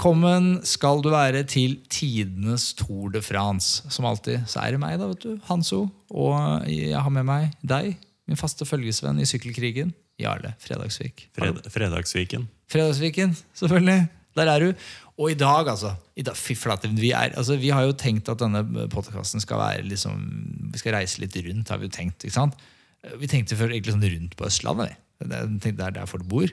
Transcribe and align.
Velkommen 0.00 0.62
skal 0.64 1.02
du 1.04 1.10
være 1.12 1.42
til 1.44 1.74
tidenes 1.92 2.70
Tour 2.72 3.10
de 3.12 3.20
France. 3.20 3.82
Som 3.92 4.06
alltid 4.08 4.46
så 4.48 4.62
er 4.62 4.72
det 4.72 4.78
meg, 4.80 4.94
da, 4.96 5.10
vet 5.10 5.26
du, 5.26 5.34
Hanso. 5.44 5.82
Og 6.08 6.64
jeg 6.72 6.96
har 6.96 7.12
med 7.12 7.26
meg 7.28 7.50
deg, 7.60 7.98
min 8.24 8.38
faste 8.40 8.64
følgesvenn 8.64 9.20
i 9.20 9.26
sykkelkrigen, 9.28 9.90
Jarle 10.16 10.54
Fredagsvik. 10.64 11.26
Fred, 11.36 11.60
fredagsviken. 11.68 12.46
Fredagsviken, 12.72 13.36
selvfølgelig. 13.60 14.06
Der 14.40 14.52
er 14.54 14.64
du. 14.64 14.72
Og 15.20 15.34
i 15.34 15.36
dag, 15.36 15.68
altså. 15.68 15.92
I 16.16 16.24
dag, 16.30 16.40
fy 16.46 16.56
flate, 16.56 16.88
vi, 16.96 17.12
er, 17.12 17.36
altså, 17.36 17.58
vi 17.60 17.68
har 17.68 17.84
jo 17.84 17.92
tenkt 17.92 18.32
at 18.32 18.40
denne 18.40 18.64
podkasten 18.88 19.44
skal 19.44 19.60
være 19.60 19.84
liksom 19.90 20.16
Vi 20.72 20.80
skal 20.80 20.96
reise 20.96 21.20
litt 21.20 21.36
rundt, 21.44 21.68
har 21.68 21.76
vi 21.84 21.90
jo 21.90 21.96
tenkt. 22.00 22.24
ikke 22.24 22.38
sant? 22.38 22.56
Vi 23.20 23.28
tenkte 23.28 23.52
før 23.60 23.76
egentlig 23.76 23.92
sånn 23.98 24.08
rundt 24.16 24.40
på 24.40 24.48
Østlandet. 24.48 24.96
vi. 24.96 25.28
Det 25.28 25.42
er- 25.44 25.72
Det 25.76 25.78
er 25.90 25.90
der 26.00 26.06
folk 26.08 26.24
bor. 26.24 26.48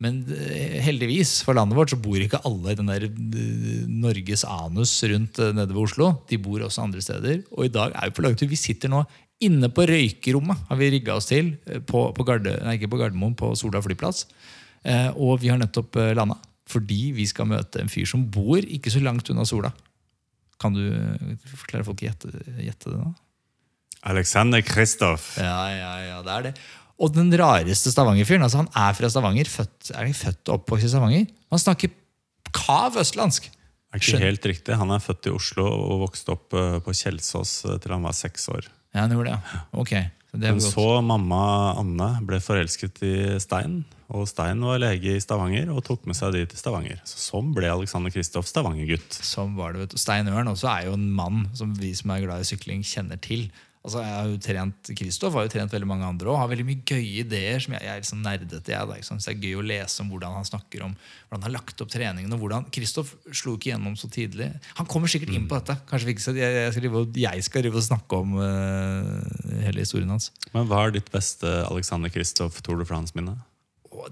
Men 0.00 0.22
eh, 0.32 0.78
heldigvis 0.80 1.40
for 1.44 1.56
landet 1.56 1.76
vårt 1.76 1.92
så 1.92 1.98
bor 2.00 2.20
ikke 2.20 2.40
alle 2.48 2.72
i 2.72 2.78
den 2.78 2.88
der 2.88 3.04
eh, 3.04 3.88
Norges 3.88 4.46
anus 4.48 4.94
rundt 5.04 5.40
eh, 5.42 5.52
nede 5.56 5.74
ved 5.74 5.82
Oslo. 5.82 6.12
De 6.30 6.38
bor 6.40 6.64
også 6.64 6.86
andre 6.86 7.04
steder. 7.04 7.42
Og 7.52 7.68
i 7.68 7.72
dag 7.74 7.92
er 7.92 8.08
vi 8.08 8.16
på 8.16 8.24
langtur. 8.24 8.48
Vi 8.48 8.58
sitter 8.60 8.92
nå 8.92 9.04
inne 9.44 9.68
på 9.72 9.84
røykerommet. 9.88 10.64
har 10.68 10.80
vi 10.80 10.90
rigga 10.96 11.18
oss 11.20 11.28
til. 11.28 11.52
På, 11.88 12.08
på 12.16 12.26
Garde, 12.28 12.56
nei, 12.64 12.78
ikke 12.78 12.92
på 12.92 13.00
Gardermoen, 13.00 13.36
på 13.36 13.52
Sola 13.60 13.84
flyplass. 13.84 14.24
Eh, 14.88 15.10
og 15.20 15.42
vi 15.44 15.52
har 15.52 15.60
nettopp 15.60 16.00
landa. 16.16 16.40
Fordi 16.70 17.10
vi 17.16 17.26
skal 17.26 17.50
møte 17.50 17.82
en 17.82 17.90
fyr 17.90 18.08
som 18.08 18.24
bor 18.32 18.62
ikke 18.62 18.92
så 18.92 19.02
langt 19.04 19.28
unna 19.32 19.44
Sola. 19.48 19.72
Kan 20.60 20.76
du 20.76 20.84
forklare 21.56 21.84
folk 21.84 22.00
å 22.00 22.08
gjette, 22.08 22.30
gjette 22.60 22.92
det 22.92 23.00
nå? 23.00 23.12
Alexander 24.08 24.62
Kristoff. 24.64 25.34
Ja, 25.36 25.68
ja, 25.74 25.92
ja, 26.06 26.20
det 26.24 26.32
er 26.32 26.44
det. 26.48 26.52
Og 27.00 27.14
den 27.14 27.32
rareste 27.40 27.92
Stavanger-fyren. 27.92 28.44
altså 28.44 28.60
Han 28.60 28.70
er 28.76 28.96
fra 28.98 29.08
Stavanger, 29.08 29.48
født, 29.48 29.90
er 29.94 30.04
han 30.04 30.16
født 30.16 30.50
og 30.50 30.58
oppvokst 30.58 30.88
i 30.88 30.92
Stavanger. 30.92 31.26
Han 31.50 31.62
snakker 31.62 31.94
kav 32.52 32.98
østlandsk. 33.00 33.48
Det 33.50 33.98
Er 33.98 34.04
ikke 34.04 34.22
helt 34.22 34.46
riktig. 34.46 34.76
Han 34.78 34.92
er 34.94 35.02
født 35.02 35.26
i 35.26 35.34
Oslo 35.34 35.64
og 35.66 36.04
vokste 36.04 36.36
opp 36.36 36.54
eh, 36.54 36.76
på 36.84 36.94
Kjelsås 36.94 37.54
eh, 37.66 37.78
til 37.82 37.96
han 37.96 38.04
var 38.06 38.14
seks 38.14 38.46
år. 38.52 38.68
Ja, 38.94 39.06
han 39.06 39.14
gjorde 39.16 39.32
det. 39.32 39.62
Ok. 39.80 39.94
Så 40.30 40.38
det 40.38 40.52
Men 40.52 40.60
så 40.62 40.84
mamma 41.02 41.40
Anne 41.80 42.10
ble 42.22 42.38
forelsket 42.38 43.00
i 43.02 43.14
Stein, 43.42 43.80
og 44.14 44.28
Stein 44.30 44.62
var 44.62 44.78
lege 44.78 45.16
i 45.16 45.22
Stavanger 45.22 45.72
og 45.74 45.82
tok 45.86 46.06
med 46.06 46.14
seg 46.18 46.36
de 46.36 46.44
til 46.46 46.60
Stavanger. 46.60 47.00
Så 47.08 47.18
sånn 47.18 47.50
ble 47.56 47.66
Alexander 47.70 48.14
Kristoff 48.14 48.46
Stavanger-gutt. 48.46 49.18
Sånn 49.26 49.56
var 49.58 49.74
det, 49.74 49.82
vet 49.82 49.96
du. 49.96 49.98
Stein 49.98 50.30
Ørn 50.30 50.52
også 50.52 50.70
er 50.70 50.86
jo 50.86 50.94
en 50.94 51.08
mann 51.18 51.48
som 51.58 51.74
vi 51.78 51.90
som 51.98 52.14
er 52.14 52.22
glad 52.28 52.44
i 52.44 52.46
sykling, 52.46 52.86
kjenner 52.86 53.18
til. 53.22 53.48
Altså, 53.80 54.02
jeg 54.04 54.12
har 54.12 54.26
jo 54.28 54.36
trent, 54.44 54.88
Kristoff 54.92 55.32
har 55.38 55.46
jo 55.46 55.50
trent 55.54 55.72
veldig 55.72 55.86
mange 55.88 56.04
andre 56.04 56.28
og 56.28 56.36
har 56.36 56.50
veldig 56.50 56.66
mye 56.68 56.82
gøye 56.84 57.22
ideer. 57.22 57.62
som 57.64 57.72
Jeg, 57.72 57.80
jeg 57.86 57.94
er 57.94 58.02
liksom 58.02 58.18
nerdete. 58.26 58.72
Jeg, 58.74 58.88
da, 58.90 58.96
sant? 59.06 59.22
Så 59.24 59.30
det 59.30 59.38
er 59.38 59.46
gøy 59.46 59.54
å 59.56 59.64
lese 59.64 60.02
om 60.04 60.10
hvordan 60.12 60.34
han 60.36 60.44
snakker 60.44 60.82
om 60.84 60.92
hvordan 60.98 61.38
han 61.38 61.46
har 61.46 61.54
lagt 61.54 61.80
opp 61.80 61.88
treningen. 61.94 62.34
og 62.36 62.42
hvordan 62.42 62.66
Kristoff 62.76 63.14
slo 63.32 63.54
ikke 63.56 63.70
gjennom 63.72 63.96
så 63.96 64.10
tidlig. 64.12 64.50
Han 64.76 64.84
kommer 64.90 65.08
sikkert 65.08 65.32
inn 65.32 65.48
på 65.48 65.56
dette. 65.56 65.78
Kanskje 65.88 66.10
vi 66.10 66.12
ikke 66.12 66.26
skal, 66.26 66.36
jeg, 66.42 66.74
skal 66.76 66.84
drive, 66.84 67.00
og- 67.06 67.16
jeg 67.24 67.46
skal 67.48 67.64
drive 67.64 67.80
og 67.80 67.86
snakke 67.88 68.20
om 68.20 68.36
uh, 68.36 69.64
hele 69.64 69.80
historien 69.80 70.12
hans. 70.12 70.28
Men 70.52 70.68
hva 70.68 70.82
er 70.84 70.98
ditt 70.98 71.08
beste 71.10 71.48
Alexander 71.70 72.12
Kristoff 72.12 72.60
Tour 72.60 72.76
de 72.84 72.84
France-minne? 72.84 73.38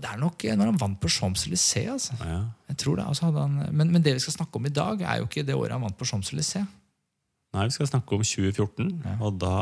Det 0.00 0.08
er 0.10 0.18
nok 0.20 0.42
når 0.48 0.72
han 0.72 0.80
vant 0.80 0.98
på 1.00 1.08
Champs-Élysées. 1.12 1.92
Altså. 1.92 2.16
Ja. 2.24 2.40
Jeg 2.72 2.76
tror 2.80 2.96
det, 2.98 3.04
altså 3.06 3.28
han, 3.36 3.60
men, 3.72 3.92
men 3.92 4.02
det 4.02 4.16
vi 4.16 4.24
skal 4.24 4.34
snakke 4.40 4.56
om 4.58 4.66
i 4.66 4.72
dag, 4.74 5.00
er 5.04 5.20
jo 5.20 5.28
ikke 5.28 5.44
det 5.46 5.54
året 5.54 5.76
han 5.76 5.84
vant 5.84 5.96
på 6.00 6.08
Champs-Élysées. 6.08 6.66
Nei, 7.56 7.62
Vi 7.64 7.72
skal 7.72 7.86
snakke 7.88 8.12
om 8.12 8.20
2014, 8.20 8.88
og 9.24 9.38
da 9.40 9.52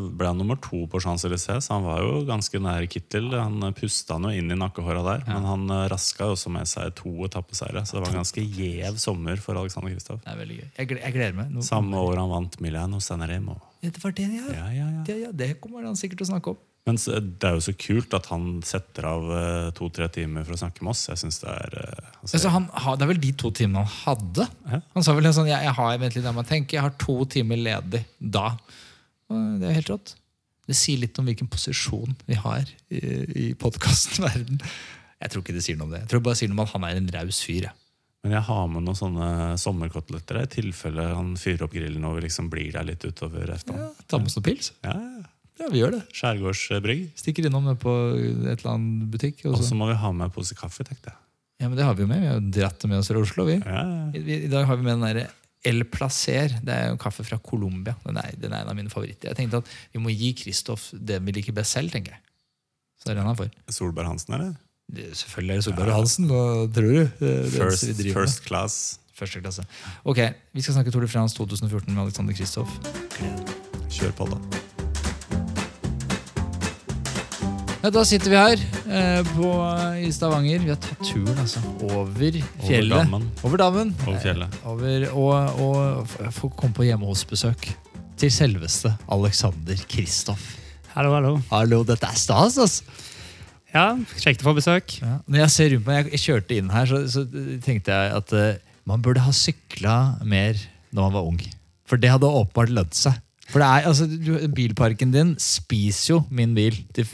ble 0.00 0.28
han 0.30 0.38
nummer 0.40 0.56
to 0.56 0.86
på 0.88 1.00
Champs-Élysées. 1.04 1.66
Så 1.66 1.74
han 1.74 1.84
var 1.84 1.98
jo 2.00 2.22
ganske 2.24 2.56
nær 2.64 2.86
Kittel. 2.88 3.26
Han 3.36 3.60
pusta 3.76 4.16
han 4.16 4.24
jo 4.24 4.30
inn 4.40 4.48
i 4.54 4.56
nakkehåra 4.56 5.02
der, 5.04 5.24
men 5.28 5.44
han 5.44 5.66
eh, 5.68 5.82
raska 5.92 6.30
jo 6.30 6.36
også 6.38 6.48
med 6.54 6.64
seg 6.70 6.94
to 6.96 7.12
etappeseiere. 7.28 7.82
Så 7.84 7.98
det 7.98 8.06
var 8.06 8.14
en 8.14 8.22
ganske 8.22 8.40
gjev 8.56 8.96
sommer 9.02 9.36
for 9.36 9.60
Alexander 9.60 9.92
Kristoff. 9.92 10.22
Det 10.24 10.32
er 10.32 10.40
veldig 10.40 10.56
gøy. 10.62 10.70
Jeg, 10.78 10.88
jeg 11.02 11.12
gleder 11.18 11.36
meg. 11.42 11.52
Nå- 11.52 11.66
Samme 11.68 12.00
år 12.08 12.22
han 12.22 12.32
vant 12.32 12.56
Milano 12.64 13.02
Sanremo. 13.04 13.58
Ja, 13.84 13.90
Det 13.92 14.02
var 14.02 14.16
det, 14.16 14.30
ja. 14.32 14.46
Ja, 14.56 14.70
ja, 14.72 14.88
ja. 14.96 15.04
Det, 15.04 15.18
ja, 15.26 15.32
det 15.44 15.50
kommer 15.60 15.84
han 15.84 15.94
sikkert 16.00 16.24
til 16.24 16.30
å 16.30 16.32
snakke 16.32 16.56
om. 16.56 16.62
Men 16.86 16.98
det 17.02 17.48
er 17.48 17.56
jo 17.56 17.62
så 17.64 17.72
kult 17.74 18.12
at 18.14 18.28
han 18.30 18.60
setter 18.66 19.08
av 19.10 19.24
eh, 19.34 19.68
to-tre 19.74 20.06
timer 20.14 20.44
for 20.46 20.54
å 20.54 20.58
snakke 20.60 20.84
med 20.86 20.92
oss. 20.92 21.08
Jeg 21.10 21.18
synes 21.18 21.40
det 21.42 21.50
er 21.50 21.72
eh, 21.80 22.10
altså, 22.20 22.36
Altså, 22.38 22.52
han, 22.54 22.68
det 22.70 23.06
er 23.06 23.10
vel 23.10 23.22
de 23.24 23.32
to 23.42 23.50
timene 23.58 23.82
han 23.82 23.96
hadde. 24.04 24.46
Ja. 24.70 24.78
Han 24.94 25.06
sa 25.06 25.16
vel 25.16 25.26
en 25.26 25.34
sånn, 25.34 25.50
jeg, 25.50 25.66
jeg 25.66 25.76
har 25.80 25.98
vent 25.98 26.18
litt, 26.18 26.28
jeg 26.30 26.48
tenke, 26.52 26.78
jeg 26.78 26.86
har 26.86 26.94
to 27.02 27.16
timer 27.34 27.58
ledig 27.58 28.04
da. 28.22 28.52
Og 29.34 29.58
det 29.58 29.66
er 29.66 29.80
helt 29.80 29.90
rått. 29.96 30.14
Det 30.66 30.78
sier 30.78 31.02
litt 31.02 31.18
om 31.18 31.26
hvilken 31.26 31.50
posisjon 31.50 32.14
vi 32.26 32.38
har 32.38 32.70
i, 32.90 33.02
i 33.02 33.48
podkastverden. 33.58 34.62
Jeg 35.22 35.32
tror 35.32 35.42
ikke 35.42 35.58
det 35.58 35.66
sier 35.66 35.78
noe 35.78 35.90
om 35.90 35.94
det. 35.96 36.04
Jeg 36.04 36.12
tror 36.12 36.22
bare 36.22 36.36
det 36.36 36.42
sier 36.44 36.54
noe 36.54 36.60
om 36.60 36.66
at 36.68 36.74
han 36.76 36.86
er 36.86 37.00
en 37.00 37.12
raus 37.18 37.42
fyr. 37.42 37.66
Jeg. 37.66 37.82
Men 38.26 38.38
jeg 38.38 38.46
har 38.46 38.66
med 38.70 38.86
noen 38.86 38.98
sånne 38.98 39.28
sommerkoteletter 39.62 40.40
i 40.40 40.48
tilfelle 40.50 41.12
han 41.14 41.34
fyrer 41.38 41.66
opp 41.66 41.74
grillen 41.74 42.06
og 42.06 42.20
vi 42.20 42.28
liksom 42.28 42.50
blir 42.50 42.74
der 42.74 42.86
litt 42.86 43.02
utover 43.06 43.50
ja, 43.50 43.58
Ta 44.06 44.18
med 44.18 44.30
oss 44.30 44.38
noen 44.38 44.46
pils. 44.46 44.70
Ja, 44.86 44.94
ja. 44.94 45.32
Ja, 45.60 45.68
vi 45.72 45.80
gjør 45.80 45.94
det. 45.96 46.02
Skjærgårdsbrygg. 46.16 47.06
Stikker 47.16 47.46
innom 47.48 47.64
det 47.70 47.78
på 47.80 47.92
et 48.16 48.58
eller 48.60 48.72
annet 48.74 49.06
butikk. 49.12 49.44
Og 49.48 49.56
så. 49.64 49.74
må 49.78 49.88
vi 49.90 49.96
ha 49.96 50.10
med 50.12 50.28
en 50.28 50.34
pose 50.34 50.54
kaffe, 50.58 50.84
tenkte 50.84 51.10
jeg. 51.12 51.18
Ja, 51.62 51.70
men 51.70 51.78
det 51.78 51.86
har 51.88 51.94
vi 51.96 52.04
jo 52.04 52.10
med. 52.10 52.20
Vi 52.20 52.28
har 52.28 52.36
jo 52.40 52.50
dratt 52.52 52.82
det 52.82 52.90
med 52.92 52.98
oss 53.00 53.08
fra 53.08 53.22
Oslo. 53.24 53.46
vi. 53.48 53.54
Ja, 53.62 53.82
ja. 53.88 54.10
I, 54.12 54.44
i- 54.44 54.50
dag 54.52 54.66
har 54.68 54.76
vi 54.76 54.84
med 54.84 54.98
den 55.00 55.06
der 55.06 55.30
El 55.66 55.84
Placer. 55.88 56.52
Det 56.62 56.74
er 56.74 56.90
jo 56.92 56.98
kaffe 57.00 57.24
fra 57.24 57.38
Colombia. 57.38 57.94
Den 58.04 58.18
er, 58.20 58.34
den 58.36 58.52
er 58.52 58.60
en 58.66 58.68
av 58.68 58.76
mine 58.76 58.92
favoritter. 58.92 59.30
Jeg 59.32 59.36
tenkte 59.40 59.62
at 59.64 59.72
Vi 59.94 59.98
må 60.04 60.12
gi 60.12 60.34
Kristoff 60.36 60.90
det 60.92 61.22
vi 61.24 61.32
liker 61.32 61.56
best 61.56 61.72
selv, 61.78 61.90
tenker 61.90 62.12
jeg. 62.12 62.20
Så 63.00 63.08
det 63.08 63.16
er 63.16 63.22
den 63.22 63.26
han 63.32 63.36
får. 63.40 63.50
Solberg 63.72 64.06
Hansen, 64.12 64.34
eller? 64.36 64.52
Det, 64.92 65.08
selvfølgelig 65.16 65.56
er 65.56 65.56
det 65.56 65.64
Solberg 65.70 65.92
Hansen. 65.96 66.28
Hva 66.30 66.44
tror 66.76 66.92
du? 66.92 67.02
Det, 67.24 67.32
det 67.48 67.56
First, 67.56 67.88
vi 67.98 68.12
first 68.12 68.44
class. 68.44 68.78
Første 69.16 69.40
klasse. 69.40 69.64
Ok, 70.04 70.20
Vi 70.52 70.60
skal 70.60 70.74
snakke 70.76 70.92
Tour 70.92 71.00
de 71.00 71.08
France 71.08 71.34
2014 71.40 71.88
med 71.94 72.02
Alexander 72.04 72.36
Kristoff. 72.36 72.68
Kjør 73.88 74.12
på, 74.12 74.28
da. 74.28 74.65
Ja, 77.86 77.90
da 77.94 78.02
sitter 78.02 78.32
vi 78.32 78.34
her 78.34 78.62
eh, 78.98 79.28
på, 79.36 79.48
i 80.02 80.08
Stavanger. 80.10 80.58
Vi 80.58 80.72
har 80.72 80.78
tatt 80.82 81.04
turen 81.06 81.36
altså, 81.38 81.60
over 81.86 82.34
fjellet. 82.66 82.90
dammen. 82.90 83.28
Over 83.46 83.60
dammen. 83.62 83.92
Over 84.02 84.16
fjellet. 84.24 84.56
Eh, 84.58 84.64
Over, 84.72 85.04
og, 85.12 85.60
og 85.62 86.08
får 86.10 86.32
få 86.34 86.50
komme 86.58 86.74
på 86.74 86.86
hjemme 86.88 87.06
til 88.18 88.32
selveste 88.34 88.90
Alexander 89.06 89.78
Kristoff. 89.86 90.48
Hallo, 90.96 91.12
hallo. 91.14 91.30
Hallo, 91.52 91.78
dette 91.86 92.10
er 92.10 92.18
stas, 92.18 92.58
altså! 92.58 92.82
Ja, 93.70 93.86
kjekt 94.18 94.42
å 94.42 94.48
få 94.48 94.56
besøk. 94.58 94.96
Ja. 95.04 95.20
Når 95.30 95.44
jeg 95.44 95.54
ser 95.54 95.72
rundt 95.76 95.86
meg, 95.86 96.00
jeg, 96.00 96.16
jeg 96.16 96.24
kjørte 96.24 96.58
inn 96.58 96.74
her, 96.74 96.90
så, 96.90 97.04
så 97.06 97.22
tenkte 97.62 97.94
jeg 97.94 98.16
at 98.18 98.34
eh, 98.34 98.80
man 98.90 99.06
burde 99.06 99.22
ha 99.22 99.36
sykla 99.46 99.96
mer 100.26 100.58
når 100.90 101.06
man 101.06 101.16
var 101.20 101.30
ung. 101.30 101.38
For 101.86 102.02
det 102.02 102.10
hadde 102.16 102.34
åpenbart 102.34 102.74
lønt 102.80 102.98
seg. 102.98 103.22
For 103.50 103.62
det 103.62 103.66
er, 103.66 103.88
altså, 103.90 104.06
du, 104.10 104.32
Bilparken 104.54 105.12
din 105.14 105.34
spiser 105.42 106.16
jo 106.16 106.22
min 106.34 106.54
bil. 106.56 106.78
Til, 106.96 107.06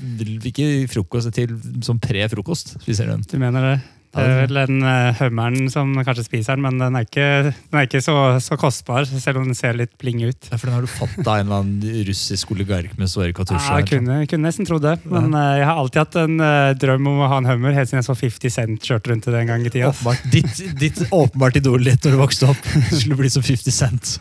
ikke 0.49 0.69
frokost, 0.93 1.33
til 1.37 1.57
som 1.85 2.01
pre-frokost. 2.01 2.79
spiser 2.83 3.11
den. 3.13 3.27
Du 3.29 3.37
mener 3.43 3.69
det? 3.73 3.81
Det 4.13 4.21
er 4.29 4.43
vel 4.43 4.59
den 4.59 4.83
uh, 4.85 5.15
Hummeren 5.17 5.71
som 5.73 5.95
kanskje 6.05 6.27
spiser 6.27 6.59
den, 6.59 6.67
men 6.67 6.77
den 6.77 6.99
er 6.99 7.07
ikke, 7.07 7.29
den 7.49 7.79
er 7.81 7.87
ikke 7.87 8.03
så, 8.05 8.17
så 8.45 8.59
kostbar, 8.61 9.07
selv 9.09 9.41
om 9.41 9.47
den 9.49 9.57
ser 9.57 9.79
litt 9.79 9.95
bling 10.01 10.21
ut. 10.21 10.51
Ja, 10.51 10.59
for 10.59 10.69
den 10.69 10.77
har 10.77 10.85
du 10.85 10.91
fått 10.91 11.23
av 11.23 11.39
en 11.41 11.47
eller 11.47 11.63
annen 11.63 12.05
russisk 12.11 12.53
oligark 12.53 12.93
med 13.01 13.09
Ja, 13.09 13.33
katusjer. 13.33 13.81
jeg 13.81 13.89
kunne, 13.89 14.19
kunne 14.29 14.51
nesten 14.51 14.69
trodd 14.69 14.85
det, 14.85 14.99
men 15.09 15.33
eh, 15.33 15.63
jeg 15.63 15.69
har 15.71 15.81
alltid 15.81 16.03
hatt 16.03 16.21
en 16.27 16.45
uh, 16.45 16.77
drøm 16.77 17.09
om 17.09 17.25
å 17.25 17.33
ha 17.33 17.41
en 17.41 17.49
Hummer, 17.49 17.73
helt 17.79 17.89
siden 17.89 18.03
jeg 18.03 18.11
så 18.11 18.19
50 18.21 18.57
Cent 18.59 18.89
kjørte 18.91 19.15
rundt 19.15 19.29
i 19.31 19.33
det 19.33 19.41
en 19.47 19.53
gang 19.55 19.65
i 19.65 19.73
tida. 19.73 19.95
Åpenbart, 19.95 20.29
ditt, 20.37 20.65
ditt 20.85 21.05
åpenbart 21.09 21.61
idol 21.63 21.89
litt 21.89 22.05
når 22.05 22.19
du 22.19 22.21
vokste 22.21 22.53
opp. 22.53 22.73
Du 22.93 22.99
skulle 22.99 23.17
bli 23.17 23.33
som 23.33 23.45
50 23.49 23.79
Cent. 23.81 24.19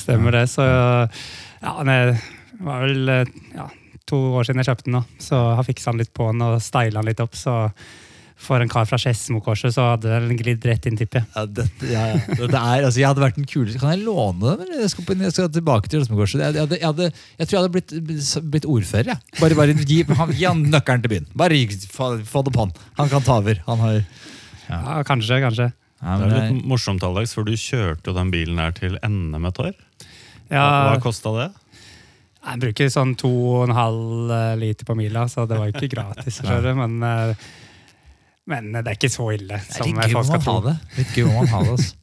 Stemmer 0.00 0.40
det, 0.40 0.46
så 0.48 0.64
ja, 1.62 1.76
det 1.86 2.00
var 2.64 2.82
vel 2.86 3.12
eh, 3.12 3.36
ja, 3.56 3.68
to 4.08 4.18
år 4.38 4.46
siden 4.48 4.62
jeg 4.62 4.70
kjøpte 4.70 4.88
den 4.90 4.98
da. 5.00 5.04
så 5.22 5.44
har 5.58 5.66
fiksa 5.66 5.92
den 5.94 6.04
litt 6.04 6.12
på 6.16 6.30
den 6.32 6.44
og 6.46 6.58
styla 6.64 7.00
den 7.00 7.10
litt 7.10 7.22
opp, 7.24 7.36
så 7.38 7.56
for 8.36 8.60
en 8.60 8.68
kar 8.68 8.84
fra 8.84 8.98
Skedsmokorset 9.00 9.72
så 9.72 9.84
hadde 9.94 10.12
den 10.12 10.36
glidd 10.36 10.64
rett 10.68 10.84
inn, 10.88 10.98
tipper 11.00 11.22
jeg. 11.22 11.28
Ja, 11.32 11.44
det, 11.56 11.64
ja, 11.88 12.02
ja. 12.12 12.18
det 12.36 12.58
er, 12.60 12.82
altså, 12.84 13.00
jeg 13.00 13.08
hadde 13.08 13.22
vært 13.22 13.38
den 13.38 13.46
kuleste 13.48 13.80
Kan 13.80 13.94
jeg 13.94 14.02
låne 14.04 14.52
den? 14.60 14.74
Jeg 14.82 14.90
skal, 14.92 15.06
på, 15.08 15.16
jeg 15.24 15.32
skal 15.32 15.48
tilbake 15.54 15.88
til 15.88 16.02
Skedsmokorset. 16.02 16.42
Jeg, 16.44 16.58
jeg, 16.58 16.80
jeg, 16.82 17.14
jeg 17.40 17.48
tror 17.48 17.56
jeg 17.56 17.62
hadde 17.62 17.72
blitt, 17.78 17.94
blitt 18.52 18.68
ordfører. 18.68 19.14
Ja. 19.14 19.16
Bare, 19.40 19.56
bare 19.56 19.78
gi, 19.80 20.02
han, 20.20 20.34
gi 20.36 20.44
han 20.44 20.60
nøkkelen 20.68 21.06
til 21.06 21.14
byen. 21.14 21.30
Bare 21.32 21.62
få, 21.88 22.10
få 22.28 22.44
det 22.44 22.52
på 22.58 22.66
han. 22.66 22.76
Han 23.00 23.10
kan 23.14 23.24
ta 23.24 23.38
over. 23.40 23.62
Han 23.70 23.84
har 23.86 23.98
Ja, 24.68 25.00
kanskje, 25.08 25.40
kanskje. 25.40 25.70
Ja, 26.02 26.18
Det 26.20 26.26
men 26.28 26.36
er 26.36 26.50
litt 26.50 26.68
morsomt, 26.68 27.04
Alex, 27.08 27.32
for 27.38 27.48
du 27.48 27.56
kjørte 27.56 28.12
jo 28.12 28.18
den 28.18 28.30
bilen 28.34 28.60
her 28.60 28.76
til 28.76 28.98
NM 29.00 29.48
et 29.48 29.60
år. 29.64 29.72
Ja, 30.52 30.66
hva 30.92 30.98
kosta 31.02 31.32
det? 31.36 31.46
jeg 32.46 32.62
bruker 32.62 32.90
sånn 32.92 33.14
to 33.18 33.30
og 33.30 33.62
en 33.66 33.74
halv 33.74 34.32
eh, 34.32 34.56
liter 34.60 34.86
på 34.86 34.94
mila, 34.98 35.26
så 35.30 35.46
det 35.50 35.58
var 35.58 35.70
jo 35.70 35.74
ikke 35.74 35.90
gratis. 35.96 36.40
men, 36.80 36.98
eh, 37.02 37.46
men 38.46 38.72
det 38.76 38.84
er 38.84 38.98
ikke 38.98 39.10
så 39.12 39.32
ille 39.34 39.58
det 39.58 39.62
er 39.64 39.80
som 39.80 39.90
litt 39.90 39.98
gøy 40.06 40.14
folk 40.14 40.22
om 40.22 40.28
skal 40.28 40.44
man 40.44 40.50
har 40.52 40.66
det. 40.68 40.76
Litt 41.00 41.16
gøy 41.16 41.24
om 41.26 41.38
man 41.40 41.50
har 41.54 41.64
det 41.66 41.76
altså. 41.76 42.02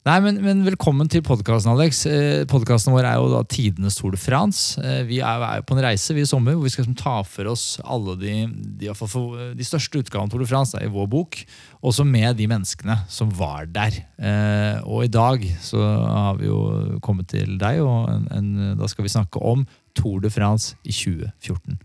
Nei, 0.00 0.14
men, 0.24 0.38
men 0.40 0.62
Velkommen 0.64 1.10
til 1.12 1.20
podkasten, 1.20 1.74
Alex. 1.74 1.98
Eh, 2.08 2.46
podkasten 2.48 2.94
vår 2.94 3.04
er 3.04 3.18
jo 3.20 3.26
da 3.34 3.42
tidenes 3.44 3.98
Tour 3.98 4.14
de 4.14 4.20
France. 4.20 4.80
Eh, 4.80 5.02
vi 5.04 5.18
er, 5.20 5.44
er 5.44 5.58
jo 5.60 5.66
på 5.68 5.76
en 5.76 5.82
reise 5.84 6.16
vi 6.16 6.22
i 6.24 6.28
sommer 6.28 6.56
hvor 6.56 6.64
vi 6.64 6.72
skal 6.72 6.86
liksom 6.86 6.96
ta 6.96 7.18
for 7.28 7.50
oss 7.52 7.64
alle 7.84 8.14
de, 8.16 8.32
de, 8.80 8.88
de 8.88 9.68
største 9.68 10.00
utgavene 10.00 10.24
av 10.24 10.32
Tour 10.32 10.40
de 10.40 10.48
France 10.48 10.72
da, 10.72 10.80
i 10.86 10.94
vår 10.94 11.10
bok. 11.12 11.42
Også 11.84 12.08
med 12.08 12.40
de 12.40 12.48
menneskene 12.48 12.96
som 13.12 13.28
var 13.36 13.68
der. 13.68 14.00
Eh, 14.16 14.80
og 14.88 15.04
i 15.04 15.12
dag 15.12 15.44
så 15.60 15.84
har 15.84 16.40
vi 16.40 16.48
jo 16.48 16.64
kommet 17.04 17.28
til 17.36 17.58
deg, 17.60 17.84
og 17.84 18.08
en, 18.08 18.28
en, 18.40 18.50
da 18.80 18.88
skal 18.88 19.04
vi 19.04 19.12
snakke 19.12 19.44
om 19.52 19.68
Tour 19.92 20.24
de 20.24 20.32
France 20.32 20.80
i 20.80 20.96
2014. 20.96 21.76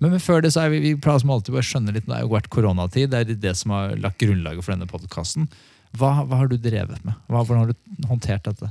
Men, 0.00 0.14
men 0.14 0.20
før 0.24 0.40
det 0.40 0.56
så 0.56 0.64
er 0.64 0.72
vi, 0.72 0.86
vi 0.86 0.96
som 1.04 1.36
alltid 1.36 1.52
bare 1.52 1.68
skjønner 1.68 2.00
litt, 2.00 2.08
Det 2.08 2.16
har 2.16 2.24
jo 2.24 2.32
vært 2.32 2.48
koronatid. 2.48 3.12
Det 3.12 3.26
er 3.26 3.42
det 3.44 3.58
som 3.60 3.76
har 3.76 3.98
lagt 4.00 4.24
grunnlaget 4.24 4.64
for 4.64 4.72
denne 4.72 4.88
podkasten. 4.88 5.52
Hva, 5.98 6.12
hva 6.28 6.42
har 6.42 6.50
du 6.50 6.56
drevet 6.62 7.00
med? 7.06 7.16
Hva, 7.28 7.42
hvordan 7.42 7.64
har 7.64 7.72
du 7.72 8.06
håndtert 8.10 8.46
dette? 8.48 8.70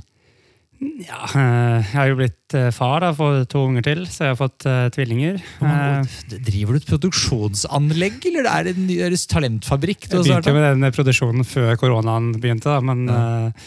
Ja, 0.78 1.24
eh, 1.34 1.82
jeg 1.82 1.96
har 1.96 2.08
jo 2.12 2.18
blitt 2.20 2.54
eh, 2.54 2.68
far 2.74 3.02
da, 3.02 3.08
for 3.16 3.42
to 3.50 3.64
unger 3.66 3.82
til, 3.82 4.04
så 4.06 4.28
jeg 4.28 4.34
har 4.34 4.38
fått 4.38 4.66
uh, 4.68 4.86
tvillinger. 4.94 5.40
Eh, 5.58 6.12
Driver 6.46 6.76
du 6.76 6.78
et 6.78 6.86
produksjonsanlegg, 6.92 8.20
eller 8.30 8.46
er 8.46 8.68
det 8.68 8.74
en 8.76 8.86
ny- 8.86 9.18
talentfabrikk? 9.32 10.06
Jeg 10.06 10.22
begynte 10.22 10.52
jo 10.52 10.58
med 10.58 10.68
den 10.84 10.94
produksjonen 10.94 11.46
før 11.48 11.74
koronaen 11.80 12.30
begynte, 12.38 12.70
da, 12.70 12.78
men, 12.78 13.08
eh, 13.10 13.66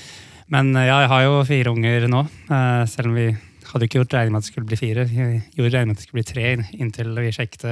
men 0.55 0.71
eh, 0.71 0.87
ja, 0.87 1.01
jeg 1.03 1.11
har 1.11 1.25
jo 1.27 1.35
fire 1.51 1.75
unger 1.75 2.07
nå. 2.11 2.23
Uh, 2.47 2.87
Selv 2.87 3.11
om 3.11 3.19
vi 3.19 3.27
hadde 3.73 3.87
ikke 3.87 3.99
gjort 4.01 4.15
regning 4.15 4.37
med 4.37 4.39
at 4.39 4.47
det 4.47 4.53
skulle 4.53 4.71
bli 4.71 4.79
fire. 4.79 5.07
Vi 5.11 5.27
gjorde 5.59 5.75
regning 5.75 5.91
med 5.91 5.97
at 5.97 5.99
det 5.99 6.07
skulle 6.07 6.21
bli 6.21 6.31
tre 6.31 6.47
inntil 6.79 7.11
vi 7.19 7.35
sjekket 7.35 7.67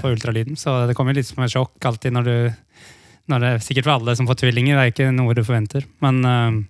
på 0.00 0.10
ultralyden. 0.12 0.56
Så 0.60 0.82
det 0.88 0.96
kommer 0.96 1.16
litt 1.16 1.28
som 1.28 1.44
et 1.44 1.52
sjokk 1.52 1.88
alltid 1.92 2.16
når 2.16 2.28
du 2.28 2.34
når 3.30 3.40
det, 3.44 3.50
Sikkert 3.62 3.86
for 3.86 3.94
alle 3.98 4.16
som 4.18 4.26
får 4.26 4.40
tvillinger, 4.42 4.76
det 4.76 4.82
er 4.82 4.92
ikke 4.92 5.12
noe 5.14 5.34
du 5.34 5.42
forventer. 5.46 5.84
Men 6.02 6.24
uh, 6.26 6.62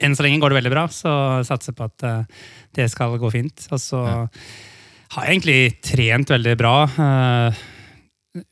enn 0.00 0.16
så 0.16 0.24
lenge 0.24 0.40
går 0.40 0.52
det 0.54 0.60
veldig 0.62 0.72
bra, 0.72 0.86
så 0.92 1.12
satser 1.46 1.76
på 1.76 1.84
at 1.88 2.04
uh, 2.06 2.46
det 2.76 2.88
skal 2.92 3.18
gå 3.20 3.30
fint. 3.32 3.66
Og 3.72 3.80
så 3.80 4.00
Ja. 4.06 4.26
har 5.16 5.26
jeg 5.26 5.36
egentlig 5.40 5.82
trent 5.82 6.30
veldig 6.30 6.56
bra. 6.60 6.74
uh, 6.96 7.52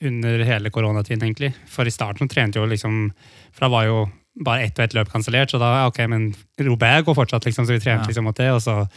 under 0.02 0.40
hele 0.42 0.70
koronatiden, 0.74 1.22
egentlig. 1.22 1.52
For 1.70 1.86
i 1.86 1.92
starten 1.94 2.26
trente 2.28 2.58
jo 2.58 2.66
liksom 2.66 3.12
For 3.54 3.60
da 3.66 3.68
var 3.68 3.84
jo 3.86 3.98
bare 4.44 4.64
ett 4.66 4.78
og 4.78 4.84
ett 4.84 4.94
løp 4.94 5.08
kansellert, 5.10 5.50
så 5.50 5.58
da 5.58 5.86
ok, 5.86 5.98
men 6.10 6.34
Robert 6.60 7.04
går 7.06 7.14
fortsatt, 7.14 7.44
liksom, 7.46 7.64
så 7.66 7.72
vi 7.74 7.80
trente 7.80 8.02
Ja. 8.04 8.06
liksom 8.06 8.24
mot 8.24 8.36
det. 8.36 8.50
Og 8.52 8.60
så, 8.62 8.88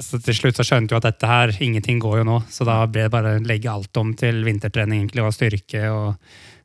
så 0.00 0.18
til 0.24 0.34
slutt 0.34 0.56
så 0.56 0.64
skjønte 0.64 0.92
jo 0.92 0.96
at 0.96 1.02
dette 1.08 1.26
her, 1.26 1.52
ingenting 1.60 1.98
går 2.00 2.18
jo 2.18 2.24
nå. 2.24 2.42
Så 2.48 2.64
da 2.64 2.84
ble 2.86 3.02
det 3.06 3.10
bare 3.12 3.36
å 3.36 3.44
legge 3.46 3.70
alt 3.72 3.96
om 3.96 4.14
til 4.14 4.42
vintertrening 4.44 5.04
egentlig, 5.04 5.24
og 5.24 5.32
styrke 5.32 5.84
og, 5.92 6.16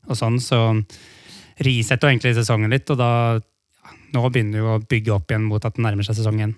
og 0.08 0.16
sånn. 0.18 0.38
Så 0.42 0.58
resetter 1.62 2.10
egentlig 2.10 2.34
sesongen 2.36 2.72
litt, 2.72 2.88
og 2.90 2.98
da 3.00 3.10
ja, 3.38 3.96
Nå 4.14 4.28
begynner 4.30 4.60
vi 4.60 4.68
å 4.74 4.82
bygge 4.86 5.14
opp 5.14 5.30
igjen 5.32 5.46
mot 5.48 5.64
at 5.64 5.74
det 5.76 5.82
nærmer 5.84 6.04
seg 6.06 6.18
sesong 6.18 6.38
igjen. 6.40 6.54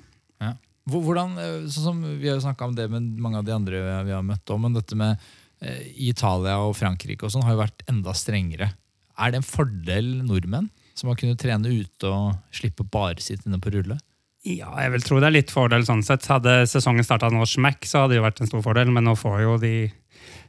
Hvor- 0.85 1.01
Hvordan, 1.01 1.39
eh, 1.39 1.65
sånn 1.73 1.85
som 1.85 2.03
Vi 2.21 2.29
har 2.29 2.37
snakka 2.41 2.67
om 2.67 2.75
det 2.75 2.91
med 2.91 3.17
mange 3.19 3.39
av 3.39 3.45
de 3.47 3.53
andre 3.53 4.05
vi 4.05 4.11
har 4.13 4.23
møtt 4.23 4.51
om, 4.51 4.61
men 4.61 4.75
dette 4.75 4.95
med 4.95 5.17
eh, 5.63 5.81
Italia 5.97 6.59
og 6.61 6.75
Frankrike 6.77 7.23
og 7.25 7.31
sånn 7.33 7.43
har 7.47 7.55
jo 7.55 7.63
vært 7.63 7.85
enda 7.89 8.13
strengere. 8.13 8.75
Er 9.19 9.31
det 9.31 9.37
en 9.37 9.47
fordel 9.49 10.11
nordmenn 10.27 10.69
som 10.95 11.09
har 11.09 11.17
kunnet 11.17 11.39
trene 11.39 11.65
ute 11.73 12.05
og 12.05 12.35
slippe 12.53 12.85
å 12.85 12.91
bare 12.91 13.17
sitte 13.17 13.47
inne 13.47 13.59
på 13.63 13.73
rulle? 13.73 13.97
Ja, 14.45 14.75
jeg 14.77 14.93
vil 14.93 15.01
tro 15.01 15.21
det 15.21 15.29
er 15.31 15.39
litt 15.39 15.49
fordel 15.55 15.87
sånn 15.89 16.05
sett. 16.05 16.27
Hadde 16.29 16.67
sesongen 16.69 17.01
starta 17.07 17.31
nå 17.33 17.47
smack, 17.49 17.81
så 17.89 18.03
hadde 18.05 18.11
det 18.13 18.19
jo 18.21 18.27
vært 18.29 18.43
en 18.43 18.47
stor 18.51 18.61
fordel, 18.67 18.93
men 18.93 19.05
nå 19.09 19.15
får 19.17 19.41
jo 19.41 19.57
de 19.57 19.91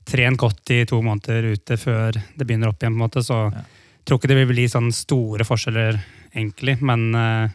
trent 0.06 0.38
godt 0.38 0.72
i 0.75 0.83
to 0.86 1.01
måneder 1.01 1.51
ute 1.56 1.77
før 1.81 2.13
det 2.13 2.45
begynner 2.45 2.69
opp 2.72 2.81
igjen, 2.83 2.94
på 2.94 3.01
en 3.01 3.06
måte, 3.07 3.24
så 3.25 3.51
Ja. 3.54 3.63
tror 4.06 4.19
ikke 4.19 4.27
det 4.30 4.38
vil 4.38 4.51
bli 4.54 4.68
sånn 4.69 4.92
store 4.94 5.45
forskjeller, 5.48 5.98
egentlig. 6.36 6.77
Men 6.81 7.16
uh, 7.16 7.50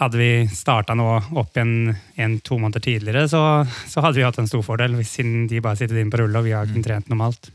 hadde 0.00 0.16
vi 0.20 0.46
starta 0.48 0.94
nå 0.96 1.06
opp 1.36 1.56
igjen 1.56 1.94
en-to 2.16 2.58
måneder 2.58 2.80
tidligere, 2.84 3.28
så, 3.28 3.66
så 3.88 4.00
hadde 4.04 4.16
vi 4.20 4.26
hatt 4.26 4.38
en 4.38 4.48
stor 4.48 4.62
fordel, 4.64 4.98
siden 5.04 5.46
de 5.48 5.60
bare 5.60 5.76
sitter 5.80 6.00
inne 6.00 6.12
på 6.12 6.20
rulle 6.22 6.38
og 6.38 6.44
vi 6.44 6.52
har 6.56 6.68
ikke 6.68 6.84
trent 6.84 7.08
normalt. 7.12 7.50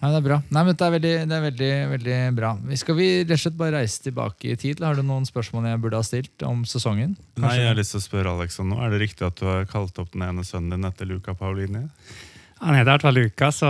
Nei, 0.00 0.08
det 0.14 0.16
er 0.16 0.24
bra. 0.24 0.36
Nei, 0.48 0.62
men 0.64 0.76
det 0.80 0.86
er 0.86 0.92
veldig, 0.94 1.12
det 1.28 1.36
er 1.36 1.42
veldig, 1.44 1.72
veldig 1.90 2.16
bra. 2.38 2.54
Skal 2.80 2.96
vi 2.96 3.08
rett 3.20 3.34
og 3.36 3.42
slett 3.42 3.58
bare 3.58 3.82
reise 3.82 4.00
tilbake 4.06 4.54
i 4.54 4.56
tid? 4.56 4.80
Har 4.80 4.96
du 4.96 5.02
noen 5.04 5.26
spørsmål 5.28 5.68
jeg 5.68 5.82
burde 5.82 6.00
ha 6.00 6.06
stilt 6.06 6.44
om 6.48 6.62
sesongen? 6.68 7.18
Nei, 7.40 7.52
jeg 7.58 7.68
har 7.68 7.76
lyst 7.76 7.92
til 7.92 8.00
å 8.00 8.06
spørre 8.06 8.32
Alex 8.32 8.56
om 8.62 8.72
noe. 8.72 8.80
Er 8.86 8.94
det 8.94 9.02
riktig 9.02 9.26
at 9.28 9.36
du 9.36 9.44
har 9.44 9.68
kalt 9.68 10.00
opp 10.00 10.14
den 10.14 10.24
ene 10.24 10.44
sønnen 10.48 10.72
din 10.72 10.88
etter 10.88 11.10
Luca 11.10 11.36
Paulini? 11.36 11.84
Han 12.60 12.76
heter 12.76 12.88
i 12.88 12.92
hvert 12.92 13.04
fall 13.04 13.16
Luca, 13.16 13.50
så 13.56 13.68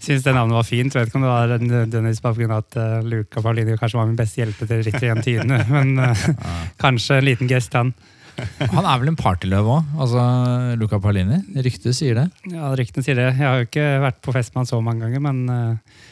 syns 0.00 0.24
det 0.24 0.32
navnet 0.36 0.56
var 0.58 0.66
fint. 0.68 0.96
Vet 0.96 1.08
ikke 1.08 1.20
om 1.20 1.24
det 1.24 1.34
var 1.34 1.52
nødvendigvis 1.60 2.24
bare 2.24 2.36
pga. 2.40 2.58
at 2.64 2.80
uh, 2.80 2.96
Luca 3.04 3.44
Paulini 3.44 3.76
kanskje 3.80 4.00
var 4.00 4.08
min 4.08 4.18
beste 4.18 4.40
hjelper 4.40 4.68
til 4.68 4.82
riktig 4.84 5.08
gjennom 5.08 5.24
tidene. 5.24 5.60
Men 5.76 5.94
eh, 6.08 6.26
kanskje 6.80 7.20
en 7.20 7.28
liten 7.28 7.52
gest, 7.52 7.76
han. 7.76 7.94
Han 8.74 8.86
er 8.86 9.00
vel 9.02 9.12
en 9.12 9.18
partyløve 9.18 9.76
òg, 9.78 9.92
altså 10.00 10.24
Luca 10.80 10.98
Palini? 11.02 11.38
Ryktet 11.64 11.96
sier 11.96 12.18
det. 12.18 12.26
Ja, 12.50 12.72
Ryktene 12.76 13.06
sier 13.06 13.18
det. 13.18 13.28
Jeg 13.30 13.46
har 13.46 13.60
jo 13.60 13.68
ikke 13.68 13.86
vært 14.04 14.20
på 14.24 14.34
fest 14.34 14.54
med 14.54 14.64
han 14.64 14.70
så 14.70 14.80
mange 14.84 15.06
ganger, 15.06 15.22
men 15.24 15.42
eh, 15.54 16.02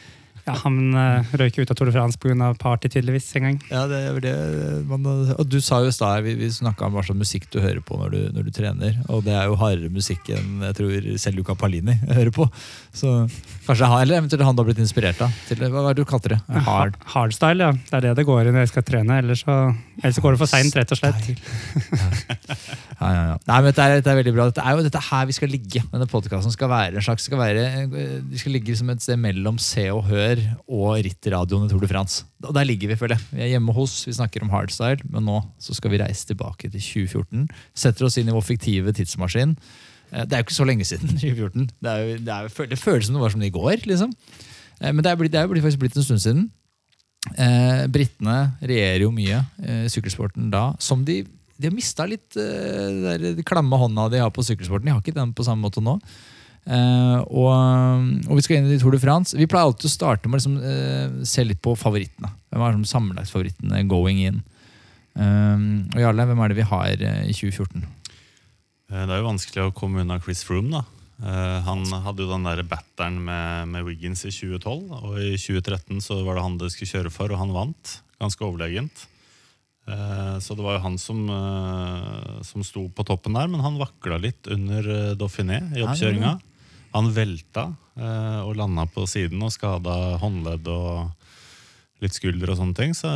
ja, 0.43 0.53
han 0.59 0.79
uh, 0.91 1.35
røyk 1.39 1.61
ut 1.61 1.71
av 1.71 1.77
Tour 1.79 1.87
de 1.87 1.93
France 1.95 2.19
pga. 2.19 2.49
party, 2.59 2.89
tydeligvis, 2.91 3.29
en 3.39 3.45
gang. 3.45 3.59
Ja, 3.71 3.85
det 3.87 3.99
er 4.09 4.17
det 4.23 4.33
man, 4.89 5.05
Og 5.37 5.45
du 5.47 5.59
sa 5.63 5.79
jo 5.83 5.91
i 5.91 5.95
stad 5.95 6.25
vi, 6.25 6.33
vi 6.35 6.49
snakka 6.51 6.89
om 6.89 6.97
hva 6.97 7.03
slags 7.05 7.21
musikk 7.21 7.47
du 7.53 7.61
hører 7.63 7.79
på 7.79 7.95
når 8.01 8.11
du, 8.11 8.19
når 8.35 8.49
du 8.49 8.51
trener. 8.55 8.97
Og 9.07 9.23
det 9.23 9.37
er 9.37 9.47
jo 9.47 9.55
hardere 9.61 9.91
musikk 9.93 10.27
enn 10.35 10.65
jeg 10.67 10.77
tror 10.79 11.07
selv 11.23 11.39
Luca 11.39 11.55
Palini 11.55 11.95
hører 12.17 12.33
på. 12.35 12.49
Så 12.91 13.13
kanskje 13.67 13.87
han, 13.87 14.03
Eller 14.03 14.19
eventuelt 14.19 14.43
han 14.43 14.57
du 14.57 14.63
har 14.65 14.69
blitt 14.71 14.83
inspirert 14.83 15.23
av. 15.23 15.31
Til, 15.47 15.63
hva 15.63 15.85
er 15.87 15.95
det 15.95 16.03
du 16.03 16.11
kalte 16.11 16.33
det? 16.35 16.41
Hard 16.67 16.99
Hardstyle, 17.15 17.69
ja. 17.69 17.71
Det 17.87 17.99
er 18.01 18.07
det 18.09 18.15
det 18.19 18.27
går 18.27 18.49
i 18.49 18.53
når 18.53 18.65
jeg 18.65 18.73
skal 18.73 18.87
trene. 18.87 19.21
Ellers 19.23 19.45
så, 19.47 19.57
ellers 20.01 20.19
så 20.19 20.25
går 20.25 20.35
det 20.35 20.43
for 20.43 20.51
seint, 20.51 20.75
rett 20.75 20.91
og 20.91 20.99
slett. 20.99 21.31
Ja, 22.99 23.07
ja, 23.13 23.21
ja. 23.31 23.37
Nei, 23.47 23.55
men 23.59 23.65
dette 23.71 23.83
er, 23.83 23.95
dette 23.99 24.11
er 24.11 24.17
veldig 24.19 24.33
bra. 24.35 24.45
Dette 24.51 24.63
er 24.63 24.75
jo 24.77 24.83
dette 24.85 25.01
her 25.07 25.25
vi 25.29 25.35
skal 25.35 25.49
ligge. 25.51 25.81
Denne 25.91 26.07
podkasten 26.11 26.53
skal 26.53 26.69
være 26.71 26.99
en 26.99 27.05
slags 27.05 27.25
skal 27.27 27.39
være, 27.41 27.63
eh, 27.83 28.19
Vi 28.29 28.37
skal 28.41 28.53
ligge 28.55 28.75
som 28.79 28.89
et 28.93 29.01
sted 29.03 29.17
mellom 29.19 29.57
Se 29.59 29.85
og 29.91 30.03
Hør 30.09 30.41
og 30.67 30.97
rittradioen 31.05 31.65
i 31.65 31.71
Tour 31.71 31.81
de 31.83 31.89
France. 31.91 32.23
Og 32.43 32.53
der 32.53 32.67
ligger 32.67 32.91
vi, 32.93 32.95
føler 32.99 33.15
jeg. 33.17 33.25
Vi 33.31 33.41
er 33.45 33.51
hjemme 33.55 33.73
hos, 33.75 34.05
vi 34.07 34.13
snakker 34.13 34.43
om 34.45 34.49
hardstyle, 34.53 35.01
men 35.09 35.25
nå 35.25 35.39
så 35.59 35.73
skal 35.77 35.91
vi 35.95 36.01
reise 36.03 36.27
tilbake 36.29 36.69
til 36.69 36.79
2014. 36.79 37.47
Setter 37.75 38.05
oss 38.09 38.17
inn 38.21 38.29
i 38.29 38.35
vår 38.35 38.45
fiktive 38.45 38.93
tidsmaskin. 38.93 39.55
Eh, 40.11 40.25
Det 40.25 40.33
er 40.33 40.43
jo 40.43 40.47
ikke 40.49 40.59
så 40.61 40.67
lenge 40.69 40.85
siden 40.85 41.09
2014. 41.23 41.69
Det, 41.81 41.93
jo, 41.99 42.17
det, 42.23 42.41
jo, 42.57 42.65
det 42.73 42.79
føles 42.81 43.05
som 43.07 43.15
det 43.17 43.21
var 43.25 43.33
som 43.33 43.41
i 43.41 43.49
går. 43.53 43.85
liksom. 43.89 44.11
Eh, 44.81 44.91
Men 44.91 45.01
det 45.03 45.11
er, 45.11 45.15
blitt, 45.17 45.31
det 45.33 45.39
er 45.41 45.47
faktisk 45.49 45.79
blitt 45.81 45.97
en 45.97 46.03
stund 46.09 46.19
siden. 46.21 46.51
Eh, 47.39 47.85
Britene 47.87 48.51
regjerer 48.61 49.05
jo 49.05 49.11
mye 49.15 49.37
eh, 49.63 49.85
sykkelsporten 49.91 50.49
da, 50.51 50.73
som 50.83 51.05
de 51.07 51.21
de 51.57 51.69
har 51.69 51.75
mista 51.75 52.05
litt 52.09 52.37
uh, 52.39 53.17
den 53.17 53.35
de 53.37 53.45
klamme 53.45 53.77
hånda 53.79 54.07
de 54.13 54.21
har 54.23 54.31
på 54.33 54.45
sykkelsporten. 54.45 54.87
De 54.89 54.95
har 54.95 55.03
ikke 55.03 55.15
den 55.15 55.33
på 55.37 55.45
samme 55.47 55.65
måte 55.67 55.83
nå. 55.83 55.97
Uh, 56.63 57.19
og, 57.27 57.49
og 58.29 58.37
vi 58.39 58.43
skal 58.45 58.61
inn 58.61 58.71
i 58.71 58.79
Tour 58.79 58.95
de 58.95 59.01
France. 59.03 59.35
Vi 59.35 59.47
pleier 59.51 59.67
alltid 59.67 59.89
å 59.89 59.93
starte 59.93 60.29
med 60.31 60.37
å 60.37 60.41
liksom, 60.41 60.59
uh, 60.63 61.25
se 61.27 61.43
litt 61.45 61.61
på 61.63 61.75
favorittene. 61.79 62.31
Hvem 62.53 62.63
er 62.63 62.77
som 62.79 62.87
sammenlagtfavorittene 62.93 63.83
going 63.91 64.23
in? 64.23 64.39
Uh, 65.13 65.83
og 65.93 65.99
Jarle, 66.01 66.25
hvem 66.29 66.41
er 66.45 66.53
det 66.53 66.61
vi 66.61 66.69
har 66.71 67.03
eh, 67.09 67.27
i 67.29 67.35
2014? 67.35 67.83
Eh, 68.93 69.05
Det 69.05 69.13
er 69.13 69.21
jo 69.21 69.29
vanskelig 69.29 69.67
å 69.67 69.73
komme 69.75 70.03
unna 70.03 70.19
Chris 70.23 70.43
Froome. 70.45 70.71
da. 70.71 70.83
Eh, 71.23 71.59
Han 71.67 71.85
hadde 72.05 72.25
jo 72.25 72.31
den 72.31 72.45
der 72.47 72.63
batteren 72.67 73.19
med, 73.25 73.69
med 73.73 73.85
Wiggins 73.87 74.25
i 74.25 74.31
2012, 74.33 74.91
og 75.03 75.17
i 75.21 75.33
2013 75.37 76.01
så 76.01 76.21
var 76.25 76.37
det 76.37 76.45
han 76.45 76.57
det 76.61 76.71
skulle 76.73 76.93
kjøre 76.97 77.13
for, 77.13 77.33
og 77.33 77.41
han 77.41 77.55
vant. 77.55 77.97
Ganske 78.21 78.45
overlegent. 78.45 79.07
Eh, 79.87 80.39
Så 80.39 80.55
det 80.55 80.63
var 80.63 80.77
jo 80.77 80.85
han 80.85 80.97
som, 80.97 81.23
eh, 81.29 82.41
som 82.43 82.63
sto 82.63 82.87
på 82.89 83.05
toppen 83.05 83.35
der, 83.35 83.47
men 83.47 83.63
han 83.63 83.79
vakla 83.79 84.19
litt 84.21 84.47
under 84.47 84.79
eh, 84.79 85.15
Dauphiné 85.15 85.59
i 85.75 85.83
oppkjøringa. 85.83 86.39
Han 86.93 87.09
velta 87.13 87.73
og 87.93 88.55
landa 88.57 88.87
på 88.89 89.03
siden 89.05 89.41
og 89.45 89.51
skada 89.53 90.17
håndledd 90.17 90.65
og 90.65 91.11
litt 92.01 92.15
skulder 92.15 92.49
og 92.49 92.57
sånne 92.57 92.73
ting. 92.77 92.93
Så 92.97 93.09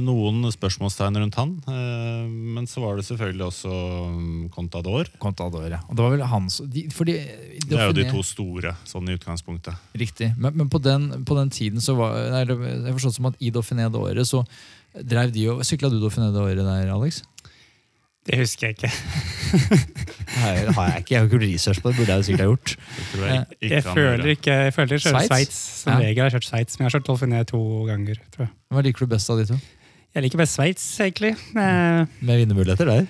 noen 0.00 0.48
spørsmålstegn 0.48 1.18
rundt 1.20 1.36
han. 1.36 1.52
Men 2.56 2.64
så 2.68 2.80
var 2.80 2.96
det 2.96 3.04
selvfølgelig 3.04 3.44
også 3.50 3.72
mm, 4.14 4.48
Contador. 4.54 5.10
Contador, 5.20 5.68
ja. 5.68 5.82
Og 5.88 5.96
det 5.96 6.06
var 6.06 6.14
vel 6.16 6.24
hans 6.24 6.60
de, 6.72 6.86
fordi, 6.88 7.18
Det 7.68 7.76
er 7.76 7.90
jo 7.90 7.98
de 8.00 8.08
to 8.08 8.24
store, 8.24 8.72
sånn 8.88 9.08
i 9.08 9.16
utgangspunktet. 9.18 9.76
Riktig. 9.92 10.32
Men, 10.40 10.56
men 10.56 10.72
på, 10.72 10.80
den, 10.80 11.10
på 11.28 11.36
den 11.36 11.52
tiden 11.52 11.84
så 11.84 11.96
var 12.00 12.16
nei, 12.32 12.44
Jeg 12.48 12.96
forstått 12.96 13.20
som 13.20 13.28
at 13.28 13.40
i 13.44 13.52
Dauphiné 13.52 13.90
det 13.92 14.00
året 14.00 14.28
så 14.28 14.44
drev 15.04 15.32
de 15.34 15.48
og 15.52 15.64
Sykla 15.66 15.90
du 15.92 15.98
Dauphiné 16.02 16.32
det 16.34 16.40
året 16.42 16.64
der, 16.64 16.92
Alex? 16.94 17.22
Det 18.28 18.36
husker 18.42 18.66
jeg 18.68 18.76
ikke. 18.76 18.90
det 19.78 20.74
har 20.76 20.88
jeg 20.90 20.98
ikke. 21.00 21.14
Jeg 21.14 21.20
har 21.20 21.26
ikke 21.28 21.38
gjort 21.38 21.44
research 21.46 21.80
på 21.80 21.88
det. 21.90 21.96
burde 21.96 22.12
jeg 22.18 22.24
sikkert 22.28 22.40
ha 22.44 22.48
gjort. 22.50 22.72
Jeg 23.16 23.46
ikke, 23.62 23.70
Jeg 23.72 23.84
føler 23.86 24.26
ikke 24.34 24.56
Jeg 24.66 24.74
føler 24.76 24.92
jeg 24.98 25.00
kjører 25.06 25.26
Sveits? 25.30 25.60
Som 25.82 25.92
Ja. 25.92 25.98
regel 26.02 26.22
har 26.22 26.28
jeg 26.30 26.34
kjørt 26.36 26.48
Sveits, 26.50 26.78
men 26.78 26.84
jeg 26.84 26.90
har 26.92 27.00
kjørt 27.00 27.08
Dolphiné 27.08 27.44
to 27.48 27.60
ganger. 27.88 28.20
tror 28.34 28.44
jeg. 28.46 28.50
Hva 28.74 28.82
liker 28.84 28.98
du 29.06 29.06
best 29.14 29.30
av 29.32 29.38
de 29.40 29.46
to? 29.46 29.56
Jeg 30.14 30.22
liker 30.26 30.38
best 30.42 30.58
Sveits, 30.58 30.84
egentlig. 31.00 31.32
Med, 31.54 32.08
Med 32.20 32.38
vinnermuligheter 32.44 32.86
der? 32.92 33.06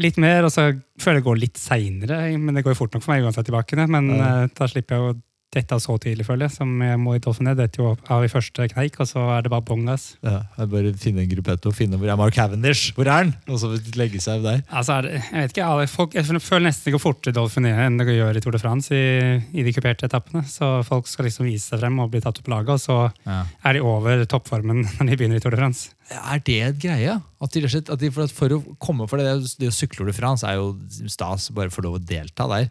litt 0.00 0.16
mer, 0.16 0.44
og 0.44 0.50
så 0.50 0.72
føler 0.98 1.18
jeg 1.20 1.22
det 1.22 1.24
går 1.28 1.38
litt 1.40 1.58
seinere. 1.60 2.20
Men 2.40 2.54
det 2.56 2.64
går 2.64 2.72
jo 2.72 2.78
fort 2.82 2.94
nok 2.94 3.02
for 3.04 3.12
meg 3.14 3.24
uansett 3.24 3.44
tilbake. 3.48 3.76
det, 3.76 3.88
Men 3.88 4.08
Ja. 4.08 4.42
eh, 4.44 4.48
da 4.56 4.66
slipper 4.66 4.96
jeg 4.96 5.00
å 5.16 5.22
dette 5.52 5.76
så 5.84 5.94
tidlig, 6.00 6.24
føler 6.24 6.46
jeg. 6.48 6.54
Som 6.56 6.70
jeg 6.80 6.96
må 7.00 7.14
i 7.16 7.20
Dolphiné. 7.22 7.52
Dette 7.58 7.80
jo 7.82 7.90
av 8.10 8.24
i 8.24 8.30
første 8.32 8.64
kneik, 8.72 8.94
og 9.02 9.08
så 9.10 9.20
er 9.36 9.44
det 9.44 9.50
bare 9.52 9.64
bong. 9.68 9.82
gass. 9.88 10.14
Ja, 10.24 10.38
jeg 10.56 10.70
bare 10.72 10.92
finne 11.00 11.24
en 11.24 11.28
gruppetto, 11.28 11.72
finne 11.76 11.98
hvor 12.00 12.08
er 12.08 12.16
Mark 12.16 12.32
Cavendish, 12.36 12.94
hvor 12.96 13.04
er 13.10 13.12
han? 13.18 13.32
Og 13.52 13.60
så 13.60 13.70
legge 14.00 14.20
seg 14.24 14.40
der. 14.46 14.62
Altså, 14.72 15.00
det, 15.04 15.18
jeg 15.20 15.42
vet 15.44 15.52
ikke, 15.54 15.66
alle 15.68 15.86
folk, 15.92 16.16
jeg 16.16 16.40
føler 16.40 16.66
nesten 16.70 16.88
det 16.88 16.94
går 16.96 17.02
fortere 17.04 17.34
i 17.34 17.36
Dauphiné 17.36 17.72
enn 17.84 17.98
det 18.00 18.08
gjør 18.16 18.38
i 18.40 18.44
Tour 18.44 18.56
de 18.56 18.62
France 18.62 18.96
i, 18.96 19.04
i 19.52 19.64
de 19.66 19.74
kuperte 19.76 20.08
etappene. 20.08 20.44
Så 20.48 20.70
folk 20.88 21.10
skal 21.10 21.28
liksom 21.28 21.46
vise 21.50 21.68
seg 21.68 21.82
frem 21.84 22.00
og 22.00 22.10
bli 22.14 22.22
tatt 22.24 22.40
opp 22.40 22.48
på 22.48 22.54
laget, 22.54 22.72
og 22.76 22.80
så 22.80 22.98
Ja. 23.28 23.42
er 23.68 23.76
de 23.76 23.84
over 23.84 24.24
toppformen 24.24 24.82
når 24.98 25.10
de 25.12 25.16
begynner 25.20 25.36
i 25.36 25.44
Tour 25.44 25.52
de 25.52 25.60
France. 25.60 25.90
Er 26.12 26.40
det 26.44 26.58
et 26.66 26.80
greie? 26.82 27.18
At 27.42 27.52
de, 27.54 27.62
og 27.64 27.76
at 27.92 28.00
de, 28.00 28.10
for, 28.12 28.24
at 28.24 28.32
for 28.36 28.56
å 28.56 28.62
komme 28.82 29.04
for 29.08 29.20
det, 29.20 29.28
det 29.60 29.68
å 29.68 29.74
sykle 29.74 30.00
Tour 30.00 30.08
de 30.10 30.16
France 30.16 30.46
er 30.48 30.56
jo 30.60 30.72
stas 31.12 31.50
bare 31.52 31.72
få 31.72 31.84
lov 31.84 32.00
å 32.00 32.02
delta 32.02 32.48
der. 32.50 32.70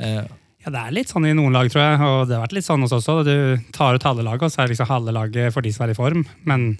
Eh, 0.00 0.22
Ja, 0.60 0.70
Det 0.74 0.80
er 0.80 0.92
litt 0.92 1.08
sånn 1.08 1.24
i 1.24 1.32
noen 1.32 1.54
lag, 1.56 1.70
tror 1.72 1.80
jeg, 1.82 2.00
og 2.04 2.28
det 2.28 2.36
har 2.36 2.44
vært 2.44 2.52
litt 2.58 2.66
sånn 2.66 2.82
hos 2.84 2.92
oss 2.92 3.08
også. 3.08 3.24
Du 3.24 3.72
tar 3.72 3.96
ut 3.96 4.04
halve 4.04 4.24
laget, 4.26 4.44
og 4.44 4.52
så 4.52 4.60
er 4.60 4.68
det 4.68 4.74
liksom 4.74 4.90
halve 4.90 5.14
laget 5.16 5.54
for 5.54 5.64
de 5.64 5.72
som 5.72 5.86
er 5.86 5.94
i 5.94 5.96
form. 5.96 6.26
Men 6.44 6.74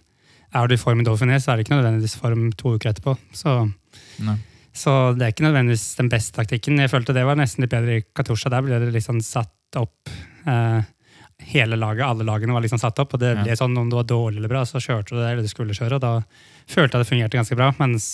er 0.52 0.68
du 0.68 0.74
i 0.74 0.80
form 0.80 1.00
i 1.00 1.06
Dauphiné, 1.06 1.38
så 1.40 1.52
er 1.52 1.56
det 1.60 1.64
ikke 1.64 1.78
nødvendigvis 1.78 2.18
form 2.20 2.50
to 2.60 2.74
uker 2.76 2.90
etterpå. 2.92 3.16
Så, 3.32 3.54
så 4.76 4.96
det 5.16 5.24
er 5.24 5.32
ikke 5.32 5.46
nødvendigvis 5.48 5.86
den 5.96 6.10
beste 6.12 6.36
taktikken. 6.36 6.80
Jeg 6.82 6.92
følte 6.92 7.16
det 7.16 7.24
var 7.24 7.38
nesten 7.40 7.64
litt 7.64 7.72
bedre 7.72 8.00
i 8.00 8.04
Katusha. 8.04 8.52
Der 8.52 8.66
ble 8.66 8.82
det 8.82 8.92
liksom 8.92 9.22
satt 9.24 9.80
opp 9.80 10.10
eh, 10.46 10.80
Hele 11.50 11.72
laget, 11.80 12.04
alle 12.04 12.26
lagene 12.28 12.52
var 12.52 12.60
liksom 12.60 12.76
satt 12.82 12.98
opp, 13.00 13.14
og 13.16 13.20
det 13.22 13.30
ble 13.38 13.54
sånn 13.56 13.72
om 13.80 13.88
du 13.88 13.94
var 13.96 14.04
dårlig 14.04 14.42
eller 14.42 14.50
bra, 14.52 14.60
så 14.68 14.76
kjørte 14.76 15.14
du 15.14 15.22
det 15.22 15.30
eller 15.30 15.46
du 15.46 15.48
skulle 15.48 15.72
kjøre, 15.72 15.96
og 15.96 16.02
da 16.02 16.10
følte 16.68 16.98
jeg 16.98 17.00
det 17.00 17.08
fungerte 17.08 17.38
ganske 17.38 17.56
bra. 17.56 17.70
Mens 17.78 18.10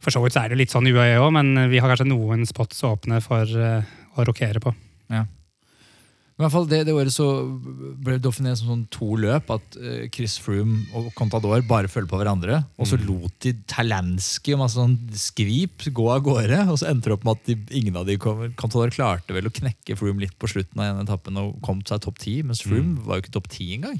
for 0.00 0.14
så 0.14 0.22
vidt 0.24 0.32
så 0.32 0.46
er 0.46 0.54
det 0.54 0.56
litt 0.62 0.72
sånn 0.72 0.88
i 0.88 0.94
UAE 0.96 1.18
òg, 1.20 1.28
men 1.36 1.68
vi 1.68 1.76
har 1.76 1.92
kanskje 1.92 2.08
noen 2.08 2.46
spots 2.48 2.80
åpne 2.88 3.20
for 3.20 3.44
eh, 3.44 3.84
å 4.24 4.30
rokere 4.30 4.62
på. 4.62 4.74
Men 6.38 6.44
i 6.44 6.46
hvert 6.46 6.54
fall 6.54 6.68
det, 6.70 6.78
det 6.86 6.92
året 6.94 7.10
så 7.10 7.24
ble 7.98 8.14
det 8.14 8.22
definert 8.22 8.60
som 8.60 8.68
sånn 8.70 8.82
to 8.94 9.16
løp. 9.18 9.48
At 9.50 9.78
eh, 9.82 10.04
Chris 10.14 10.36
Froome 10.38 10.84
og 10.94 11.08
Contador 11.18 11.64
bare 11.66 11.90
følger 11.90 12.12
på 12.12 12.20
hverandre. 12.20 12.60
Og 12.78 12.86
så 12.86 12.94
lot 13.02 13.34
de 13.42 13.56
Talansky 13.66 14.54
og 14.54 14.60
masse 14.62 14.78
sånn 14.78 14.94
skvip 15.18 15.88
gå 15.90 16.06
av 16.14 16.22
gårde. 16.28 16.60
Og 16.70 16.78
så 16.78 16.92
endte 16.92 17.10
det 17.10 17.16
opp 17.16 17.26
med 17.26 17.40
at 17.40 17.50
de, 17.50 17.56
ingen 17.80 17.98
av 17.98 18.06
de 18.06 18.14
kom, 18.22 18.44
Contador 18.60 18.94
klarte 18.94 19.34
vel 19.34 19.50
å 19.50 19.54
knekke 19.56 19.98
Froome 19.98 20.22
litt 20.22 20.38
på 20.38 20.52
slutten 20.54 20.78
av 20.78 20.92
en 20.92 21.02
etappen 21.02 21.42
og 21.42 21.58
kom 21.66 21.82
til 21.82 21.96
seg 21.96 22.06
topp 22.06 22.22
ti. 22.22 22.36
Mens 22.46 22.62
Froome 22.62 23.02
var 23.02 23.18
jo 23.18 23.26
ikke 23.26 23.34
topp 23.40 23.50
ti 23.56 23.72
engang. 23.74 23.98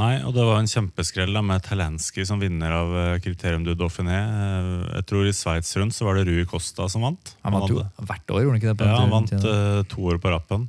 Nei, 0.00 0.14
og 0.24 0.32
det 0.32 0.44
var 0.48 0.56
en 0.62 0.70
kjempeskrell 0.70 1.34
da, 1.36 1.42
med 1.44 1.60
Talensky 1.66 2.24
som 2.24 2.40
vinner 2.40 2.72
av 2.72 2.94
eh, 2.96 3.18
Kriterium 3.20 3.66
du 3.66 3.74
Dauphiné. 3.76 4.20
Eh, 4.24 4.86
Jeg 5.00 5.04
tror 5.10 5.26
I 5.28 5.34
Sveits 5.36 5.74
rundt 5.76 5.92
så 5.92 6.06
var 6.08 6.16
det 6.16 6.24
Rui 6.30 6.46
Costa 6.48 6.86
som 6.88 7.04
vant. 7.04 7.34
Han 7.44 7.52
vant 7.58 7.68
jo 7.68 7.82
hadde- 7.82 8.06
hvert 8.08 8.32
år, 8.32 8.40
gjorde 8.46 8.54
han 8.56 8.62
ikke 8.62 8.70
det? 8.72 8.78
på 8.80 8.88
Ja, 8.88 8.96
han 9.02 9.10
vant 9.12 9.28
tiden? 9.34 9.52
eh, 9.52 9.82
to 9.92 10.00
år 10.08 10.16
på 10.22 10.32
rappen. 10.32 10.64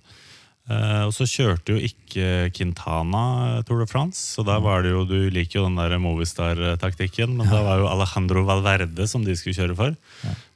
Eh, 0.68 1.02
og 1.08 1.12
så 1.16 1.26
kjørte 1.28 1.74
jo 1.76 1.80
ikke 1.88 2.52
Quintana 2.56 3.24
eh, 3.60 3.62
Tour 3.68 3.80
de 3.84 3.88
France, 3.92 4.20
så 4.36 4.44
der 4.48 4.60
var 4.64 4.84
det 4.84 4.92
jo 4.94 5.02
Du 5.08 5.30
liker 5.32 5.60
jo 5.60 5.66
den 5.68 5.76
der 5.80 5.96
Movistar-taktikken, 6.00 7.36
men 7.36 7.48
da 7.52 7.62
var 7.64 7.80
jo 7.82 7.88
Alejandro 7.92 8.44
Valverde 8.48 9.08
som 9.08 9.24
de 9.28 9.36
skulle 9.40 9.56
kjøre 9.56 9.76
for. 9.76 9.96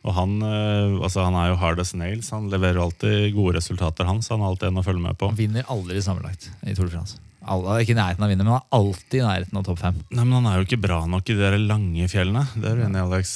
Og 0.08 0.14
han, 0.16 0.38
eh, 0.44 0.96
altså, 1.04 1.24
han 1.28 1.36
er 1.40 1.50
jo 1.54 1.60
hard 1.60 1.80
as 1.84 1.94
nails. 1.96 2.30
Han 2.36 2.50
leverer 2.52 2.80
alltid 2.84 3.34
gode 3.36 3.56
resultater, 3.60 4.08
han, 4.08 4.20
så 4.24 4.36
han 4.36 4.44
har 4.44 4.52
alltid 4.56 4.70
en 4.72 4.80
å 4.84 4.86
følge 4.88 5.04
med 5.08 5.18
på. 5.20 5.28
Han 5.32 5.40
vinner 5.40 5.64
aldri 5.72 6.00
sammenlagt 6.04 6.50
i 6.68 6.74
Tour 6.76 6.88
de 6.88 6.96
France. 6.96 7.18
Alle 7.48 7.74
er 7.74 7.86
ikke 7.86 7.96
i 7.96 8.00
nærheten 8.00 8.24
av 8.24 8.28
å 8.28 8.32
vinne, 8.34 8.46
men 8.46 8.54
han 8.56 8.62
er 8.62 8.78
alltid 8.80 9.20
i 9.20 9.26
nærheten 9.26 9.60
av 9.60 9.66
topp 9.68 9.82
fem. 9.82 10.00
Nei, 10.12 10.24
men 10.24 10.38
Han 10.40 10.52
er 10.52 10.60
jo 10.60 10.68
ikke 10.68 10.84
bra 10.84 11.02
nok 11.10 11.30
i 11.30 11.36
de 11.38 11.44
der 11.46 11.58
lange 11.62 12.10
fjellene. 12.12 12.46
Det 12.56 12.72
er 12.72 12.80
du 12.80 12.86
enig 12.88 13.00
i, 13.02 13.06
Alex? 13.06 13.36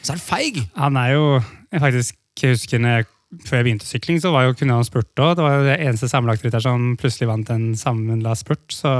Så 0.00 0.14
er 0.14 0.16
han 0.16 0.24
feig! 0.24 0.62
Han 0.80 0.96
er 1.00 1.14
jo 1.14 1.24
jeg 1.70 1.82
faktisk 1.84 2.16
jeg 2.40 2.56
husker 2.56 2.80
når 2.80 2.94
jeg, 3.00 3.06
Før 3.46 3.60
jeg 3.60 3.64
begynte 3.68 3.86
sykling, 3.86 4.16
så 4.18 4.32
var 4.34 4.42
jo, 4.48 4.54
kunne 4.58 4.74
han 4.74 4.86
spurt 4.86 5.20
òg. 5.22 5.36
Det 5.38 5.44
var 5.44 5.52
jo 5.54 5.66
det 5.68 5.76
eneste 5.84 6.08
sammenlagtrytter 6.10 6.64
som 6.64 6.96
plutselig 6.98 7.28
vant 7.30 7.52
en 7.54 7.68
sammenlagt 7.78 8.40
spurt. 8.40 8.64
Så, 8.74 8.90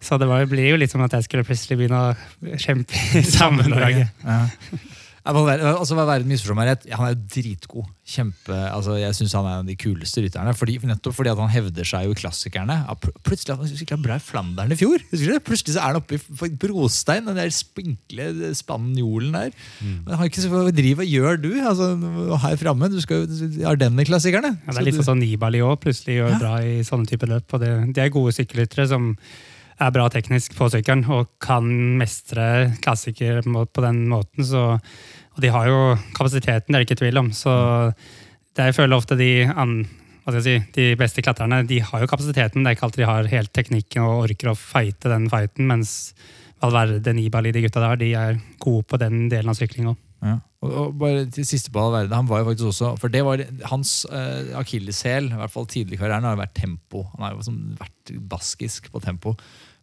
så 0.00 0.16
det 0.16 0.30
var, 0.30 0.46
blir 0.48 0.70
jo 0.70 0.78
litt 0.80 0.94
som 0.94 1.02
at 1.04 1.12
jeg 1.12 1.26
skulle 1.26 1.44
plutselig 1.44 1.76
begynne 1.76 1.98
å 2.00 2.54
kjempe 2.56 2.96
i 3.20 3.24
sammendraget. 3.26 4.14
Ja. 4.24 4.38
Altså 5.20 5.96
Valverde 5.98 6.24
misforstår 6.28 6.56
meg 6.56 6.68
rett, 6.70 6.84
han 6.96 7.06
er 7.06 7.12
jo 7.12 7.20
dritgod. 7.34 7.88
Kjempe, 8.10 8.56
altså 8.72 8.94
Jeg 8.98 9.14
syns 9.18 9.34
han 9.36 9.44
er 9.46 9.52
en 9.58 9.64
av 9.64 9.68
de 9.68 9.76
kuleste 9.78 10.22
rytterne. 10.24 10.54
Fordi, 10.56 10.78
nettopp 10.88 11.14
fordi 11.14 11.30
at 11.30 11.38
han 11.42 11.52
hevder 11.52 11.86
seg 11.86 12.06
jo 12.08 12.14
i 12.14 12.18
klassikerne. 12.18 12.76
Ja, 12.88 12.94
pl- 12.98 13.12
plutselig 13.26 13.54
han 13.58 13.68
sykla 13.68 13.98
bra 14.00 14.16
i 14.16 14.24
Flandern 14.24 14.72
i 14.72 14.78
fjor. 14.80 14.96
Husker 15.12 15.28
du 15.28 15.34
det? 15.36 15.42
Plutselig 15.46 15.76
så 15.76 15.82
er 15.84 15.92
han 15.92 16.00
oppe 16.00 16.16
i 16.16 16.50
brostein, 16.64 17.28
den 17.28 17.36
der 17.38 17.52
spinkle 17.54 18.30
spanjolen 18.58 19.36
der. 19.36 19.52
Men 19.84 20.08
han 20.14 20.22
har 20.22 20.30
ikke 20.32 20.42
så 20.46 20.50
hva 20.54 20.64
driver 20.74 21.04
og 21.04 21.12
gjør 21.14 21.40
du 21.44 21.50
altså, 21.60 21.90
her 22.48 22.58
framme? 22.64 22.90
Du 22.90 22.98
skal 23.04 23.22
jo 23.28 23.62
Ardenner-klassikerne. 23.70 24.54
Ja, 24.64 24.72
det 24.72 24.80
er 24.82 24.88
litt 24.90 25.04
sånn 25.06 25.20
Nibali 25.22 25.60
òg, 25.62 25.76
plutselig 25.84 26.16
gjør 26.22 26.32
Ja. 26.34 26.40
bra 26.40 26.56
i 26.64 26.80
sånne 26.86 27.06
typer 27.12 27.28
løp. 27.36 27.52
Og 27.54 27.60
det, 27.62 27.70
de 27.94 28.00
er 28.08 28.08
gode 28.16 28.32
sykkelryttere 28.34 28.88
som 28.88 29.12
er 29.80 29.94
bra 29.94 30.08
teknisk 30.12 30.56
på 30.58 30.68
sykkelen 30.72 31.06
og 31.10 31.30
kan 31.42 31.66
mestre 32.00 32.72
klassiker 32.84 33.40
på 33.44 33.84
den 33.84 34.02
måten. 34.10 34.44
Så, 34.46 34.64
og 34.76 35.40
de 35.44 35.52
har 35.54 35.70
jo 35.70 35.80
kapasiteten, 36.16 36.68
det 36.68 36.76
er 36.76 36.84
det 36.84 36.88
ikke 36.88 37.00
tvil 37.02 37.22
om. 37.22 37.32
Så 37.36 37.54
det 38.56 38.70
jeg 38.70 38.76
føler 38.76 38.98
ofte 38.98 39.16
de, 39.18 39.30
an, 39.48 39.78
si, 40.42 40.58
de 40.76 40.90
beste 41.00 41.24
klatrerne 41.24 41.62
de 41.68 41.80
har 41.86 42.04
jo 42.04 42.10
kapasiteten, 42.10 42.62
det 42.62 42.72
er 42.72 42.78
ikke 42.78 42.88
alltid 42.88 43.04
de 43.04 43.10
har 43.12 43.32
helt 43.32 43.54
teknikken 43.56 44.04
og 44.04 44.26
orker 44.28 44.52
å 44.52 44.58
fighte 44.58 45.12
den 45.12 45.30
fighten, 45.32 45.70
mens 45.70 45.96
Valverde, 46.60 47.14
Nibali, 47.16 47.54
de 47.56 47.64
gutta 47.64 47.80
der, 47.80 48.00
de 48.02 48.12
er 48.18 48.38
gode 48.60 48.84
på 48.84 48.98
den 49.00 49.28
delen 49.32 49.48
av 49.48 49.56
sykling 49.56 49.94
òg. 49.94 50.00
Ja. 50.20 50.36
Og, 50.60 50.72
og 50.76 50.96
bare 51.00 51.24
til 51.32 51.46
siste 51.48 51.72
på 51.72 51.80
Valverde, 51.80 52.12
han 52.12 52.28
var 52.28 52.42
jo 52.42 52.50
faktisk 52.50 52.68
også 52.68 52.90
For 53.00 53.12
det 53.12 53.22
var 53.24 53.40
hans 53.70 54.02
uh, 54.12 54.52
akilleshæl, 54.60 55.30
i 55.32 55.38
hvert 55.40 55.54
fall 55.54 55.68
tidlig 55.70 55.96
i 55.96 56.00
karrieren, 56.02 56.28
har 56.28 56.36
vært 56.36 56.58
tempo. 56.58 57.06
Han 57.14 57.24
har 57.24 57.38
jo 57.38 57.54
vært 57.80 58.12
baskisk 58.28 58.90
på 58.92 59.00
tempo. 59.00 59.32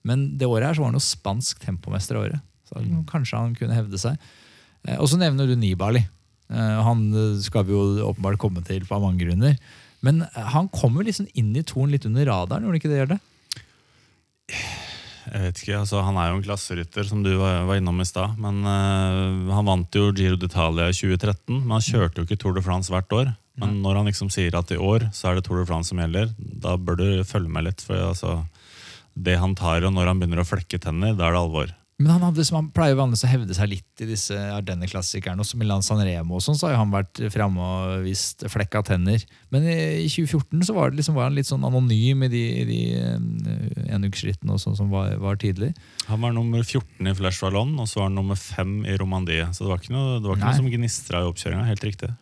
Men 0.08 0.30
det 0.40 0.50
året 0.50 0.70
her 0.70 0.78
så 0.78 0.84
var 0.84 0.94
han 0.94 1.00
jo 1.00 1.08
spansk 1.08 1.64
tempomester 1.64 2.18
i 2.18 2.24
året. 2.26 2.46
Så 2.68 2.84
kanskje 3.10 3.40
han 3.40 3.56
kunne 3.58 3.78
hevde 3.78 4.00
seg. 4.02 4.16
Eh, 4.88 4.98
og 4.98 5.10
så 5.12 5.20
nevner 5.20 5.50
du 5.50 5.56
Nibali. 5.60 6.04
Eh, 6.48 6.80
han 6.88 7.04
skal 7.44 7.68
vi 7.68 7.76
jo 7.76 8.08
åpenbart 8.08 8.40
komme 8.42 8.64
til 8.68 8.88
på 8.88 9.02
mange 9.04 9.24
grunner. 9.26 9.58
Men 10.06 10.24
eh, 10.28 10.52
han 10.54 10.70
kommer 10.74 11.08
liksom 11.08 11.30
inn 11.38 11.56
i 11.58 11.66
toren 11.68 11.94
litt 11.94 12.08
under 12.10 12.28
radaren, 12.30 12.66
gjorde 12.66 12.76
han 12.76 12.82
ikke 12.82 12.92
det? 12.92 13.02
Gjør 13.02 13.16
det? 13.16 13.22
Jeg 15.28 15.44
vet 15.44 15.58
ikke, 15.60 15.80
altså 15.82 16.02
Han 16.06 16.18
er 16.20 16.30
jo 16.30 16.38
en 16.38 16.46
klasserytter, 16.46 17.08
som 17.08 17.24
du 17.24 17.34
var, 17.36 17.66
var 17.68 17.80
innom 17.80 18.00
i 18.00 18.08
stad. 18.08 18.38
Men 18.40 18.62
uh, 18.64 19.52
Han 19.58 19.68
vant 19.68 19.98
jo 20.00 20.14
Giro 20.16 20.40
d'Italia 20.40 20.88
i 20.88 20.96
2013, 20.96 21.66
men 21.66 21.74
han 21.76 21.84
kjørte 21.84 22.22
jo 22.22 22.28
ikke 22.28 22.40
Tour 22.40 22.56
de 22.56 22.64
France 22.64 22.94
hvert 22.94 23.12
år. 23.12 23.34
Men 23.58 23.80
når 23.82 24.00
han 24.00 24.08
liksom 24.08 24.30
sier 24.32 24.54
at 24.56 24.72
i 24.72 24.78
år 24.78 25.08
så 25.18 25.32
er 25.32 25.38
det 25.38 25.48
Tour 25.48 25.60
de 25.60 25.68
France 25.68 25.90
som 25.92 26.00
gjelder, 26.00 26.30
da 26.38 26.76
bør 26.78 27.00
du 27.00 27.08
følge 27.26 27.50
med 27.52 27.66
litt. 27.66 27.82
For 27.84 27.98
altså, 28.12 28.38
det 29.26 29.40
han 29.42 29.58
tar, 29.58 29.86
og 29.88 29.94
når 29.96 30.12
han 30.12 30.22
begynner 30.22 30.44
å 30.44 30.48
flekke 30.48 30.80
tenner, 30.82 31.18
da 31.18 31.30
er 31.30 31.38
det 31.38 31.44
alvor. 31.44 31.76
Men 31.98 32.12
han, 32.14 32.28
hadde, 32.28 32.44
som 32.46 32.60
han 32.60 32.68
pleier 32.70 32.94
vanligvis 32.94 33.26
å 33.26 33.30
hevde 33.32 33.56
seg 33.58 33.72
litt 33.72 34.02
i 34.04 34.06
disse 34.06 34.36
Ardenne-klassikerne. 34.54 35.42
Også 35.42 35.58
Milan 35.58 35.82
Sanremo 35.82 36.36
og 36.38 36.44
sånn, 36.46 36.58
så 36.60 36.68
har 36.70 36.76
han 36.78 36.92
vært 36.94 37.24
framme 37.34 37.58
og 37.58 38.04
vist 38.06 38.46
flekka 38.54 38.84
tenner. 38.86 39.24
Men 39.50 39.66
i, 39.66 39.78
i 40.04 40.06
2014 40.06 40.68
så 40.68 40.76
var, 40.78 40.94
det 40.94 41.02
liksom, 41.02 41.18
var 41.18 41.32
han 41.32 41.40
litt 41.40 41.50
sånn 41.50 41.66
anonym 41.66 42.28
i 42.28 42.30
de, 42.30 42.44
de 42.70 42.80
uh, 43.02 43.96
enuksrittene 43.98 44.60
sånn 44.62 44.78
som 44.78 44.94
var, 44.94 45.16
var 45.24 45.42
tidlig. 45.42 45.72
Han 46.06 46.22
var 46.22 46.38
nummer 46.38 46.62
14 46.62 47.02
i 47.02 47.16
Flash 47.18 47.42
Wallon, 47.42 47.74
og 47.82 47.90
så 47.90 48.04
var 48.04 48.12
han 48.12 48.22
nummer 48.22 48.38
5 48.38 48.78
i 48.86 49.00
Romandie. 49.02 49.50
Så 49.50 49.66
det 49.66 49.74
var 49.74 49.82
ikke 49.82 49.98
noe, 49.98 50.20
det 50.22 50.30
var 50.30 50.38
ikke 50.38 50.54
noe 50.54 50.62
som 50.62 50.72
gnistra 50.78 51.26
i 51.26 51.32
oppkjøringa. 51.32 51.66
Helt 51.72 51.90
riktig. 51.90 52.14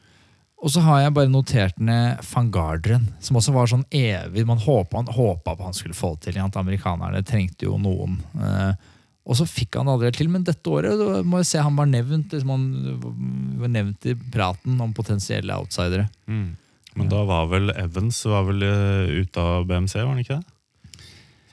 Og 0.65 0.71
så 0.73 0.81
har 0.81 1.03
jeg 1.03 1.13
bare 1.13 1.29
notert 1.29 1.77
ned 1.77 2.23
van 2.31 2.47
Garderen, 2.53 3.03
som 3.21 3.37
også 3.37 3.53
var 3.53 3.69
sånn 3.69 3.83
evig 3.93 4.47
Man 4.49 4.57
håpa 4.63 4.97
han, 4.97 5.11
håpa 5.13 5.53
på 5.53 5.67
han 5.67 5.75
skulle 5.77 5.93
få 5.93 6.15
det 6.15 6.31
til. 6.33 6.39
At 6.41 6.57
amerikanerne 6.57 7.21
trengte 7.27 7.67
jo 7.67 7.77
noen. 7.77 8.17
Eh, 8.33 8.73
og 9.25 9.37
så 9.37 9.45
fikk 9.49 9.77
han 9.79 9.89
aldri 9.89 10.11
til, 10.13 10.27
men 10.29 10.43
dette 10.45 10.69
året 10.69 10.99
må 11.25 11.39
jeg 11.41 11.49
se 11.51 11.61
han 11.65 11.77
var 11.77 11.87
nevnt 11.89 12.33
liksom 12.33 12.51
han 12.53 12.65
var 13.61 13.71
nevnt 13.73 14.05
i 14.09 14.13
praten 14.33 14.81
om 14.81 14.93
potensielle 14.97 15.53
outsidere. 15.57 16.07
Men 16.29 17.09
da 17.11 17.23
var 17.27 17.47
vel 17.51 17.69
Evans 17.75 18.21
var 18.29 18.45
vel 18.49 18.61
eh, 18.65 19.15
ute 19.21 19.41
av 19.41 19.65
BMC, 19.69 19.97
var 20.01 20.13
han 20.13 20.21
ikke 20.21 20.37
det? 20.41 20.51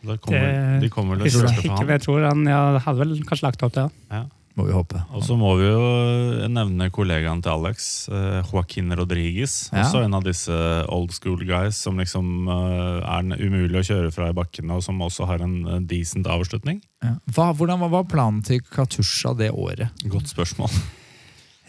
Så 0.02 0.08
da 0.08 0.16
kom 0.18 0.34
Det- 0.34 0.42
vel, 0.42 0.80
de 0.82 0.88
kommer 0.90 1.16
vel 1.16 1.26
Jeg 1.28 1.70
han. 1.70 1.88
jeg 1.88 2.02
tror 2.02 2.28
han 2.28 2.44
ja, 2.46 2.78
hadde 2.78 2.98
vel 2.98 3.16
kanskje 3.24 3.42
lagt 3.48 3.62
opp 3.62 3.72
det. 3.76 3.90
Ja. 4.10 4.24
Må 4.52 4.66
vi 4.68 4.74
håpe. 4.76 5.00
Og 5.16 5.22
så 5.24 5.32
må 5.40 5.54
vi 5.56 5.64
jo 5.64 6.48
nevne 6.52 6.90
kollegaen 6.92 7.40
til 7.44 7.54
Alex, 7.54 7.86
eh, 8.12 8.42
Joaquin 8.50 8.92
Rodriguez. 8.98 9.70
Ja. 9.72 9.86
Også 9.86 10.02
en 10.04 10.16
av 10.18 10.26
disse 10.26 10.56
old 10.92 11.14
school 11.16 11.40
guys 11.48 11.78
som 11.80 12.00
liksom 12.00 12.50
eh, 12.52 12.98
er 13.14 13.30
umulig 13.40 13.80
å 13.80 13.86
kjøre 13.88 14.10
fra 14.12 14.28
i 14.28 14.36
bakkene, 14.36 14.76
og 14.76 14.84
som 14.84 15.00
også 15.00 15.28
har 15.30 15.44
en 15.46 15.56
eh, 15.64 15.80
decent 15.88 16.28
avslutning. 16.28 16.82
Ja. 17.00 17.14
Hva, 17.32 17.48
hvordan, 17.56 17.80
var 17.92 18.04
planen 18.10 18.42
til 18.44 18.60
Katusha 18.60 19.32
det 19.40 19.54
året? 19.56 19.88
Godt 20.12 20.28
spørsmål. 20.34 20.76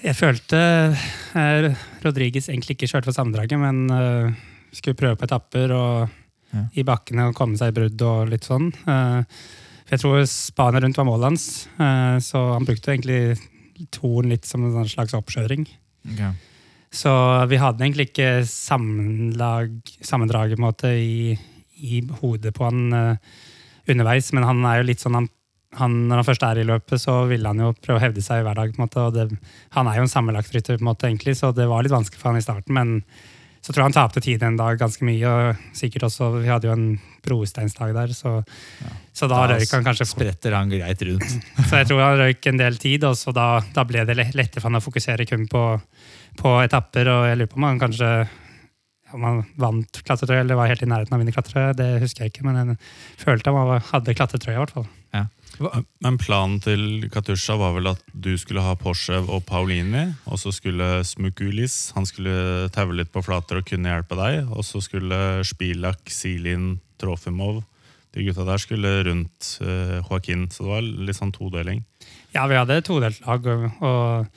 Jeg 0.03 0.19
følte 0.19 0.59
eh, 1.39 1.71
Rodriguez 2.03 2.51
egentlig 2.51 2.75
ikke 2.75 2.91
kjørte 2.91 3.07
for 3.07 3.15
sammendraget, 3.15 3.63
men 3.63 3.85
eh, 3.95 4.43
skulle 4.75 4.99
prøve 4.99 5.21
på 5.21 5.29
etapper 5.29 5.71
og 5.77 6.19
Ja. 6.53 6.67
i 6.77 6.83
bakkene 6.85 7.31
og 7.31 7.33
komme 7.33 7.57
seg 7.57 7.71
i 7.71 7.73
brudd 7.73 8.01
og 8.05 8.27
litt 8.29 8.43
sånn. 8.45 8.67
Eh, 8.85 9.23
for 9.83 9.95
jeg 9.95 10.03
tror 10.03 10.23
Spania 10.29 10.81
rundt 10.83 10.97
var 10.99 11.07
målet 11.07 11.31
hans, 11.31 11.45
eh, 11.75 12.17
så 12.23 12.41
han 12.53 12.65
brukte 12.67 12.93
egentlig 12.93 13.37
toren 13.91 14.31
litt 14.31 14.47
som 14.47 14.65
en 14.65 14.89
slags 14.89 15.15
oppkjøring. 15.17 15.67
Så 16.93 17.11
vi 17.49 17.57
hadde 17.57 17.81
egentlig 17.81 18.11
ikke 18.11 18.43
sammenlag, 18.45 19.73
sammendraget 20.05 20.61
måte 20.61 20.91
i, 20.93 21.33
i 21.81 22.03
hodet 22.21 22.53
på 22.53 22.67
han 22.67 22.93
uh, 22.93 23.39
underveis, 23.89 24.29
men 24.37 24.45
han 24.45 24.61
er 24.69 24.79
jo 24.79 24.89
litt 24.91 25.01
sånn 25.01 25.17
han, 25.17 25.29
han, 25.79 25.95
Når 26.09 26.21
han 26.21 26.27
først 26.27 26.45
er 26.45 26.61
i 26.61 26.67
løpet, 26.69 27.01
så 27.01 27.23
vil 27.31 27.47
han 27.49 27.63
jo 27.63 27.71
prøve 27.73 27.97
å 27.97 28.03
hevde 28.03 28.21
seg 28.21 28.43
hver 28.45 28.59
dag. 28.59 28.75
på 28.75 28.77
en 28.77 28.85
måte, 28.85 29.07
og 29.07 29.17
det, 29.17 29.25
Han 29.73 29.89
er 29.89 29.97
jo 29.97 30.05
en 30.05 30.13
sammenlagtrytter, 30.13 30.77
på 30.77 30.85
en 30.85 30.91
måte, 30.91 31.09
egentlig, 31.09 31.33
så 31.39 31.49
det 31.51 31.65
var 31.71 31.81
litt 31.81 31.95
vanskelig 31.95 32.21
for 32.21 32.29
han 32.29 32.37
i 32.37 32.45
starten. 32.45 32.77
Men 32.77 32.93
så 33.63 33.71
tror 33.71 33.81
jeg 33.81 33.89
han 33.89 33.97
tapte 33.97 34.21
tid 34.21 34.43
en 34.43 34.59
dag 34.59 34.77
ganske 34.77 35.07
mye. 35.07 35.25
og 35.25 35.65
sikkert 35.73 36.05
også, 36.11 36.29
Vi 36.43 36.51
hadde 36.51 36.69
jo 36.69 36.77
en 36.77 36.87
brosteinsdag 37.23 37.93
der, 37.95 38.13
så, 38.15 38.35
så 39.15 39.29
da, 39.31 39.41
røyk 39.53 39.71
han 39.73 39.85
kanskje. 39.87 40.07
Spretter 40.09 40.55
han 40.57 40.71
greit 40.73 41.01
rundt. 41.07 41.35
Så 41.69 41.79
jeg 41.81 41.89
tror 41.89 42.03
han 42.03 42.19
røyk 42.19 42.49
en 42.51 42.59
del 42.61 42.77
tid, 42.81 43.03
og 43.07 43.15
så 43.17 43.33
da, 43.35 43.47
da 43.73 43.85
ble 43.87 44.03
det 44.09 44.17
le- 44.19 44.29
lettere 44.35 44.61
for 44.61 44.69
han 44.71 44.79
å 44.81 44.83
fokusere 44.83 45.25
kun 45.29 45.47
på, 45.51 45.63
på 46.39 46.55
etapper. 46.65 47.09
Og 47.13 47.27
jeg 47.31 47.39
lurer 47.41 47.51
på 47.53 47.61
om 47.61 47.69
han 47.71 47.81
kanskje 47.81 48.13
om 49.13 49.21
han 49.27 49.43
vant 49.61 49.99
klatretrøye 50.07 50.41
eller 50.41 50.57
var 50.57 50.71
helt 50.71 50.81
i 50.81 50.87
nærheten 50.89 51.13
av 51.13 51.19
å 51.19 51.21
vinne 51.21 51.33
klatretrøye. 51.35 51.75
Det 51.77 51.89
husker 52.01 52.25
jeg 52.25 52.33
ikke, 52.33 52.45
men 52.47 52.57
jeg 52.73 52.77
følte 53.21 53.53
han 53.53 53.73
hadde 53.91 54.15
klatretrøye. 54.17 54.55
i 54.55 54.61
hvert 54.63 54.73
fall. 54.73 54.87
Men 56.01 56.15
planen 56.17 56.55
til 56.63 57.05
Katusha 57.13 57.53
var 57.61 57.75
vel 57.75 57.91
at 57.91 57.99
du 58.09 58.31
skulle 58.41 58.63
ha 58.65 58.73
Porsche 58.79 59.19
og 59.21 59.43
Paulini, 59.45 60.07
og 60.25 60.39
så 60.41 60.49
skulle 60.55 61.03
Smukulis 61.05 61.91
han 61.93 62.07
skulle 62.09 62.71
taue 62.73 62.95
litt 62.97 63.11
på 63.13 63.21
flater 63.21 63.61
og 63.61 63.67
kunne 63.69 63.93
hjelpe 63.93 64.17
deg, 64.17 64.49
og 64.49 64.65
så 64.65 64.81
skulle 64.81 65.43
Spilak, 65.45 66.01
Silin, 66.09 66.79
Trofimov 67.03 67.61
De 68.15 68.23
gutta 68.23 68.47
der 68.47 68.61
skulle 68.61 68.95
rundt 69.07 69.53
uh, 69.61 69.99
Joaquin, 69.99 70.47
så 70.53 70.63
det 70.63 70.71
var 70.71 70.89
litt 71.07 71.17
sånn 71.17 71.35
todeling. 71.35 71.83
Ja, 72.33 72.47
vi 72.49 72.57
hadde 72.57 72.81
todelt 72.85 73.23
lag, 73.25 73.47
og, 73.49 74.27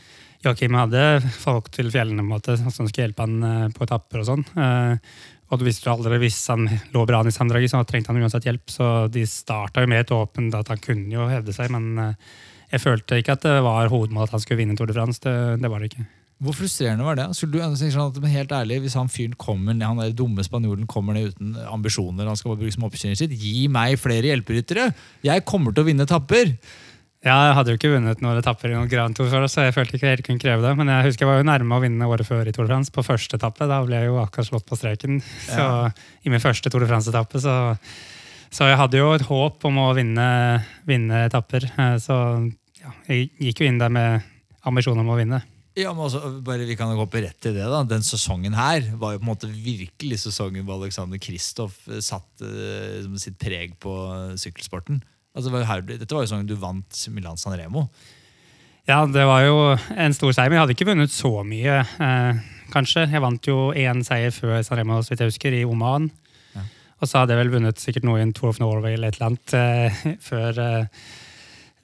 Joakim 0.46 0.76
hadde 0.78 1.02
folk 1.40 1.70
til 1.74 1.88
fjellene 1.90 2.24
måte, 2.24 2.56
som 2.60 2.86
skulle 2.86 3.08
hjelpe 3.08 3.24
han 3.24 3.38
eh, 3.42 3.64
på 3.74 3.86
etapper 3.86 4.22
og 4.22 4.28
sånn. 4.28 4.44
Eh, 4.54 5.14
og 5.46 5.60
du 5.60 5.64
visste 5.66 5.88
jo 5.88 5.94
aldri 5.94 6.20
hvis 6.22 6.38
han 6.52 6.66
lå 6.94 7.04
bra 7.08 7.22
an 7.22 7.30
i 7.30 7.34
sammendraget, 7.34 7.72
så 7.72 7.82
trengte 7.86 8.12
han 8.12 8.20
uansett 8.22 8.46
hjelp. 8.48 8.66
Så 8.70 8.90
de 9.12 9.24
starta 9.30 9.84
med 9.86 10.04
et 10.04 10.12
åpent 10.14 10.54
at 10.58 10.70
han 10.72 10.82
kunne 10.82 11.10
jo 11.14 11.28
hevde 11.30 11.54
seg, 11.56 11.72
men 11.74 11.88
eh, 12.02 12.36
jeg 12.74 12.82
følte 12.82 13.20
ikke 13.22 13.38
at 13.38 13.46
det 13.46 13.56
var 13.64 13.90
hovedmålet 13.92 14.30
at 14.30 14.38
han 14.38 14.44
skulle 14.44 14.62
vinne 14.62 14.78
Tour 14.78 14.90
de 14.90 14.96
France. 14.98 15.22
Det, 15.22 15.34
det 15.62 15.70
var 15.72 15.82
det 15.82 15.92
ikke. 15.92 16.06
Hvor 16.42 16.52
frustrerende 16.52 17.04
var 17.06 17.16
det? 17.16 17.30
Skulle 17.32 17.62
du 17.64 17.76
si 17.80 17.88
sånn 17.94 18.10
at, 18.12 18.18
helt 18.28 18.50
ærlig, 18.52 18.82
Hvis 18.84 18.96
han 18.98 19.08
fyren 19.08 19.36
kommer 19.40 19.72
ned, 19.72 19.86
han 19.88 19.96
der 20.02 20.10
dumme 20.12 20.44
spanjolen 20.44 20.84
kommer 20.86 21.16
ned 21.16 21.30
uten 21.32 21.54
ambisjoner, 21.72 22.26
han 22.28 22.36
skal 22.36 22.52
bare 22.52 22.60
bruke 22.60 22.74
som 22.74 22.84
oppkjøring 22.84 23.16
sitt, 23.16 23.32
gi 23.40 23.68
meg 23.72 23.96
flere 23.98 24.28
hjelperyttere! 24.28 24.90
Jeg 25.24 25.44
kommer 25.48 25.72
til 25.72 25.86
å 25.86 25.88
vinne 25.88 26.04
etapper! 26.04 26.52
Ja, 27.24 27.38
jeg 27.48 27.54
hadde 27.56 27.72
jo 27.72 27.78
ikke 27.80 27.90
vunnet 27.94 28.20
noen 28.22 28.38
etapper 28.38 28.70
i 28.70 28.74
noen 28.76 28.90
Grand 28.92 29.16
Tour 29.16 29.26
før, 29.32 29.46
så 29.50 29.64
jeg 29.64 29.74
følte 29.74 29.96
ikke 29.96 30.06
jeg 30.06 30.18
helt 30.18 30.26
kunne 30.28 30.42
kreve 30.44 30.62
det. 30.62 30.74
Men 30.78 30.92
jeg 30.92 31.08
husker 31.08 31.24
jeg 31.24 31.30
var 31.32 31.40
jo 31.40 31.46
nærme 31.48 31.74
å 31.74 31.82
vinne 31.82 32.06
året 32.12 32.28
før 32.28 32.46
i 32.46 32.52
Tour 32.54 32.68
de 32.68 32.74
France, 32.74 32.92
på 32.94 33.02
første 33.02 33.40
etappe. 33.40 33.66
Da 33.66 33.80
ble 33.82 33.96
jeg 33.98 34.10
jo 34.12 34.20
akkurat 34.20 34.46
slått 34.52 34.68
på 34.68 34.76
streken. 34.78 35.16
Så 35.48 35.56
Ja. 35.58 35.88
i 36.22 36.30
min 36.30 36.38
første 36.44 36.70
Tour 36.70 36.84
de 36.84 36.90
France-etappe, 36.92 37.40
så, 37.42 37.56
så 38.52 38.68
jeg 38.70 38.78
hadde 38.78 39.00
jo 39.00 39.08
et 39.16 39.24
håp 39.26 39.64
om 39.66 39.80
å 39.88 39.88
vinne, 39.96 40.28
vinne 40.86 41.24
etapper. 41.26 41.64
Eh, 41.72 41.96
Så 42.04 42.14
ja, 42.84 42.92
jeg 43.08 43.30
gikk 43.40 43.64
jo 43.64 43.72
inn 43.72 43.80
der 43.82 43.88
med 43.90 44.22
ambisjon 44.68 45.00
om 45.00 45.08
å 45.10 45.18
vinne. 45.18 45.42
Ja, 45.76 45.90
men 45.92 46.06
også, 46.06 46.22
bare 46.40 46.64
Vi 46.64 46.76
kan 46.78 46.88
jo 46.88 47.02
hoppe 47.02 47.20
rett 47.20 47.36
til 47.44 47.52
det. 47.56 47.66
da. 47.68 47.82
Den 47.84 48.04
sesongen 48.06 48.56
her 48.56 48.86
var 48.96 49.12
jo 49.12 49.20
på 49.20 49.26
en 49.26 49.32
måte 49.32 49.50
virkelig 49.50 50.22
sesongen 50.24 50.64
hvor 50.64 50.80
Alexander 50.80 51.20
Kristoff 51.20 51.82
satt 52.00 52.24
satte 52.26 52.48
eh, 52.48 53.08
sitt 53.20 53.36
preg 53.38 53.76
på 53.82 53.92
eh, 54.14 54.36
sykkelsporten. 54.40 55.02
Altså, 55.36 55.52
var 55.52 55.66
her, 55.68 55.82
dette 55.84 56.08
var 56.08 56.24
jo 56.24 56.30
sesongen 56.30 56.48
du 56.48 56.56
vant 56.56 57.02
Milan 57.12 57.36
San 57.36 57.58
Remo. 57.58 57.90
Ja, 58.86 59.02
det 59.10 59.24
var 59.26 59.42
jo 59.42 59.56
en 59.98 60.14
stor 60.14 60.30
seier, 60.30 60.48
men 60.48 60.60
jeg 60.60 60.62
hadde 60.62 60.74
ikke 60.76 60.86
vunnet 60.86 61.10
så 61.10 61.32
mye, 61.44 61.80
eh, 61.82 62.44
kanskje. 62.70 63.08
Jeg 63.10 63.22
vant 63.24 63.48
jo 63.50 63.72
én 63.74 64.04
seier 64.06 64.30
før 64.30 64.62
San 64.62 64.78
Remo, 64.78 65.00
så 65.02 65.12
vidt 65.12 65.24
jeg 65.24 65.32
husker, 65.32 65.56
i 65.58 65.64
Oman. 65.66 66.06
Ja. 66.54 66.62
Og 67.02 67.10
så 67.10 67.18
hadde 67.20 67.34
jeg 67.34 67.42
vel 67.42 67.54
vunnet 67.56 67.82
sikkert 67.82 68.06
noe 68.06 68.20
i 68.20 68.24
en 68.24 68.32
Tour 68.36 68.52
of 68.54 68.60
Norway 68.62 68.94
eller 68.94 69.10
et 69.10 69.18
eller 69.18 69.32
annet 69.32 69.56
eh, 69.58 70.04
før, 70.28 70.60
eh, 70.62 71.08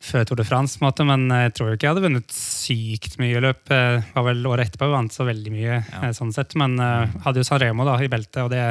før 0.03 0.25
Tour 0.27 0.41
de 0.41 0.47
France, 0.47 0.81
måte. 0.83 1.05
men 1.07 1.29
jeg 1.31 1.53
tror 1.57 1.73
ikke 1.75 1.87
jeg 1.87 1.95
hadde 1.95 2.05
vunnet 2.05 2.33
sykt 2.35 3.19
mye 3.23 3.43
løp. 3.45 3.63
Det 3.71 4.15
var 4.17 4.27
vel 4.27 4.47
året 4.51 4.69
etterpå 4.71 4.89
jeg 4.89 4.97
vant 4.97 5.15
så 5.15 5.27
veldig 5.29 5.53
mye, 5.55 5.77
Ja. 5.79 6.01
eh, 6.09 6.15
sånn 6.17 6.33
sett. 6.35 6.57
Men 6.59 6.75
uh, 6.81 7.07
hadde 7.25 7.43
jo 7.43 7.47
San 7.47 7.61
Remo 7.63 7.87
da, 7.87 7.95
i 8.03 8.11
beltet, 8.11 8.43
og 8.43 8.51
det, 8.51 8.65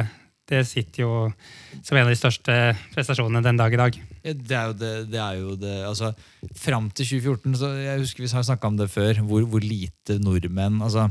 det 0.52 0.62
sitter 0.68 1.04
jo 1.06 1.12
som 1.80 1.96
en 1.96 2.04
av 2.04 2.12
de 2.12 2.18
største 2.20 2.56
prestasjonene 2.94 3.42
den 3.44 3.60
dag 3.60 3.72
i 3.72 3.80
dag. 3.80 3.98
Det 4.22 4.56
er 4.56 4.66
jo 4.70 4.74
det, 4.78 4.92
det, 5.10 5.20
er 5.20 5.38
jo 5.40 5.56
det 5.58 5.76
altså, 5.88 6.12
Fram 6.54 6.90
til 6.94 7.08
2014, 7.16 7.56
så 7.58 7.72
jeg 7.80 8.02
husker 8.04 8.22
vi 8.22 8.32
har 8.36 8.44
snakka 8.46 8.68
om 8.68 8.76
det 8.78 8.90
før, 8.92 9.22
hvor, 9.26 9.46
hvor 9.50 9.64
lite 9.64 10.20
nordmenn 10.22 10.82
altså, 10.84 11.08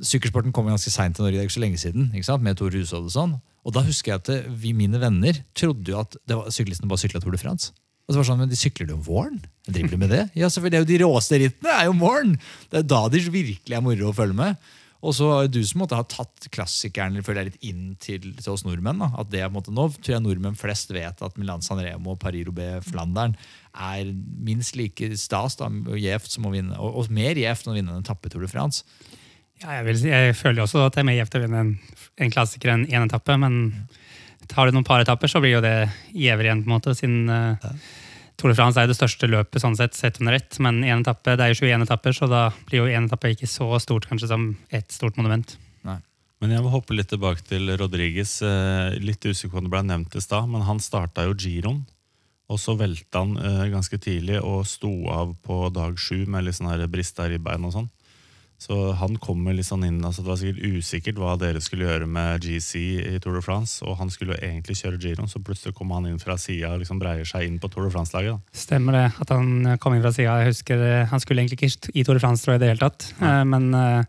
Sykkelsporten 0.00 0.50
kom 0.54 0.66
ganske 0.66 0.90
seint 0.90 1.14
til 1.14 1.22
Norge, 1.22 1.36
det 1.36 1.44
er 1.44 1.46
ikke 1.46 1.54
så 1.54 1.62
lenge 1.62 1.78
siden, 1.78 2.08
ikke 2.14 2.26
sant? 2.26 2.42
med 2.42 2.56
Tor 2.58 2.74
Hushovd 2.74 3.10
og 3.10 3.12
sånn. 3.14 3.34
Og 3.64 3.74
da 3.76 3.82
husker 3.86 4.10
jeg 4.14 4.22
at 4.22 4.48
vi, 4.60 4.72
mine 4.74 4.98
venner, 4.98 5.38
trodde 5.54 5.92
jo 5.92 6.00
at 6.00 6.16
det 6.26 6.34
var, 6.34 6.48
syklistene 6.50 6.90
bare 6.90 6.98
sykla 7.04 7.20
Tour 7.22 7.36
de 7.36 7.38
France. 7.38 7.70
Og 8.04 8.12
så 8.12 8.18
var 8.18 8.22
det 8.24 8.28
sånn, 8.28 8.40
Men 8.44 8.50
de 8.52 8.56
sykler 8.60 8.90
jo 8.92 8.98
om 8.98 9.04
våren? 9.06 9.42
Driver 9.64 9.94
de 9.94 9.98
med 10.04 10.10
det? 10.12 10.22
Ja, 10.36 10.48
selvfølgelig, 10.52 10.70
det 10.70 10.78
er 10.78 10.84
jo 10.84 10.92
De 10.92 11.02
råeste 11.06 11.38
rittene 11.40 11.72
er 11.78 11.84
jo 11.88 11.92
om 11.96 12.02
våren! 12.04 12.34
Det 12.70 12.82
er 12.82 12.88
da 12.92 13.02
de 13.08 13.20
virkelig 13.32 13.76
er 13.78 13.84
moro 13.86 14.10
å 14.10 14.16
følge 14.16 14.36
med. 14.36 14.58
Og 15.04 15.12
så 15.12 15.26
har 15.28 15.48
du 15.52 15.58
som 15.68 15.82
måtte 15.82 15.96
ha 15.98 16.04
tatt 16.08 16.46
klassikeren 16.52 17.18
føler 17.24 17.42
jeg, 17.44 17.50
litt 17.52 17.64
inn 17.68 17.90
til, 18.00 18.30
til 18.38 18.52
oss 18.54 18.62
nordmenn. 18.64 19.02
Da. 19.02 19.10
At 19.20 19.28
det, 19.32 19.42
på 19.52 19.72
nå 19.72 19.84
tror 19.98 20.14
jeg 20.14 20.22
nordmenn 20.24 20.56
flest 20.56 20.92
vet 20.96 21.20
at 21.24 21.36
Milan 21.40 21.60
San 21.64 21.80
Remo 21.84 22.14
og 22.14 22.20
Paris-Roubais 22.22 22.86
Flandern 22.88 23.34
er 23.76 24.08
minst 24.48 24.78
like 24.80 25.10
stas 25.20 25.58
da, 25.60 25.68
og 25.68 25.98
gjevt 26.00 26.32
som 26.32 26.48
å 26.48 26.52
vinne, 26.54 26.76
og, 26.80 26.96
og 27.02 27.12
mer 27.12 27.36
gjevt 27.36 27.66
enn 27.68 27.74
å 27.74 27.76
vinne 27.76 27.92
en 27.98 28.04
etappe 28.04 28.32
Tour 28.32 28.46
de 28.46 28.48
France. 28.52 28.80
Ja, 29.60 29.76
jeg, 29.78 29.84
vil, 29.90 30.00
si- 30.00 30.12
jeg 30.12 30.36
føler 30.40 30.62
jo 30.62 30.68
også 30.70 30.86
at 30.86 30.96
det 30.96 31.04
er 31.04 31.08
mer 31.12 31.18
gjevt 31.20 31.36
å 31.36 31.44
vinne 31.44 31.60
en, 31.66 31.74
en 32.24 32.32
klassiker 32.32 32.72
enn 32.72 32.86
én 32.88 33.04
etappe, 33.04 33.36
men 33.44 33.60
tar 34.50 34.68
du 34.68 34.76
noen 34.76 34.86
par 34.86 35.02
etapper, 35.02 35.30
så 35.30 35.42
blir 35.42 35.56
jo 35.56 35.64
det 35.64 35.76
gjevere 36.12 36.50
igjen, 36.50 36.64
på 36.64 36.70
en 36.70 36.76
måte, 36.76 36.96
siden 36.98 37.28
eh, 37.32 37.74
Tour 38.40 38.50
de 38.50 38.56
France 38.58 38.80
er 38.80 38.90
det 38.90 38.96
største 38.98 39.28
løpet 39.30 39.62
sånn 39.62 39.76
sett, 39.78 39.94
sett 39.94 40.18
under 40.20 40.34
ett, 40.34 40.58
men 40.62 40.82
en 40.82 41.04
etappe, 41.04 41.36
det 41.38 41.44
er 41.44 41.52
jo 41.52 41.60
21 41.62 41.86
etapper, 41.86 42.16
så 42.16 42.26
da 42.30 42.48
blir 42.66 42.82
jo 42.82 42.90
én 42.90 43.06
etappe 43.06 43.30
ikke 43.30 43.50
så 43.50 43.68
stort 43.82 44.08
kanskje 44.10 44.32
som 44.32 44.48
ett 44.74 44.90
stort 44.92 45.20
monument. 45.20 45.54
Men 46.44 46.52
jeg 46.52 46.60
vil 46.60 46.74
hoppe 46.74 46.92
litt 46.92 47.08
tilbake 47.08 47.40
til 47.46 47.70
Rodriguez. 47.80 48.34
Eh, 48.44 48.98
Litt 49.00 49.24
usikker 49.24 49.54
på 49.54 49.62
om 49.62 49.68
det 49.68 49.72
ble 49.72 49.80
nevnt 49.88 50.16
i 50.18 50.20
stad, 50.20 50.50
men 50.52 50.66
han 50.66 50.82
starta 50.82 51.24
jo 51.24 51.32
giroen. 51.40 51.84
Og 52.52 52.58
så 52.60 52.74
velta 52.76 53.22
han 53.22 53.38
eh, 53.40 53.62
ganske 53.72 53.96
tidlig 53.96 54.42
og 54.44 54.66
sto 54.68 54.90
av 55.08 55.32
på 55.40 55.62
dag 55.72 55.96
sju 55.96 56.26
med 56.28 56.44
litt 56.44 56.58
sånn 56.58 56.68
her 56.68 56.84
brista 56.92 57.30
ribbein 57.30 57.64
og 57.64 57.72
sånn. 57.72 57.88
Så 58.58 58.92
han 58.96 59.16
kommer 59.20 59.52
litt 59.52 59.66
sånn 59.66 59.82
inn, 59.84 59.98
altså 60.06 60.22
Det 60.22 60.30
var 60.30 60.38
sikkert 60.40 60.76
usikkert 60.78 61.18
hva 61.20 61.34
dere 61.36 61.60
skulle 61.60 61.84
gjøre 61.84 62.06
med 62.08 62.40
GC 62.46 62.70
i 63.14 63.18
Tour 63.20 63.34
de 63.36 63.42
France. 63.44 63.82
Og 63.84 63.98
han 63.98 64.08
skulle 64.14 64.36
jo 64.36 64.40
egentlig 64.46 64.78
kjøre 64.78 65.00
Giron, 65.02 65.28
så 65.28 65.42
plutselig 65.44 65.74
kom 65.76 65.90
han 65.92 66.06
inn 66.08 66.20
fra 66.22 66.38
sida 66.40 66.70
og 66.72 66.80
liksom 66.80 67.00
breier 67.02 67.28
seg 67.28 67.44
inn 67.48 67.58
på 67.60 67.68
Tour 67.68 67.88
de 67.88 67.92
France-laget. 67.92 68.38
da. 68.38 68.56
Stemmer 68.64 68.92
det, 68.96 69.04
at 69.20 69.34
han 69.34 69.76
kom 69.82 69.94
inn 69.98 70.02
fra 70.06 70.14
sida. 70.14 70.38
Jeg 70.40 70.54
husker, 70.54 70.80
eh, 70.80 71.04
Han 71.10 71.20
skulle 71.20 71.42
egentlig 71.44 71.60
ikke 71.60 71.92
i 71.94 72.04
Tour 72.04 72.14
de 72.14 72.20
France, 72.24 72.44
tror 72.44 72.54
jeg, 72.54 72.62
i 72.62 72.64
det 72.64 72.72
hele 72.72 72.88
tatt. 72.88 73.10
Ja. 73.20 73.44
Men 73.44 73.74
eh, 73.74 74.04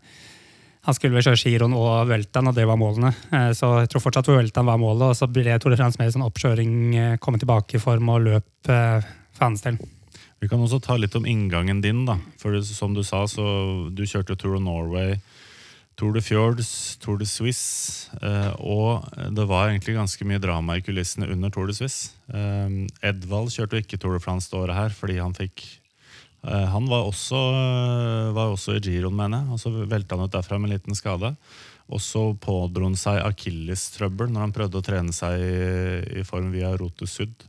han 0.86 0.94
skulle 0.94 1.18
vel 1.18 1.26
kjøre 1.26 1.42
Giron 1.42 1.74
og 1.74 2.06
Vueltaen, 2.08 2.46
og 2.48 2.54
det 2.54 2.64
var 2.70 2.78
målene. 2.78 3.10
Eh, 3.34 3.50
Så 3.52 3.80
jeg 3.82 3.90
tror 3.90 4.04
fortsatt 4.06 4.30
Vueltaen 4.30 4.66
var 4.70 4.78
målet, 4.78 5.10
og 5.10 5.16
så 5.18 5.26
ble 5.26 5.58
Tour 5.58 5.74
de 5.74 5.76
France 5.82 5.98
mer 5.98 6.08
sånn 6.14 6.24
oppkjøring, 6.24 6.72
eh, 6.94 7.16
komme 7.18 7.38
tilbake 7.42 7.74
i 7.76 7.82
form 7.82 8.08
og 8.08 8.22
løp 8.22 8.70
eh, 8.70 9.02
for 9.34 9.44
hans 9.50 9.66
del. 9.66 9.76
Vi 10.40 10.48
kan 10.50 10.60
også 10.60 10.82
ta 10.84 10.98
litt 11.00 11.16
om 11.16 11.26
inngangen 11.26 11.80
din. 11.80 12.04
da. 12.08 12.18
For 12.40 12.58
som 12.62 12.94
du 12.94 13.02
sa, 13.04 13.24
så 13.26 13.88
du 13.90 14.04
kjørte 14.04 14.36
Tour 14.36 14.58
of 14.58 14.62
Norway, 14.62 15.16
Tour 15.96 16.12
de 16.12 16.20
Fjords, 16.20 16.98
Tour 17.00 17.16
de 17.16 17.26
Suisse. 17.28 18.10
Eh, 18.20 18.52
og 18.60 19.06
det 19.32 19.46
var 19.48 19.70
egentlig 19.70 19.96
ganske 19.96 20.28
mye 20.28 20.42
drama 20.42 20.76
i 20.76 20.84
kulissene 20.84 21.30
under 21.32 21.52
Tour 21.52 21.70
de 21.70 21.76
Suisse. 21.78 22.12
Eh, 22.28 22.82
Edvald 23.08 23.54
kjørte 23.54 23.78
jo 23.78 23.86
ikke 23.86 24.00
Tour 24.02 24.18
de 24.18 24.20
France 24.20 24.52
det 24.52 24.60
året 24.60 24.76
her, 24.76 24.92
fordi 24.92 25.16
han 25.22 25.36
fikk 25.36 25.64
eh, 26.44 26.66
Han 26.74 26.90
var 26.90 27.08
også, 27.08 27.40
var 28.36 28.52
også 28.52 28.76
i 28.76 28.84
giroen, 28.84 29.16
mener 29.16 29.40
jeg, 29.40 29.56
og 29.56 29.62
så 29.62 29.72
velta 29.88 30.18
han 30.18 30.28
ut 30.28 30.36
derfra 30.36 30.60
med 30.60 30.68
en 30.68 30.76
liten 30.76 30.98
skade. 30.98 31.32
Og 31.86 32.02
så 32.02 32.28
pådro 32.42 32.90
han 32.90 32.98
seg 32.98 33.22
akillestrøbbel 33.24 34.28
når 34.34 34.42
han 34.42 34.54
prøvde 34.54 34.82
å 34.82 34.84
trene 34.84 35.16
seg 35.16 35.40
i, 35.40 36.20
i 36.20 36.26
form 36.28 36.52
via 36.52 36.74
Rote 36.76 37.08
Sud. 37.08 37.46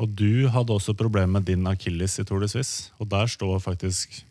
Og 0.00 0.12
du 0.16 0.48
hadde 0.52 0.74
også 0.74 0.96
problemer 0.96 1.40
med 1.40 1.48
din 1.48 1.66
akilles 1.68 2.18
i 2.20 2.24
Tour 2.28 2.42
de 2.42 2.48
Suisse. 2.50 2.92
Og 3.02 3.10
der 3.12 3.28
står 3.30 3.58
faktisk 3.64 4.22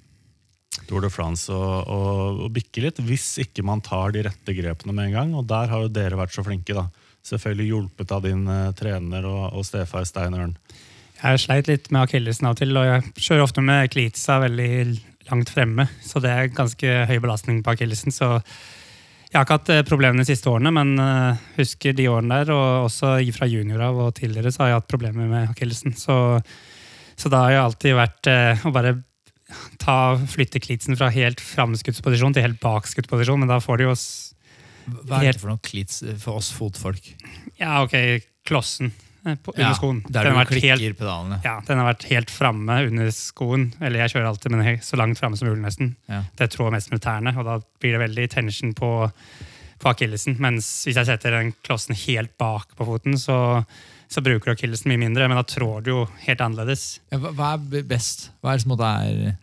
Tour 0.87 1.03
de 1.03 1.11
France 1.11 1.51
og, 1.51 1.87
og, 1.91 2.41
og 2.45 2.53
bikker 2.55 2.87
litt, 2.87 3.01
hvis 3.03 3.33
ikke 3.43 3.65
man 3.67 3.83
tar 3.83 4.15
de 4.15 4.23
rette 4.29 4.55
grepene 4.55 4.95
med 4.95 5.09
en 5.09 5.17
gang. 5.17 5.33
Og 5.37 5.45
der 5.49 5.71
har 5.71 5.85
jo 5.85 5.91
dere 5.91 6.19
vært 6.19 6.35
så 6.35 6.45
flinke, 6.47 6.75
da. 6.77 6.87
Selvfølgelig 7.27 7.67
hjulpet 7.69 8.11
av 8.15 8.23
din 8.25 8.47
uh, 8.49 8.71
trener 8.73 9.27
og, 9.29 9.43
og 9.59 9.65
stefar 9.67 10.07
Stein 10.09 10.33
Ørn. 10.33 10.55
Jeg 11.21 11.41
sleit 11.43 11.67
litt 11.69 11.91
med 11.93 12.07
akillesen 12.07 12.47
av 12.49 12.55
og 12.55 12.61
til, 12.63 12.73
og 12.79 12.87
jeg 12.87 13.11
kjører 13.27 13.43
ofte 13.45 13.61
med 13.61 13.91
Klitsa 13.93 14.39
veldig 14.41 14.71
langt 15.27 15.51
fremme. 15.53 15.85
Så 16.01 16.21
det 16.23 16.31
er 16.33 16.55
ganske 16.55 16.95
høy 17.11 17.17
belastning 17.21 17.61
på 17.61 17.75
akillesen. 17.75 18.15
Så 18.15 18.39
jeg 19.31 19.39
har 19.39 19.45
ikke 19.45 19.55
hatt 19.61 19.69
eh, 19.71 19.85
problemer 19.87 20.19
de 20.19 20.27
siste 20.27 20.49
årene, 20.51 20.73
men 20.75 20.89
uh, 20.99 21.39
husker 21.55 21.95
de 21.95 22.09
årene 22.11 22.41
der, 22.41 22.51
og 22.51 22.89
også 22.89 23.13
fra 23.31 23.47
junior 23.47 23.85
av 23.87 24.01
og 24.03 24.09
tidligere, 24.17 24.51
så 24.51 24.65
har 24.65 24.71
jeg 24.71 24.81
hatt 24.81 24.91
problemer 24.91 25.29
med 25.29 25.53
akillesen. 25.53 25.95
Så, 25.95 26.17
så 27.15 27.31
da 27.31 27.45
har 27.45 27.55
jo 27.55 27.61
alltid 27.69 27.95
vært 27.95 28.27
uh, 28.27 28.65
å 28.67 28.73
bare 28.75 28.97
ta, 29.79 29.95
flytte 30.33 30.59
klitsen 30.63 30.99
fra 30.99 31.07
helt 31.15 31.39
framskuddsposisjon 31.43 32.35
til 32.35 32.43
helt 32.43 32.59
bakskuddsposisjon, 32.63 33.39
men 33.43 33.51
da 33.51 33.61
får 33.63 33.79
du 33.79 33.87
jo 33.87 33.95
oss 33.95 34.05
Hva 35.07 35.21
er 35.21 35.31
det 35.31 35.39
for 35.39 35.53
noe 35.53 35.63
klits 35.63 36.01
for 36.19 36.41
oss 36.41 36.51
fotfolk? 36.55 37.13
Ja, 37.61 37.79
ok, 37.85 37.95
klossen 38.47 38.91
eh, 38.91 39.10
på, 39.21 39.53
under 39.53 39.75
skoen. 39.77 40.01
Der 40.07 40.25
Den 40.25 40.33
du 40.33 40.37
har 40.37 40.39
vært 40.41 40.51
klikker 40.55 40.81
helt 40.81 40.97
pedalene. 40.97 41.37
Ja, 41.45 41.59
den 41.67 41.81
har 41.81 41.87
vært 41.91 42.07
helt 42.09 42.33
framme 42.33 42.77
under 42.87 43.11
skoen. 43.15 43.67
Eller 43.79 44.03
jeg 44.03 44.15
kjører 44.15 44.29
alltid 44.31 44.55
men 44.55 44.81
så 44.85 44.99
langt 44.99 45.21
framme 45.21 45.37
som 45.37 45.49
mulig, 45.49 45.61
nesten. 45.65 45.93
Ja. 46.09 46.23
Det 46.39 46.49
trår 46.55 46.73
mest 46.73 46.91
med 46.93 47.03
tærne, 47.05 47.35
og 47.37 47.47
da 47.47 47.59
blir 47.81 47.97
det 47.97 48.03
veldig 48.07 48.27
tension 48.33 48.73
på, 48.77 48.91
på 49.81 49.93
akillesen. 49.93 50.39
Mens 50.41 50.69
hvis 50.87 50.97
jeg 50.97 51.09
setter 51.11 51.37
den 51.37 51.53
klossen 51.61 51.97
helt 52.07 52.33
bak 52.41 52.73
på 52.77 52.87
foten, 52.87 53.19
så, 53.21 53.37
så 54.09 54.25
bruker 54.25 54.55
akillesen 54.55 54.89
mye 54.91 55.03
mindre, 55.05 55.29
men 55.29 55.37
da 55.37 55.45
trår 55.45 55.85
du 55.85 55.93
jo 55.93 56.03
helt 56.25 56.41
annerledes. 56.41 56.89
Ja, 57.13 57.21
hva, 57.29 57.53
er 57.55 57.87
best? 57.87 58.31
Hva 58.41 58.55
er 58.55 58.61
det 58.61 58.65
som 58.65 58.73
måtte 58.73 58.91
er 59.05 59.39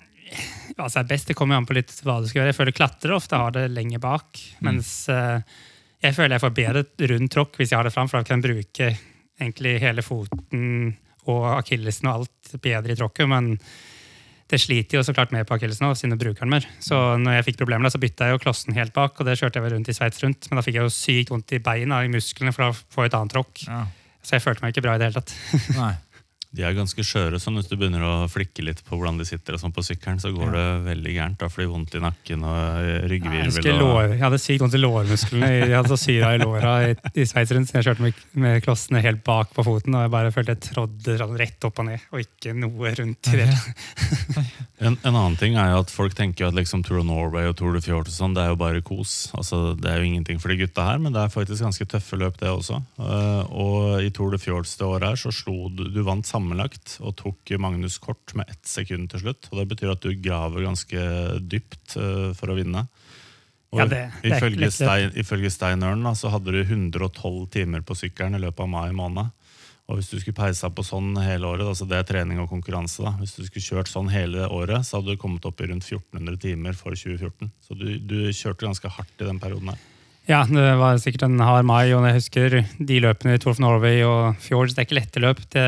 altså 0.79 1.01
er 1.01 1.09
best, 1.09 1.31
det 1.31 1.37
kommer 1.39 1.57
an 1.59 1.67
på 1.67 1.77
litt 1.77 1.93
hva 2.05 2.19
du 2.21 2.29
skal 2.29 2.43
gjøre. 2.43 2.53
Jeg 2.53 2.59
føler 2.59 2.77
klatrer 2.77 3.15
ofte 3.17 3.39
har 3.41 3.55
det 3.55 3.65
lenger 3.73 4.03
bak, 4.03 4.41
mens 4.65 4.91
eh, 5.13 5.41
jeg 6.05 6.15
føler 6.15 6.37
jeg 6.37 6.45
får 6.45 6.57
bedre 6.59 6.83
rund 7.13 7.31
tråkk 7.33 7.57
hvis 7.59 7.73
jeg 7.73 7.81
har 7.81 7.89
det 7.89 7.95
fram, 7.95 8.11
for 8.11 8.21
da 8.21 8.29
kan 8.29 8.39
jeg 8.39 8.47
bruke 8.53 8.91
egentlig 9.41 9.79
hele 9.83 10.05
foten 10.05 10.97
og 11.29 11.45
akillesen 11.59 12.09
og 12.09 12.23
alt 12.23 12.59
bedre 12.65 12.95
i 12.95 12.99
tråkket, 12.99 13.29
men 13.31 13.55
det 14.49 14.61
sliter 14.63 14.97
jo 14.97 15.05
så 15.05 15.13
klart 15.13 15.33
mer 15.35 15.45
på 15.45 15.59
akillesen 15.59 15.91
siden 15.93 16.15
du 16.17 16.23
bruker 16.23 16.47
den 16.47 16.55
mer. 16.55 16.65
Så 16.81 16.97
når 17.21 17.39
jeg 17.39 17.49
fikk 17.51 17.61
problemer, 17.61 17.93
så 17.93 18.01
bytta 18.01 18.31
jeg 18.31 18.39
jo 18.39 18.43
klossen 18.47 18.77
helt 18.79 18.95
bak, 18.97 19.19
og 19.21 19.29
det 19.29 19.37
kjørte 19.37 19.61
jeg 19.61 19.67
vel 19.67 19.75
rundt 19.77 19.91
i 19.93 19.97
Sveits 19.97 20.23
rundt, 20.25 20.49
men 20.49 20.61
da 20.61 20.65
fikk 20.65 20.79
jeg 20.79 20.89
jo 20.89 20.95
sykt 20.95 21.33
vondt 21.35 21.53
i 21.53 21.61
beina, 21.61 22.01
i 22.05 22.13
musklene, 22.13 22.55
for 22.57 22.65
da 22.65 22.71
får 22.73 23.05
jeg 23.05 23.13
et 23.13 23.19
annet 23.21 23.37
tråkk. 23.37 23.65
ja. 23.69 23.87
Så 24.29 24.35
jeg 24.37 24.43
følte 24.45 24.65
meg 24.65 24.75
ikke 24.75 24.83
bra 24.85 24.97
i 24.97 25.01
det 25.01 25.07
hele 25.09 25.21
tatt. 25.23 25.33
Nei. 25.77 25.93
De 26.57 26.63
er 26.65 26.73
ganske 26.73 27.03
skjøre, 27.05 27.37
sånn 27.43 27.59
hvis 27.59 27.67
du 27.69 27.75
begynner 27.77 28.01
å 28.09 28.13
flikke 28.33 28.63
litt 28.65 28.79
på 28.87 28.97
hvordan 28.97 29.19
de 29.21 29.25
sitter 29.29 29.53
og 29.53 29.61
sånn 29.61 29.73
på 29.77 29.83
sykkelen, 29.85 30.17
så 30.23 30.31
går 30.33 30.55
det 30.55 30.63
veldig 30.87 31.13
gærent. 31.13 31.37
Da 31.43 31.49
får 31.53 31.61
de 31.61 31.67
vondt 31.69 31.97
i 31.99 32.01
nakken 32.01 32.47
og 32.49 33.09
ryggvirvel. 33.13 33.53
Jeg, 33.69 33.83
og- 33.85 34.15
jeg 34.15 34.23
hadde 34.23 34.39
sykt 34.41 34.63
vondt 34.65 34.75
i 34.79 34.81
lårmusklene. 34.81 35.51
Jeg 35.69 35.75
hadde 35.77 35.93
så 35.93 35.99
syra 36.01 36.31
i 36.35 36.41
låra 36.41 36.73
i, 36.89 36.95
i 37.21 37.27
Sveits 37.29 37.53
rundt, 37.53 37.75
jeg 37.77 37.85
kjørte 37.85 38.01
med, 38.07 38.15
med 38.33 38.63
klossene 38.65 39.03
helt 39.05 39.21
bak 39.29 39.53
på 39.53 39.67
foten. 39.67 39.95
Og 39.95 40.07
jeg 40.07 40.15
bare 40.17 40.33
følte 40.33 40.57
jeg 40.57 40.65
trådde 40.71 41.19
sånn 41.21 41.37
rett 41.37 41.69
opp 41.69 41.79
og 41.85 41.89
ned, 41.91 42.01
og 42.17 42.25
ikke 42.25 42.57
noe 42.57 42.95
rundt. 42.97 43.29
i 43.35 43.43
det. 43.43 43.51
En, 44.79 44.95
en 45.03 45.11
annen 45.19 45.35
ting 45.35 45.57
er 45.59 45.73
jo 45.73 45.81
at 45.83 45.91
folk 45.91 46.13
tenker 46.15 46.47
at 46.47 46.55
liksom 46.55 46.85
Tour 46.87 47.01
of 47.01 47.07
Norway 47.09 47.49
og 47.51 47.57
Tour 47.59 47.73
de 47.75 47.81
Fjord 47.83 48.07
og 48.07 48.15
sånn, 48.15 48.35
det 48.37 48.45
er 48.45 48.53
jo 48.53 48.59
bare 48.61 48.79
kos. 48.87 49.15
Altså, 49.35 49.73
det 49.75 49.89
er 49.91 49.99
jo 49.99 50.07
ingenting 50.07 50.39
for 50.39 50.53
de 50.53 50.59
gutta 50.61 50.85
her, 50.87 51.01
men 51.03 51.11
det 51.17 51.19
er 51.25 51.33
faktisk 51.35 51.65
ganske 51.67 51.87
tøffe 51.91 52.15
løp, 52.21 52.37
det 52.39 52.47
også. 52.53 52.79
Eh, 53.03 53.41
og 53.59 54.05
i 54.07 54.13
Tour 54.15 54.31
de 54.31 54.39
Fjords 54.39 54.77
det 54.79 54.87
året 54.87 55.09
her 55.11 55.19
så 55.19 55.33
slo 55.35 55.67
du 55.75 55.89
Du 55.91 55.99
vant 56.07 56.23
sammenlagt 56.39 56.99
og 57.03 57.17
tok 57.19 57.51
Magnus 57.59 57.99
Kort 57.99 58.35
med 58.39 58.49
ett 58.49 58.67
sekund 58.67 59.11
til 59.11 59.21
slutt. 59.27 59.49
Og 59.53 59.59
det 59.61 59.69
betyr 59.75 59.93
at 59.93 60.05
du 60.07 60.15
graver 60.23 60.65
ganske 60.65 61.03
dypt 61.51 61.97
uh, 61.99 62.31
for 62.39 62.55
å 62.55 62.57
vinne. 62.59 62.87
Og 63.75 63.83
Ja, 63.83 63.87
det- 63.87 64.13
det 64.23 64.33
ifølge. 64.39 64.71
Stein, 64.73 65.11
ifølge 65.13 65.51
Steinørn 65.53 66.03
da, 66.03 66.15
så 66.17 66.31
hadde 66.33 66.53
du 66.55 66.63
112 66.65 67.51
timer 67.51 67.83
på 67.83 67.95
sykkelen 67.99 68.35
i 68.39 68.41
løpet 68.47 68.61
av 68.65 68.69
mai 68.69 68.91
måned. 68.93 69.31
Og 69.89 69.97
hvis 69.97 70.11
du 70.11 70.19
skulle 70.21 70.37
peisa 70.37 70.69
på 70.69 70.85
sånn 70.85 71.17
hele 71.17 71.49
året, 71.49 71.65
altså 71.67 71.87
det 71.89 71.97
er 71.97 72.05
trening 72.05 72.39
og 72.41 72.49
konkurranse, 72.51 73.03
da. 73.03 73.13
hvis 73.17 73.37
du 73.37 73.45
skulle 73.47 73.65
kjørt 73.65 73.89
sånn 73.89 74.11
hele 74.13 74.45
året, 74.49 74.85
så 74.85 74.99
hadde 75.01 75.15
du 75.15 75.21
kommet 75.21 75.45
opp 75.49 75.61
i 75.61 75.67
rundt 75.69 75.85
1400 75.85 76.37
timer 76.39 76.73
for 76.77 76.93
2014. 76.93 77.51
Så 77.65 77.77
du, 77.77 77.99
du 77.99 78.29
kjørte 78.29 78.67
ganske 78.69 78.89
hardt 78.89 79.21
i 79.21 79.25
den 79.25 79.41
perioden 79.41 79.69
her. 79.73 79.79
Ja, 80.29 80.43
det 80.45 80.65
var 80.77 80.99
sikkert 81.01 81.25
en 81.25 81.41
hard 81.41 81.65
mai, 81.65 81.87
og 81.97 82.05
jeg 82.05 82.19
husker 82.19 82.57
de 82.61 82.99
løpene 83.01 83.39
i 83.39 83.41
Tour 83.41 83.55
of 83.55 83.61
Norway 83.65 84.03
og 84.05 84.37
Fjords. 84.45 84.75
Det 84.77 84.83
er 84.83 84.89
ikke 84.89 84.99
lette 84.99 85.23
løp. 85.25 85.41
Det, 85.55 85.65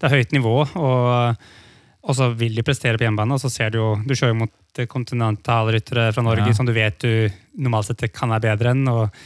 det 0.00 0.08
er 0.08 0.14
høyt 0.14 0.32
nivå, 0.32 0.54
og, 0.80 1.42
og 2.08 2.16
så 2.16 2.30
vil 2.32 2.56
de 2.56 2.64
prestere 2.64 2.96
på 2.96 3.04
hjemmebane. 3.04 3.36
Og 3.36 3.42
så 3.42 3.50
ser 3.52 3.74
du 3.74 3.82
jo 3.82 3.90
Du 4.08 4.16
kjører 4.16 4.38
mot 4.40 4.82
kontinentalryttere 4.88 6.08
fra 6.16 6.24
Norge 6.24 6.48
Ja. 6.48 6.56
som 6.56 6.64
du 6.64 6.72
vet 6.72 6.96
du 7.04 7.28
normalt 7.60 7.90
sett 7.90 8.06
kan 8.16 8.32
være 8.32 8.46
bedre 8.48 8.72
enn. 8.72 8.88
Og, 8.88 9.20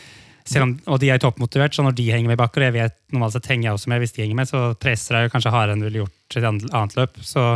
om, 0.59 0.75
og 0.91 0.99
de 1.01 1.13
er 1.15 1.23
toppmotivert, 1.23 1.77
så 1.77 1.87
når 1.87 1.95
de 2.01 2.11
henger 2.11 2.33
med 2.35 2.41
bakker, 2.43 2.65
og 2.65 2.73
jeg 2.73 2.79
vet 2.81 2.99
normalt 3.15 3.37
sett 3.37 3.47
henger 3.53 3.69
jeg 3.71 3.79
også 3.79 3.93
med 3.95 4.03
hvis 4.03 4.17
de 4.17 4.25
henger 4.25 4.41
med, 4.43 4.51
så 4.51 4.65
presser 4.75 5.21
jeg 5.23 5.35
kanskje 5.37 5.55
hardere 5.55 5.79
enn 5.79 5.85
du 5.85 5.87
ville 5.87 6.03
gjort 6.03 6.35
i 6.35 6.43
et 6.43 6.51
annet 6.51 6.99
løp. 6.99 7.23
Så 7.23 7.47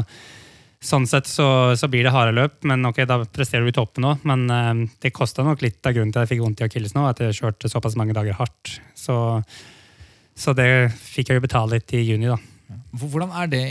Sånn 0.78 1.08
sett 1.10 1.26
så, 1.26 1.74
så 1.74 1.88
blir 1.90 2.06
det 2.06 2.12
harde 2.14 2.36
løp, 2.36 2.60
men 2.70 2.86
ok, 2.86 3.00
da 3.10 3.18
presterer 3.24 3.66
du 3.66 3.72
i 3.72 3.74
toppen 3.74 4.06
òg. 4.06 4.26
Men 4.28 4.44
eh, 4.54 4.84
det 5.02 5.14
kosta 5.16 5.42
nok 5.46 5.64
litt 5.64 5.82
av 5.86 5.96
grunnen 5.96 6.14
til 6.14 6.22
at 6.22 6.28
jeg 6.28 6.36
fikk 6.36 6.44
vondt 6.44 6.62
i 6.62 6.68
akillesen 6.68 7.00
nå, 7.00 7.08
at 7.10 7.22
jeg 7.24 7.40
kjørte 7.40 7.70
såpass 7.72 7.98
mange 7.98 8.14
dager 8.14 8.38
hardt. 8.38 8.78
Så, 8.94 9.16
så 10.38 10.54
det 10.54 10.70
fikk 11.02 11.32
jeg 11.32 11.40
jo 11.40 11.46
betale 11.48 11.78
litt 11.80 11.96
i 11.98 12.04
juni, 12.04 12.30
da. 12.30 12.38
Hvordan 12.98 13.30
er 13.32 13.48
det 13.48 13.62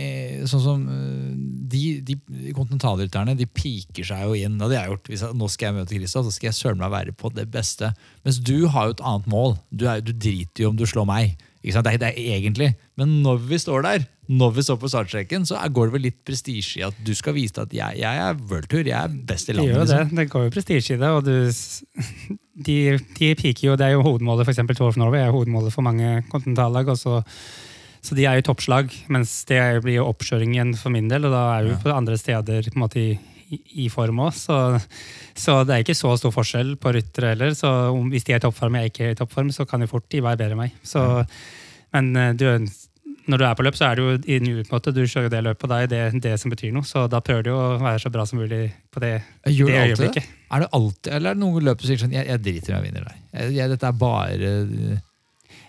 sånn 0.50 0.62
som 0.64 0.86
øh, 0.90 1.34
De, 1.70 1.82
de 2.02 2.16
kontinentalrytterne 2.56 3.36
de 3.38 3.46
piker 3.46 4.06
seg 4.08 4.24
jo 4.26 4.38
inn. 4.38 4.56
det 4.58 4.72
har 4.72 4.88
jeg 4.88 4.94
gjort. 4.94 5.12
Hvis 5.12 5.24
jeg, 5.26 5.38
nå 5.38 5.50
skal 5.54 5.68
jeg 5.68 5.78
møte 5.78 5.98
Kristian, 5.98 6.26
så 6.26 6.34
skal 6.34 6.50
jeg 6.50 6.58
søren 6.58 6.82
meg 6.82 6.94
være 6.94 7.14
på 7.18 7.32
det 7.36 7.46
beste. 7.54 7.92
Mens 8.26 8.40
du 8.42 8.68
har 8.74 8.88
jo 8.88 8.98
et 8.98 9.04
annet 9.06 9.30
mål. 9.30 9.58
Du, 9.70 9.86
er, 9.90 10.02
du 10.02 10.14
driter 10.16 10.66
jo 10.66 10.72
om 10.72 10.80
du 10.80 10.86
slår 10.90 11.08
meg. 11.10 11.47
Det, 11.76 11.94
er, 11.94 12.00
det 12.02 12.10
er 12.14 12.38
egentlig. 12.38 12.72
Men 13.00 13.20
når 13.26 13.42
vi 13.50 13.60
står 13.62 13.86
der, 13.86 14.08
når 14.28 14.56
vi 14.58 14.66
står 14.68 14.80
på 14.82 14.90
startstreken, 14.92 15.46
så 15.48 15.60
går 15.72 15.90
det 15.90 15.96
vel 15.98 16.06
litt 16.08 16.18
prestisje 16.28 16.82
i 16.82 16.88
at 16.88 16.98
du 17.06 17.14
skal 17.16 17.36
vise 17.38 17.56
deg 17.56 17.68
at 17.68 17.78
jeg, 17.78 18.02
jeg 18.04 18.24
er 18.24 18.42
worldtour. 18.50 18.84
Jeg 18.88 18.98
er 18.98 19.22
best 19.30 19.52
i 19.52 19.56
landet. 19.56 19.78
det. 19.78 19.86
liksom. 19.88 20.18
Det 20.20 20.28
går 20.34 20.48
jo 20.48 20.56
prestisje 20.58 20.98
i 20.98 21.02
det. 21.04 21.14
og 21.14 21.24
du, 21.28 22.12
de, 22.68 22.80
de 23.20 23.32
piker 23.40 23.72
jo, 23.72 23.80
Det 23.80 23.88
er 23.88 23.96
jo 23.96 24.04
hovedmålet 24.08 24.48
for 24.48 24.74
Tour 24.74 24.92
of 24.92 25.00
Norway 25.00 25.24
er 25.24 25.34
hovedmålet 25.36 25.74
for 25.74 25.86
mange 25.86 26.22
kontinentallag. 26.32 26.96
så 26.98 27.22
så 28.08 28.16
de 28.16 28.24
er 28.24 28.38
jo 28.40 28.46
toppslag, 28.52 28.94
mens 29.12 29.42
det 29.50 29.60
blir 29.84 30.00
jo 30.00 30.08
oppkjøring 30.08 30.54
igjen 30.56 30.76
for 30.80 30.94
min 30.94 31.10
del. 31.12 31.28
Og 31.28 31.34
da 31.34 31.44
er 31.58 31.68
vi 31.68 31.80
på 31.82 31.92
andre 31.92 32.16
steder 32.20 32.70
på 32.70 32.78
en 32.78 32.84
måte 32.86 33.02
i, 33.02 33.10
i, 33.84 33.88
form 33.92 34.22
òg. 34.24 34.36
Så, 34.38 34.58
så 35.36 35.60
det 35.68 35.76
er 35.76 35.86
ikke 35.86 35.98
så 35.98 36.14
stor 36.20 36.34
forskjell 36.36 36.76
på 36.80 36.94
ryttere 36.96 37.34
heller. 37.34 37.56
Så 37.58 37.72
om, 37.92 38.08
hvis 38.14 38.28
de 38.28 38.36
er 38.36 38.42
i 38.42 38.46
toppform 38.46 38.78
og 38.78 38.86
jeg 38.86 38.94
ikke 38.94 39.10
er 39.10 39.16
i 39.16 39.20
toppform, 39.20 39.52
så 39.56 39.68
kan 39.68 39.84
jo 39.84 39.92
fort 39.92 40.08
de 40.14 40.24
være 40.24 40.40
bedre 40.40 40.56
enn 40.56 40.64
meg. 40.66 40.78
Så, 40.88 41.04
Men 41.96 42.12
eh, 42.16 42.34
du, 42.38 42.46
når 43.28 43.42
du 43.42 43.46
er 43.48 43.56
på 43.60 43.64
løp, 43.68 43.76
så 43.76 43.90
er 43.90 43.96
det 44.00 44.04
jo 44.06 44.12
i 44.36 44.40
nuet. 44.44 44.68
på 44.70 44.76
en 44.76 44.80
måte. 44.80 44.94
Du 44.96 45.02
kjører 45.04 45.30
det 45.34 45.42
løpet, 45.44 45.64
og 45.68 45.72
da 45.74 45.80
er 45.84 45.90
det 45.92 46.22
det 46.24 46.36
som 46.40 46.52
betyr 46.54 46.72
noe. 46.76 46.88
Så 46.88 47.08
da 47.12 47.20
prøver 47.24 47.44
du 47.48 47.52
å 47.56 47.64
være 47.82 48.00
så 48.04 48.12
bra 48.14 48.26
som 48.28 48.40
mulig 48.40 48.70
på 48.94 49.04
det, 49.04 49.14
Gjør 49.52 49.72
det 49.74 49.82
alltid 49.82 50.14
det? 50.20 50.24
Er 50.52 50.64
det 50.64 50.70
alltid, 50.80 51.12
eller 51.18 51.30
er 51.30 51.36
det 51.36 51.44
noen 51.44 51.66
løp 51.68 51.82
som 51.84 51.90
sier 51.92 52.00
sånn 52.06 52.16
jeg, 52.16 52.28
jeg 52.30 52.44
driter 52.46 52.72
i 52.72 52.78
om 52.78 52.80
jeg 52.86 52.92
vinner. 52.94 53.12
Jeg, 53.36 53.52
jeg, 53.58 53.70
dette 53.74 53.90
er 53.92 53.98
bare 54.00 54.52
øh, 54.62 54.98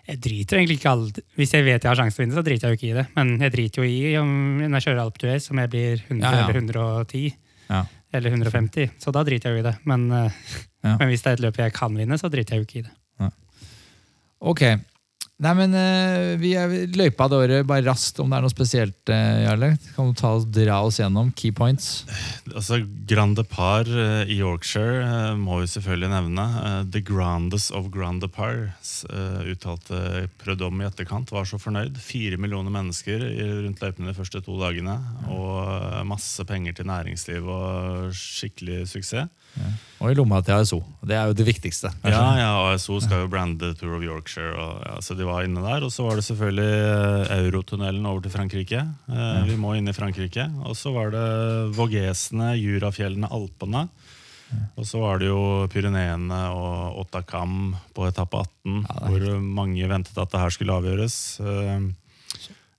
Jeg 0.09 0.21
driter 0.25 0.57
egentlig 0.61 0.77
ikke 0.79 0.93
alltid. 0.95 1.25
Hvis 1.37 1.55
jeg 1.57 1.67
vet 1.67 1.83
jeg 1.83 1.91
har 1.91 1.99
sjanse 1.99 2.15
til 2.17 2.23
å 2.23 2.27
vinne, 2.27 2.39
så 2.39 2.45
driter 2.47 2.69
jeg 2.69 2.77
jo 2.77 2.79
ikke 2.81 2.91
i 2.93 2.97
det. 3.01 3.07
Men 3.19 3.35
jeg 3.43 3.55
driter 3.57 3.83
jo 3.83 3.89
i 3.91 4.15
om 4.23 4.31
når 4.63 4.77
jeg 4.79 4.87
kjører 4.87 5.03
Alp 5.03 5.19
Duez, 5.21 5.51
om 5.53 5.59
jeg 5.65 5.73
blir 5.75 6.05
100 6.07 6.23
Ja, 6.23 6.31
ja. 6.39 6.45
eller 6.47 6.61
110 6.63 7.25
Ja. 7.69 7.83
eller 8.17 8.31
150. 8.39 8.95
Så 9.03 9.13
da 9.13 9.25
driter 9.27 9.51
jeg 9.51 9.59
jo 9.59 9.65
i 9.65 9.67
det. 9.67 9.75
Men, 9.91 10.07
eh, 10.15 10.39
men 10.95 11.11
hvis 11.11 11.27
det 11.27 11.33
er 11.35 11.41
et 11.41 11.45
løp 11.45 11.59
jeg 11.61 11.75
kan 11.77 11.99
vinne, 11.99 12.17
så 12.23 12.31
driter 12.33 12.55
jeg 12.57 12.63
jo 12.63 12.69
ikke 12.71 12.79
i 12.85 12.87
det. 12.87 12.95
Ok. 14.41 14.63
Nei, 15.39 15.53
men 15.55 15.75
eh, 15.79 16.33
vi 16.41 16.57
er 16.59 16.73
løypa 16.99 17.29
det 17.31 17.39
året 17.39 17.67
bare 17.69 17.87
raskt, 17.87 18.19
om 18.19 18.27
det 18.31 18.41
er 18.41 18.43
noe 18.43 18.51
spesielt, 18.51 18.99
uh, 19.07 19.37
Jarle. 19.45 19.69
Kan 19.95 20.11
du 20.11 20.19
ta 20.19 20.33
dra 20.43 20.81
oss 20.83 20.99
gjennom 20.99 21.31
key 21.39 21.53
points? 21.55 22.03
Altså, 22.51 22.81
Grande 23.07 23.45
Par 23.47 23.87
eh, 23.87 24.27
i 24.27 24.41
Yorkshire 24.41 25.05
eh, 25.05 25.37
må 25.39 25.61
vi 25.61 25.71
selvfølgelig 25.71 26.11
nevne. 26.11 26.47
Eh, 26.65 26.81
the 26.91 27.03
grandest 27.07 27.71
of 27.71 27.87
Grande 27.95 28.27
uh, 28.27 29.47
uttalte 29.47 30.27
Prødom 30.43 30.83
i 30.83 30.89
etterkant. 30.89 31.31
Var 31.31 31.47
så 31.47 31.61
fornøyd. 31.63 32.03
Fire 32.03 32.37
millioner 32.37 32.75
mennesker 32.75 33.23
rundt 33.63 33.83
løypene 33.83 34.11
de 34.11 34.19
første 34.19 34.43
to 34.43 34.59
dagene. 34.59 34.99
Og 35.31 35.55
eh, 35.71 36.03
masse 36.03 36.43
penger 36.51 36.75
til 36.75 36.91
næringsliv 36.91 37.47
og 37.47 38.11
skikkelig 38.11 38.89
suksess. 38.91 39.31
Og 39.99 40.13
i 40.13 40.15
lomma 40.15 40.39
til 40.47 40.55
ASO. 40.55 40.77
Det 41.03 41.17
er 41.19 41.27
jo 41.27 41.35
det 41.35 41.45
viktigste. 41.49 41.91
Ja, 42.07 42.21
ja, 42.39 42.51
ASO 42.71 43.01
skal 43.03 43.25
jo 43.25 43.31
brande 43.33 43.73
Tour 43.81 43.97
of 43.97 44.05
Yorkshire, 44.07 44.53
og, 44.55 44.77
ja, 44.87 44.93
så 45.03 45.17
de 45.19 45.27
var 45.27 45.43
inne 45.43 45.65
der. 45.65 45.83
Og 45.83 45.91
så 45.91 46.05
var 46.07 46.15
det 46.21 46.23
selvfølgelig 46.29 46.69
eh, 47.33 47.33
Eurotunnelen 47.49 48.07
over 48.07 48.23
til 48.23 48.31
Frankrike. 48.37 48.85
Eh, 49.11 49.41
Vi 49.49 49.57
må 49.59 49.73
inn 49.75 49.91
i 49.91 49.97
Frankrike. 49.97 50.47
Og 50.63 50.77
så 50.79 50.93
var 50.95 51.11
det 51.17 51.25
Vogesene, 51.75 52.53
Jurafjellene, 52.61 53.27
Alpene. 53.35 53.89
Og 54.79 54.87
så 54.89 55.03
var 55.03 55.19
det 55.21 55.27
jo 55.29 55.41
Pyreneene 55.69 56.39
og 56.55 57.03
Otakam 57.03 57.75
på 57.93 58.07
etappe 58.09 58.39
18, 58.47 58.79
Ja, 58.87 58.95
er 59.03 59.11
hvor 59.11 59.43
mange 59.43 59.91
ventet 59.91 60.17
at 60.23 60.31
det 60.33 60.41
her 60.41 60.55
skulle 60.55 60.79
avgjøres. 60.79 61.19
Eh, 61.43 61.89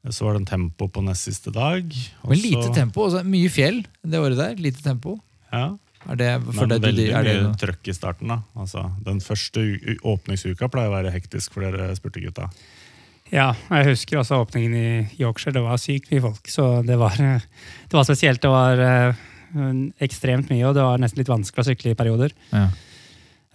Så 0.10 0.24
var 0.24 0.34
det 0.38 0.46
en 0.46 0.50
tempo 0.56 0.88
på 0.88 1.04
nest 1.04 1.28
siste 1.28 1.52
dag. 1.52 1.84
Også... 1.92 2.30
Men 2.32 2.40
lite 2.40 2.72
tempo. 2.74 3.04
Også 3.10 3.22
mye 3.28 3.52
fjell 3.52 3.84
det 4.08 4.18
året 4.24 4.40
der. 4.40 4.56
Lite 4.56 4.82
tempo. 4.82 5.18
Ja, 5.52 5.76
Er 6.10 6.18
det 6.18 6.30
for 6.48 6.66
men 6.66 6.72
det, 6.72 6.82
veldig 6.88 7.08
er 7.14 7.28
det 7.28 7.38
mye 7.38 7.56
trøkk 7.62 7.92
i 7.92 7.94
starten. 7.94 8.32
da 8.34 8.40
altså, 8.58 8.88
Den 9.06 9.22
første 9.22 9.66
åpningsuka 10.02 10.70
pleier 10.72 10.90
å 10.90 10.96
være 10.98 11.14
hektisk 11.14 11.54
for 11.56 11.66
dere 11.66 11.92
spurtegutta. 11.98 12.50
Ja, 13.30 13.52
jeg 13.70 13.92
husker 13.92 14.24
også 14.24 14.40
åpningen 14.42 14.74
i 14.74 14.90
Yorkshire. 15.22 15.54
Det 15.54 15.62
var 15.62 15.78
sykt 15.82 16.10
mye 16.10 16.24
folk. 16.24 16.50
Så 16.50 16.82
det 16.86 16.98
var, 16.98 17.18
det 17.20 17.94
var 17.94 18.08
spesielt. 18.08 18.42
Det 18.42 18.50
var 18.50 18.82
eh, 18.82 19.26
ekstremt 20.02 20.50
mye, 20.50 20.66
og 20.66 20.78
det 20.78 20.86
var 20.86 21.02
nesten 21.02 21.22
litt 21.22 21.30
vanskelig 21.30 21.66
å 21.66 21.70
sykle 21.70 21.94
i 21.94 22.00
perioder. 22.00 22.34
Ja. 22.50 22.70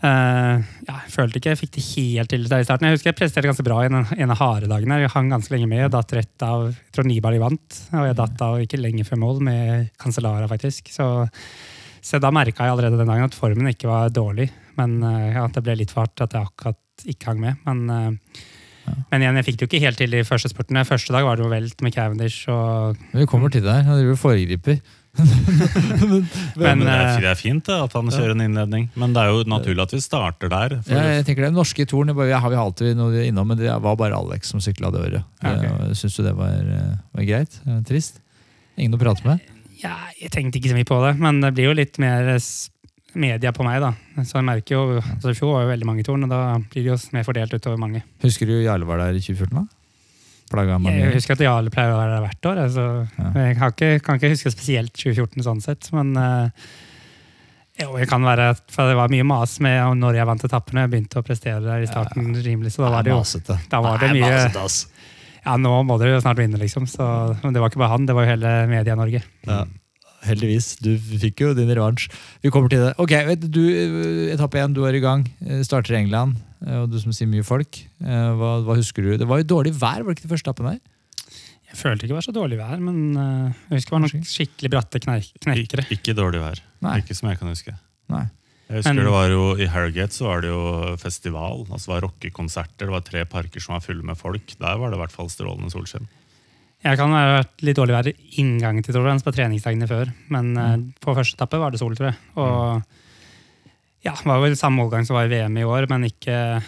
Uh, 0.05 0.61
ja, 0.85 0.99
jeg 0.99 1.13
følte 1.15 1.39
ikke 1.39 1.53
jeg 1.55 1.59
fikk 1.63 1.71
det 1.79 1.83
helt 1.87 2.29
til 2.29 2.43
der 2.51 2.61
i 2.61 2.67
starten. 2.67 2.87
Jeg 2.91 2.99
husker 2.99 3.09
jeg 3.09 3.17
presterte 3.17 3.49
ganske 3.49 3.65
bra 3.65 3.79
i 3.81 3.89
en, 3.89 4.03
en 4.05 4.35
av 4.35 4.41
harde 4.41 4.69
dagene. 4.69 4.99
Jeg 5.01 5.15
hang 5.15 5.31
ganske 5.33 5.55
lenge 5.55 5.69
med 5.71 5.87
og 5.87 5.95
datt 5.95 6.13
rett 6.19 6.45
av 6.45 6.67
jeg 6.69 6.93
tror 6.93 7.09
Nibali 7.09 7.41
vant. 7.41 7.79
Og 7.95 8.11
jeg 8.11 8.19
datt 8.19 8.45
av 8.45 8.61
ikke 8.61 8.83
lenge 8.83 9.07
før 9.09 9.23
mål 9.23 9.41
med 9.47 9.89
Cancellara, 10.03 10.51
faktisk. 10.51 10.93
Så, 10.93 11.09
så 12.05 12.21
da 12.21 12.31
merka 12.35 12.67
jeg 12.67 12.75
allerede 12.75 12.99
den 13.01 13.09
dagen 13.11 13.31
at 13.31 13.37
formen 13.39 13.71
ikke 13.73 13.89
var 13.89 14.11
dårlig. 14.13 14.51
Men 14.79 14.99
eh, 15.03 15.31
ja, 15.39 15.47
det 15.49 15.63
ble 15.65 15.79
litt 15.81 15.95
for 15.95 16.05
hardt 16.05 16.21
at 16.27 16.37
jeg 16.37 16.45
akkurat 16.51 17.07
ikke 17.09 17.31
hang 17.33 17.41
med. 17.43 17.63
Men, 17.65 18.19
ja. 18.85 18.93
men 19.11 19.25
igjen, 19.25 19.39
jeg 19.41 19.47
fikk 19.49 19.57
det 19.57 19.65
jo 19.65 19.71
ikke 19.73 19.85
helt 19.87 19.99
til 20.03 20.19
i 20.19 20.25
første 20.29 20.51
spurtene. 20.53 20.85
Første 20.87 21.15
dag 21.17 21.25
var 21.27 21.41
det 21.41 21.47
jo 21.47 21.53
velt 21.55 21.81
med 21.87 21.95
Cavendish 21.97 22.45
og 22.53 23.01
Men 23.15 23.25
Vi 23.25 23.31
kommer 23.33 23.51
til 23.55 23.65
det 23.65 23.75
her. 23.89 24.05
Du 24.05 24.15
foregriper. 24.21 24.79
Men, 25.15 26.25
Men 26.59 26.81
det 26.83 26.91
er, 26.91 27.05
eh, 27.07 27.21
det 27.23 27.29
er 27.31 27.39
fint 27.39 27.63
da, 27.69 27.77
at 27.87 27.93
han 27.95 28.09
kjører 28.11 28.33
en 28.35 28.43
innledning, 28.49 28.89
men 28.99 29.13
det 29.15 29.23
er 29.23 29.31
jo 29.31 29.45
naturlig 29.47 29.85
at 29.85 29.93
vi 29.95 30.01
starter 30.03 30.51
der. 30.51 30.75
For 30.83 30.91
Ja, 30.97 31.05
jeg 31.21 31.27
tenker 31.29 31.47
det 31.47 31.53
norske 31.55 31.87
toren 31.87 32.11
det 32.11 32.17
bare- 32.19 32.41
har 32.43 32.51
vi 32.51 32.59
alltid 32.59 32.97
noe 32.99 33.23
innom, 33.23 33.47
men 33.53 33.61
det 33.61 33.71
var 33.71 33.95
bare 34.01 34.19
Alex 34.19 34.51
som 34.51 34.59
sykla 34.65 34.91
det 34.91 35.05
året. 35.05 35.25
Ja, 35.43 35.53
ok. 35.55 35.65
Eh, 35.71 35.95
Syns 35.95 36.17
du 36.19 36.25
det 36.27 36.35
var, 36.35 36.51
eh, 36.51 36.97
var 37.15 37.29
greit? 37.31 37.61
Eh, 37.67 37.79
Trist? 37.87 38.19
Ingen 38.77 38.99
å 38.99 38.99
prate 38.99 39.23
med? 39.25 39.39
Ja, 39.85 39.99
jeg 40.17 40.33
tenkte 40.33 40.61
ikke 40.61 40.73
så 40.73 40.79
mye 40.79 40.89
på 40.89 40.99
det, 41.05 41.15
men 41.21 41.43
det 41.45 41.53
blir 41.57 41.69
jo 41.69 41.77
litt 41.77 42.01
mer 42.03 42.33
media 43.15 43.53
på 43.55 43.67
meg, 43.67 43.83
da. 43.85 43.93
Så 44.25 44.39
jeg 44.41 44.47
merker 44.49 44.75
jo, 44.77 44.99
altså 44.99 45.31
I 45.31 45.39
fjor 45.39 45.53
var 45.55 45.67
jo 45.67 45.73
veldig 45.75 45.89
mange 45.89 46.05
torn, 46.07 46.25
og 46.27 46.33
da 46.33 46.43
blir 46.59 46.87
det 46.87 46.91
jo 46.91 46.99
mer 47.15 47.27
fordelt 47.27 47.55
utover 47.55 47.81
mange. 47.81 48.03
Husker 48.25 48.49
du 48.49 48.57
Jarle 48.65 48.89
var 48.89 49.03
der 49.03 49.19
i 49.19 49.23
2014? 49.23 49.61
da? 49.61 49.67
Plaga 50.51 50.79
mange? 50.79 50.99
Jeg 50.99 51.15
husker 51.15 51.37
at 51.37 51.45
Jarle 51.45 51.73
pleier 51.73 51.95
å 51.95 52.01
være 52.01 52.17
der 52.17 52.25
hvert 52.25 52.49
år, 52.51 52.65
altså. 52.65 52.89
Ja. 53.19 53.31
jeg 53.45 53.61
har 53.61 53.77
ikke, 53.77 53.93
kan 54.07 54.19
ikke 54.19 54.33
huske 54.35 54.53
spesielt 54.55 54.97
2014 54.97 55.47
sånn 55.47 55.63
sett, 55.65 55.89
men 55.97 56.13
uh, 56.19 56.67
jo, 57.75 57.91
jeg 57.99 58.07
kan 58.07 58.23
være, 58.23 58.53
for 58.71 58.91
det 58.91 58.99
var 58.99 59.11
mye 59.11 59.27
mas 59.27 59.57
med 59.65 59.99
når 59.99 60.21
jeg 60.21 60.29
vant 60.31 60.45
etappene. 60.47 60.85
Jeg 60.85 60.93
begynte 60.93 61.19
å 61.19 61.27
prestere 61.27 61.63
der 61.65 61.83
i 61.83 61.89
starten 61.91 62.29
rimelig, 62.39 62.71
så 62.77 62.85
da 62.85 62.93
var 62.95 63.07
det 63.07 63.11
jo 63.11 63.23
da 63.73 63.81
var 63.83 63.99
det 64.03 64.13
mye-. 64.15 64.45
Ja, 65.45 65.57
nå 65.61 65.73
må 65.85 65.99
dere 66.01 66.21
snart 66.25 66.39
vinne, 66.41 66.59
liksom. 66.61 66.87
Så, 66.89 67.05
men 67.43 67.53
det 67.55 67.61
var 67.63 67.71
ikke 67.73 67.83
bare 67.83 67.93
han, 67.95 68.07
det 68.09 68.15
var 68.17 68.25
jo 68.27 68.33
hele 68.35 68.53
Media-Norge. 68.71 69.21
Ja. 69.49 69.65
Heldigvis. 70.25 70.71
Du 70.81 70.95
fikk 71.21 71.43
jo 71.45 71.51
din 71.57 71.69
revansj. 71.77 72.07
Vi 72.41 72.49
kommer 72.55 72.73
til 72.73 72.81
det. 72.87 72.95
Ok, 73.03 73.13
vet 73.29 73.43
du, 73.45 73.49
du, 73.53 73.65
Etappe 74.33 74.57
én, 74.63 74.73
du 74.73 74.81
er 74.89 74.97
i 74.97 75.03
gang. 75.05 75.27
Eh, 75.45 75.61
Starter 75.67 75.93
i 75.97 76.01
England. 76.01 76.39
eh, 76.65 76.79
Og 76.81 76.89
du 76.95 76.97
som 77.03 77.13
sier 77.13 77.29
mye 77.29 77.45
folk. 77.45 77.77
Eh, 78.01 78.31
Hva, 78.41 78.55
hva 78.65 78.77
husker 78.79 79.05
du? 79.05 79.11
Det 79.21 79.29
var 79.29 79.43
jo 79.43 79.51
dårlig 79.53 79.75
vær, 79.77 80.01
var 80.01 80.15
det 80.15 80.17
ikke 80.17 80.29
det 80.31 80.33
første 80.33 80.49
etappen 80.49 80.71
der? 80.73 80.81
Jeg 81.75 81.77
følte 81.81 82.07
ikke 82.07 82.15
det 82.15 82.19
var 82.21 82.25
så 82.29 82.33
dårlig 82.37 82.57
vær, 82.63 82.79
men 82.81 82.99
eh, 83.19 83.53
jeg 83.75 83.81
husker 83.83 83.91
det 83.91 83.97
var 83.99 84.03
noen 84.07 84.27
skikkelig 84.31 84.71
bratte 84.73 85.01
knerkere. 85.05 85.85
Ikke, 85.91 85.99
ikke 85.99 86.17
dårlig 86.17 86.41
vær. 86.41 86.65
Nei. 86.87 86.97
Ikke 87.03 87.17
som 87.19 87.29
jeg 87.29 87.41
kan 87.43 87.51
huske. 87.53 87.75
Nei. 88.15 88.25
Jeg 88.69 88.81
husker 88.81 88.95
Men- 88.95 89.05
det 89.05 89.13
var 89.13 89.29
jo 89.29 89.57
I 89.61 89.67
Harrogate 89.69 90.13
så 90.13 90.25
var 90.25 90.41
det 90.41 90.51
jo 90.51 90.97
festival. 90.97 91.67
altså 91.71 91.87
Det 91.87 91.95
var 91.95 92.05
rockekonserter. 92.09 92.87
Det 92.87 92.95
var 92.95 93.01
tre 93.01 93.25
parker 93.25 93.61
som 93.61 93.75
var 93.75 93.81
fulle 93.81 94.03
med 94.03 94.17
folk. 94.17 94.59
Der 94.59 94.79
var 94.79 94.91
det 94.91 94.97
i 94.97 95.03
hvert 95.03 95.13
fall 95.13 95.29
strålende 95.29 95.71
solskinn. 95.71 96.09
Jeg 96.85 96.99
kan 96.99 97.13
ha 97.13 97.41
vært 97.41 97.63
litt 97.65 97.77
dårlig 97.77 97.95
vær 97.97 98.09
i 98.11 98.41
inngangen 98.43 98.85
til 98.85 98.93
Tour 98.93 99.05
de 99.05 99.09
France 99.09 99.25
på 99.25 99.33
treningsdagene 99.33 99.89
før, 99.89 100.13
men 100.29 100.53
mm. 100.53 100.83
på 101.01 101.15
første 101.17 101.39
etappe 101.39 101.57
var 101.57 101.71
det 101.73 101.81
sol, 101.81 101.95
tror 101.97 102.11
jeg. 102.11 102.19
Og 102.37 102.83
ja, 104.05 104.13
det 104.13 104.29
var 104.29 104.43
vel 104.43 104.57
samme 104.57 104.83
målgang 104.83 105.07
som 105.09 105.17
var 105.17 105.25
i 105.25 105.33
VM 105.33 105.57
i 105.57 105.65
år, 105.65 105.89
men 105.89 106.05
ikke, 106.05 106.61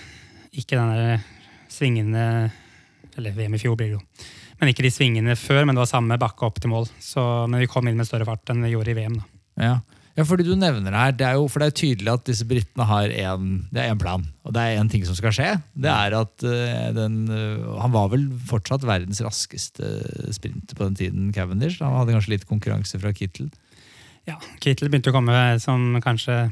ikke 0.57 0.79
den 0.79 0.95
der 0.95 1.27
svingende 1.69 2.51
Eller 3.17 3.33
VM 3.33 3.55
i 3.57 3.59
fjor 3.59 3.77
blir 3.77 3.89
det 3.89 3.97
jo. 3.97 4.01
Men 4.61 4.69
ikke 4.69 4.85
de 4.85 4.91
svingene 4.93 5.37
før, 5.37 5.65
men 5.65 5.77
det 5.77 5.81
var 5.81 5.89
samme 5.89 6.19
bakke 6.21 6.45
opp 6.45 6.59
til 6.61 6.69
mål. 6.69 6.85
Så, 7.01 7.23
men 7.49 7.61
vi 7.61 7.69
kom 7.69 7.89
inn 7.89 7.97
med 7.97 8.09
større 8.09 8.27
fart 8.29 8.53
enn 8.53 8.61
vi 8.65 8.75
gjorde 8.75 8.93
i 8.93 8.97
VM. 8.97 9.15
da. 9.17 9.25
Ja. 9.65 9.77
Ja, 10.17 10.25
fordi 10.25 10.47
du 10.47 10.55
nevner 10.57 10.89
det 10.89 11.01
her, 11.01 11.13
det 11.13 11.27
er 11.29 11.35
jo 11.37 11.49
for 11.53 11.61
det 11.61 11.69
er 11.69 11.77
tydelig 11.77 12.09
at 12.09 12.25
disse 12.25 12.47
britene 12.49 12.87
har 12.89 13.13
en, 13.13 13.51
det 13.75 13.83
en 13.85 14.01
plan. 14.01 14.23
Og 14.49 14.55
det 14.57 14.63
er 14.63 14.79
én 14.81 14.89
ting 14.89 15.05
som 15.05 15.17
skal 15.19 15.35
skje. 15.37 15.51
Det 15.77 15.91
er 15.93 16.17
at 16.17 16.47
uh, 16.47 16.87
den, 16.97 17.19
uh, 17.29 17.77
Han 17.83 17.93
var 17.93 18.09
vel 18.15 18.25
fortsatt 18.49 18.87
verdens 18.89 19.21
raskeste 19.21 19.91
sprinter 20.33 20.79
på 20.79 20.89
den 20.89 20.97
tiden, 20.97 21.27
Cavendish. 21.37 21.83
Han 21.85 21.99
hadde 21.99 22.17
kanskje 22.17 22.33
litt 22.33 22.49
konkurranse 22.49 23.01
fra 23.03 23.13
Kittel. 23.17 23.51
Ja, 24.27 24.39
Kittel 24.65 24.89
begynte 24.89 25.13
å 25.13 25.19
komme 25.19 25.37
som 25.63 26.01
kanskje 26.05 26.47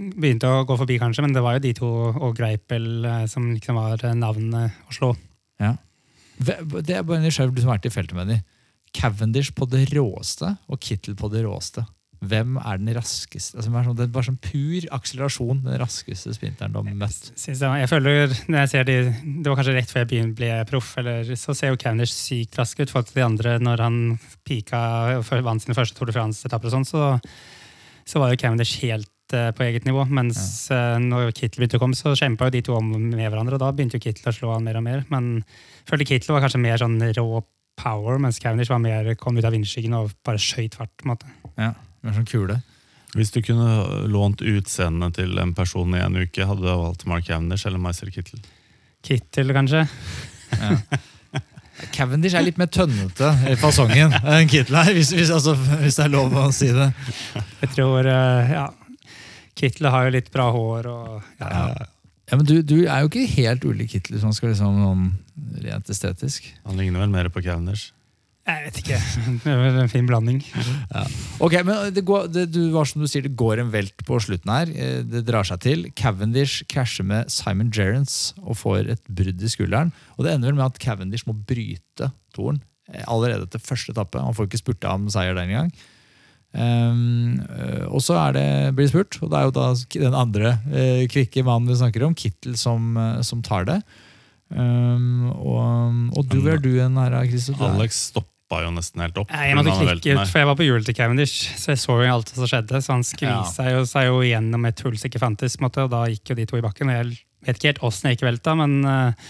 Begynte 0.00 0.48
å 0.48 0.62
gå 0.64 0.76
forbi, 0.80 0.96
kanskje, 1.02 1.20
men 1.26 1.34
det 1.34 1.42
var 1.44 1.58
jo 1.58 1.64
de 1.64 1.72
to 1.76 1.88
og 2.14 2.30
Greipel 2.38 3.04
eh, 3.04 3.24
som 3.28 3.50
liksom 3.50 3.76
var 3.76 4.00
navnet 4.16 4.78
å 4.88 4.94
slå. 4.96 5.10
Ja. 5.60 5.74
Det 6.38 6.94
er 6.94 7.02
bare 7.04 7.20
nysgjerrig, 7.20 7.52
du 7.52 7.60
som 7.60 7.72
har 7.72 7.76
vært 7.76 7.88
i 7.90 7.92
feltet 7.92 8.16
med 8.16 8.30
dem. 8.30 8.44
Cavendish 8.96 9.50
på 9.52 9.68
det 9.68 9.82
råeste 9.90 10.54
og 10.70 10.80
Kittel 10.80 11.18
på 11.18 11.28
det 11.34 11.42
råeste. 11.44 11.84
Hvem 12.20 12.58
er 12.60 12.76
den 12.76 12.90
raskeste? 12.92 13.56
Altså, 13.56 13.70
det 13.72 13.78
er 13.80 13.84
sånn- 13.86 13.96
det 13.96 14.04
er 14.04 14.12
bare 14.12 14.26
sånn 14.28 14.40
pur 14.44 14.86
akselerasjon. 14.92 15.62
Den 15.64 15.78
raskeste 15.80 16.34
sprinteren 16.36 16.72
du 16.74 16.76
har 16.76 16.84
møtt. 16.92 17.30
Jeg, 17.40 17.88
føler, 17.88 18.28
når 18.48 18.58
jeg 18.60 18.68
ser 18.68 18.84
de, 18.84 18.96
Det 19.40 19.46
var 19.48 19.56
kanskje 19.56 19.74
rett 19.78 19.88
før 19.88 20.02
jeg 20.04 20.08
begynte 20.10 20.36
ble 20.36 20.50
proff, 20.68 20.90
eller 21.00 21.24
så 21.34 21.54
ser 21.56 21.72
jo 21.72 21.76
Cavendish 21.80 22.12
sykt 22.12 22.58
rask 22.60 22.78
ut 22.78 22.90
forhold 22.92 23.08
til 23.08 23.20
de 23.22 23.24
andre. 23.24 23.58
Når 23.64 23.80
han 23.80 23.96
pika 24.44 24.82
og 25.18 25.24
vant 25.48 25.62
sine 25.64 25.74
første 25.74 25.96
Tour 25.96 26.06
de 26.06 26.12
France-etapper, 26.18 26.68
og 26.68 26.76
sånn, 26.76 26.84
så, 26.84 27.20
så 28.04 28.20
var 28.20 28.30
jo 28.34 28.36
Cavendish 28.44 28.82
helt 28.84 29.08
eh, 29.32 29.50
på 29.56 29.64
eget 29.64 29.88
nivå. 29.88 30.04
Mens 30.12 30.68
eh, 30.70 30.98
når 31.00 31.32
Kittel 31.32 31.64
begynte 31.64 31.80
å 31.80 31.84
komme, 31.86 31.96
så 31.96 32.12
kjempa 32.12 32.50
jo 32.50 32.56
de 32.58 32.62
to 32.68 32.76
om 32.76 32.92
med 32.92 33.30
hverandre. 33.32 33.56
og 33.56 33.64
Da 33.64 33.72
begynte 33.72 33.96
jo 33.96 34.04
Kittel 34.04 34.28
å 34.28 34.36
slå 34.36 34.52
han 34.58 34.64
mer 34.68 34.76
og 34.76 34.84
mer. 34.84 35.06
Men 35.08 35.38
jeg 35.40 35.88
følte 35.88 36.04
Kittel 36.12 36.36
var 36.36 36.44
kanskje 36.44 36.60
mer 36.60 36.76
sånn 36.84 37.00
rå 37.16 37.42
power, 37.80 38.18
mens 38.20 38.38
Cavendish 38.38 38.68
var 38.68 38.78
mer, 38.84 39.14
kom 39.16 39.38
ut 39.40 39.44
av 39.48 39.54
vindskyggen 39.56 39.94
og 39.96 40.12
bare 40.22 40.36
skøyt 40.36 40.74
fart. 40.76 40.92
på 41.00 41.08
en 41.08 41.14
måte. 41.16 41.30
Ja, 41.56 41.72
med 42.02 42.16
sånn 42.16 42.28
kule. 42.28 42.60
Hvis 43.16 43.32
du 43.34 43.40
kunne 43.42 44.06
lånt 44.10 44.42
utseendet 44.46 45.16
til 45.18 45.38
en 45.42 45.52
person 45.56 45.94
i 45.98 46.02
en 46.04 46.18
uke, 46.20 46.46
hadde 46.46 46.62
du 46.62 46.68
valgt 46.70 47.06
Mark 47.10 47.26
Cavendish 47.26 47.66
eller 47.66 47.82
Meister 47.82 48.10
Kittel? 48.14 48.38
Kittel, 49.06 49.50
kanskje. 49.56 49.86
Cavendish 51.94 52.36
er 52.36 52.44
litt 52.44 52.58
mer 52.60 52.68
tønnete 52.70 53.30
i 53.48 53.54
fasongen 53.58 54.12
enn 54.20 54.50
Kittel 54.50 54.76
er, 54.82 54.92
hvis, 54.94 55.14
hvis, 55.16 55.30
altså, 55.32 55.54
hvis 55.80 55.96
det 55.96 56.04
er 56.06 56.12
lov 56.12 56.34
å 56.36 56.50
si 56.54 56.68
det. 56.76 56.90
Jeg 57.62 57.72
tror, 57.72 58.06
eh, 58.06 58.52
ja, 58.52 58.66
Kittel 59.58 59.88
har 59.92 60.06
jo 60.06 60.12
litt 60.18 60.28
bra 60.34 60.50
hår 60.54 60.90
og 60.92 61.08
ja, 61.40 61.48
Ja. 61.48 61.88
Ja, 62.30 62.36
men 62.38 62.46
du, 62.46 62.60
du 62.62 62.84
er 62.84 63.00
jo 63.02 63.08
ikke 63.08 63.24
helt 63.26 63.64
ulik 63.66 63.88
Kittel 63.90 64.14
hvis 64.14 64.22
man 64.22 64.36
skal 64.36 64.52
liksom 64.52 64.76
sånn 64.78 65.06
rent 65.64 65.88
estetisk. 65.90 66.44
Han 66.62 66.78
ligner 66.78 67.02
vel 67.02 67.10
mer 67.10 67.26
på 67.34 67.42
Cavendish. 67.42 67.88
Jeg 68.50 68.64
vet 68.66 68.78
ikke. 68.82 68.98
Det 69.44 69.52
er 69.54 69.78
en 69.82 69.90
fin 69.92 70.06
blanding. 70.08 70.40
Ok, 71.44 71.54
men 71.66 71.92
det, 71.94 72.02
går, 72.08 72.26
det, 72.34 72.46
du, 72.54 72.60
var 72.74 72.88
som 72.90 73.02
du 73.04 73.08
sier, 73.10 73.24
det 73.26 73.34
går 73.38 73.62
en 73.62 73.70
velt 73.72 74.02
på 74.08 74.18
slutten 74.22 74.50
her. 74.52 74.72
Eh, 74.74 74.98
Det 75.06 75.22
drar 75.28 75.46
seg 75.48 75.62
til. 75.64 75.86
Cavendish 75.98 76.64
krasjer 76.70 77.06
med 77.08 77.30
Simon 77.32 77.70
Gerrans 77.74 78.32
og 78.42 78.58
får 78.60 78.90
et 78.96 79.04
brudd 79.08 79.40
i 79.46 79.52
skulderen. 79.52 79.94
Og 80.18 80.26
det 80.26 80.34
ender 80.34 80.50
vel 80.52 80.58
med 80.60 80.66
at 80.70 80.82
Cavendish 80.82 81.28
må 81.28 81.36
bryte 81.36 82.10
toren 82.36 82.60
eh, 82.92 83.04
allerede 83.06 83.46
etter 83.48 83.62
første 83.62 83.94
etappe. 83.94 84.20
Han 84.22 84.36
får 84.36 84.50
ikke 84.50 84.62
spurta 84.64 84.92
om 84.98 85.08
seier 85.12 85.38
den 85.38 85.54
gang. 85.54 85.72
Um, 86.50 87.36
eh, 87.46 87.84
og 87.86 88.00
så 88.02 88.16
er 88.18 88.32
det, 88.34 88.46
blir 88.74 88.88
det 88.88 88.90
spurt, 88.90 89.20
og 89.22 89.30
det 89.30 89.38
er 89.38 89.44
jo 89.46 89.52
da 89.54 89.66
den 89.94 90.16
andre 90.18 90.56
uh, 90.66 91.04
kvikke 91.12 91.44
mannen 91.46 91.70
vi 91.70 91.76
snakker 91.78 92.02
om, 92.08 92.16
Kittel, 92.18 92.56
som, 92.58 92.96
som 93.22 93.38
tar 93.46 93.68
det. 93.68 93.76
Um, 94.50 95.28
og, 95.30 96.10
og 96.18 96.26
du, 96.26 96.40
hvor 96.42 96.56
er 96.56 96.64
du 96.64 96.72
en 96.82 96.98
her, 96.98 97.14
Christer? 97.30 97.54
Alex 97.54 97.70
er- 97.70 97.76
Alex 97.78 98.00
stoppa 98.50 98.64
jo 98.66 98.70
nesten 98.74 99.02
helt 99.04 99.18
opp. 99.20 99.30
Jeg 99.30 99.54
måtte 99.54 99.74
klikke 99.78 100.14
ut, 100.16 100.26
for 100.26 100.40
jeg 100.40 100.48
var 100.48 100.56
på 100.58 100.66
hjulet 100.66 100.86
til 100.88 100.96
Cavendish, 100.98 101.52
så 101.56 101.72
jeg 101.72 101.80
så 101.80 101.98
jo 102.02 102.08
alt 102.10 102.32
som 102.34 102.48
skjedde. 102.50 102.80
Så 102.82 102.92
han 102.96 103.04
skvisa 103.06 103.66
ja. 103.68 103.84
seg 103.86 104.08
jo 104.08 104.22
gjennom 104.26 104.66
et 104.66 104.82
hull 104.82 104.96
som 104.98 105.10
ikke 105.10 105.22
fantes, 105.22 105.60
måte, 105.62 105.84
og 105.86 105.92
da 105.92 106.02
gikk 106.10 106.32
jo 106.32 106.38
de 106.38 106.46
to 106.50 106.58
i 106.58 106.64
bakken. 106.64 106.90
og 106.90 106.98
Jeg 106.98 107.46
vet 107.46 107.60
ikke 107.60 107.70
helt 107.70 107.84
åssen 107.86 108.10
jeg 108.10 108.18
ikke 108.18 108.26
velta, 108.26 108.56
men 108.58 108.80
uh, 108.82 109.28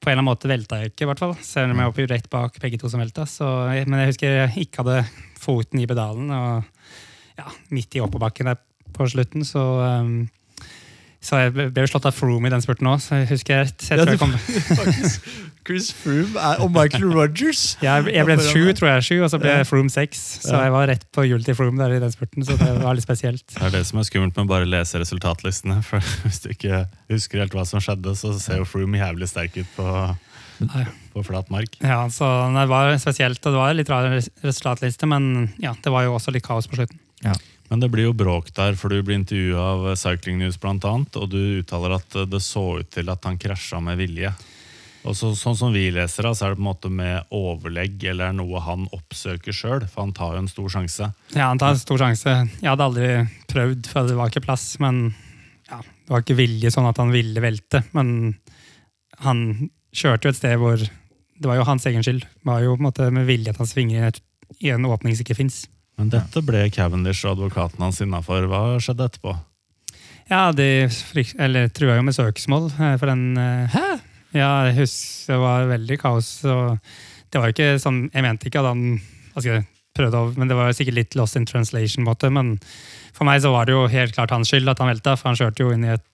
på 0.00 0.08
en 0.08 0.12
eller 0.12 0.20
annen 0.20 0.28
måte 0.28 0.50
velta 0.50 0.80
jeg 0.80 0.92
ikke, 0.92 1.06
i 1.06 1.10
hvert 1.10 1.22
fall. 1.24 1.36
Selv 1.44 1.72
om 1.72 1.80
jeg 1.80 1.90
var 1.90 1.96
på 1.96 2.08
rett 2.12 2.28
bak 2.32 2.60
begge 2.60 2.80
to 2.80 2.90
som 2.92 3.00
velta. 3.00 3.24
Så, 3.28 3.48
men 3.88 4.02
jeg 4.02 4.12
husker 4.12 4.36
jeg 4.42 4.66
ikke 4.66 4.84
hadde 4.84 5.06
foten 5.40 5.80
i 5.80 5.88
pedalen, 5.88 6.28
og 6.28 7.40
ja, 7.40 7.48
midt 7.72 7.96
i 7.96 8.04
oppoverbakken 8.04 8.52
der 8.52 8.60
på 8.92 9.06
slutten, 9.08 9.46
så 9.46 9.62
um, 10.04 10.26
så 11.20 11.36
jeg 11.42 11.52
ble 11.52 11.84
jo 11.84 11.88
slått 11.90 12.06
av 12.08 12.14
Froome 12.16 12.48
i 12.48 12.52
den 12.54 12.62
spurten 12.64 12.88
òg, 12.88 13.00
så 13.04 13.18
jeg 13.20 13.28
husker 13.34 13.58
jeg, 13.60 13.72
jeg, 13.84 13.98
Ja, 14.00 14.04
du- 14.08 14.16
Chris 15.70 15.90
Froome 15.92 16.40
er, 16.40 16.62
og 16.64 16.70
Michael 16.72 17.10
Rogers. 17.12 17.76
jeg, 17.84 18.06
jeg 18.14 18.24
ble 18.26 18.36
sju, 18.40 18.62
tror 18.78 18.88
jeg, 18.94 19.04
sju, 19.06 19.16
og 19.22 19.28
så 19.30 19.38
ble 19.42 19.52
Ja. 19.52 19.66
Froome 19.68 19.92
seks. 19.92 20.22
Så 20.46 20.56
jeg 20.56 20.72
var 20.72 20.88
rett 20.88 21.04
på 21.12 21.26
hjulet 21.28 21.44
til 21.46 21.54
Froome 21.58 21.78
der 21.82 21.98
i 21.98 22.00
den 22.02 22.10
spurten, 22.14 22.42
så 22.48 22.56
det 22.58 22.70
var 22.82 22.96
litt 22.96 23.04
spesielt. 23.04 23.44
Det 23.52 23.60
er 23.68 23.74
det 23.76 23.82
som 23.86 24.00
er 24.00 24.08
skummelt 24.08 24.34
med 24.40 24.48
å 24.48 24.50
bare 24.54 24.66
lese 24.66 24.98
resultatlistene. 25.02 25.82
For 25.86 26.00
Hvis 26.24 26.40
du 26.46 26.48
ikke 26.54 26.86
husker 27.12 27.44
helt 27.44 27.52
hva 27.54 27.66
som 27.68 27.84
skjedde, 27.84 28.16
så 28.18 28.32
ser 28.40 28.62
jo 28.62 28.66
Froome 28.72 28.98
jævlig 29.02 29.28
sterk 29.30 29.60
ut 29.60 29.70
på, 29.76 30.16
på 31.12 31.26
flat 31.28 31.52
mark. 31.52 31.76
Ja, 31.84 32.00
så 32.08 32.24
det 32.56 32.66
var 32.72 32.96
spesielt, 33.04 33.44
og 33.44 33.52
det 33.52 33.60
var 33.60 33.76
litt 33.76 33.92
rar 33.92 34.08
resultatliste, 34.16 35.06
men 35.12 35.50
ja, 35.60 35.76
det 35.84 35.92
var 35.92 36.08
jo 36.08 36.16
også 36.16 36.32
litt 36.34 36.48
kaos 36.48 36.66
på 36.72 36.80
slutten. 36.80 36.98
Men 37.70 37.82
det 37.82 37.90
blir 37.92 38.08
jo 38.08 38.14
bråk 38.18 38.50
der, 38.56 38.74
for 38.74 38.90
du 38.90 38.98
blir 39.06 39.20
intervjua 39.20 39.66
av 39.76 39.84
Cycling 39.94 40.40
News 40.42 40.58
annet, 40.62 41.16
og 41.16 41.30
du 41.30 41.62
uttaler 41.62 41.94
at 41.94 42.16
det 42.26 42.42
så 42.42 42.80
ut 42.82 42.90
til 42.90 43.08
at 43.08 43.24
han 43.24 43.38
krasja 43.38 43.78
med 43.80 44.00
vilje. 44.00 44.32
Og 45.06 45.16
så, 45.16 45.30
sånn 45.38 45.56
som 45.56 45.72
vi 45.72 45.86
leser 45.94 46.26
det, 46.26 46.34
så 46.36 46.44
er 46.44 46.52
det 46.52 46.58
på 46.58 46.64
en 46.64 46.68
måte 46.68 46.90
med 46.92 47.30
overlegg 47.32 48.02
eller 48.10 48.34
noe 48.36 48.60
han 48.66 48.84
oppsøker 48.92 49.54
sjøl, 49.54 49.86
for 49.88 50.02
han 50.04 50.12
tar 50.16 50.34
jo 50.34 50.42
en 50.42 50.50
stor 50.50 50.68
sjanse. 50.74 51.08
Ja, 51.32 51.46
han 51.48 51.60
tar 51.62 51.72
en 51.72 51.80
stor 51.80 52.02
sjanse. 52.02 52.34
Jeg 52.58 52.68
hadde 52.68 52.88
aldri 52.90 53.08
prøvd, 53.48 53.88
for 53.88 54.10
det 54.10 54.18
var 54.18 54.32
ikke 54.32 54.44
plass. 54.44 54.66
Men 54.82 55.14
ja, 55.70 55.80
det 55.80 56.12
var 56.12 56.24
ikke 56.26 56.40
vilje 56.42 56.74
sånn 56.74 56.90
at 56.90 57.00
han 57.00 57.14
ville 57.14 57.44
velte. 57.44 57.84
Men 57.96 58.34
han 59.24 59.44
kjørte 59.96 60.28
jo 60.28 60.34
et 60.34 60.40
sted 60.42 60.58
hvor 60.60 60.80
Det 61.40 61.48
var 61.48 61.56
jo 61.56 61.64
hans 61.64 61.86
egen 61.88 62.04
skyld. 62.04 62.20
Det 62.20 62.44
var 62.44 62.60
jo 62.60 62.74
på 62.74 62.82
en 62.82 62.88
måte 62.90 63.06
med 63.16 63.24
vilje 63.24 63.54
at 63.54 63.60
han 63.62 63.68
svinger 63.68 64.18
i 64.60 64.74
en 64.74 64.84
åpning 64.84 65.14
som 65.16 65.24
ikke 65.24 65.38
fins. 65.38 65.62
Men 66.00 66.10
dette 66.12 66.40
ble 66.46 66.64
Cavendish 66.72 67.26
og 67.26 67.34
advokaten 67.36 67.82
hans 67.84 68.00
innafor. 68.00 68.46
Hva 68.48 68.60
skjedde 68.80 69.06
etterpå? 69.10 69.34
Ja, 70.30 70.46
de 70.54 70.86
fryk- 70.94 71.34
eller 71.42 71.68
trua 71.74 71.96
jo 71.98 72.04
med 72.06 72.14
søksmål 72.16 72.70
eh, 72.78 72.94
for 73.00 73.10
den 73.10 73.24
eh, 73.36 73.66
Hæ? 73.74 73.86
Ja, 74.32 74.50
jeg 74.68 74.76
husker 74.78 75.34
det 75.34 75.40
var 75.42 75.66
veldig 75.72 75.98
kaos. 76.00 76.28
Og 76.46 76.78
det 77.30 77.40
var 77.42 77.50
jo 77.50 77.56
ikke 77.56 77.80
sånn, 77.82 78.04
Jeg 78.14 78.22
mente 78.24 78.46
ikke 78.48 78.62
at 78.62 78.70
han 78.70 78.84
altså, 79.34 79.58
prøvde 79.98 80.20
å, 80.22 80.30
men 80.38 80.48
Det 80.48 80.56
var 80.58 80.70
sikkert 80.78 80.98
litt 81.00 81.16
lost 81.18 81.36
in 81.36 81.48
translation. 81.50 82.06
måte, 82.06 82.30
Men 82.30 82.54
for 83.12 83.26
meg 83.26 83.42
så 83.42 83.50
var 83.52 83.66
det 83.66 83.74
jo 83.74 83.88
helt 83.90 84.14
klart 84.14 84.30
hans 84.30 84.48
skyld 84.54 84.70
at 84.70 84.78
han 84.78 84.88
velta, 84.92 85.16
for 85.18 85.32
han 85.32 85.36
kjørte 85.40 85.66
jo 85.66 85.72
inn 85.74 85.84
i 85.84 85.92
et, 85.98 86.06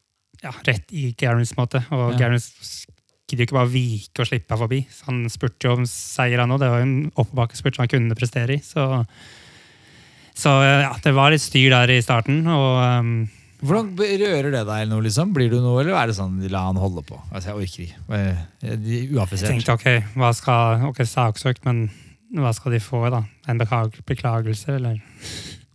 ja, 0.42 0.51
rett 0.66 0.90
i 0.96 1.11
Garens 1.20 1.53
måte. 1.61 1.85
Og 1.92 2.16
Ja. 2.16 2.25
Garens 2.25 2.51
gidder 3.29 3.44
jo 3.44 3.46
ikke 3.51 3.59
bare 3.61 3.72
vike 3.75 4.22
og 4.25 4.29
slippe 4.31 4.57
forbi. 4.59 4.81
Så 4.90 5.11
han 5.11 5.25
spurte 5.29 5.68
jo 5.68 5.77
om 5.77 5.85
seier 5.90 6.40
han 6.40 6.51
òg. 6.57 6.61
Det 6.62 6.68
var 6.72 6.81
jo 6.81 6.88
en 6.88 6.99
oppoverbakkespurt 7.12 7.77
som 7.77 7.83
han 7.85 7.92
kunne 7.92 8.16
prestere 8.16 8.57
i. 8.57 8.62
Så, 8.64 9.05
så 10.37 10.53
ja, 10.66 10.92
det 11.03 11.12
var 11.16 11.33
litt 11.33 11.42
styr 11.44 11.70
der 11.72 11.92
i 11.96 12.03
starten. 12.05 12.42
og... 12.53 12.77
Um, 12.85 13.16
Hvordan 13.66 13.94
rører 13.96 14.51
det 14.53 14.61
deg 14.68 14.83
nå, 14.90 14.99
liksom? 15.07 15.31
Blir 15.35 15.49
du 15.49 15.57
noe, 15.64 15.79
eller 15.81 15.96
er 15.96 16.11
det 16.11 16.16
sånn 16.18 16.35
la 16.53 16.66
han 16.66 16.77
holde 16.79 17.01
på? 17.09 17.16
Altså, 17.33 17.55
jeg 17.55 17.62
orker 17.64 17.87
ikke. 17.87 18.03
Uaffisert. 18.12 18.83
de- 18.85 18.99
Jeg 19.01 19.14
Uaffisert. 19.16 19.49
tenkte 19.49 19.72
ok, 19.79 19.87
hva 20.20 20.29
skal, 20.37 20.85
ok, 20.90 21.01
saksøkt, 21.09 21.64
men 21.64 21.87
hva 22.37 22.53
skal 22.55 22.77
de 22.77 22.81
få 22.85 23.01
da? 23.11 23.22
En 23.49 23.59
beklagelse, 23.59 24.77
eller? 24.77 25.01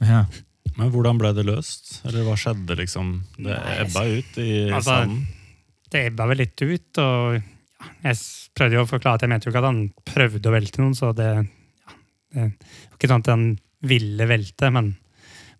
Ja. 0.06 0.21
Men 0.78 0.91
hvordan 0.93 1.17
ble 1.19 1.34
det 1.36 1.43
løst? 1.50 1.97
Eller 2.06 2.21
hva 2.30 2.38
skjedde, 2.39 2.78
liksom? 2.80 3.10
Det 3.41 3.58
ebba 3.82 4.06
ut 4.13 4.38
i 4.39 4.52
Altså, 4.69 5.02
sanden? 5.02 5.26
Det 5.91 6.06
ebba 6.12 6.30
vel 6.30 6.38
litt 6.45 6.62
ut, 6.63 7.02
og 7.02 7.34
ja, 7.41 7.89
jeg 8.06 8.21
prøvde 8.56 8.78
jo 8.78 8.86
å 8.86 8.91
forklare 8.93 9.17
at 9.19 9.26
jeg 9.26 9.34
mente 9.34 9.50
jo 9.50 9.56
ikke 9.56 9.63
at 9.65 9.69
han 9.71 9.82
prøvde 10.08 10.47
å 10.47 10.54
velte 10.54 10.86
noen, 10.86 10.93
så 10.95 11.10
det, 11.17 11.28
ja, 11.34 11.97
det 12.38 12.45
var 12.45 13.02
ikke 13.02 13.10
sånn 13.12 13.26
at 13.26 13.34
han 13.34 13.45
ville 13.88 14.28
velte, 14.30 14.70
men, 14.74 14.94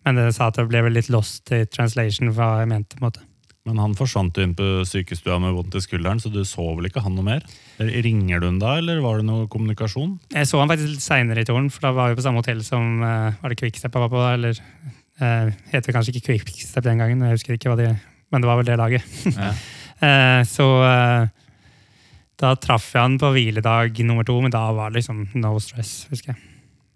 men 0.06 0.18
det 0.18 0.30
sa 0.36 0.50
at 0.50 0.60
det 0.60 0.68
ble 0.70 0.84
litt 0.92 1.10
lost 1.12 1.52
i 1.54 1.64
translation 1.66 2.32
hva 2.34 2.54
jeg 2.62 2.70
mente. 2.70 2.96
på 2.96 3.02
en 3.02 3.10
måte. 3.10 3.26
Men 3.68 3.78
han 3.78 3.92
forsvant 3.94 4.38
inn 4.42 4.56
på 4.58 4.82
sykestua 4.88 5.36
med 5.42 5.54
vondt 5.54 5.76
i 5.78 5.82
skulderen, 5.84 6.18
så 6.18 6.32
du 6.34 6.40
så 6.46 6.64
vel 6.74 6.88
ikke 6.88 7.04
han 7.04 7.14
noe 7.14 7.26
mer? 7.28 7.44
Ringer 7.78 8.42
du 8.42 8.48
han 8.48 8.58
da, 8.62 8.74
eller 8.80 8.98
var 9.04 9.20
det 9.20 9.28
noe 9.28 9.46
kommunikasjon? 9.50 10.16
Jeg 10.34 10.48
så 10.50 10.58
han 10.58 10.72
faktisk 10.72 10.96
litt 10.96 11.04
seinere 11.04 11.44
i 11.44 11.46
turen, 11.46 11.68
for 11.70 11.86
da 11.86 11.92
var 11.94 12.10
vi 12.10 12.18
på 12.18 12.24
samme 12.26 12.42
hotell 12.42 12.64
som 12.66 13.04
eh, 13.06 13.38
Var 13.38 13.52
det 13.52 13.58
Quickstep 13.60 13.94
jeg 13.94 14.02
var 14.02 14.10
på? 14.10 14.24
Eller 14.32 14.58
uh, 14.58 15.52
heter 15.70 15.94
kanskje 15.94 16.16
ikke 16.16 16.26
Quickstep 16.32 16.88
den 16.88 17.04
gangen, 17.04 17.22
jeg 17.22 17.38
husker 17.38 17.54
ikke 17.54 17.70
hva 17.70 17.78
de 17.78 17.92
Men 18.34 18.42
det 18.42 18.50
var 18.50 18.58
vel 18.58 18.70
det 18.72 18.80
laget. 18.82 19.16
Ja. 19.30 19.54
Eh, 20.02 20.40
så 20.50 20.64
eh, 20.82 21.28
da 22.42 22.48
traff 22.58 22.88
jeg 22.90 23.04
han 23.04 23.20
på 23.22 23.28
hviledag 23.36 24.00
nummer 24.02 24.26
to, 24.26 24.34
men 24.42 24.50
da 24.50 24.64
var 24.74 24.90
det 24.90 24.98
liksom 24.98 25.28
no 25.38 25.52
stress, 25.62 26.08
husker 26.10 26.32
jeg. 26.32 26.51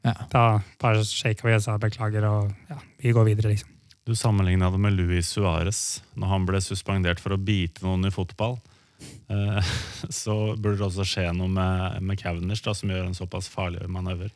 Ja. 0.07 0.14
Da 0.31 0.45
bare 0.83 1.03
shaka 1.07 1.49
vi 1.49 1.57
og 1.57 1.64
sa 1.64 1.77
beklager, 1.83 2.27
og 2.29 2.53
ja, 2.71 2.79
vi 3.03 3.14
går 3.16 3.27
videre, 3.33 3.55
liksom. 3.55 3.73
Du 4.07 4.14
sammenligna 4.14 4.71
det 4.71 4.79
med 4.79 4.95
Luis 4.95 5.33
Suárez 5.35 6.01
når 6.14 6.31
han 6.31 6.45
ble 6.47 6.61
suspendert 6.62 7.19
for 7.19 7.35
å 7.35 7.40
bite 7.42 7.83
noen 7.83 8.07
i 8.07 8.14
fotball. 8.14 8.55
Eh, 9.03 9.71
Så 10.21 10.55
burde 10.55 10.79
det 10.79 10.87
også 10.87 11.07
skje 11.07 11.31
noe 11.35 11.51
med, 11.51 12.03
med 12.07 12.21
Cavendish, 12.21 12.62
da, 12.62 12.75
som 12.77 12.92
gjør 12.92 13.09
en 13.09 13.19
såpass 13.19 13.51
farlig 13.51 13.88
manøver. 13.90 14.31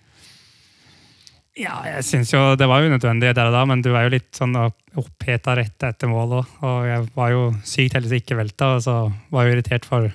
Ja, 1.58 1.80
jeg 1.84 2.04
synes 2.06 2.30
jo 2.32 2.40
det 2.56 2.66
var 2.70 2.84
unødvendig 2.86 3.32
der 3.34 3.50
og 3.50 3.54
da, 3.54 3.64
men 3.66 3.82
du 3.82 3.90
er 3.92 4.06
jo 4.06 4.14
litt 4.14 4.30
sånn 4.38 4.54
oppheta 4.56 5.56
rett 5.58 5.82
etter 5.86 6.10
mål 6.10 6.38
òg. 6.40 6.52
Og 6.66 6.86
jeg 6.86 7.08
var 7.16 7.32
jo 7.34 7.42
sykt 7.66 7.96
heldig 7.98 8.12
som 8.12 8.20
ikke 8.22 8.38
velta, 8.38 8.74
og 8.76 8.84
så 8.86 8.94
var 9.34 9.46
jeg 9.46 9.50
jo 9.50 9.58
irritert 9.58 9.88
for 9.88 10.10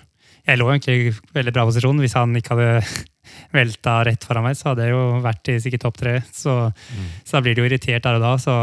Jeg 0.45 0.59
lå 0.61 0.67
egentlig 0.69 0.95
i 1.09 1.13
veldig 1.33 1.53
bra 1.55 1.63
posisjon. 1.65 1.99
Hvis 2.03 2.15
han 2.17 2.35
ikke 2.37 2.55
hadde 2.55 2.85
velta 3.55 3.99
rett 4.07 4.25
foran 4.27 4.47
meg, 4.47 4.57
så 4.59 4.71
hadde 4.71 4.88
jeg 4.88 4.95
jo 4.95 5.03
vært 5.25 5.51
i 5.53 5.59
sikkert 5.63 5.85
topp 5.88 5.99
tre. 6.01 6.15
Så, 6.33 6.55
så 7.23 7.38
da 7.38 7.43
blir 7.45 7.55
du 7.55 7.63
jo 7.63 7.69
irritert 7.69 8.05
der 8.05 8.19
og 8.19 8.25
da. 8.25 8.33
Så 8.41 8.55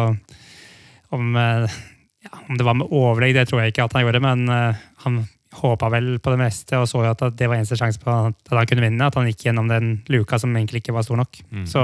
om, 1.13 1.37
eh, 1.37 1.79
ja, 2.27 2.35
om 2.47 2.59
det 2.59 2.67
var 2.67 2.79
med 2.79 2.91
overlegg, 2.91 3.37
det 3.39 3.49
tror 3.51 3.63
jeg 3.63 3.75
ikke 3.75 3.87
at 3.89 3.97
han 3.99 4.07
gjorde, 4.07 4.25
men 4.25 4.45
eh, 4.53 4.85
han 5.07 5.25
håpa 5.53 5.91
vel 5.93 6.15
på 6.25 6.33
det 6.33 6.39
meste 6.41 6.79
og 6.81 6.87
så 6.89 7.03
jo 7.05 7.11
at 7.11 7.27
det 7.37 7.45
var 7.45 7.59
eneste 7.59 7.77
sjanse 7.77 8.01
på 8.01 8.09
at 8.09 8.55
han 8.57 8.69
kunne 8.71 8.87
vinne. 8.87 9.09
At 9.09 9.19
han 9.21 9.29
gikk 9.29 9.49
gjennom 9.49 9.69
den 9.69 9.99
luka 10.13 10.39
som 10.41 10.55
egentlig 10.57 10.81
ikke 10.81 10.97
var 10.97 11.05
stor 11.05 11.21
nok. 11.21 11.43
Mm. 11.53 11.67
Så 11.69 11.83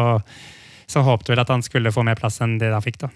så 0.89 1.05
håpte 1.05 1.33
vel 1.33 1.43
at 1.43 1.53
han 1.53 1.65
skulle 1.65 1.93
få 1.93 2.05
mer 2.07 2.17
plass 2.19 2.41
enn 2.45 2.57
det 2.61 2.73
han 2.73 2.85
fikk. 2.85 3.03
da. 3.05 3.11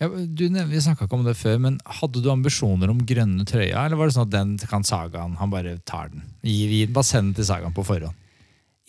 Ja, 0.00 0.08
du, 0.08 0.46
vi 0.48 0.80
snakka 0.82 1.06
ikke 1.06 1.18
om 1.18 1.26
det 1.26 1.36
før, 1.38 1.60
men 1.62 1.76
Hadde 2.00 2.22
du 2.24 2.30
ambisjoner 2.32 2.90
om 2.90 3.04
grønne 3.06 3.44
trøya, 3.46 3.84
eller 3.84 4.00
var 4.00 4.08
det 4.08 4.16
sånn 4.16 4.26
at 4.26 4.34
den 4.34 4.54
kan 4.70 4.86
Sagaen, 4.86 5.36
han 5.38 5.52
bare 5.52 5.76
tar 5.88 6.10
den? 6.14 6.24
Gi, 6.42 6.64
gi 6.72 6.86
den 6.88 7.34
til 7.36 7.46
Sagaen 7.46 7.76
på 7.76 7.84
forhånd? 7.86 8.16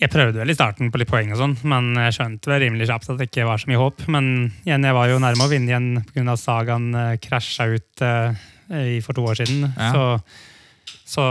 Jeg 0.01 0.09
prøvde 0.09 0.39
vel 0.41 0.49
i 0.49 0.55
starten 0.57 0.89
på 0.91 0.97
litt 0.99 1.07
poeng, 1.11 1.29
og 1.35 1.37
sånn, 1.39 1.53
men 1.69 1.91
jeg 2.01 2.15
skjønte 2.17 2.49
vel 2.49 2.63
rimelig 2.65 2.87
kjapt 2.89 3.11
at 3.13 3.19
det 3.21 3.27
ikke 3.29 3.45
var 3.47 3.61
så 3.61 3.69
mye 3.69 3.79
håp. 3.79 4.01
Men 4.11 4.25
igjen, 4.65 4.87
jeg 4.89 4.95
var 4.97 5.11
jo 5.11 5.19
nærme 5.21 5.45
å 5.45 5.51
vinne 5.51 5.69
igjen 5.69 5.89
pga. 6.09 6.33
Sagaen 6.39 6.87
uh, 6.97 7.11
krasja 7.21 7.67
ut 7.71 8.01
uh, 8.03 8.33
i- 8.73 8.99
for 9.05 9.13
to 9.13 9.23
år 9.29 9.37
siden. 9.43 9.67
Ja. 9.77 9.91
Så, 9.93 10.97
så 11.13 11.27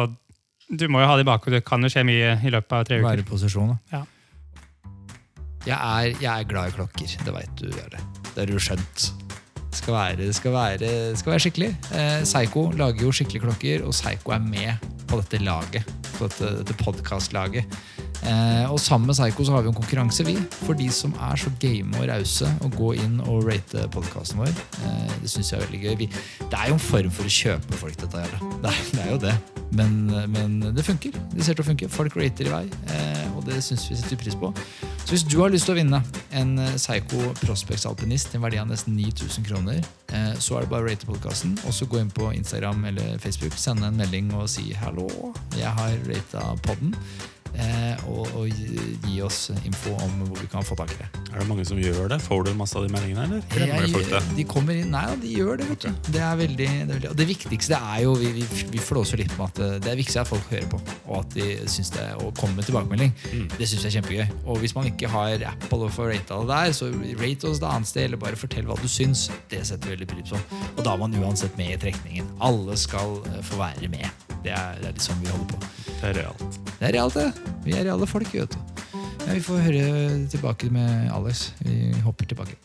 du 0.71 0.87
må 0.89 1.03
jo 1.03 1.09
ha 1.11 1.19
det 1.19 1.27
i 1.27 1.29
bakhodet. 1.29 1.59
Det 1.61 1.67
kan 1.69 1.83
jo 1.85 1.91
skje 1.93 2.05
mye 2.07 2.37
i 2.39 2.53
løpet 2.55 2.77
av 2.79 2.87
tre 2.89 3.01
uker. 3.01 3.09
Være 3.11 3.25
i 3.27 3.29
posisjon, 3.29 3.75
da. 3.75 3.99
Ja. 3.99 4.05
Jeg 5.67 5.77
er, 5.79 6.07
jeg 6.23 6.31
er 6.33 6.47
glad 6.51 6.71
i 6.71 6.77
klokker. 6.79 7.19
Det 7.27 7.35
veit 7.35 7.53
du, 7.61 7.67
Jarle. 7.77 8.01
Det 8.33 8.39
har 8.45 8.49
du 8.51 8.63
skjønt. 8.63 9.05
Det 9.73 9.79
skal 9.83 9.95
være, 9.97 10.17
det 10.23 10.33
skal 10.39 10.55
være, 10.55 10.79
det 10.83 11.19
skal 11.21 11.33
være 11.35 11.43
skikkelig. 11.47 11.69
Eh, 11.99 12.23
Seigo 12.29 12.65
lager 12.79 13.07
jo 13.07 13.13
skikkelige 13.15 13.45
klokker, 13.47 13.85
og 13.89 13.95
Seigo 13.97 14.35
er 14.37 14.43
med 14.45 14.89
på 15.11 15.19
dette 15.21 15.39
laget. 15.43 15.87
På 16.17 16.27
dette, 16.29 16.51
dette 16.63 16.77
podkastlaget. 16.81 17.79
Eh, 18.23 18.67
og 18.71 18.79
sammen 18.81 19.11
med 19.11 19.17
Psycho 19.19 19.45
så 19.45 19.57
har 19.57 19.65
vi 19.65 19.73
en 19.73 19.79
konkurranse, 19.79 20.27
vi. 20.27 20.37
For 20.63 20.79
de 20.79 20.89
som 20.95 21.15
er 21.31 21.41
så 21.41 21.53
game 21.63 21.97
og 21.99 22.09
rause 22.11 22.51
og 22.63 22.77
gå 22.79 22.93
inn 23.03 23.19
og 23.27 23.49
rate 23.49 23.87
podkasten 23.95 24.43
vår. 24.43 24.53
Eh, 24.87 25.17
det 25.23 25.33
syns 25.33 25.53
jeg 25.53 25.61
er 25.61 25.67
veldig 25.67 25.83
gøy. 25.87 25.97
Vi, 26.05 26.11
det 26.43 26.61
er 26.61 26.71
jo 26.71 26.79
en 26.79 26.87
form 26.87 27.11
for 27.15 27.29
å 27.29 27.35
kjøpe 27.41 27.83
folk, 27.83 27.99
dette 28.03 28.25
her. 28.25 28.39
Det 28.63 28.77
det 28.93 29.03
er 29.03 29.11
jo 29.13 29.21
det. 29.23 29.35
Men, 29.73 30.07
men 30.29 30.59
det 30.77 30.85
funker. 30.85 31.15
Det 31.33 31.45
ser 31.45 31.57
til 31.57 31.65
å 31.65 31.71
funke. 31.71 31.89
Folk 31.93 32.17
rater 32.21 32.49
i 32.49 32.53
vei, 32.53 32.65
eh, 32.93 33.29
og 33.37 33.47
det 33.49 33.63
syns 33.65 33.89
vi 33.89 33.97
setter 33.99 34.21
pris 34.21 34.37
på. 34.39 34.53
Så 35.03 35.17
hvis 35.17 35.25
du 35.27 35.41
har 35.41 35.51
lyst 35.51 35.67
til 35.67 35.75
å 35.75 35.79
vinne 35.81 35.99
en 36.39 36.53
eh, 36.63 36.77
Psycho 36.79 37.33
Prospects 37.41 37.87
alpinist 37.89 38.31
til 38.31 38.39
en 38.39 38.47
verdi 38.47 38.61
av 38.61 38.69
nesten 38.71 38.95
9000 38.99 39.49
kroner, 39.49 39.81
eh, 40.15 40.33
så 40.39 40.59
er 40.59 40.67
det 40.67 40.73
bare 40.73 40.87
å 40.87 40.91
rate 40.91 41.09
podkasten, 41.09 41.57
og 41.67 41.75
så 41.75 41.89
gå 41.91 41.99
inn 42.03 42.13
på 42.13 42.31
Instagram 42.37 42.85
eller 42.93 43.19
Facebook, 43.23 43.57
sende 43.59 43.89
en 43.89 43.99
melding 43.99 44.31
og 44.39 44.49
si 44.53 44.73
'hallo, 44.73 45.09
jeg 45.57 45.73
har 45.79 45.97
rata 46.09 46.45
podden', 46.63 46.95
eh, 46.95 47.32
og, 48.09 48.27
og 48.39 48.49
gi, 48.49 49.21
oss 49.23 49.51
info 49.63 49.93
om 50.03 50.23
hvor 50.27 50.41
vi 50.41 50.49
kan 50.51 50.65
få 50.67 50.75
tak 50.79 50.91
i 50.95 50.97
det. 50.99 51.09
Er 51.33 51.39
det 51.43 51.47
mange 51.49 51.65
som 51.69 51.79
gjør 51.79 52.09
det? 52.11 52.19
Får 52.25 52.47
du 52.47 52.51
masse 52.59 52.77
av 52.79 52.87
de 52.87 52.91
meldingene, 52.93 53.25
eller 53.29 53.43
glemmer 53.53 53.85
Jeg- 53.87 53.93
folk 53.93 54.09
det? 54.11 54.23
De 54.37 54.45
kommer 54.49 54.79
inn, 54.81 54.91
Nei, 54.91 55.05
de 55.23 55.35
gjør 55.37 55.59
det. 55.61 55.69
vet 55.69 55.81
du. 55.87 56.11
Det 56.13 56.21
er 56.21 56.37
veldig, 56.41 56.57
det, 56.59 56.69
er 56.83 56.87
veldig, 56.95 57.11
og 57.11 57.17
det 57.21 57.27
viktigste 57.29 57.79
er 57.79 58.03
jo 58.03 58.15
Vi, 58.23 58.33
vi, 58.37 58.47
vi 58.73 58.79
flåser 58.83 59.19
litt 59.23 59.33
med 59.39 59.47
at 59.49 59.61
det, 59.61 59.71
det 59.85 59.93
er 59.93 59.97
viktig 60.01 60.17
at 60.21 60.29
folk 60.29 60.49
hører 60.51 60.69
på, 60.73 60.81
og 61.07 61.19
at 61.21 61.35
de 61.37 61.47
syns 61.71 61.91
det 61.95 62.07
å 62.23 62.33
komme 62.39 62.57
med 62.57 62.69
tilbakemelding. 62.69 63.15
Mm. 63.33 63.47
Det 63.59 63.69
syns 63.69 63.85
jeg 63.87 63.93
er 63.93 63.97
kjempegøy. 64.01 64.27
Og 64.47 64.59
hvis 64.63 64.75
man 64.77 64.87
ikke 64.91 65.09
har 65.13 65.47
Apple 65.53 65.87
og 65.87 65.93
får 65.95 66.13
rata 66.15 66.41
det 66.43 66.49
der, 66.53 66.73
så 66.77 66.91
rate 67.23 67.49
oss 67.53 67.59
et 67.63 67.69
annet 67.69 67.89
sted, 67.93 68.05
eller 68.09 68.21
bare 68.21 68.37
fortell 68.37 68.67
hva 68.69 68.77
du 68.81 68.89
syns. 68.89 69.29
Det 69.51 69.63
setter 69.69 69.95
veldig 69.95 70.09
pris 70.13 70.31
på. 70.35 70.41
Og 70.77 70.85
da 70.85 70.95
er 70.95 71.03
man 71.05 71.15
uansett 71.23 71.57
med 71.61 71.75
i 71.77 71.81
trekningen. 71.87 72.29
Alle 72.41 72.77
skal 72.81 73.19
eh, 73.33 73.41
få 73.43 73.59
være 73.61 73.89
med. 73.93 74.09
Det 74.43 74.51
er, 74.51 74.81
det 74.81 74.89
er 74.89 74.95
litt 74.97 75.05
sånn 75.05 75.21
vi 75.23 75.31
holder 75.31 75.53
på. 75.53 75.71
Det 75.93 76.11
er 76.11 76.17
realt. 76.19 76.59
Det 76.67 76.89
er 76.89 76.95
realt, 76.97 77.19
det. 77.19 77.55
Vi 77.63 77.75
er 77.79 77.87
reale 77.87 78.09
folk, 78.11 78.33
vet 78.35 78.55
du. 78.57 78.83
Ja, 79.23 79.37
vi 79.37 79.43
får 79.45 79.61
høre 79.69 79.83
tilbake 80.33 80.71
med 80.75 81.11
Alex. 81.15 81.53
Vi 81.63 81.93
hopper 82.03 82.27
tilbake. 82.27 82.57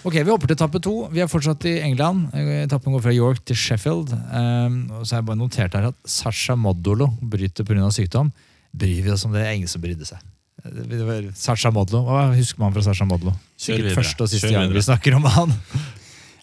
Ok, 0.00 0.14
Vi 0.14 0.30
hopper 0.30 0.48
til 0.48 0.56
etappe 0.56 0.80
to. 0.80 0.94
Vi 1.12 1.20
er 1.20 1.28
fortsatt 1.28 1.64
i 1.68 1.78
England. 1.84 2.30
Etappen 2.32 2.92
går 2.92 3.02
fra 3.04 3.12
York 3.12 3.42
til 3.48 3.56
Sheffield. 3.56 4.12
Um, 4.32 4.82
og 4.96 5.04
så 5.04 5.16
har 5.16 5.22
jeg 5.22 5.28
bare 5.28 5.40
notert 5.40 5.76
her 5.76 5.88
at 5.90 5.96
Sasha 6.08 6.56
Modolo 6.56 7.10
bryter 7.20 7.64
pga. 7.68 7.88
sykdom. 7.92 8.32
Bryr 8.72 9.02
vi 9.04 9.12
oss 9.12 9.24
om 9.28 9.32
det? 9.32 9.44
Er 9.44 9.56
ingen 9.56 9.68
som 9.68 9.82
brydde 9.82 10.08
seg. 10.08 10.20
Det 10.64 11.04
var 11.04 11.30
Sasha 11.36 11.72
Modlo. 11.72 12.02
Hva 12.08 12.28
husker 12.36 12.60
man 12.60 12.72
fra 12.72 12.84
Sasha 12.84 13.06
Modlo? 13.08 13.32
Sikkert 13.60 13.96
første 13.96 14.24
og 14.24 14.32
siste 14.32 14.52
gang 14.52 14.72
vi 14.72 14.84
snakker 14.84 15.16
om 15.16 15.24
han. 15.24 15.56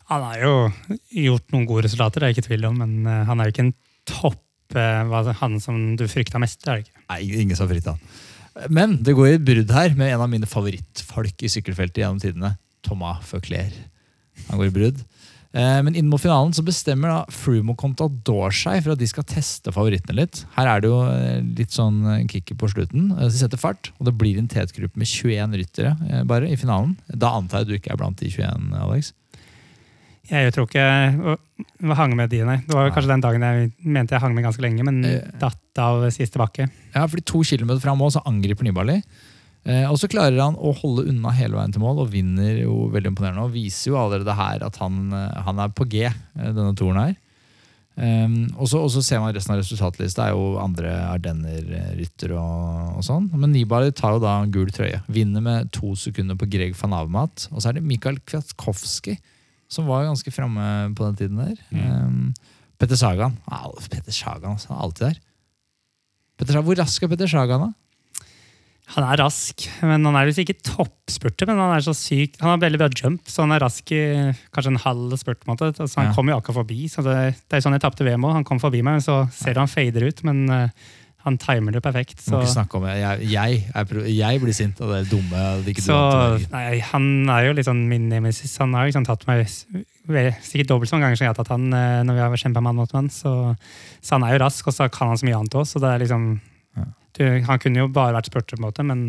Han 0.08 0.24
har 0.24 0.41
jo 0.41 0.53
gjort 1.28 1.51
noen 1.53 1.66
gode 1.68 1.84
resultater, 1.86 2.22
det 2.22 2.26
er 2.26 2.32
jeg 2.32 2.38
ikke 2.38 2.47
tvil 2.47 2.68
om, 2.70 2.78
men 2.80 3.10
eh, 3.10 3.24
han 3.28 3.41
er 3.41 3.49
jo 3.49 3.53
ikke 3.53 3.66
en 3.66 3.74
topp 4.08 4.43
eh, 4.76 5.34
han 5.41 5.59
som 5.63 5.95
du 5.95 6.07
frykta 6.11 6.39
mest. 6.41 6.65
er 6.68 6.80
det 6.82 6.88
ikke. 6.88 7.03
Nei, 7.09 7.22
ingen 7.43 7.55
som 7.59 7.70
frykta 7.70 7.95
han. 7.95 8.68
Men 8.74 8.97
det 9.05 9.13
går 9.13 9.36
i 9.36 9.38
brudd 9.51 9.72
her 9.72 9.93
med 9.95 10.11
en 10.13 10.24
av 10.26 10.30
mine 10.32 10.49
favorittfolk 10.49 11.43
i 11.45 11.51
sykkelfeltet 11.53 12.01
gjennom 12.01 12.20
tidene. 12.20 12.55
Thomas 12.84 13.24
Føkler. 13.30 13.72
Han 14.49 14.57
går 14.59 14.68
i 14.72 14.74
brudd. 14.74 15.03
Eh, 15.53 15.82
Men 15.86 15.95
inn 15.95 16.09
mot 16.09 16.22
finalen 16.22 16.51
så 16.53 16.63
bestemmer 16.65 17.09
da 17.13 17.20
Frumo 17.34 17.76
Contador 17.80 18.51
seg 18.51 18.82
for 18.84 18.93
at 18.93 18.99
de 18.99 19.07
skal 19.07 19.24
teste 19.30 19.72
favorittene 19.74 20.18
litt. 20.20 20.41
Her 20.57 20.68
er 20.74 20.82
det 20.84 20.89
jo 20.91 20.99
eh, 21.07 21.39
litt 21.57 21.72
sånn 21.74 22.01
kicker 22.30 22.57
på 22.59 22.70
slutten. 22.74 23.13
De 23.15 23.30
setter 23.38 23.61
fart, 23.61 23.91
og 23.99 24.09
det 24.09 24.15
blir 24.18 24.38
en 24.41 24.49
tetgruppe 24.51 24.97
med 24.99 25.07
21 25.07 25.55
ryttere 25.61 26.24
bare 26.28 26.49
i 26.49 26.57
finalen. 26.59 26.97
Da 27.07 27.32
antar 27.38 27.63
jeg 27.63 27.70
du 27.70 27.78
ikke 27.78 27.93
er 27.95 28.01
blant 28.01 28.20
de 28.20 28.30
21, 28.34 28.74
Alex? 28.82 29.13
Jeg 30.28 30.53
tror 30.53 30.67
ikke 30.67 30.84
jeg 30.84 31.95
hang 31.95 32.15
med 32.19 32.30
de, 32.34 32.41
nei. 32.47 32.57
Det 32.67 32.75
var 32.75 32.91
kanskje 32.91 33.13
den 33.13 33.23
dagen 33.23 33.45
jeg 33.47 33.71
mente 33.88 34.15
jeg 34.15 34.23
hang 34.23 34.36
med 34.36 34.43
ganske 34.43 34.63
lenge, 34.63 34.84
men 34.84 35.03
Eh. 35.05 35.21
datt 35.39 35.80
av 35.80 36.03
siste 36.11 36.38
bakke. 36.41 36.69
Ja, 36.93 37.05
fordi 37.07 37.23
to 37.23 37.43
kilometer 37.43 37.80
fra 37.80 37.95
mål 37.95 38.11
så 38.17 38.23
angriper 38.25 38.63
Nibali. 38.67 39.01
Eh, 39.67 39.86
og 39.89 39.97
så 39.99 40.07
klarer 40.07 40.39
han 40.39 40.55
å 40.55 40.73
holde 40.75 41.07
unna 41.09 41.32
hele 41.36 41.55
veien 41.55 41.71
til 41.73 41.82
mål 41.84 42.03
og 42.03 42.11
vinner 42.11 42.61
jo 42.61 42.89
veldig 42.93 43.11
imponerende. 43.13 43.43
Og 43.43 43.55
viser 43.55 43.91
jo 43.91 43.97
allerede 43.99 44.36
her 44.36 44.63
at 44.63 44.75
han, 44.78 45.13
eh, 45.13 45.41
han 45.43 45.59
er 45.59 45.69
på 45.69 45.88
G, 45.89 46.09
denne 46.36 46.75
toren 46.75 47.01
her. 47.01 47.15
Um, 47.97 48.45
og 48.61 48.67
så 48.69 49.01
ser 49.01 49.17
man 49.19 49.34
resten 49.34 49.55
av 49.55 49.57
resultatlista 49.57 50.28
er 50.28 50.36
jo 50.36 50.59
andre 50.61 50.91
Ardenner-rytter 51.15 52.30
og, 52.38 52.97
og 52.99 53.01
sånn. 53.05 53.25
Men 53.34 53.51
Nibali 53.55 53.89
tar 53.91 54.13
jo 54.13 54.19
da 54.21 54.36
en 54.43 54.51
gul 54.53 54.69
trøye. 54.69 54.99
Vinner 55.09 55.41
med 55.41 55.71
to 55.73 55.95
sekunder 55.97 56.38
på 56.38 56.45
Greg 56.51 56.75
van 56.78 56.93
Avmat. 56.93 57.47
Og 57.51 57.57
så 57.63 57.71
er 57.71 57.80
det 57.80 57.84
Mikael 57.89 58.19
Kwiatkowski, 58.21 59.17
som 59.70 59.88
var 59.89 60.05
ganske 60.07 60.32
framme 60.32 60.68
på 60.95 61.07
den 61.09 61.15
tiden 61.20 61.38
der. 61.41 61.57
Um, 61.74 62.34
Petter 62.80 62.95
Sagan. 62.99 63.38
Ah, 63.49 63.68
Petter 63.89 64.11
Sagan, 64.15 64.53
altså, 64.55 64.70
han 64.72 64.78
er 64.78 64.84
alltid 64.88 65.05
der. 65.09 65.20
Petter, 66.38 66.61
hvor 66.61 66.78
rask 66.78 67.03
er 67.03 67.11
Petter 67.11 67.28
Sagan, 67.32 67.68
da? 67.68 67.74
Han 68.95 69.03
er 69.03 69.20
rask, 69.20 69.65
men 69.84 70.05
han 70.07 70.15
er 70.15 70.30
visst 70.30 70.39
ikke 70.39 70.61
toppspurter. 70.63 71.49
Men 71.49 71.57
han 71.59 71.74
er 71.76 71.84
så 71.84 71.91
syk. 71.97 72.38
Han 72.39 72.53
har 72.53 72.61
veldig 72.61 72.80
bra 72.80 72.88
jump, 72.95 73.26
så 73.28 73.43
han 73.43 73.51
er 73.51 73.59
rask 73.65 73.91
i 73.91 73.99
kanskje 74.55 74.72
en 74.72 74.80
halv 74.86 75.18
spurt. 75.20 75.41
måte. 75.49 75.74
Altså, 75.74 75.97
han 75.99 76.07
Ja. 76.07 76.13
kom 76.15 76.30
jo 76.32 76.38
akkurat 76.38 76.61
forbi. 76.61 76.88
så 76.88 77.03
Det, 77.03 77.36
det 77.49 77.57
er 77.57 77.65
sånn 77.65 77.76
jeg 77.76 77.82
tapte 77.84 78.05
VM 78.07 78.24
òg. 78.24 78.32
Han 78.38 78.45
kom 78.47 78.59
forbi 78.63 78.80
meg, 78.82 78.93
men 78.95 79.03
så 79.03 79.30
ser 79.34 79.55
du 79.55 79.59
han 79.59 79.68
fader 79.68 80.07
ut. 80.07 80.24
Men 80.24 80.49
eh, 80.49 80.70
han 81.28 81.38
timer 81.41 81.75
det 81.75 81.82
perfekt. 81.84 82.21
Må 82.32 82.39
ikke 82.39 82.53
snakke 82.53 82.80
om 82.80 82.86
det. 82.88 82.95
Jeg, 83.01 83.28
jeg, 83.34 83.59
jeg, 83.67 84.15
jeg 84.15 84.41
blir 84.43 84.55
sint 84.55 84.80
av 84.84 84.93
det 84.95 85.03
dumme. 85.11 85.43
det 85.65 85.75
så 85.84 85.99
nei, 86.53 86.80
han 86.93 87.07
er 87.34 87.49
jo 87.49 87.57
litt 87.57 87.67
sånn 87.67 87.84
min 87.89 88.07
nemesis. 88.11 88.55
Han 88.63 88.75
har 88.78 88.88
liksom 88.88 89.07
tatt 89.07 89.28
meg 89.28 89.43
sikkert 89.47 90.69
dobbelt 90.71 90.89
så 90.89 90.95
mange 90.95 91.09
ganger 91.09 91.19
som 91.19 91.28
jeg 91.28 91.34
har 91.34 91.39
tatt 91.41 91.51
han 91.51 91.67
eh, 91.75 91.99
når 92.07 92.15
vi 92.15 92.23
har 92.23 92.41
kjempa 92.45 92.63
mann 92.63 92.80
mot 92.80 92.95
mann. 92.95 93.11
Så, 93.11 93.34
så 93.99 94.15
han 94.15 94.23
er 94.23 94.38
jo 94.38 94.43
rask, 94.45 94.69
og 94.71 94.75
så 94.78 94.88
kan 94.93 95.11
han 95.11 95.19
så 95.19 95.28
mye 95.28 95.39
annet 95.41 95.59
òg. 95.59 95.67
Så 95.67 95.84
det 95.84 95.97
liksom 96.05 96.30
Ja. 96.78 96.88
Han 97.47 97.57
kunne 97.57 97.82
jo 97.82 97.88
bare 97.89 98.13
vært 98.13 98.28
spurt, 98.30 98.51
på 98.51 98.59
en 98.59 98.67
måte, 98.67 98.84
men 98.86 99.07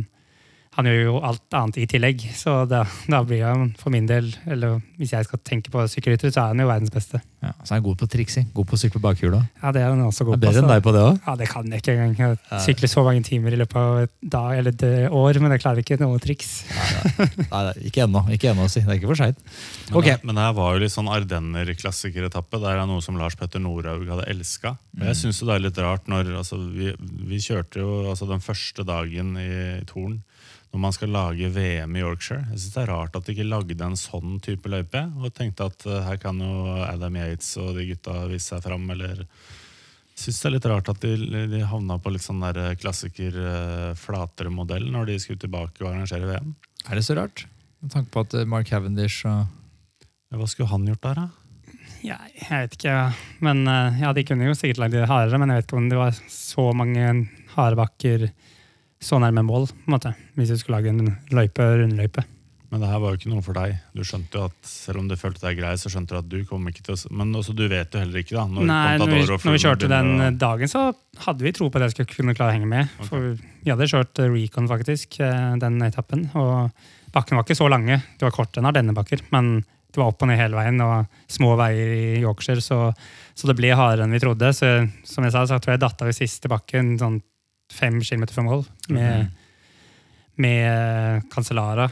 han 0.79 0.87
gjør 0.87 1.01
jo 1.09 1.15
alt 1.27 1.57
annet 1.59 1.77
i 1.83 1.87
tillegg. 1.91 2.21
Så 2.39 2.53
da, 2.71 2.85
da 3.11 3.19
blir 3.27 3.43
han 3.43 3.73
for 3.81 3.91
min 3.91 4.07
del, 4.07 4.29
eller 4.47 4.77
hvis 5.01 5.11
jeg 5.17 5.27
skal 5.27 5.41
tenke 5.43 5.73
på 5.75 5.83
sykkelrytter, 5.91 6.31
så 6.31 6.45
er 6.45 6.53
han 6.55 6.63
jo 6.63 6.69
verdens 6.71 6.93
beste. 6.95 7.19
Ja, 7.43 7.51
så 7.67 7.73
er 7.75 7.81
han 7.81 7.85
god 7.89 7.99
på 8.01 8.07
triksing. 8.11 8.47
God 8.55 8.67
på 8.71 8.75
å 8.75 8.81
sykle 8.81 9.03
bakhjula. 9.03 9.41
Ja, 9.63 9.73
det 9.75 9.83
er 9.83 9.91
han 9.91 10.01
også 10.07 10.23
Er 10.25 10.29
god 10.31 10.39
på. 10.39 10.43
bedre 10.47 10.63
enn 10.63 10.71
deg 10.71 10.85
på 10.87 10.93
det 10.95 11.03
òg. 11.03 11.19
Ja, 11.27 11.35
Det 11.39 11.49
kan 11.51 11.67
jeg 11.75 11.83
ikke 11.83 11.97
engang. 11.99 12.39
Jeg 12.51 12.63
sykler 12.67 12.91
så 12.95 13.05
mange 13.07 13.25
timer 13.27 13.55
i 13.55 13.59
løpet 13.61 13.77
av 13.83 13.99
et 14.07 14.13
dag 14.23 14.59
eller 14.59 14.75
et 14.75 14.87
år, 15.11 15.41
men 15.43 15.55
jeg 15.55 15.63
klarer 15.67 15.83
ikke 15.83 15.99
noe 16.03 16.19
triks. 16.23 16.53
Nei, 17.51 17.63
nei, 17.69 17.75
ikke 17.91 18.05
ennå, 18.07 18.23
ikke 18.39 18.51
ennå, 18.55 18.67
å 18.67 18.73
si. 18.73 18.81
Det 18.87 18.95
er 18.95 19.01
ikke 19.03 19.11
for 19.13 19.21
seint. 19.25 19.39
Men, 19.91 19.99
Ok. 19.99 20.09
men 20.23 20.35
det 20.39 20.45
her 20.47 20.57
var 20.59 20.75
jo 20.79 20.83
litt 20.87 20.95
sånn 20.95 21.11
Ardenner-klassikeretappe. 21.11 22.61
Der 22.63 22.79
er 22.83 22.87
noe 22.91 23.03
som 23.05 23.19
Lars 23.19 23.37
Petter 23.39 23.63
Norhaug 23.63 24.07
hadde 24.09 24.27
elska. 24.31 24.77
Jeg 24.99 25.19
syns 25.19 25.43
det 25.43 25.55
er 25.55 25.63
litt 25.67 25.79
rart 25.83 26.07
når 26.11 26.33
altså, 26.41 26.59
vi, 26.75 26.93
vi 26.99 27.39
kjørte 27.43 27.83
jo 27.83 27.91
altså, 28.11 28.27
den 28.31 28.43
første 28.45 28.85
dagen 28.87 29.35
i 29.39 29.51
Torn 29.91 30.21
når 30.73 30.83
man 30.83 30.93
skal 30.93 31.13
lage 31.15 31.49
VM 31.55 31.97
i 31.97 32.03
Yorkshire. 32.03 32.45
Jeg 32.51 32.61
synes 32.61 32.75
Det 32.75 32.83
er 32.83 32.91
rart 32.93 33.17
at 33.17 33.25
de 33.25 33.35
ikke 33.35 33.49
lagde 33.49 33.85
en 33.85 33.97
sånn 33.97 34.37
type 34.45 34.69
løype. 34.69 35.01
Og 35.17 35.33
tenkte 35.35 35.71
at 35.71 35.87
eh, 35.89 36.03
her 36.05 36.21
kan 36.21 36.41
jo 36.43 36.75
Adam 36.85 37.17
Yates 37.17 37.55
og 37.63 37.75
de 37.79 37.89
gutta 37.89 38.27
vise 38.29 38.53
seg 38.53 38.65
fram. 38.67 38.85
Eller 38.93 39.25
syns 40.19 40.41
det 40.43 40.49
er 40.49 40.57
litt 40.57 40.69
rart 40.69 40.91
at 40.93 41.05
de, 41.05 41.47
de 41.53 41.63
havna 41.71 41.99
på 42.03 42.13
litt 42.13 42.25
sånn 42.25 42.43
der 42.45 42.75
klassiker 42.81 43.39
eh, 43.39 43.93
flatere 43.99 44.53
modell 44.53 44.89
når 44.93 45.13
de 45.13 45.19
skulle 45.23 45.41
tilbake 45.41 45.85
og 45.85 45.93
arrangere 45.93 46.29
VM. 46.29 46.53
Er 46.89 46.99
det 46.99 47.07
så 47.07 47.17
rart? 47.19 47.47
Med 47.81 47.95
tanke 47.95 48.13
på 48.15 48.25
at 48.27 48.37
eh, 48.37 48.49
Mark 48.49 48.69
Cavendish 48.71 49.27
og 49.29 49.47
Hva 50.35 50.45
skulle 50.51 50.69
han 50.69 50.85
gjort 50.85 51.05
der, 51.07 51.23
da? 51.23 51.29
Ja, 52.05 52.19
jeg 52.35 52.49
vet 52.51 52.77
ikke. 52.77 52.97
Men 53.45 53.65
eh, 53.71 54.03
ja, 54.03 54.13
De 54.13 54.25
kunne 54.27 54.51
jo 54.51 54.57
sikkert 54.59 54.83
lagd 54.83 54.99
det 54.99 55.09
hardere, 55.09 55.41
men 55.41 55.53
jeg 55.53 55.63
vet 55.63 55.69
ikke 55.69 55.81
om 55.81 55.91
det 55.91 56.01
var 56.01 56.23
så 56.33 56.69
mange 56.77 57.09
harde 57.55 57.79
bakker 57.79 58.29
så 59.01 59.21
nærme 59.23 59.45
mål. 59.47 59.69
på 59.69 59.87
en 59.87 59.95
måte, 59.95 60.15
Hvis 60.35 60.51
du 60.51 60.59
skulle 60.59 60.81
lage 60.81 60.91
en 60.91 61.17
løype, 61.31 61.63
rundløype. 61.63 62.25
Men 62.69 62.83
det 62.83 62.89
her 62.91 63.01
var 63.01 63.15
jo 63.15 63.17
ikke 63.17 63.31
noe 63.33 63.45
for 63.45 63.57
deg. 63.57 63.79
Du 63.97 64.03
skjønte 64.05 64.37
jo 64.37 64.43
at 64.51 64.57
Selv 64.69 65.01
om 65.01 65.07
du 65.09 65.15
følte 65.17 65.47
deg 65.47 65.57
grei, 65.57 65.71
så 65.81 65.89
skjønte 65.93 66.13
du 66.13 66.19
at 66.21 66.29
du 66.29 66.43
kom 66.49 66.67
ikke 66.69 66.85
til 66.85 66.99
å 66.99 67.13
Men 67.17 67.33
også, 67.39 67.55
du 67.57 67.65
vet 67.71 67.95
jo 67.95 68.03
heller 68.03 68.21
ikke, 68.21 68.37
da. 68.37 68.45
Når 68.45 68.69
Nei, 68.69 68.99
når 69.01 69.13
vi, 69.15 69.23
når 69.31 69.57
vi 69.57 69.63
kjørte 69.63 69.89
den 69.89 70.11
eh, 70.21 70.35
dagen, 70.37 70.69
så 70.69 70.91
hadde 71.25 71.47
vi 71.47 71.55
tro 71.57 71.71
på 71.71 71.81
at 71.81 71.87
jeg 71.87 71.97
skulle 71.97 72.13
kunne 72.13 72.37
klare 72.37 72.53
å 72.53 72.59
henge 72.59 72.69
med. 72.69 72.93
Okay. 72.99 73.09
For 73.09 73.31
vi 73.65 73.73
hadde 73.73 73.89
kjørt 73.89 74.23
Recon, 74.35 74.69
faktisk, 74.69 75.17
eh, 75.25 75.57
den 75.65 75.81
etappen. 75.87 76.29
Og 76.37 77.15
bakkene 77.15 77.41
var 77.41 77.49
ikke 77.49 77.57
så 77.63 77.71
lange. 77.73 78.03
Det 78.19 78.29
var 78.29 78.37
kortere 78.37 78.61
enn 78.61 78.69
Ardennebakker, 78.69 79.25
men 79.33 79.63
det 79.89 80.03
var 80.03 80.13
opp 80.13 80.21
og 80.23 80.29
ned 80.29 80.37
hele 80.37 80.59
veien, 80.59 80.85
og 80.85 81.09
små 81.33 81.55
veier 81.57 81.95
i 81.97 82.21
Yorkshire, 82.21 82.61
så, 82.61 82.91
så 83.33 83.49
det 83.49 83.57
ble 83.57 83.73
hardere 83.73 84.05
enn 84.05 84.13
vi 84.13 84.21
trodde. 84.21 84.53
Så 84.53 84.75
som 85.09 85.25
jeg 85.25 85.33
sa, 85.33 85.47
så 85.49 85.57
tror 85.57 85.79
jeg 85.79 85.85
datt 85.87 86.05
av 86.05 86.13
i 86.13 86.17
siste 86.17 86.53
bakken 86.53 86.99
sånn 87.01 87.23
fem 87.73 88.01
kilometer 88.01 88.35
fra 88.35 88.45
mål 88.47 88.67
med, 88.95 89.31
med 90.37 91.23
Cancellara. 91.33 91.89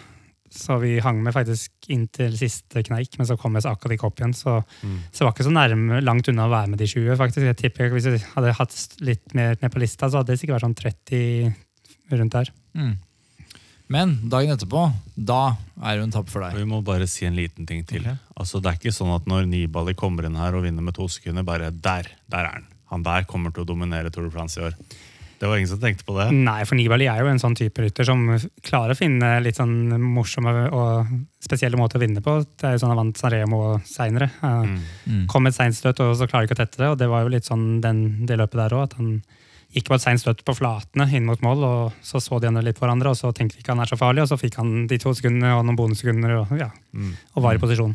Så 0.56 0.78
vi 0.80 0.94
hang 1.04 1.18
med 1.22 1.34
faktisk 1.34 1.88
inntil 1.92 2.36
siste 2.38 2.80
kneik, 2.86 3.16
men 3.18 3.26
så 3.28 3.34
kom 3.36 3.58
jeg 3.58 3.64
så 3.66 3.72
akkurat 3.74 3.96
ikke 3.96 4.06
opp 4.08 4.20
igjen. 4.22 4.32
Så, 4.34 4.62
Mm. 4.82 4.98
så 5.12 5.18
det 5.18 5.26
var 5.26 5.32
ikke 5.34 5.48
så 5.48 5.52
nærme, 5.52 5.98
langt 6.02 6.28
unna 6.28 6.46
å 6.46 6.50
være 6.52 6.68
med 6.70 6.78
de 6.78 6.86
20. 6.86 7.16
faktisk. 7.16 7.44
Jeg 7.44 7.56
tipper 7.56 7.90
Hvis 7.90 8.04
jeg 8.06 8.20
hadde 8.34 8.52
hatt 8.54 8.96
litt 9.00 9.34
mer 9.34 9.56
ned 9.60 9.72
på 9.72 9.78
lista, 9.82 10.08
så 10.08 10.18
hadde 10.22 10.32
det 10.32 10.38
sikkert 10.40 10.56
vært 10.62 10.68
sånn 10.68 10.80
30 10.80 11.54
rundt 12.12 12.32
der. 12.32 12.50
mm. 12.74 12.96
Men 13.88 14.16
dagen 14.28 14.50
etterpå, 14.50 14.92
da 15.14 15.56
er 15.80 16.00
det 16.00 16.12
tapt 16.12 16.28
for 16.30 16.40
deg. 16.42 16.56
Vi 16.58 16.64
må 16.64 16.82
bare 16.82 17.06
si 17.06 17.24
en 17.24 17.36
liten 17.36 17.66
ting 17.66 17.84
til. 17.86 18.00
Okay. 18.00 18.16
Altså, 18.36 18.58
det 18.60 18.66
er 18.72 18.78
ikke 18.80 18.92
sånn 18.96 19.14
at 19.14 19.26
når 19.30 19.46
Nibali 19.46 19.94
kommer 19.94 20.26
inn 20.26 20.34
her 20.34 20.56
og 20.56 20.64
vinner 20.64 20.82
med 20.82 20.94
to 20.94 21.06
sekunder, 21.06 21.44
bare 21.46 21.70
der, 21.70 22.08
der 22.28 22.38
er 22.48 22.50
han. 22.56 22.66
Han 22.90 23.04
der 23.04 23.22
kommer 23.30 23.52
til 23.54 23.62
å 23.62 23.66
dominere 23.68 24.10
Tour 24.10 24.24
de 24.24 24.30
France 24.34 24.58
i 24.58 24.64
år. 24.66 24.74
Det 25.38 25.48
var 25.48 25.58
ingen 25.58 25.68
som 25.68 25.80
tenkte 25.82 26.04
på 26.08 26.14
det. 26.16 26.30
Nei, 26.32 26.62
for 26.64 26.78
Nibali 26.78 27.06
er 27.12 27.20
jo 27.20 27.28
en 27.28 27.40
sånn 27.42 27.56
type 27.58 27.82
rytter 27.84 28.06
som 28.08 28.22
klarer 28.64 28.94
å 28.94 28.98
finne 28.98 29.34
litt 29.44 29.58
sånn 29.60 29.92
morsomme 30.00 30.54
og 30.72 31.10
spesielle 31.44 31.76
måter 31.76 32.00
å 32.00 32.04
vinne 32.06 32.22
på. 32.24 32.38
Det 32.56 32.64
er 32.70 32.76
jo 32.76 32.82
sånn 32.84 32.94
han 32.94 33.02
vant 33.02 33.20
Sanremo 33.20 33.60
seinere. 33.84 34.30
Mm. 34.40 34.78
Mm. 35.04 35.26
Kom 35.28 35.44
med 35.44 35.52
et 35.52 35.58
seint 35.58 35.76
støt, 35.76 36.00
og 36.00 36.14
så 36.16 36.28
klarer 36.30 36.48
ikke 36.48 36.56
å 36.56 36.62
tette 36.62 36.80
det. 36.80 36.88
Og 36.94 36.96
det 37.02 37.10
var 37.12 37.26
jo 37.26 37.34
litt 37.36 37.44
sånn 37.48 37.82
den, 37.84 38.24
det 38.26 38.38
løpet 38.40 38.62
der 38.62 38.76
òg, 38.78 38.88
at 38.88 38.96
han 39.00 39.18
gikk 39.76 39.90
på 39.90 39.96
et 39.98 40.04
seint 40.06 40.22
støt 40.22 40.40
på 40.46 40.54
flatene 40.56 41.04
inn 41.12 41.26
mot 41.28 41.42
mål, 41.44 41.64
og 41.68 41.92
så 42.06 42.20
så 42.22 42.38
de 42.40 42.48
andre 42.48 42.62
litt 42.64 42.78
på 42.78 42.86
hverandre, 42.86 43.12
og 43.12 43.18
så 43.18 43.32
tenkte 43.36 43.58
de 43.58 43.64
ikke 43.64 43.74
han 43.74 43.82
er 43.84 43.90
så 43.90 43.98
farlig, 44.00 44.22
og 44.24 44.30
så 44.30 44.38
fikk 44.40 44.56
han 44.62 44.86
de 44.88 44.96
to 45.02 45.12
sekundene 45.12 45.52
og 45.58 45.66
noen 45.66 45.76
bonussekunder 45.76 46.36
og, 46.40 46.54
ja, 46.56 46.70
Mm. 46.96 47.12
og 47.34 47.42
var 47.44 47.58
i 47.58 47.60
posisjon. 47.60 47.92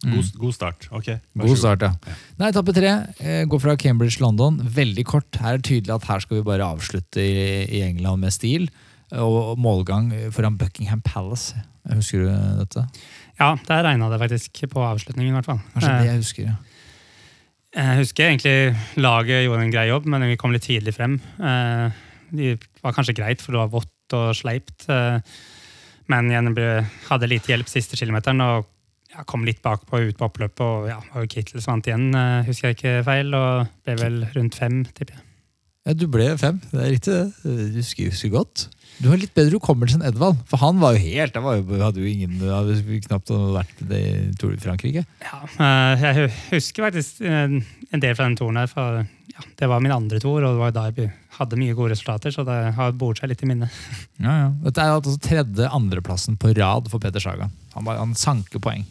God, 0.00 0.28
god 0.40 0.54
start. 0.56 0.86
Ok, 0.96 1.08
vær 1.36 1.44
God 1.50 1.58
start, 1.60 1.82
ja. 1.84 1.90
Ja. 2.08 2.14
Nei, 2.40 2.48
Etappe 2.54 2.72
tre 2.72 2.92
eh, 3.20 3.42
går 3.44 3.60
fra 3.60 3.74
Cambridge-London. 3.76 4.60
Veldig 4.64 5.04
kort. 5.04 5.28
Her 5.42 5.58
er 5.58 5.60
det 5.60 5.68
tydelig 5.68 5.92
at 5.98 6.06
her 6.08 6.22
skal 6.24 6.38
vi 6.38 6.46
bare 6.46 6.64
avslutte 6.64 7.20
i, 7.20 7.66
i 7.68 7.82
England 7.84 8.24
med 8.24 8.32
stil. 8.32 8.70
Og 9.12 9.58
målgang 9.60 10.08
foran 10.32 10.56
Buckingham 10.56 11.02
Palace. 11.04 11.52
Husker 11.90 12.24
du 12.24 12.30
dette? 12.62 12.86
Ja, 13.40 13.54
der 13.66 13.84
regna 13.84 14.08
det 14.12 14.20
faktisk 14.22 14.62
på 14.72 14.82
avslutningen, 14.84 15.32
i 15.32 15.36
hvert 15.36 15.48
fall. 15.48 15.60
Kanskje 15.74 15.92
Eh, 15.92 16.00
det 16.00 16.10
jeg 16.10 16.22
husker, 16.24 16.48
ja. 16.48 16.56
Jeg 17.76 18.00
husker 18.00 18.26
egentlig 18.26 18.76
laget 18.98 19.44
gjorde 19.46 19.62
en 19.66 19.70
grei 19.74 19.86
jobb, 19.88 20.06
men 20.10 20.24
vi 20.26 20.36
kom 20.40 20.52
litt 20.54 20.64
tidlig 20.66 20.94
frem. 20.96 21.20
Eh, 21.38 21.90
Det 22.30 22.58
var 22.82 22.92
kanskje 22.94 23.14
greit, 23.18 23.40
for 23.42 23.52
det 23.52 23.58
var 23.58 23.72
vått 23.72 24.14
og 24.14 24.34
sleipt. 24.38 24.88
eh, 24.88 25.18
Men 26.08 26.30
igjen 26.30 26.54
hadde 27.08 27.28
lite 27.28 27.50
hjelp 27.52 27.68
siste 27.68 27.96
kilometeren 27.98 28.40
og 28.40 28.66
ja, 29.20 29.26
kom 29.28 29.44
litt 29.46 29.60
bakpå 29.64 30.00
ut 30.08 30.18
på 30.18 30.28
oppløpet. 30.30 30.62
Og 30.64 30.88
ja, 30.90 30.98
det 31.14 31.28
Kittel 31.32 31.64
vant 31.64 31.88
igjen, 31.88 32.10
eh, 32.16 32.46
husker 32.48 32.70
jeg 32.70 32.78
ikke 32.78 33.00
feil, 33.06 33.34
og 33.36 33.68
ble 33.84 33.98
vel 34.00 34.22
rundt 34.34 34.56
fem, 34.60 34.82
tipper 34.96 35.18
jeg. 35.18 35.26
ja. 35.86 35.94
Du 35.96 36.06
ble 36.12 36.26
fem, 36.38 36.60
det 36.70 36.80
er 36.80 36.92
riktig 36.92 37.16
det. 37.16 37.26
Du 37.42 37.78
husker, 37.80 38.10
husker 38.12 38.32
godt. 38.34 38.68
Du 39.00 39.08
har 39.08 39.16
litt 39.16 39.32
bedre 39.36 39.56
hukommelse 39.56 39.96
enn 39.96 40.04
Edvald. 40.04 40.42
For 40.50 40.60
han 40.60 40.76
var 40.82 40.92
jo 40.92 41.00
helt 41.00 41.36
Han 41.38 41.44
var 41.46 41.56
jo, 41.56 41.78
hadde 41.80 42.02
jo 42.02 42.10
ingen 42.10 42.36
hadde 42.44 42.98
knapt 43.06 43.32
vært 43.32 43.80
i 43.96 44.02
Tour 44.38 44.52
de 44.52 44.60
Frankrike. 44.60 45.06
Ja, 45.24 45.40
eh, 45.56 46.04
jeg 46.04 46.28
husker 46.50 46.88
faktisk 46.88 47.22
eh, 47.24 47.56
en 47.56 48.04
del 48.04 48.14
fra 48.18 48.28
den 48.28 48.36
toren 48.40 48.60
her. 48.60 48.68
For 48.70 49.00
ja, 49.00 49.46
det 49.56 49.70
var 49.72 49.80
min 49.80 49.96
andre 49.96 50.20
tour, 50.20 50.44
og 50.44 50.52
det 50.52 50.60
var 50.60 50.76
da 50.76 50.86
jeg 50.92 51.14
hadde 51.38 51.58
mye 51.60 51.74
gode 51.78 51.94
resultater, 51.94 52.34
så 52.34 52.44
det 52.44 52.58
har 52.76 52.96
boret 53.00 53.22
seg 53.22 53.32
litt 53.32 53.42
i 53.46 53.48
minnet. 53.48 53.82
Ja, 54.20 54.36
ja. 54.36 54.48
Dette 54.66 54.84
er 54.84 54.98
altså 54.98 55.16
tredje 55.22 55.70
andreplassen 55.72 56.36
på 56.40 56.52
rad 56.58 56.90
for 56.92 57.00
Peter 57.00 57.22
Sagan. 57.24 57.54
Han, 57.72 57.88
han 57.88 58.16
sanker 58.18 58.60
poeng. 58.60 58.84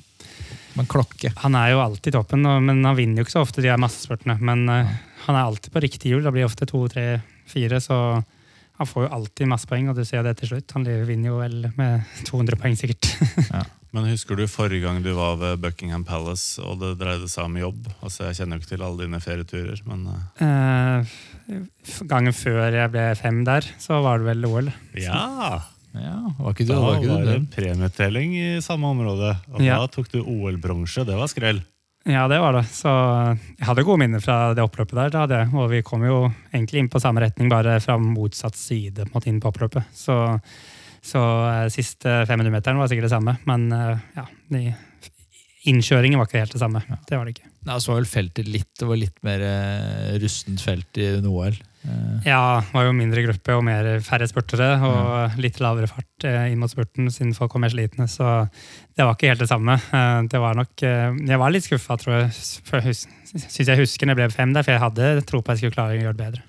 En 0.80 0.88
klokke. 0.90 1.32
Han 1.44 1.56
er 1.60 1.74
jo 1.74 1.82
alltid 1.84 2.16
toppen, 2.16 2.44
men 2.66 2.84
han 2.86 2.96
vinner 2.98 3.22
jo 3.22 3.28
ikke 3.28 3.36
så 3.38 3.44
ofte 3.46 3.62
de 3.64 3.70
her 3.72 3.80
massespurtene. 3.82 4.38
Men 4.40 4.66
eh, 4.72 4.92
han 5.26 5.36
er 5.38 5.46
alltid 5.46 5.74
på 5.76 5.82
riktig 5.84 6.14
hjul. 6.14 6.24
Da 6.26 6.32
blir 6.32 6.46
det 6.46 6.52
ofte 6.52 6.68
to, 6.70 6.86
tre, 6.92 7.08
fire, 7.50 7.82
så 7.84 7.98
han 8.80 8.88
får 8.88 9.06
jo 9.08 9.12
alltid 9.18 9.50
masse 9.52 9.68
poeng, 9.68 9.90
og 9.92 9.98
du 10.00 10.06
ser 10.08 10.24
det 10.24 10.38
til 10.40 10.54
slutt. 10.54 10.72
Han 10.78 10.86
vinner 10.88 11.34
jo 11.34 11.42
vel 11.42 11.68
med 11.76 12.08
200 12.30 12.60
poeng, 12.62 12.78
sikkert. 12.80 13.10
Men 13.92 14.06
husker 14.06 14.38
du 14.38 14.44
forrige 14.46 14.84
gang 14.86 15.00
du 15.02 15.10
var 15.18 15.40
ved 15.42 15.58
Buckingham 15.64 16.04
Palace 16.06 16.62
og 16.62 16.76
det 16.78 16.92
dreide 17.00 17.26
seg 17.28 17.48
om 17.50 17.56
jobb? 17.58 17.88
Altså 18.06 18.28
Jeg 18.28 18.38
kjenner 18.38 18.60
jo 18.60 18.62
ikke 18.62 18.70
til 18.76 18.84
alle 18.86 19.02
dine 19.08 19.22
ferieturer, 19.24 19.82
men 19.90 20.04
eh, 20.14 21.10
Eh, 21.50 21.64
gangen 22.06 22.36
før 22.38 22.68
jeg 22.78 22.92
ble 22.94 23.08
fem 23.18 23.40
der, 23.48 23.66
så 23.82 23.98
var 24.06 24.22
det 24.22 24.28
vel 24.30 24.46
OL. 24.46 24.70
ja! 25.02 25.58
Ja, 25.96 26.16
var 26.38 26.54
ikke 26.54 26.66
du, 26.68 26.72
Da 26.74 26.80
var 26.80 26.92
var 26.94 27.00
ikke 27.02 27.18
du 27.18 27.26
det 27.26 27.36
en 27.40 27.48
premietelling 27.54 28.34
i 28.38 28.48
samme 28.62 28.92
område. 28.94 29.36
Og 29.54 29.62
Ja. 29.66 29.80
da 29.82 29.88
tok 29.88 30.10
du 30.12 30.20
OL-bronse. 30.22 31.06
Det 31.06 31.16
var 31.18 31.28
skrell. 31.32 31.64
Ja, 32.06 32.28
det 32.32 32.40
var 32.40 32.54
det. 32.54 32.64
Så 32.72 32.90
jeg 33.58 33.66
hadde 33.68 33.84
gode 33.84 34.00
minner 34.00 34.22
fra 34.24 34.54
det 34.56 34.64
oppløpet 34.64 34.96
der. 34.96 35.10
Da, 35.10 35.26
det. 35.28 35.42
Og 35.54 35.70
vi 35.70 35.82
kom 35.86 36.04
jo 36.08 36.32
egentlig 36.54 36.80
inn 36.80 36.90
på 36.90 37.02
samme 37.02 37.22
retning, 37.22 37.50
bare 37.52 37.80
fra 37.84 37.98
motsatt 38.00 38.56
side 38.56 39.04
på 39.04 39.10
en 39.10 39.16
måte 39.18 39.28
inn 39.34 39.42
på 39.42 39.50
oppløpet. 39.52 39.84
Så, 39.94 40.16
så 41.02 41.20
eh, 41.50 41.70
siste 41.74 42.22
500-meteren 42.30 42.78
var 42.80 42.88
sikkert 42.88 43.10
det 43.10 43.16
samme. 43.18 43.38
Men 43.50 43.68
eh, 43.76 43.98
ja, 44.16 44.26
de, 44.54 44.64
innkjøringen 45.70 46.20
var 46.22 46.30
ikke 46.30 46.40
helt 46.46 46.56
det 46.56 46.62
samme. 46.64 46.82
Det 47.10 47.18
var 47.18 47.26
det 47.28 47.36
ikke. 47.36 47.50
Nei, 47.68 47.80
så 47.84 47.92
var 47.92 48.00
vel 48.00 48.10
feltet 48.14 48.48
litt, 48.48 48.70
det 48.80 48.88
var 48.88 49.02
litt 49.02 49.20
mer 49.28 49.44
eh, 49.44 50.14
rustent 50.24 50.62
felt 50.64 51.02
i 51.02 51.10
OL. 51.20 51.58
Eh, 51.86 52.28
Ja, 52.28 52.60
det 52.60 52.74
var 52.76 52.84
jo 52.90 52.92
mindre 52.98 53.22
gruppe 53.24 53.56
og 53.56 53.64
mer 53.64 53.88
færre 54.04 54.28
spurtere. 54.28 54.72
Og 54.84 55.38
litt 55.40 55.60
lavere 55.64 55.88
fart 55.88 56.26
eh, 56.28 56.50
inn 56.52 56.60
mot 56.60 56.70
spurten 56.72 57.08
siden 57.14 57.34
folk 57.38 57.54
var 57.56 57.62
mer 57.64 57.72
slitne. 57.74 58.08
Så 58.12 58.26
det 58.98 59.06
var 59.06 59.16
ikke 59.16 59.30
helt 59.32 59.40
det 59.46 59.50
samme. 59.52 59.78
Eh, 59.94 60.22
Det 60.28 60.40
var 60.44 60.56
nok, 60.60 60.76
jeg 60.84 61.40
var 61.40 61.52
litt 61.56 61.64
skuffa, 61.68 61.98
tror 61.98 62.20
jeg. 62.20 62.32
Syns 63.30 63.68
jeg 63.70 63.78
husker 63.80 64.06
når 64.10 64.16
jeg 64.18 64.22
ble 64.24 64.30
fem 64.36 64.54
der, 64.54 64.64
for 64.66 64.72
jeg 64.76 64.82
hadde 64.84 65.26
tro 65.30 65.42
på 65.42 65.52
at 65.52 65.58
jeg 65.60 65.70
skulle 65.70 65.78
klare 65.78 65.98
å 65.98 66.02
gjøre 66.04 66.18
det 66.18 66.26
bedre. 66.28 66.46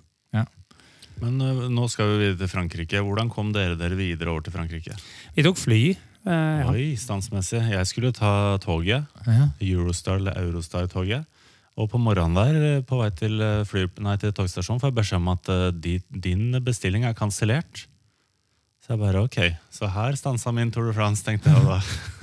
Men 1.21 1.35
eh, 1.45 1.67
nå 1.69 1.85
skal 1.93 2.15
vi 2.15 2.21
videre 2.23 2.39
til 2.41 2.49
Frankrike. 2.49 3.01
Hvordan 3.05 3.29
kom 3.29 3.51
dere 3.53 3.75
dere 3.77 3.93
videre 3.99 4.31
over 4.33 4.41
til 4.47 4.55
Frankrike? 4.55 4.95
Vi 5.37 5.43
tok 5.45 5.59
fly. 5.61 5.81
eh, 6.25 6.31
Ja. 6.33 6.71
Oi, 6.73 6.95
standsmessig. 6.97 7.61
Jeg 7.75 7.87
skulle 7.91 8.11
ta 8.17 8.57
toget. 8.63 9.05
ja. 9.27 9.49
Eurostar 9.61 10.17
eller 10.17 10.33
Eurostar-toget. 10.41 11.27
Og 11.81 11.89
på 11.89 12.01
morgenen 12.01 12.37
der, 12.37 12.59
eh, 12.61 12.83
på 12.85 12.99
vei 13.01 13.09
til, 13.17 13.41
eh, 13.41 13.65
fly, 13.65 13.87
nei, 14.05 14.17
til 14.21 14.35
togstasjonen, 14.37 14.81
får 14.83 14.91
jeg 14.91 14.99
beskjed 14.99 15.21
om 15.21 15.31
at 15.33 15.49
uh, 15.49 15.71
di, 15.73 15.95
din 16.13 16.53
bestilling 16.65 17.07
er 17.09 17.17
kansellert. 17.17 17.87
Så 18.91 18.97
jeg 18.97 19.03
bare 19.05 19.21
ok, 19.23 19.37
så 19.71 19.87
her 19.95 20.17
stansa 20.19 20.51
min 20.51 20.73
Tour 20.75 20.89
de 20.89 20.93
France, 20.97 21.23
tenkte 21.23 21.47
jeg. 21.47 21.61
Da, 21.63 21.77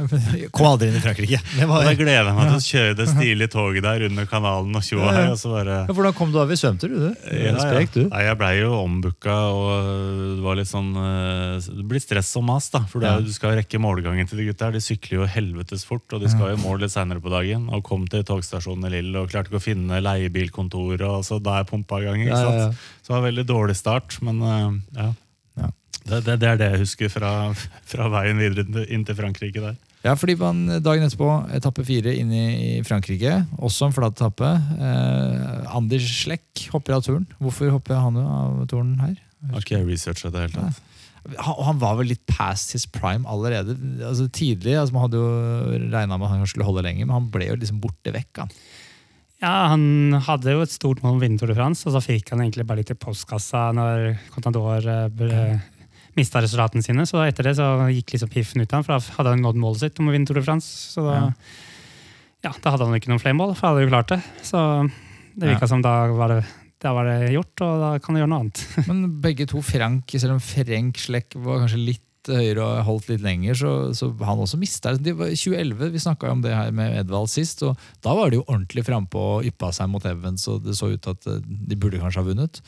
Kom 0.58 0.66
aldri 0.68 0.90
inn 0.92 0.98
i 1.00 1.00
Frankrike. 1.00 1.38
Det 1.40 1.64
og 1.72 1.86
da 1.88 1.94
gleder 1.96 2.28
jeg 2.28 2.36
meg 2.36 2.50
til 2.50 2.58
å 2.58 2.66
kjøre 2.66 2.98
det 3.00 3.06
stilige 3.14 3.52
toget 3.54 3.86
der 3.86 4.04
under 4.10 4.26
kanalen 4.28 4.76
og 4.76 4.90
og 4.98 5.06
hei. 5.16 5.22
Og 5.32 5.38
så 5.40 5.52
bare 5.54 5.78
Ja, 5.86 5.94
hvordan 5.96 6.16
kom 6.18 6.34
du 6.34 6.42
av 6.42 6.50
i 6.52 6.58
svømte, 6.60 6.90
du? 6.92 6.98
du? 7.06 7.22
Ja. 7.32 7.54
Sprek, 7.62 7.94
du. 7.96 8.02
Nei, 8.10 8.26
jeg 8.28 8.40
blei 8.42 8.50
jo 8.60 8.74
ombooka, 8.82 9.36
og 9.56 9.88
det 10.42 10.44
var 10.44 10.60
litt 10.60 10.68
sånn 10.74 10.90
eh, 11.00 11.70
Det 11.70 11.86
blir 11.94 12.04
stress 12.04 12.34
og 12.42 12.44
mas, 12.50 12.68
da. 12.74 12.82
For 12.92 13.06
Ja. 13.08 13.14
du 13.24 13.32
skal 13.32 13.56
rekke 13.62 13.80
målgangen 13.80 14.28
til 14.28 14.42
de 14.42 14.50
gutta 14.50 14.68
her. 14.68 14.76
De 14.76 14.84
sykler 14.84 15.22
jo 15.22 15.30
helvetes 15.38 15.88
fort, 15.88 16.04
og 16.12 16.26
de 16.26 16.34
skal 16.34 16.52
jo 16.52 16.60
mål 16.66 16.84
litt 16.84 16.92
seinere 16.98 17.24
på 17.24 17.32
dagen. 17.32 17.70
Og 17.72 17.86
kom 17.88 18.04
til 18.12 18.26
togstasjonen 18.28 18.90
i 18.90 18.98
Lill 18.98 19.16
og 19.24 19.32
klarte 19.32 19.54
ikke 19.54 19.62
å 19.64 19.68
finne 19.70 20.04
leiebilkontoret, 20.04 21.08
og 21.08 21.24
så 21.24 21.40
da 21.40 21.62
er 21.62 21.72
pumpa 21.72 22.04
i 22.04 22.10
gang. 22.10 22.28
ikke 22.28 22.44
sant? 22.44 22.84
Så 23.00 23.08
det 23.08 23.16
var 23.16 23.24
en 23.24 23.30
veldig 23.32 23.48
dårlig 23.56 23.80
start, 23.80 24.20
men 24.28 24.44
eh, 24.44 25.00
ja. 25.00 25.08
Det, 26.08 26.22
det, 26.26 26.38
det 26.42 26.50
er 26.50 26.60
det 26.60 26.72
jeg 26.74 26.84
husker 26.86 27.12
fra, 27.12 27.32
fra 27.88 28.08
veien 28.14 28.40
videre 28.40 28.86
inn 28.88 29.04
til 29.08 29.18
Frankrike 29.18 29.64
der. 29.64 29.78
Ja, 30.06 30.14
fordi 30.16 30.38
man 30.40 30.66
dagen 30.86 31.04
etterpå, 31.08 31.30
etappe 31.58 31.84
fire 31.88 32.14
inn 32.16 32.30
i, 32.32 32.46
i 32.56 32.74
Frankrike, 32.86 33.42
også 33.58 33.90
en 33.90 33.96
flat 33.96 34.16
etappe. 34.16 34.52
Eh, 34.78 35.76
Anders 35.76 36.08
Slekk 36.22 36.68
hopper 36.72 36.96
av 36.96 37.04
turen. 37.04 37.26
Hvorfor 37.42 37.74
hopper 37.74 38.00
han 38.00 38.20
av 38.22 38.62
turen 38.72 38.94
her? 39.02 39.18
Har 39.52 39.66
ikke 39.66 39.80
jeg 39.80 39.90
researcha 39.90 40.32
det 40.34 40.46
hele 40.46 40.56
tatt. 40.56 40.84
Han, 41.44 41.58
han 41.68 41.80
var 41.82 41.98
vel 42.00 42.14
litt 42.14 42.24
past 42.30 42.72
his 42.72 42.86
prime 42.88 43.28
allerede. 43.28 43.76
Altså 44.00 44.30
Tidlig, 44.32 44.78
altså 44.80 44.96
Man 44.96 45.08
hadde 45.08 45.20
jo 45.20 45.32
regna 45.92 46.16
med 46.16 46.28
at 46.30 46.36
han 46.38 46.48
skulle 46.48 46.68
holde 46.70 46.86
lenger, 46.86 47.08
men 47.08 47.18
han 47.18 47.32
ble 47.34 47.50
jo 47.50 47.58
liksom 47.60 47.82
borte 47.84 48.14
vekk. 48.16 48.46
Han. 48.46 48.54
Ja, 49.44 49.56
Han 49.74 50.16
hadde 50.26 50.56
jo 50.56 50.64
et 50.64 50.74
stort 50.74 51.04
mål 51.04 51.18
om 51.18 51.20
å 51.20 51.26
vinne 51.26 51.42
Tour 51.42 51.52
de 51.52 51.58
France, 51.58 51.84
og 51.86 51.98
så 51.98 52.02
fikk 52.06 52.32
han 52.32 52.46
egentlig 52.46 52.66
bare 52.70 52.82
litt 52.82 52.94
i 52.94 52.98
postkassa 52.98 53.68
når 53.76 54.14
Contador 54.34 54.88
uh, 54.88 55.68
mista 56.18 56.42
resultatene 56.44 56.84
sine. 56.86 57.06
Så 57.10 57.22
etter 57.24 57.50
det 57.50 57.56
så 57.60 57.68
gikk 57.94 58.16
liksom 58.16 58.32
piffen 58.34 58.64
ut 58.64 58.72
av 58.74 58.80
ham, 58.82 58.86
for 58.88 58.98
da 58.98 59.18
hadde 59.20 59.36
han 59.36 59.44
nådd 59.46 59.60
målet 59.62 59.86
sitt 59.86 60.02
om 60.02 60.10
å 60.10 60.16
vinne 60.16 60.28
Tour 60.30 60.40
de 60.42 60.46
France. 60.46 60.70
Så 60.96 61.06
da, 61.06 61.20
ja. 62.46 62.54
da 62.54 62.74
hadde 62.74 62.88
han 62.90 62.98
ikke 62.98 63.12
noen 63.14 63.24
flere 63.24 63.38
mål, 63.38 63.56
for 63.58 63.70
han 63.70 63.78
hadde 63.78 63.88
jo 63.88 63.94
klart 63.94 64.14
det. 64.16 64.22
Så 64.46 64.64
det 65.38 65.52
virka 65.54 65.68
Ja. 65.68 65.72
som 65.76 65.86
da 65.86 65.96
var 66.18 66.34
det, 66.34 66.42
da 66.82 66.94
var 66.98 67.06
det 67.10 67.32
gjort, 67.34 67.62
og 67.66 67.80
da 67.86 67.94
kan 68.02 68.16
du 68.18 68.22
gjøre 68.22 68.32
noe 68.34 68.44
annet. 68.46 68.66
Men 68.90 69.06
begge 69.24 69.48
to, 69.50 69.62
Frank, 69.66 70.10
selv 70.18 70.38
om 70.38 70.44
Frenk 70.44 71.00
Slekk 71.02 71.38
var 71.38 71.64
kanskje 71.64 71.82
litt 71.86 72.04
høyere 72.28 72.60
og 72.60 72.82
holdt 72.84 73.06
litt 73.08 73.22
lenger, 73.24 73.56
så, 73.56 73.70
så 73.96 74.10
han 74.28 74.42
også 74.44 74.58
mista 74.60 74.92
det. 74.92 75.06
Det 75.06 75.14
var 75.16 75.30
2011, 75.32 75.94
vi 75.94 76.02
snakka 76.04 76.32
om 76.34 76.42
det 76.44 76.52
her 76.52 76.74
med 76.76 76.98
Edvald 77.00 77.30
sist, 77.32 77.62
og 77.64 77.78
da 78.04 78.12
var 78.18 78.34
de 78.34 78.42
jo 78.42 78.44
ordentlig 78.50 78.84
frampå 78.84 79.22
og 79.38 79.48
yppa 79.48 79.70
seg 79.72 79.88
mot 79.94 80.04
Evans, 80.10 80.44
og 80.52 80.66
det 80.66 80.76
så 80.76 80.90
ut 80.92 81.00
til 81.06 81.16
at 81.16 81.30
eh, 81.32 81.38
de 81.72 81.78
burde 81.80 82.02
kanskje 82.02 82.20
ha 82.20 82.28
vunnet. 82.28 82.60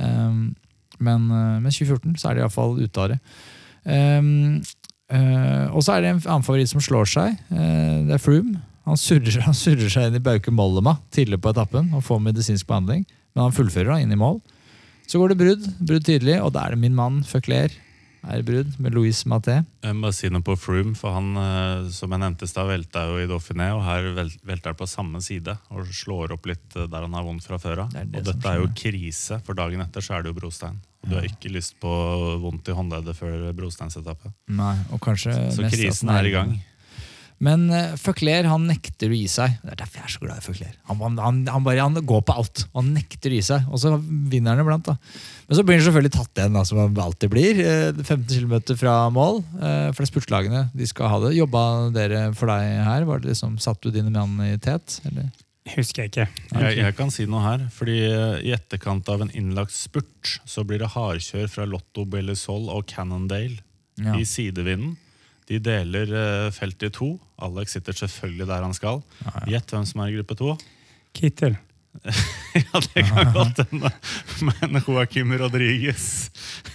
Um, 0.00 0.54
men 0.98 1.26
men 1.28 1.62
med 1.62 1.72
2014 1.72 2.16
så 2.20 2.30
er 2.30 2.36
de 2.36 2.44
iallfall 2.44 2.78
ute 2.80 3.00
av 3.02 3.12
det. 3.12 3.18
Um, 3.84 4.62
uh, 5.12 5.66
og 5.74 5.84
så 5.84 5.94
er 5.94 6.04
det 6.04 6.12
en 6.12 6.22
annen 6.22 6.46
favoritt 6.46 6.70
som 6.72 6.82
slår 6.82 7.10
seg. 7.10 7.36
Uh, 7.52 8.08
det 8.08 8.16
er 8.16 8.22
Froome. 8.22 8.60
Han 8.88 9.00
surrer, 9.00 9.40
han 9.48 9.56
surrer 9.56 9.92
seg 9.92 10.08
inn 10.08 10.18
i 10.18 10.24
Bauke 10.24 10.52
Mollema 10.52 10.98
tidlig 11.14 11.40
på 11.44 11.52
etappen 11.54 11.92
og 11.96 12.04
får 12.06 12.22
medisinsk 12.24 12.68
behandling, 12.68 13.06
men 13.34 13.46
han 13.46 13.56
fullfører 13.56 13.94
da 13.94 14.00
inn 14.02 14.12
i 14.14 14.20
mål. 14.20 14.40
Så 15.08 15.20
går 15.20 15.32
det 15.32 15.40
brudd, 15.40 15.66
brudd 15.84 16.06
tidlig, 16.06 16.38
og 16.40 16.54
da 16.54 16.64
er 16.64 16.74
det 16.74 16.80
min 16.80 16.96
mann 16.96 17.22
Føkler. 17.28 17.72
Er 18.30 18.42
brudd 18.46 18.78
med 18.80 18.94
Louise 18.96 19.28
Maté. 19.28 19.58
Jeg 19.84 19.96
må 19.96 20.06
bare 20.06 20.16
si 20.16 20.30
noe 20.32 20.44
på 20.44 20.56
Froome, 20.56 20.94
for 20.96 21.12
han 21.16 21.34
eh, 21.36 21.90
som 21.92 22.12
jeg 22.14 22.22
nevnte 22.22 22.48
i 22.48 22.66
velta 22.70 23.04
jo 23.10 23.18
i 23.20 23.28
Dauphiné, 23.28 23.68
og 23.76 23.82
her 23.84 24.08
velter 24.16 24.72
han 24.72 24.78
på 24.80 24.88
samme 24.88 25.20
side 25.24 25.56
og 25.70 25.90
slår 25.92 26.32
opp 26.36 26.48
litt 26.48 26.76
eh, 26.78 26.88
der 26.90 27.04
han 27.04 27.16
har 27.16 27.26
vondt 27.26 27.44
fra 27.44 27.60
før 27.60 27.84
av. 27.84 27.92
Det 27.92 28.06
det 28.10 28.22
Og 28.22 28.28
dette 28.30 28.52
er 28.52 28.60
jo 28.62 28.70
krise, 28.80 29.40
for 29.44 29.58
dagen 29.58 29.84
etter 29.84 30.04
så 30.04 30.16
er 30.16 30.24
det 30.24 30.32
jo 30.32 30.38
brostein. 30.40 30.80
Og 31.04 31.10
du 31.10 31.18
har 31.18 31.26
ikke 31.28 31.52
lyst 31.52 31.76
på 31.82 31.90
vondt 32.40 32.70
i 32.72 32.76
håndleddet 32.76 33.18
før 33.18 33.50
brosteinsetappe. 33.56 34.32
Nei, 34.56 34.76
og 34.88 35.02
kanskje 35.04 35.34
Så 35.52 35.66
mest 35.66 35.76
krisen 35.76 36.12
er 36.14 36.30
i 36.30 36.32
gang. 36.32 36.54
Men 37.44 37.66
uh, 37.68 37.92
Føkler 38.00 38.46
han 38.48 38.62
nekter 38.70 39.12
å 39.12 39.16
gi 39.18 39.26
seg. 39.28 39.58
Det 39.60 39.74
er 39.74 39.80
derfor 39.82 40.00
jeg 40.00 40.08
er 40.08 40.12
så 40.14 40.22
glad 40.22 40.40
i 40.40 40.44
Føkler. 40.46 40.70
Han, 40.88 41.00
han, 41.04 41.18
han, 41.20 41.40
han, 41.52 41.64
bare, 41.66 41.82
han 41.84 41.98
går 42.08 42.22
på 42.24 42.36
alt. 42.40 42.62
Han 42.72 42.88
nekter 42.96 43.34
å 43.34 43.36
gi 43.36 43.42
seg. 43.44 43.66
Og 43.68 43.82
så 43.82 43.92
vinner 44.00 44.54
han 44.54 44.62
iblant. 44.64 44.88
da. 44.88 44.94
Men 45.50 45.58
så 45.58 45.64
blir 45.68 45.76
han 45.76 45.84
selvfølgelig 45.84 46.14
tatt 46.16 46.40
igjen, 46.40 46.56
da, 46.56 46.62
som 46.64 46.80
han 46.80 46.96
alltid 47.04 47.32
blir. 47.34 47.60
eh, 47.60 48.00
15 48.00 48.24
km 48.46 48.54
fra 48.80 48.94
mål. 49.12 49.42
eh, 49.60 49.90
For 49.92 50.00
det 50.00 50.08
er 50.08 50.12
spurtlagene 50.14 50.62
de 50.72 50.88
skal 50.88 51.12
ha 51.12 51.20
det. 51.26 51.34
Jobba 51.36 51.64
dere 51.92 52.22
for 52.38 52.48
deg 52.54 52.80
her? 52.88 53.04
Var 53.12 53.20
det 53.24 53.34
liksom, 53.34 53.58
Satt 53.60 53.84
du 53.84 53.90
dine 53.92 54.08
mann 54.14 54.38
i 54.46 54.54
tet? 54.56 54.98
Eller? 55.10 55.28
Husker 55.76 56.04
jeg 56.04 56.10
ikke. 56.14 56.26
Jeg, 56.60 56.74
jeg 56.80 56.94
kan 56.96 57.08
si 57.12 57.24
noe 57.28 57.40
her, 57.44 57.62
fordi 57.72 57.98
eh, 58.08 58.40
i 58.48 58.50
etterkant 58.56 59.08
av 59.12 59.22
en 59.24 59.30
innlagt 59.36 59.72
spurt, 59.76 60.34
så 60.48 60.64
blir 60.68 60.80
det 60.82 60.90
hardkjør 60.96 61.48
fra 61.52 61.64
Lotto 61.68 62.04
Bellisol 62.08 62.66
og 62.72 62.84
Cannondale 62.90 63.60
Ja. 64.00 64.16
i 64.18 64.24
sidevinden. 64.28 64.96
De 65.50 65.60
deler 65.60 66.14
eh, 66.16 66.48
feltet 66.56 66.88
i 66.88 66.94
to. 66.94 67.10
Alex 67.44 67.76
sitter 67.76 67.96
selvfølgelig 68.04 68.48
der 68.48 68.64
han 68.64 68.74
skal. 68.76 69.02
Gjett 69.50 69.74
hvem 69.74 69.86
som 69.88 70.02
er 70.04 70.12
i 70.12 70.18
gruppe 70.18 70.38
to. 70.38 70.56
Kittel. 71.14 71.58
ja, 72.58 72.80
det 72.94 73.04
kan 73.06 73.28
godt 73.32 73.60
hende. 73.70 73.90
Men 74.42 74.80
Joaquim 74.82 75.30
Rodriguez 75.38 76.30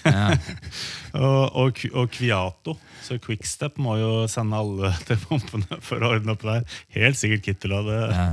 Ja. 0.06 0.38
og, 1.14 1.56
og, 1.60 1.82
og 1.92 2.14
Kviato. 2.14 2.78
Så 3.04 3.18
Quickstep 3.20 3.80
må 3.82 3.98
jo 4.00 4.12
sende 4.32 4.60
alle 4.60 4.94
til 5.08 5.20
pumpene 5.26 5.80
for 5.84 6.04
å 6.04 6.14
ordne 6.16 6.36
opp 6.36 6.46
der. 6.46 6.64
Helt 6.96 7.20
sikkert 7.20 7.46
Kittel 7.48 7.76
av 7.76 7.90
det. 7.90 8.00
Ja. 8.14 8.28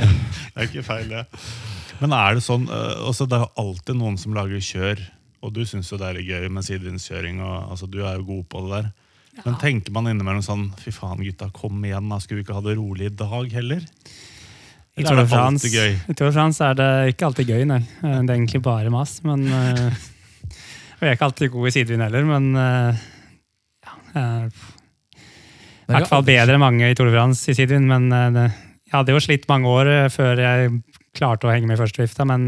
Det 0.00 0.08
er 0.56 0.68
ikke 0.70 0.86
feil, 0.86 1.12
det. 1.12 1.26
Men 2.00 2.16
er 2.16 2.38
det 2.38 2.44
sånn 2.46 2.64
eh, 2.72 3.02
også, 3.04 3.28
Det 3.30 3.38
er 3.38 3.44
jo 3.44 3.66
alltid 3.66 4.00
noen 4.00 4.18
som 4.18 4.34
lager 4.34 4.64
kjør, 4.64 5.04
og 5.42 5.54
du 5.54 5.62
syns 5.68 5.90
jo 5.92 6.00
det 6.00 6.08
er 6.10 6.24
gøy 6.24 6.48
med 6.54 6.66
sidevindskjøring. 6.66 7.42
Altså, 7.44 7.86
du 7.90 8.00
er 8.02 8.18
jo 8.18 8.28
god 8.32 8.44
på 8.50 8.64
det 8.64 8.78
der. 8.78 8.90
Men 9.40 9.56
tenker 9.60 9.94
man 9.94 10.10
innimellom 10.10 10.42
sånn 10.44 10.66
Fy 10.82 10.92
faen, 10.92 11.22
gutta, 11.24 11.48
kom 11.56 11.80
igjen, 11.86 12.10
da. 12.12 12.18
Skulle 12.20 12.42
vi 12.42 12.46
ikke 12.46 12.58
ha 12.58 12.64
det 12.66 12.76
rolig 12.76 13.08
i 13.08 13.14
dag 13.16 13.54
heller? 13.56 13.80
I 14.92 15.00
Eller 15.00 15.08
Tour 15.08 15.16
er 15.16 15.22
de 15.22 15.24
det 15.24 15.32
France, 15.32 15.64
alltid 15.64 15.78
gøy? 15.78 15.94
i 15.96 16.16
Tour 16.18 16.28
de 16.28 16.34
France 16.36 16.66
er 16.66 16.76
det 16.76 16.90
ikke 17.14 17.28
alltid 17.30 17.48
gøy, 17.54 17.62
nei. 17.70 17.80
Det 18.02 18.12
er 18.12 18.34
egentlig 18.36 18.60
bare 18.66 18.92
mas. 18.92 19.16
Men 19.24 19.46
og 19.52 21.06
Jeg 21.06 21.08
er 21.08 21.16
ikke 21.16 21.30
alltid 21.30 21.52
god 21.54 21.70
i 21.70 21.74
sidevind 21.78 22.04
heller, 22.04 22.28
men 22.28 22.50
eh, 22.60 23.06
ja, 23.88 23.96
i 25.88 25.94
hvert 25.96 26.12
fall 26.12 26.28
bedre 26.28 26.54
enn 26.54 26.62
mange 26.62 26.92
i 26.92 26.94
Tour 26.98 27.08
de 27.08 27.16
France 27.16 27.48
i 27.48 27.56
sidevind. 27.56 27.88
Men 27.88 28.12
eh, 28.12 28.28
det, 28.36 28.46
jeg 28.84 28.98
hadde 28.98 29.16
jo 29.16 29.24
slitt 29.24 29.48
mange 29.48 29.72
år 29.72 29.94
før 30.12 30.44
jeg 30.44 30.74
klarte 31.16 31.48
å 31.48 31.54
henge 31.54 31.70
med 31.70 31.78
i 31.78 31.80
førstevifta, 31.80 32.24
men 32.28 32.46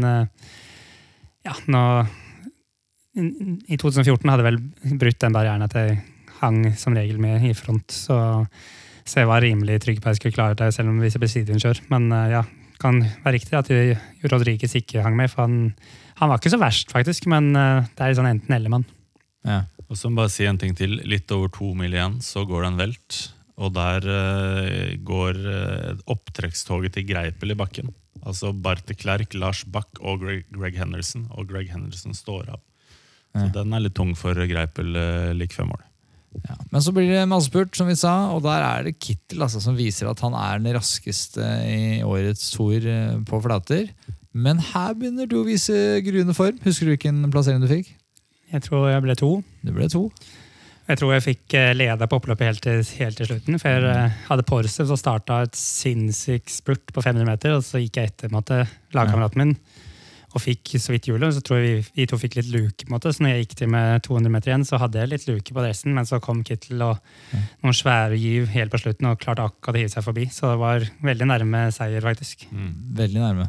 ja, 1.45 1.53
nå 1.69 1.81
I 3.15 3.77
2014 3.77 4.29
hadde 4.29 4.41
jeg 4.41 4.47
vel 4.47 4.97
brutt 5.01 5.19
den 5.21 5.35
barrieren 5.35 5.65
at 5.65 5.75
jeg 5.77 5.99
hang 6.45 6.61
som 6.79 6.95
regel 6.97 7.19
med 7.21 7.43
i 7.49 7.53
front. 7.57 7.91
Så, 7.91 8.17
så 9.03 9.21
jeg 9.21 9.31
var 9.31 9.43
rimelig 9.45 9.81
trygg 9.83 10.01
på 10.01 10.09
at 10.09 10.15
jeg 10.15 10.23
skulle 10.23 10.37
klare 10.37 10.59
det, 10.59 10.71
selv 10.75 10.93
om 10.93 11.01
hvis 11.03 11.17
jeg 11.17 11.25
ble 11.25 11.31
sidevindkjør. 11.33 11.85
Men 11.93 12.09
eh, 12.15 12.33
ja, 12.37 12.43
kan 12.81 13.01
være 13.23 13.37
riktig 13.37 13.59
at 13.59 13.71
Rodriguez 14.31 14.75
ikke 14.77 15.03
hang 15.05 15.17
med, 15.17 15.31
for 15.31 15.45
han, 15.45 15.73
han 16.19 16.31
var 16.31 16.41
ikke 16.41 16.53
så 16.55 16.61
verst, 16.61 16.93
faktisk. 16.93 17.29
Men 17.31 17.53
eh, 17.57 17.87
det 17.95 18.05
er 18.05 18.19
sånn 18.19 18.31
enten-eller-mann. 18.33 18.87
Ja. 19.45 19.63
Og 19.85 19.99
så 19.99 20.09
må 20.09 20.23
bare 20.23 20.33
si 20.33 20.47
en 20.49 20.59
ting 20.61 20.73
til. 20.77 20.97
Litt 21.05 21.31
over 21.33 21.51
to 21.53 21.71
mil 21.77 21.93
igjen, 21.93 22.17
så 22.25 22.45
går 22.47 22.63
det 22.63 22.69
en 22.71 22.79
velt. 22.79 23.19
Og 23.55 23.71
der 23.75 24.03
uh, 24.09 24.95
går 25.07 25.37
uh, 25.45 26.01
opptrekkstoget 26.11 26.97
til 26.97 27.07
Greipel 27.11 27.53
i 27.53 27.59
bakken. 27.59 27.93
Altså 28.25 28.51
Barte 28.51 28.95
Klerk, 28.97 29.35
Lars 29.37 29.63
Bach 29.69 30.01
og 30.01 30.23
Greg, 30.25 30.47
Greg 30.51 30.79
Henderson. 30.79 31.27
Og 31.37 31.47
Greg 31.51 31.69
Henderson 31.71 32.17
står 32.17 32.55
av. 32.57 32.63
Så 33.35 33.49
den 33.51 33.75
er 33.75 33.83
litt 33.83 33.95
tung 33.97 34.13
for 34.17 34.39
Greipel 34.47 34.95
uh, 34.95 35.31
lik 35.35 35.53
fem 35.55 35.69
mål. 35.69 35.83
Ja. 36.43 36.55
Men 36.71 36.83
så 36.83 36.93
blir 36.95 37.09
det 37.11 37.23
massespurt, 37.31 37.75
som 37.77 37.89
vi 37.89 37.95
sa, 37.99 38.13
og 38.35 38.43
der 38.45 38.63
er 38.65 38.87
det 38.87 38.97
Kittel 38.99 39.45
altså, 39.45 39.61
som 39.63 39.77
viser 39.77 40.09
at 40.11 40.21
han 40.25 40.35
er 40.37 40.61
den 40.61 40.75
raskeste 40.75 41.45
i 41.69 42.01
årets 42.05 42.49
tour 42.53 42.75
eh, 42.79 43.17
på 43.27 43.41
flater. 43.43 43.89
Men 44.35 44.59
her 44.73 44.95
begynner 44.97 45.29
du 45.31 45.39
å 45.39 45.45
vise 45.47 46.01
gruende 46.05 46.35
form. 46.35 46.57
Husker 46.65 46.87
du 46.87 46.95
hvilken 46.95 47.23
plassering 47.31 47.63
du 47.63 47.71
fikk? 47.71 47.93
Jeg 48.51 48.65
tror 48.67 48.89
jeg 48.91 49.03
ble 49.05 49.15
to. 49.19 49.31
Du 49.65 49.71
ble 49.75 49.87
to. 49.91 50.09
Jeg 50.85 50.99
tror 51.01 51.15
jeg 51.15 51.25
fikk 51.25 51.55
eh, 51.57 51.71
leda 51.73 52.05
på 52.05 52.19
oppløpet 52.19 52.45
helt 52.45 52.61
til, 52.61 52.83
helt 52.99 53.17
til 53.17 53.29
slutten. 53.31 53.57
For 53.61 53.73
jeg 53.73 53.87
eh, 53.89 54.19
hadde 54.27 54.45
Porsev 54.45 54.91
så 54.91 54.99
starta 54.99 55.41
et 55.47 55.57
sinnssykt 55.57 56.53
spurt 56.53 56.93
på 56.93 57.01
500 57.01 57.25
meter. 57.31 57.55
Og 57.57 57.65
så 57.65 57.81
gikk 57.81 58.01
jeg 58.01 58.11
etter 58.11 58.33
med 58.33 58.53
en 58.53 58.69
lagkameraten 58.93 59.41
min 59.41 59.55
og 60.35 60.43
fikk 60.43 60.75
så 60.83 60.91
vidt 60.91 61.07
hjulet. 61.09 61.31
Så 61.35 61.43
tror 61.45 61.61
jeg 61.61 61.65
vi, 61.79 61.89
vi 62.01 62.07
to 62.11 62.19
fikk 62.19 62.37
litt 62.39 62.51
luke. 62.51 62.83
på 62.83 62.89
en 62.91 62.97
måte, 62.97 63.13
Så 63.15 63.23
når 63.23 63.33
jeg 63.33 63.45
gikk 63.45 63.57
til 63.61 63.71
med 63.71 64.03
200 64.03 64.33
meter 64.33 64.51
igjen, 64.51 64.67
så 64.67 64.79
hadde 64.81 64.99
jeg 64.99 65.13
litt 65.13 65.27
luke 65.29 65.55
på 65.55 65.63
dressen. 65.63 65.95
Men 65.95 66.07
så 66.09 66.19
kom 66.23 66.43
Kittel 66.43 66.83
og 66.83 66.99
noen 67.63 67.77
svære 67.77 68.19
giv 68.19 68.49
helt 68.51 68.73
på 68.73 68.81
slutten 68.83 69.07
og 69.11 69.19
klarte 69.23 69.47
akkurat 69.47 69.79
å 69.79 69.83
hive 69.83 69.93
seg 69.95 70.05
forbi. 70.05 70.27
Så 70.33 70.51
det 70.51 70.59
var 70.61 70.89
veldig 71.07 71.29
nærme 71.31 71.67
seier, 71.75 72.03
faktisk. 72.03 72.47
Veldig 72.51 73.23
nærme. 73.23 73.47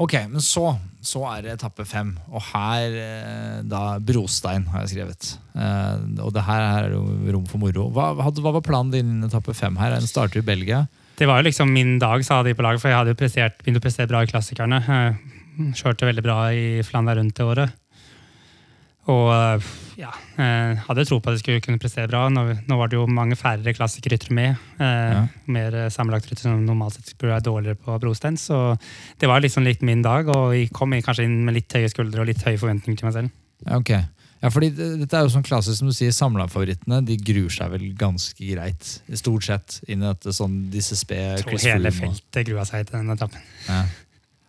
Ok, 0.00 0.14
men 0.30 0.40
så, 0.40 0.70
så 1.04 1.26
er 1.28 1.42
det 1.44 1.56
etappe 1.58 1.84
fem. 1.84 2.14
Og 2.32 2.40
her 2.54 2.94
eh, 3.02 3.58
da 3.68 3.98
Brostein 4.00 4.64
har 4.72 4.86
jeg 4.86 4.94
skrevet. 4.94 5.34
Eh, 5.52 6.22
og 6.24 6.32
det 6.32 6.46
her 6.46 6.64
er 6.64 6.94
jo 6.94 7.02
rom 7.34 7.44
for 7.50 7.60
moro. 7.60 7.90
Hva, 7.92 8.14
hva 8.16 8.54
var 8.54 8.64
planen 8.64 8.94
din 8.94 9.18
i 9.18 9.28
etappe 9.28 9.52
fem 9.58 9.76
her? 9.76 9.98
Den 9.98 10.08
starter 10.08 10.40
i 10.40 10.46
Belgia. 10.46 10.86
Det 11.20 11.28
var 11.28 11.42
jo 11.42 11.50
liksom 11.50 11.68
min 11.68 11.98
dag, 12.00 12.24
sa 12.24 12.38
de 12.46 12.54
på 12.56 12.64
laget, 12.64 12.80
for 12.80 12.88
jeg 12.88 12.96
hadde 12.96 13.12
jo 13.12 13.18
prestert, 13.20 13.58
begynt 13.60 13.76
å 13.76 13.84
prestere 13.84 14.08
bra 14.08 14.22
i 14.24 14.30
klassikerne. 14.30 14.80
Kjørte 15.76 16.08
veldig 16.08 16.24
bra 16.24 16.38
i 16.54 16.80
Flandern 16.86 17.20
rundt 17.22 17.36
det 17.36 17.46
året. 17.46 17.76
Og 19.10 19.64
ja, 19.98 20.10
eh, 20.38 20.76
hadde 20.86 21.04
tro 21.08 21.18
på 21.18 21.30
at 21.32 21.38
jeg 21.38 21.42
skulle 21.42 21.62
kunne 21.64 21.80
prestere 21.82 22.06
bra. 22.10 22.26
Nå, 22.30 22.44
nå 22.68 22.76
var 22.78 22.90
det 22.92 22.98
jo 22.98 23.06
mange 23.10 23.34
færre 23.38 23.72
klassikerryttere 23.74 24.36
med. 24.36 24.60
Eh, 24.78 25.10
Ja. 25.10 25.22
Mer 25.50 25.74
eh, 25.74 25.88
sammenlagtryttere 25.90 26.46
som 26.46 26.64
normalt 26.66 26.94
sett 26.94 27.16
burde 27.18 27.32
være 27.34 27.46
dårligere 27.48 27.80
på 27.80 27.96
brostein. 28.02 28.36
Så 28.38 28.76
det 29.18 29.28
var 29.28 29.40
liksom 29.42 29.64
litt 29.66 29.82
min 29.82 30.02
dag, 30.02 30.28
og 30.28 30.54
jeg 30.54 30.70
kom 30.76 30.92
kanskje 30.92 31.24
inn 31.26 31.44
med 31.44 31.54
litt 31.58 31.72
høye 31.72 31.90
skuldre 31.90 32.20
og 32.22 32.26
litt 32.30 32.44
høye 32.46 32.60
forventninger 32.60 33.00
til 33.00 33.08
meg 33.08 33.16
selv. 33.16 33.30
Ok. 33.80 33.90
Ja, 34.40 34.48
fordi 34.48 34.70
Dette 34.72 35.16
er 35.18 35.26
jo 35.26 35.32
sånn 35.34 35.44
klassisk 35.44 35.80
som 35.82 35.88
du 35.90 35.92
sier, 35.92 36.12
Samlerfavorittene 36.16 37.02
de 37.04 37.16
gruer 37.20 37.50
seg 37.52 37.72
vel 37.74 37.90
ganske 37.98 38.40
greit. 38.40 39.00
Stort 39.20 39.44
sett 39.44 39.80
inn 39.88 40.00
i 40.00 40.06
dette 40.06 40.32
sånn 40.32 40.70
disse 40.72 40.96
sped 40.96 41.42
Jeg 41.42 41.44
tror 41.44 41.60
hele 41.66 41.92
feltet 41.92 42.46
grua 42.48 42.64
seg 42.68 42.86
til 42.88 43.02
den 43.02 43.12
etappen. 43.16 43.42
Ja. 43.66 43.82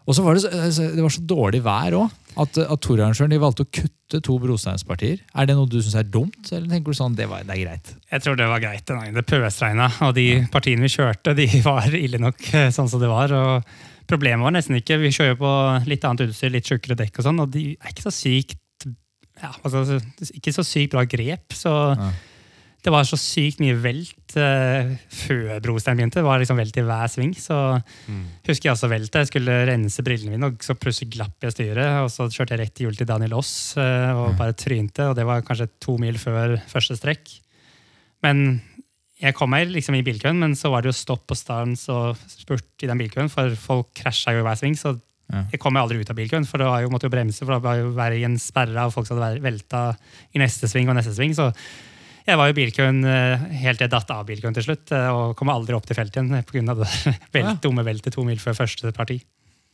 Og 0.07 0.15
så 0.17 0.23
var 0.25 0.33
det, 0.35 0.41
så- 0.43 0.51
altså, 0.65 0.87
det 0.95 1.03
var 1.05 1.13
så 1.13 1.21
dårlig 1.29 1.61
vær 1.63 1.93
òg 1.99 2.11
at, 2.41 2.57
at 2.57 2.81
torarrangøren 2.81 3.35
valgte 3.39 3.65
å 3.67 3.69
kutte 3.71 4.21
to 4.25 4.37
brosteinspartier. 4.41 5.19
Er 5.35 5.45
det 5.45 5.55
noe 5.55 5.69
du 5.69 5.77
syns 5.81 5.95
er 5.99 6.07
dumt, 6.09 6.49
eller 6.51 6.67
tenker 6.71 6.91
du 6.91 6.97
sånn 6.97 7.15
det, 7.15 7.27
var, 7.29 7.43
det 7.45 7.53
er 7.57 7.61
greit? 7.65 7.91
Jeg 8.11 8.21
tror 8.25 8.35
det 8.39 8.47
var 8.49 8.59
greit 8.63 8.85
den 8.89 8.97
dagen 8.99 9.13
det 9.19 9.25
pøsregna, 9.29 9.91
og 10.07 10.15
de 10.17 10.25
partiene 10.51 10.81
vi 10.81 10.91
kjørte, 10.95 11.35
de 11.37 11.45
var 11.69 11.87
ille 11.93 12.17
nok 12.23 12.41
eh, 12.53 12.69
sånn 12.73 12.89
som 12.89 12.99
det 13.03 13.11
var. 13.11 13.31
og 13.31 13.63
Problemet 14.11 14.43
var 14.43 14.51
nesten 14.57 14.75
ikke 14.75 14.97
Vi 14.99 15.11
kjører 15.15 15.37
på 15.39 15.51
litt 15.87 16.03
annet 16.03 16.25
utstyr, 16.31 16.51
litt 16.51 16.67
tjukkere 16.67 16.97
dekk 16.99 17.21
og 17.21 17.27
sånn, 17.29 17.39
og 17.45 17.51
de 17.53 17.67
er 17.77 17.93
ikke 17.93 18.07
så 18.09 18.11
sykt 18.15 18.57
ja, 19.41 19.53
altså, 19.63 19.99
Ikke 20.35 20.51
så 20.53 20.65
sykt 20.67 20.91
bra 20.97 21.05
grep. 21.05 21.53
så 21.55 21.71
Ja. 21.95 22.09
Det 22.81 22.89
var 22.89 23.05
så 23.05 23.17
sykt 23.19 23.59
mye 23.61 23.75
velt 23.77 24.33
uh, 24.41 24.89
før 25.13 25.59
brostein 25.61 25.99
begynte. 25.99 26.17
Det 26.17 26.25
var 26.25 26.39
liksom 26.41 26.57
velt 26.57 26.79
i 26.81 26.85
hver 26.87 27.11
sving. 27.13 27.35
så 27.37 27.57
husker 28.47 28.69
jeg 28.69 28.73
også 28.73 28.89
veltet. 28.89 29.19
Jeg 29.21 29.29
skulle 29.29 29.57
rense 29.69 30.01
brillene 30.07 30.33
mine, 30.33 30.49
og 30.49 30.65
så 30.65 30.73
plutselig 30.73 31.11
glapp 31.13 31.45
jeg 31.45 31.53
styret. 31.53 31.91
og 32.01 32.09
Så 32.09 32.25
kjørte 32.33 32.55
jeg 32.57 32.63
rett 32.63 32.81
i 32.81 32.87
hjulet 32.87 32.97
til 33.03 33.09
Daniel 33.11 33.35
Aas 33.37 33.51
uh, 33.77 34.09
og 34.23 34.33
bare 34.39 34.57
trynte. 34.57 35.11
og 35.11 35.15
Det 35.19 35.27
var 35.29 35.45
kanskje 35.45 35.69
to 35.83 35.99
mil 36.01 36.17
før 36.21 36.57
første 36.71 36.97
strekk. 36.97 37.35
Men 38.25 38.61
jeg 39.21 39.35
kom 39.37 39.51
meg 39.53 39.69
liksom 39.69 39.93
i 39.99 40.01
bilkøen, 40.05 40.39
men 40.41 40.57
så 40.57 40.71
var 40.73 40.81
det 40.81 40.89
jo 40.89 40.97
stopp 40.97 41.29
og 41.29 41.37
stans 41.37 41.85
og 41.93 42.17
spurt 42.33 42.81
i 42.81 42.89
den 42.89 42.97
bilkøen, 42.97 43.29
for 43.29 43.53
folk 43.61 43.91
krasja 44.01 44.33
jo 44.33 44.41
i 44.41 44.45
hver 44.49 44.57
sving. 44.57 44.73
Så 44.77 44.97
Ja. 45.31 45.45
jeg 45.53 45.61
kom 45.63 45.71
meg 45.71 45.85
aldri 45.85 46.01
ut 46.01 46.09
av 46.09 46.17
bilkøen, 46.17 46.43
for 46.43 46.57
det 46.59 46.65
var 46.67 46.81
jo, 46.81 46.89
måtte 46.91 47.05
jo 47.07 47.13
bremse, 47.13 47.45
for 47.45 47.53
da 47.53 47.59
var 47.63 47.77
jo 47.77 47.91
veien 47.95 48.33
sperra, 48.41 48.83
og 48.89 48.91
folk 48.91 49.07
hadde 49.07 49.39
velta 49.39 49.95
i 50.35 50.41
neste 50.41 50.67
sving 50.67 50.89
og 50.91 50.97
neste 50.97 51.13
sving. 51.15 51.31
Så 51.37 51.53
jeg 52.27 52.37
var 52.39 52.51
i 52.51 52.55
bilkøen 52.57 53.03
eh, 53.07 53.45
helt 53.63 53.79
til 53.81 53.87
jeg 53.87 53.93
datt 53.95 54.11
av 54.13 54.25
bilkøen 54.29 54.55
til 54.57 54.67
slutt, 54.69 54.91
eh, 54.95 55.09
og 55.11 55.35
kom 55.39 55.49
aldri 55.53 55.75
opp 55.77 55.85
til 55.89 55.97
feltet 55.97 56.21
igjen 56.21 56.33
pga. 56.49 56.75
det 56.81 56.89
velt, 57.35 57.45
Ja. 57.45 57.59
dumme 57.63 57.85
veltet 57.87 58.13
to 58.13 58.23
mil 58.27 58.39
før 58.41 58.57
første 58.63 58.91
parti. 58.95 59.21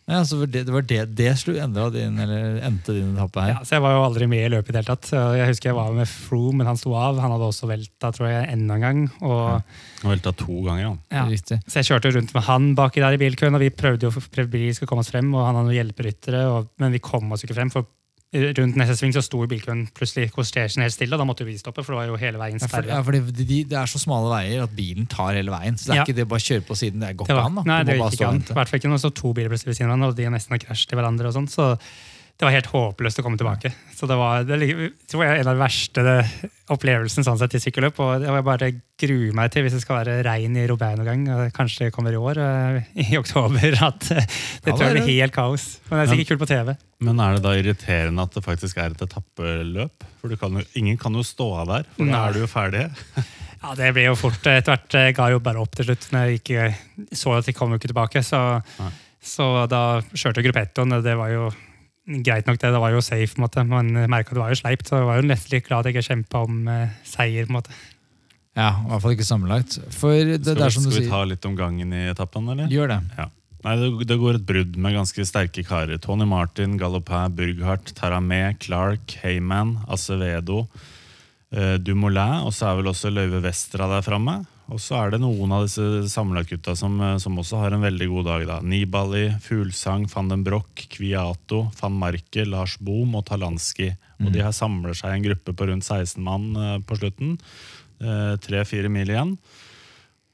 Ja, 0.08 0.22
så 0.24 0.38
det, 0.48 0.62
det 0.64 0.72
var 0.72 0.86
det, 0.88 1.02
det 1.20 1.34
slo 1.36 1.52
endra 1.60 1.90
din, 1.92 2.14
eller 2.24 2.62
endte 2.64 2.94
din 2.96 3.10
etappe 3.12 3.42
her. 3.44 3.50
Ja, 3.58 3.64
så 3.68 3.76
jeg 3.76 3.84
var 3.84 3.92
jo 3.98 4.06
aldri 4.06 4.28
med 4.32 4.46
i 4.46 4.52
løpet 4.54 4.70
i 4.70 4.76
det 4.78 4.80
hele 4.80 4.94
tatt. 4.96 5.10
Jeg 5.36 5.50
husker 5.50 5.68
jeg 5.68 5.76
var 5.76 5.90
med 5.98 6.08
Froome, 6.08 6.62
men 6.62 6.70
han 6.70 6.80
sto 6.80 6.94
av. 6.96 7.20
Han 7.20 7.34
hadde 7.36 7.50
også 7.50 7.68
velta, 7.68 8.14
tror 8.16 8.30
jeg, 8.32 8.46
enda 8.54 8.78
en 8.80 8.86
gang. 8.86 9.02
Og, 9.28 9.76
Han 10.06 10.14
velta 10.14 10.32
to 10.32 10.62
ganger, 10.64 10.86
ja. 10.86 10.94
ja. 11.12 11.26
Riktig. 11.28 11.60
Så 11.68 11.82
jeg 11.82 11.90
kjørte 11.90 12.14
rundt 12.16 12.32
med 12.38 12.48
han 12.48 12.70
baki 12.80 13.04
der 13.04 13.18
i 13.18 13.20
bilkøen, 13.20 13.60
og 13.60 13.66
vi 13.66 13.74
prøvde 13.84 14.08
jo 14.08 14.14
for 14.16 14.24
at 14.24 14.32
å 14.88 14.88
komme 14.88 15.04
oss 15.04 15.12
frem, 15.12 15.28
og 15.36 15.44
han 15.44 15.60
hadde 15.60 15.68
noen 15.74 15.80
hjelperyttere, 15.82 16.46
og, 16.56 16.72
men 16.80 16.96
vi 16.96 17.04
kom 17.04 17.28
oss 17.36 17.44
ikke 17.44 17.60
frem. 17.60 17.74
for 17.76 17.84
Rundt 18.36 18.76
neste 18.76 18.92
sving 19.00 19.14
så 19.16 19.22
sto 19.24 19.40
bilkøen 19.48 19.86
plutselig 19.96 20.34
korstesjen 20.36 20.84
helt 20.84 20.92
stille, 20.92 21.16
og 21.16 21.22
da 21.22 21.26
måtte 21.30 21.46
vi 21.48 21.54
stoppe, 21.56 21.80
for 21.80 21.96
det 21.96 22.00
var 22.02 22.10
jo 22.12 22.18
hele 22.20 22.42
veien 22.42 22.60
Ja, 22.60 22.68
for, 22.68 22.84
ja, 22.84 22.98
for 23.08 23.16
det, 23.16 23.22
de, 23.40 23.62
det 23.64 23.78
er 23.80 23.88
så 23.88 24.02
smale 24.04 24.28
veier 24.34 24.66
at 24.66 24.74
bilen 24.76 25.08
tar 25.08 25.32
hele 25.40 25.54
veien. 25.54 25.78
Så 25.80 25.88
det 25.88 25.94
er 25.96 26.02
Ja. 26.02 26.04
ikke 26.04 26.16
det 26.18 26.26
å 26.28 26.32
bare 26.34 26.44
kjøre 26.44 26.66
på 26.68 26.76
siden. 26.76 27.00
Det 27.00 27.14
går 27.16 27.30
ikke 27.32 27.46
an. 27.46 27.56
da. 27.56 27.64
nei, 27.64 27.80
det 27.88 27.96
gikk 27.96 28.18
ikke 28.20 28.28
an. 28.28 28.42
I 28.44 28.58
hvert 28.60 28.68
fall 28.74 28.80
ikke 28.82 28.92
når 28.92 29.00
sto 29.00 29.10
to 29.16 29.32
biler 29.34 29.50
plutselig 29.54 29.72
ved 29.72 29.78
siden 29.80 29.88
av 29.88 29.96
hverandre, 29.96 30.12
og 30.12 30.18
de 30.20 30.28
har 30.28 30.36
nesten 30.36 30.52
har 30.60 30.60
til 30.76 30.98
hverandre. 31.00 31.32
og 31.32 31.34
sånt, 31.40 31.56
så 31.56 31.70
det 32.38 32.46
var 32.46 32.54
helt 32.54 32.70
håpløst 32.70 33.18
å 33.18 33.24
komme 33.26 33.38
tilbake. 33.40 33.72
Så 33.98 34.06
det 34.06 34.14
var 34.20 34.44
det 34.46 34.60
tror 35.10 35.24
jeg 35.26 35.40
en 35.40 35.48
av 35.50 35.56
de 35.56 35.62
verste 35.64 36.04
opplevelsene 36.06 36.54
opplevelsen 36.68 37.26
sånn 37.26 37.40
sett 37.40 37.56
i 37.58 37.62
sykkelløp. 37.64 37.98
Og 38.04 38.26
jeg 38.28 38.44
bare 38.46 38.70
gruer 39.02 39.34
meg 39.40 39.50
til 39.54 39.66
hvis 39.66 39.74
det 39.74 39.82
skal 39.82 40.02
være 40.02 40.18
regn 40.28 40.60
i 40.60 40.66
Robert 40.70 41.00
noen 41.00 41.08
gang. 41.08 41.24
og 41.34 41.56
Kanskje 41.56 41.88
det 41.88 41.96
kommer 41.96 42.14
i 42.14 42.20
år, 42.20 42.42
eh, 42.44 42.92
i 43.08 43.18
oktober. 43.18 43.80
At 43.88 44.12
eh, 44.14 44.22
det 44.22 44.70
Ja, 44.70 44.76
tror 44.76 44.86
jeg 44.86 45.00
blir 45.00 45.10
helt 45.24 45.34
kaos. 45.34 45.66
Men 45.90 45.98
det 45.98 46.06
er 46.06 46.14
sikkert 46.14 46.34
kult 46.34 46.44
på 46.44 46.50
TV. 46.52 46.76
Men 47.08 47.24
er 47.24 47.38
det 47.38 47.44
da 47.48 47.56
irriterende 47.58 48.28
at 48.28 48.38
det 48.38 48.46
faktisk 48.46 48.78
er 48.84 48.94
et 48.94 49.02
etappeløp? 49.08 50.08
For 50.22 50.30
du 50.30 50.38
kan 50.38 50.62
jo, 50.62 50.66
ingen 50.78 50.98
kan 51.02 51.18
jo 51.18 51.26
stå 51.26 51.50
av 51.64 51.74
der, 51.74 51.90
for 51.98 52.14
da 52.14 52.22
er 52.28 52.38
du 52.38 52.44
jo 52.46 52.54
ferdig. 52.54 52.88
Ja, 53.58 53.72
det 53.74 53.88
ble 53.96 54.04
jo 54.06 54.12
fort 54.14 54.46
eh, 54.46 54.60
etter 54.60 54.76
hvert. 54.76 54.94
Jeg 54.94 55.16
ga 55.18 55.32
jo 55.34 55.40
bare 55.42 55.58
opp 55.58 55.74
til 55.76 55.88
slutt 55.88 56.12
når 56.14 56.28
jeg 56.28 56.42
ikke 56.44 57.16
så 57.18 57.34
at 57.40 57.48
de 57.50 57.56
kom 57.58 57.72
jo 57.74 57.80
ikke 57.80 57.90
tilbake. 57.90 58.22
Så, 58.22 58.38
så 59.18 59.48
da 59.66 59.98
kjørte 60.14 60.44
gruppettoen, 60.46 60.94
og 60.94 61.02
det 61.02 61.16
var 61.18 61.34
jo 61.34 61.48
greit 62.08 62.48
nok, 62.48 62.58
det. 62.62 62.72
Det 62.74 62.82
var 62.82 62.94
jo 62.96 63.02
safe, 63.04 63.34
på 63.36 63.42
en 63.42 63.46
måte. 63.46 63.64
men 63.68 63.94
jeg 64.04 64.10
merket 64.14 64.34
det 64.38 64.44
var 64.44 64.54
jo 64.54 64.60
sleipt, 64.62 64.88
så 64.88 65.02
jeg 65.02 65.08
var 65.10 65.22
jo 65.22 65.28
nesten 65.28 65.56
litt 65.58 65.68
glad 65.68 65.80
at 65.80 65.90
jeg 65.92 65.98
ikke 65.98 66.08
kjempa 66.14 66.44
om 66.48 66.68
eh, 66.72 66.90
seier. 67.08 67.46
på 67.48 67.52
en 67.54 67.58
måte. 67.60 67.78
Ja, 68.58 68.70
i 68.82 68.88
hvert 68.90 69.04
fall 69.04 69.14
ikke 69.18 69.28
sammenlagt. 69.28 69.76
For 69.94 70.16
det, 70.18 70.40
det 70.46 70.56
Skal, 70.56 70.64
er 70.64 70.72
vi, 70.72 70.76
som 70.78 70.86
du 70.88 70.90
skal 70.90 71.02
vi 71.02 71.06
sier. 71.06 71.14
ta 71.14 71.24
litt 71.30 71.46
om 71.46 71.58
gangen 71.60 71.92
i 71.94 72.06
etappen, 72.10 72.48
eller? 72.54 72.72
Gjør 72.74 72.94
det. 72.96 73.02
Ja. 73.20 73.28
Nei, 73.68 73.74
det, 73.82 73.90
det 74.08 74.18
går 74.22 74.38
et 74.40 74.46
brudd 74.48 74.78
med 74.80 74.96
ganske 74.96 75.26
sterke 75.28 75.64
karer. 75.68 75.98
Tony 76.02 76.26
Martin, 76.30 76.78
Galopin, 76.80 77.34
Burghardt, 77.36 77.92
Taramé, 77.98 78.56
Clark, 78.64 79.18
Heyman, 79.24 79.76
Acevedo, 79.92 80.64
eh, 81.52 81.76
Dumoulin, 81.82 82.46
og 82.48 82.54
så 82.56 82.70
er 82.72 82.80
vel 82.82 82.92
også 82.94 83.12
Løyve 83.12 83.42
Vestra 83.44 83.90
der 83.92 84.06
framme. 84.06 84.40
Og 84.68 84.82
så 84.84 84.98
er 85.00 85.14
det 85.14 85.22
noen 85.24 85.54
av 85.56 85.64
disse 85.64 85.84
sammenlagtgutta 86.12 86.76
som, 86.76 87.00
eh, 87.02 87.18
som 87.24 87.38
også 87.40 87.62
har 87.62 87.76
en 87.76 87.86
veldig 87.86 88.08
god 88.12 88.26
dag. 88.26 88.48
da. 88.48 88.60
Nibali, 88.62 89.30
Fuglsang, 89.42 90.08
van 90.12 90.28
den 90.28 90.44
Broch, 90.44 90.88
Kviato, 90.90 91.72
van 91.80 91.94
Marke, 91.94 92.46
Lars 92.46 92.78
Bohm 92.78 93.16
og 93.16 93.26
Talanski. 93.26 93.96
Og 94.20 94.34
de 94.34 94.42
her 94.42 94.52
samler 94.52 94.96
seg 94.98 95.14
i 95.14 95.16
en 95.18 95.28
gruppe 95.30 95.54
på 95.54 95.68
rundt 95.70 95.86
16 95.86 96.24
mann 96.24 96.56
eh, 96.56 96.80
på 96.80 96.98
slutten. 96.98 97.38
Tre-fire 97.98 98.90
mil 98.94 99.10
igjen. 99.10 99.38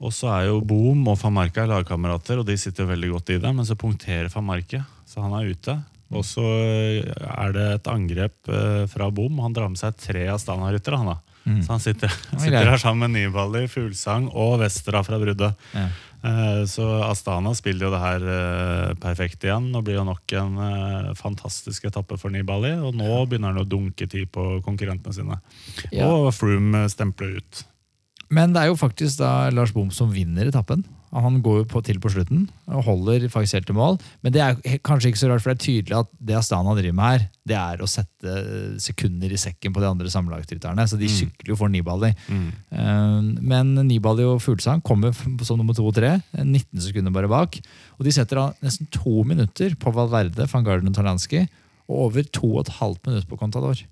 Og 0.03 0.11
så 0.11 0.27
er 0.33 0.49
jo 0.49 0.59
Boom 0.67 1.05
og 1.07 1.15
van 1.21 1.35
Marke 1.37 1.63
er 1.63 1.69
lagkamerater, 1.71 2.41
og 2.41 2.47
de 2.47 2.57
sitter 2.59 2.89
veldig 2.89 3.13
godt 3.13 3.31
i 3.35 3.39
det. 3.39 3.51
Men 3.55 3.67
så 3.67 3.79
punkterer 3.79 4.31
van 4.33 4.49
Marke, 4.49 4.83
så 5.07 5.23
han 5.23 5.35
er 5.37 5.51
ute. 5.53 5.77
Og 6.13 6.25
så 6.27 6.43
eh, 6.43 7.05
er 7.07 7.53
det 7.55 7.67
et 7.77 7.91
angrep 7.91 8.51
eh, 8.51 8.83
fra 8.91 9.09
Boom. 9.13 9.39
Han 9.43 9.55
drar 9.55 9.71
med 9.71 9.79
seg 9.79 9.95
tre 9.99 10.27
astana 10.33 10.73
rytter 10.73 10.97
han 10.99 11.13
da. 11.13 11.17
Så 11.43 11.73
han 11.73 11.81
sitter, 11.83 12.11
sitter 12.39 12.69
her 12.71 12.79
sammen 12.79 13.11
med 13.11 13.19
Nibali, 13.19 13.65
Fuglsang 13.67 14.29
og 14.31 14.61
Vestra 14.61 15.01
fra 15.03 15.17
bruddet. 15.19 15.57
Ja. 15.75 15.87
Eh, 16.23 16.61
Så 16.71 16.85
Astana 17.03 17.51
spiller 17.57 17.89
jo 17.89 17.91
det 17.91 17.99
her 17.99 18.23
eh, 18.31 18.93
perfekt 19.03 19.43
igjen 19.43 19.67
og 19.75 19.83
blir 19.83 19.97
jo 19.99 20.05
nok 20.07 20.35
en 20.39 20.55
eh, 20.63 21.11
fantastisk 21.19 21.89
etappe 21.89 22.15
for 22.21 22.31
Nibali. 22.31 22.71
Og 22.79 22.95
nå 22.95 23.25
begynner 23.27 23.51
han 23.51 23.65
å 23.65 23.67
dunke 23.67 24.07
tid 24.07 24.31
på 24.31 24.61
konkurrentene 24.63 25.15
sine. 25.15 25.39
Ja. 25.91 26.07
Og 26.07 26.31
Froome 26.37 26.85
stempler 26.91 27.35
ut. 27.41 27.65
Men 28.33 28.55
det 28.55 28.63
er 28.63 28.71
jo 28.71 28.79
faktisk 28.79 29.19
da 29.19 29.49
Lars 29.53 29.75
Bohm 29.75 29.91
som 29.93 30.13
vinner 30.15 30.47
etappen. 30.49 30.85
Han 31.13 31.41
går 31.45 31.59
jo 31.61 31.65
på, 31.69 31.81
til 31.85 31.99
på 32.01 32.09
slutten 32.09 32.47
og 32.73 32.85
holder 32.87 33.27
faktisk 33.29 33.59
helt 33.59 33.67
til 33.69 33.77
mål. 33.77 33.99
Men 34.25 34.33
det 34.33 34.41
er 34.41 34.79
kanskje 34.85 35.11
ikke 35.11 35.21
så 35.21 35.29
rart, 35.29 35.43
for 35.43 35.53
det 35.53 35.59
er 35.59 35.65
tydelig 35.65 35.97
at 35.99 36.09
det 36.17 36.37
Astana 36.39 36.73
driver 36.77 36.97
med 36.97 37.11
her, 37.11 37.25
det 37.51 37.57
er 37.59 37.83
å 37.83 37.89
sette 37.89 38.33
eh, 38.39 38.73
sekunder 38.81 39.33
i 39.33 39.39
sekken 39.39 39.75
på 39.75 39.83
de 39.83 39.89
andre 39.91 40.09
sammenlagtrytterne. 40.09 40.87
Så 40.89 40.97
de 40.97 41.11
sykler 41.11 41.53
jo 41.53 41.59
for 41.59 41.69
Nibali. 41.69 42.13
Mm. 42.31 42.49
Men 43.43 43.73
Nibali 43.85 44.25
og 44.25 44.41
Fuglesang 44.43 44.81
kommer 44.85 45.13
som 45.13 45.59
nummer 45.59 45.77
to 45.77 45.85
og 45.89 45.95
tre, 45.99 46.15
eh, 46.33 46.43
19 46.43 46.81
sekunder 46.87 47.13
bare 47.13 47.31
bak. 47.31 47.59
Og 47.99 48.07
de 48.07 48.15
setter 48.15 48.41
av 48.41 48.65
nesten 48.65 48.89
to 48.93 49.21
minutter 49.27 49.77
på 49.77 49.93
Valverde, 49.93 50.49
van 50.49 50.65
Garden 50.65 50.89
og 50.89 50.97
Talanski, 50.97 51.45
og 51.91 52.07
over 52.07 52.29
to 52.33 52.55
og 52.55 52.63
et 52.63 52.77
halvt 52.79 53.11
minutt 53.11 53.29
på 53.29 53.37
Contador. 53.37 53.83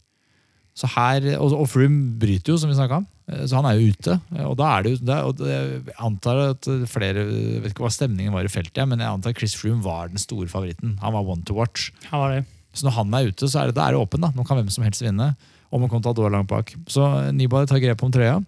Så 0.78 0.88
her, 0.96 1.26
og, 1.38 1.54
og 1.54 1.68
Froome 1.70 2.16
bryter 2.20 2.54
jo, 2.54 2.60
som 2.60 2.72
vi 2.72 2.78
snakka 2.78 3.02
om. 3.02 3.08
Eh, 3.32 3.46
Så 3.48 3.56
han 3.60 3.66
er 3.70 3.80
jo 3.80 3.92
ute. 3.94 4.18
Eh, 4.36 4.46
Og 4.46 4.58
da 4.60 4.70
er 4.78 4.84
det 4.84 4.92
jo 4.94 5.14
og 5.28 5.38
det, 5.38 5.58
Jeg 5.88 5.96
antar 6.00 6.42
at 6.52 6.68
flere 6.92 7.26
jeg 7.26 7.62
vet 7.64 7.72
ikke 7.74 7.86
hva 7.88 7.94
stemningen 7.94 8.34
var 8.36 8.44
i 8.46 8.52
feltet, 8.52 8.88
men 8.88 9.00
jeg 9.00 9.08
antar 9.08 9.32
at 9.34 9.38
Chris 9.42 9.56
Froome 9.56 9.82
var 9.84 10.08
den 10.12 10.18
store 10.22 10.48
favoritten. 10.52 10.98
Han 11.02 11.14
var 11.14 11.24
one 11.26 11.44
to 11.48 11.54
watch. 11.58 11.92
Han 12.12 12.20
var 12.20 12.36
det. 12.36 12.46
Så 12.74 12.86
når 12.88 12.92
han 13.00 13.14
er 13.14 13.28
ute, 13.32 13.48
så 13.52 13.62
er 13.64 13.66
det, 13.72 13.76
da 13.76 13.88
er 13.88 13.92
det 13.96 14.00
åpen. 14.00 14.22
da. 14.22 14.30
Nå 14.36 14.46
kan 14.48 14.58
hvem 14.58 14.70
som 14.72 14.84
helst 14.84 15.02
vinne. 15.04 15.36
Og 15.72 15.80
med 15.80 15.90
Contador 15.90 16.30
langt 16.32 16.48
bak. 16.48 16.74
Så 16.88 17.32
Nibali 17.34 17.68
tar 17.68 17.80
grep 17.80 18.04
om 18.04 18.12
trøya. 18.12 18.44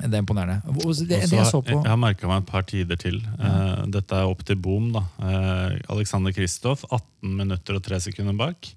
Det 0.00 0.10
er 0.12 0.22
imponerende. 0.24 0.60
Det, 0.66 1.06
det 1.08 1.18
jeg 1.30 1.46
så 1.46 1.60
på 1.62 1.70
Jeg 1.76 1.86
har 1.86 1.96
merka 2.00 2.26
meg 2.26 2.42
et 2.42 2.48
par 2.50 2.64
tider 2.66 2.96
til. 2.98 3.20
Ja. 3.38 3.84
dette 3.86 4.16
er 4.16 4.26
opp 4.26 4.42
til 4.44 4.56
boom. 4.56 4.90
da. 4.92 5.04
Eh, 5.22 5.78
Alexander 5.88 6.32
Kristoff 6.32 6.84
18 6.90 7.36
minutter 7.36 7.76
og 7.78 7.82
3 7.84 8.00
sekunder 8.00 8.34
bak. 8.36 8.72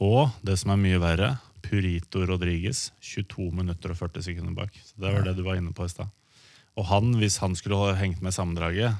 Og 0.00 0.30
det 0.42 0.58
som 0.58 0.72
er 0.72 0.80
mye 0.80 0.98
verre, 1.00 1.38
Purito 1.70 2.24
Rodriguez 2.26 2.88
22 2.98 3.50
minutter 3.54 3.92
og 3.94 4.00
40 4.00 4.26
sekunder 4.26 4.56
bak. 4.56 4.74
Så 4.82 4.98
Det 4.98 5.12
var 5.14 5.22
det 5.26 5.36
du 5.38 5.44
var 5.46 5.60
inne 5.60 5.74
på 5.76 5.86
i 5.86 5.92
stad. 5.92 6.10
Og 6.78 6.86
han, 6.90 7.14
hvis 7.20 7.38
han 7.42 7.54
skulle 7.58 7.78
ha 7.78 7.94
hengt 7.98 8.22
med 8.22 8.34
sammendraget, 8.34 8.98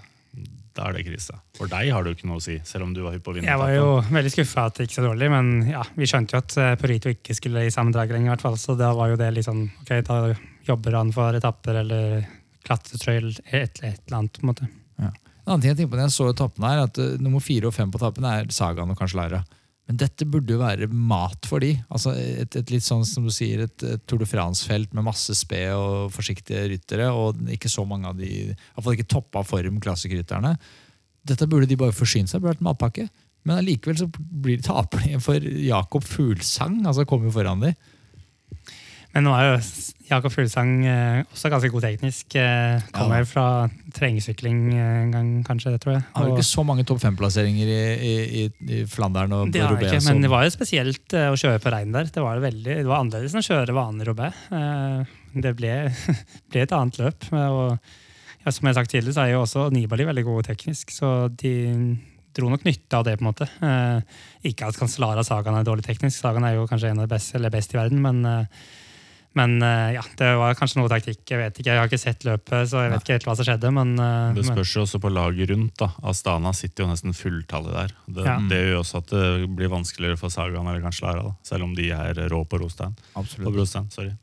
da 0.76 0.86
er 0.86 0.98
det 0.98 1.06
krise. 1.08 1.34
For 1.58 1.70
deg 1.70 1.90
har 1.90 2.04
det 2.04 2.12
jo 2.12 2.18
ikke 2.18 2.28
noe 2.30 2.38
å 2.38 2.44
si, 2.44 2.56
selv 2.66 2.86
om 2.86 2.92
du 2.94 3.02
var 3.02 3.16
hypp 3.16 3.24
på 3.26 3.32
å 3.32 3.36
vinne. 3.36 3.50
Jeg 3.50 3.58
var 3.58 3.72
jo 3.74 3.86
veldig 4.06 4.32
skuffa 4.34 4.68
at 4.70 4.78
det 4.78 4.86
gikk 4.86 4.98
så 4.98 5.06
dårlig, 5.08 5.30
men 5.32 5.48
ja, 5.70 5.82
vi 5.98 6.06
skjønte 6.10 6.36
jo 6.36 6.42
at 6.42 6.58
eh, 6.62 6.74
Purito 6.78 7.10
ikke 7.10 7.34
skulle 7.36 7.64
i 7.66 7.72
sammendrag 7.74 8.12
lenger, 8.14 8.28
i 8.28 8.32
hvert 8.34 8.44
fall, 8.46 8.58
så 8.60 8.76
da 8.78 8.92
var 8.94 9.10
jo 9.10 9.18
det 9.18 9.32
litt 9.34 9.48
sånn 9.48 9.64
Ok, 9.82 9.90
da 10.06 10.20
jobber 10.68 10.98
han 11.00 11.10
for 11.14 11.38
etapper 11.38 11.80
eller 11.82 12.28
klatretrøyl, 12.66 13.32
et, 13.50 13.82
et 13.82 13.98
eller 14.06 14.20
annet, 14.20 14.38
på 14.38 14.46
en 14.46 14.52
måte. 14.52 14.70
En 15.00 15.54
annen 15.54 15.62
ting 15.64 15.72
jeg 15.72 15.80
tenker 15.80 15.94
på 15.94 15.98
når 15.98 16.06
jeg 16.06 16.14
så 16.14 16.28
etappen 16.30 16.66
her, 16.68 16.84
at 16.84 16.98
uh, 17.00 17.14
nummer 17.18 17.42
fire 17.42 17.70
og 17.70 17.74
fem 17.74 17.90
på 17.90 17.98
etappen 17.98 18.26
er 18.28 18.50
Sagaen 18.54 18.92
og 18.92 18.98
kanskje 19.00 19.18
Lara. 19.18 19.40
Men 19.90 19.98
dette 19.98 20.22
burde 20.30 20.54
jo 20.54 20.60
være 20.60 20.86
mat 20.86 21.48
for 21.50 21.58
de. 21.64 21.72
Altså 21.90 22.12
et, 22.14 22.54
et 22.54 22.68
litt 22.70 22.84
sånn 22.86 23.02
som 23.02 23.24
du 23.26 23.32
sier, 23.34 23.64
et, 23.64 23.82
et 23.82 24.04
Tour 24.06 24.20
de 24.22 24.28
France-felt 24.30 24.92
med 24.94 25.02
masse 25.08 25.34
sped 25.34 25.72
og 25.74 26.12
forsiktige 26.14 26.68
ryttere, 26.70 27.08
og 27.10 27.40
ikke 27.50 27.70
så 27.72 27.82
mange 27.88 28.06
av 28.06 28.20
de 28.20 28.28
Iallfall 28.52 28.94
ikke 28.94 29.08
toppa 29.10 29.42
form 29.42 29.80
klassikerrytterne. 29.82 30.54
Dette 31.26 31.48
burde 31.50 31.66
de 31.66 31.78
bare 31.80 31.96
forsynt 31.96 32.30
seg. 32.30 32.38
Burde 32.38 32.54
vært 32.54 32.68
matpakke. 32.68 33.08
Men 33.42 33.58
allikevel 33.58 33.98
så 33.98 34.06
blir 34.14 34.60
de 34.60 34.68
tapere 34.68 35.18
for 35.24 35.42
Jakob 35.42 36.06
Fuglsang. 36.06 36.78
altså 36.86 37.08
kommer 37.08 37.26
jo 37.26 37.34
foran 37.40 37.66
de. 37.66 37.74
Men 39.14 39.24
nå 39.26 39.32
er 39.34 39.46
jo 39.48 39.54
Jakob 40.10 40.32
Fuglesang 40.34 40.72
eh, 40.86 41.20
også 41.34 41.50
ganske 41.50 41.70
god 41.72 41.84
teknisk. 41.86 42.34
Eh, 42.38 42.82
kommer 42.94 43.22
Ja. 43.24 43.28
fra 43.28 43.44
terrengsykling 43.96 44.60
eh, 44.74 44.90
en 45.04 45.14
gang, 45.14 45.30
kanskje, 45.46 45.72
det 45.74 45.80
tror 45.82 45.96
jeg. 45.96 46.04
Han 46.14 46.26
har 46.28 46.34
ikke 46.36 46.46
så 46.46 46.64
mange 46.66 46.84
topp 46.86 47.00
fem-plasseringer 47.02 47.72
i, 47.74 47.80
i, 48.10 48.44
i, 48.70 48.82
Flandern 48.90 49.34
og 49.34 49.50
Det 49.54 49.64
Roubaix 49.64 49.96
ikke, 49.96 50.04
men 50.12 50.22
det 50.26 50.30
var 50.30 50.46
jo 50.46 50.52
spesielt 50.54 51.16
å 51.18 51.34
kjøre 51.38 51.62
på 51.62 51.72
regn 51.74 51.96
der. 51.96 52.10
Det 52.14 52.22
var, 52.22 52.42
veldig, 52.42 52.76
det 52.82 52.86
var 52.90 53.02
annerledes 53.02 53.34
enn 53.34 53.42
å 53.42 53.48
kjøre 53.48 53.76
vanlig 53.76 54.06
Roubaix. 54.10 54.44
Det 55.34 55.56
ble, 55.58 55.74
ble 56.50 56.62
et 56.66 56.76
annet 56.78 57.02
løp. 57.02 57.26
Og 57.34 57.74
ja, 58.40 58.52
som 58.54 58.64
jeg 58.64 58.72
har 58.72 58.78
sagt 58.78 58.94
tidligere, 58.94 59.16
så 59.18 59.24
er 59.26 59.34
jo 59.34 59.42
også 59.44 59.66
Nibali 59.74 60.06
veldig 60.08 60.24
god 60.24 60.46
teknisk, 60.48 60.94
så 60.94 61.28
de 61.28 61.52
dro 62.36 62.48
nok 62.50 62.62
nytte 62.64 62.96
av 62.96 63.04
det. 63.06 63.16
på 63.18 63.24
en 63.24 63.30
måte. 63.30 63.48
Eh, 63.60 64.20
Ikke 64.50 64.68
at 64.70 64.78
Cancellara 64.78 65.24
Sagaen 65.26 65.58
er 65.58 65.66
dårlig 65.66 65.84
teknisk, 65.86 66.22
Sagaen 66.22 66.46
er 66.46 66.56
jo 66.56 66.68
kanskje 66.70 66.92
en 66.92 67.02
av 67.02 67.08
de 67.08 67.14
beste, 67.14 67.34
eller 67.36 67.52
best 67.52 67.74
i 67.74 67.78
verden, 67.80 68.00
men, 68.00 68.24
eh, 68.24 68.46
men 69.38 69.62
eh, 69.62 69.92
ja, 69.94 70.02
det 70.18 70.28
var 70.40 70.54
kanskje 70.58 70.80
noe 70.80 70.88
taktikk. 70.90 71.20
Jeg 71.30 71.38
vet 71.38 71.58
ikke, 71.60 71.70
jeg 71.70 71.78
har 71.78 71.86
ikke 71.90 72.00
sett 72.02 72.24
løpet, 72.26 72.66
så 72.70 72.80
jeg 72.82 72.90
vet 72.90 73.04
ikke 73.04 73.14
helt 73.18 73.26
hva 73.28 73.36
som 73.38 73.46
skjedde. 73.46 73.70
men... 73.76 73.92
eh, 73.98 74.32
Det 74.34 74.46
spørs 74.48 74.72
jo 74.76 74.82
også 74.82 75.00
på 75.04 75.12
laget 75.14 75.50
rundt. 75.52 75.76
da. 75.78 75.90
Astana 76.10 76.52
sitter 76.56 76.84
jo 76.84 76.90
nesten 76.90 77.14
fulltallet 77.14 77.72
der. 77.76 77.94
Det, 78.08 78.24
Ja. 78.26 78.38
det 78.50 78.58
gjør 78.64 78.72
jo 78.74 78.80
også 78.82 78.98
at 79.04 79.06
det 79.14 79.50
blir 79.56 79.70
vanskeligere 79.70 80.18
for 80.18 80.28
Sagaen 80.34 80.66
eller 80.66 80.80
kanskje 80.82 81.06
Lara, 81.06 81.22
da. 81.30 81.34
selv 81.46 81.62
om 81.68 81.74
de 81.78 81.90
er 81.94 82.14
rå 82.28 82.42
på 82.44 82.58
Rostein. 82.60 82.96
Absolutt. 83.14 83.46
På 83.46 83.54
Brostein, 83.54 83.86
sorry. 83.94 84.16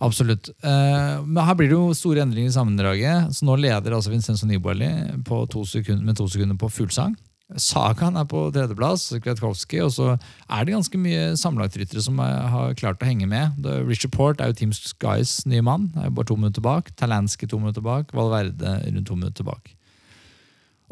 Absolutt. 0.00 0.48
Eh, 0.62 1.22
men 1.26 1.44
her 1.44 1.54
blir 1.58 1.68
det 1.70 1.74
jo 1.78 1.94
store 1.94 2.22
endringer 2.22 2.50
i 2.50 2.54
sammendraget. 2.54 3.32
Så 3.34 3.46
nå 3.46 3.56
leder 3.58 3.94
altså 3.96 4.10
Vincenzo 4.12 4.46
Nibali 4.46 4.86
på 5.26 5.40
to 5.50 5.64
sekunder, 5.66 6.04
med 6.06 6.16
to 6.16 6.26
sekunder 6.30 6.54
på 6.58 6.70
fullsang. 6.70 7.16
Sagan 7.56 8.18
er 8.20 8.26
på 8.28 8.42
tredjeplass, 8.52 9.06
Kwiatkowski, 9.24 9.78
og 9.80 9.92
så 9.94 10.10
er 10.12 10.66
det 10.66 10.74
ganske 10.74 10.98
mye 11.00 11.30
sammenlagtryttere 11.40 12.02
som 12.04 12.18
er, 12.20 12.34
har 12.52 12.74
klart 12.76 13.00
å 13.00 13.08
henge 13.08 13.24
med. 13.30 13.56
Richard 13.88 14.12
Port 14.12 14.42
er 14.44 14.50
jo 14.50 14.58
Team 14.58 14.74
Skys 14.76 15.46
nye 15.48 15.64
mann, 15.64 15.86
er 15.96 16.10
jo 16.10 16.16
bare 16.18 16.28
to 16.28 16.36
minutter 16.36 16.64
bak. 16.64 16.92
Talanski 17.00 17.48
to 17.48 17.60
minutter 17.62 17.84
bak. 17.84 18.12
Valverde 18.12 18.74
rundt 18.84 19.08
to 19.08 19.16
minutter 19.16 19.48
bak. 19.48 19.72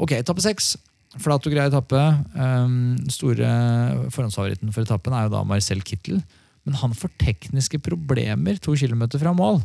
Ok, 0.00 0.16
etappe 0.16 0.40
seks. 0.44 0.74
Flat 1.20 1.44
og 1.44 1.52
grei 1.52 1.68
etappe. 1.68 2.00
Um, 2.32 2.96
store 3.12 3.52
forhåndsfavoritten 4.12 4.72
for 4.72 4.88
etappen 4.88 5.16
er 5.16 5.28
jo 5.28 5.34
da 5.36 5.44
Marcel 5.48 5.84
Kittel. 5.84 6.22
Men 6.64 6.80
han 6.80 6.96
får 6.96 7.12
tekniske 7.20 7.82
problemer 7.84 8.57
to 8.64 8.74
kilometer 8.80 9.20
fra 9.20 9.36
mål. 9.36 9.61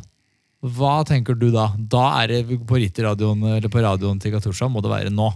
Hva 0.76 1.00
tenker 1.08 1.34
du 1.40 1.48
da? 1.56 1.70
Da 1.76 2.04
er 2.20 2.36
det 2.36 2.60
på 2.68 2.78
radioen, 2.78 3.64
på 3.64 3.82
radioen 3.82 4.20
til 4.22 4.36
Katusha 4.36 4.68
må 4.70 4.84
det 4.84 4.92
være 4.92 5.10
nå. 5.10 5.32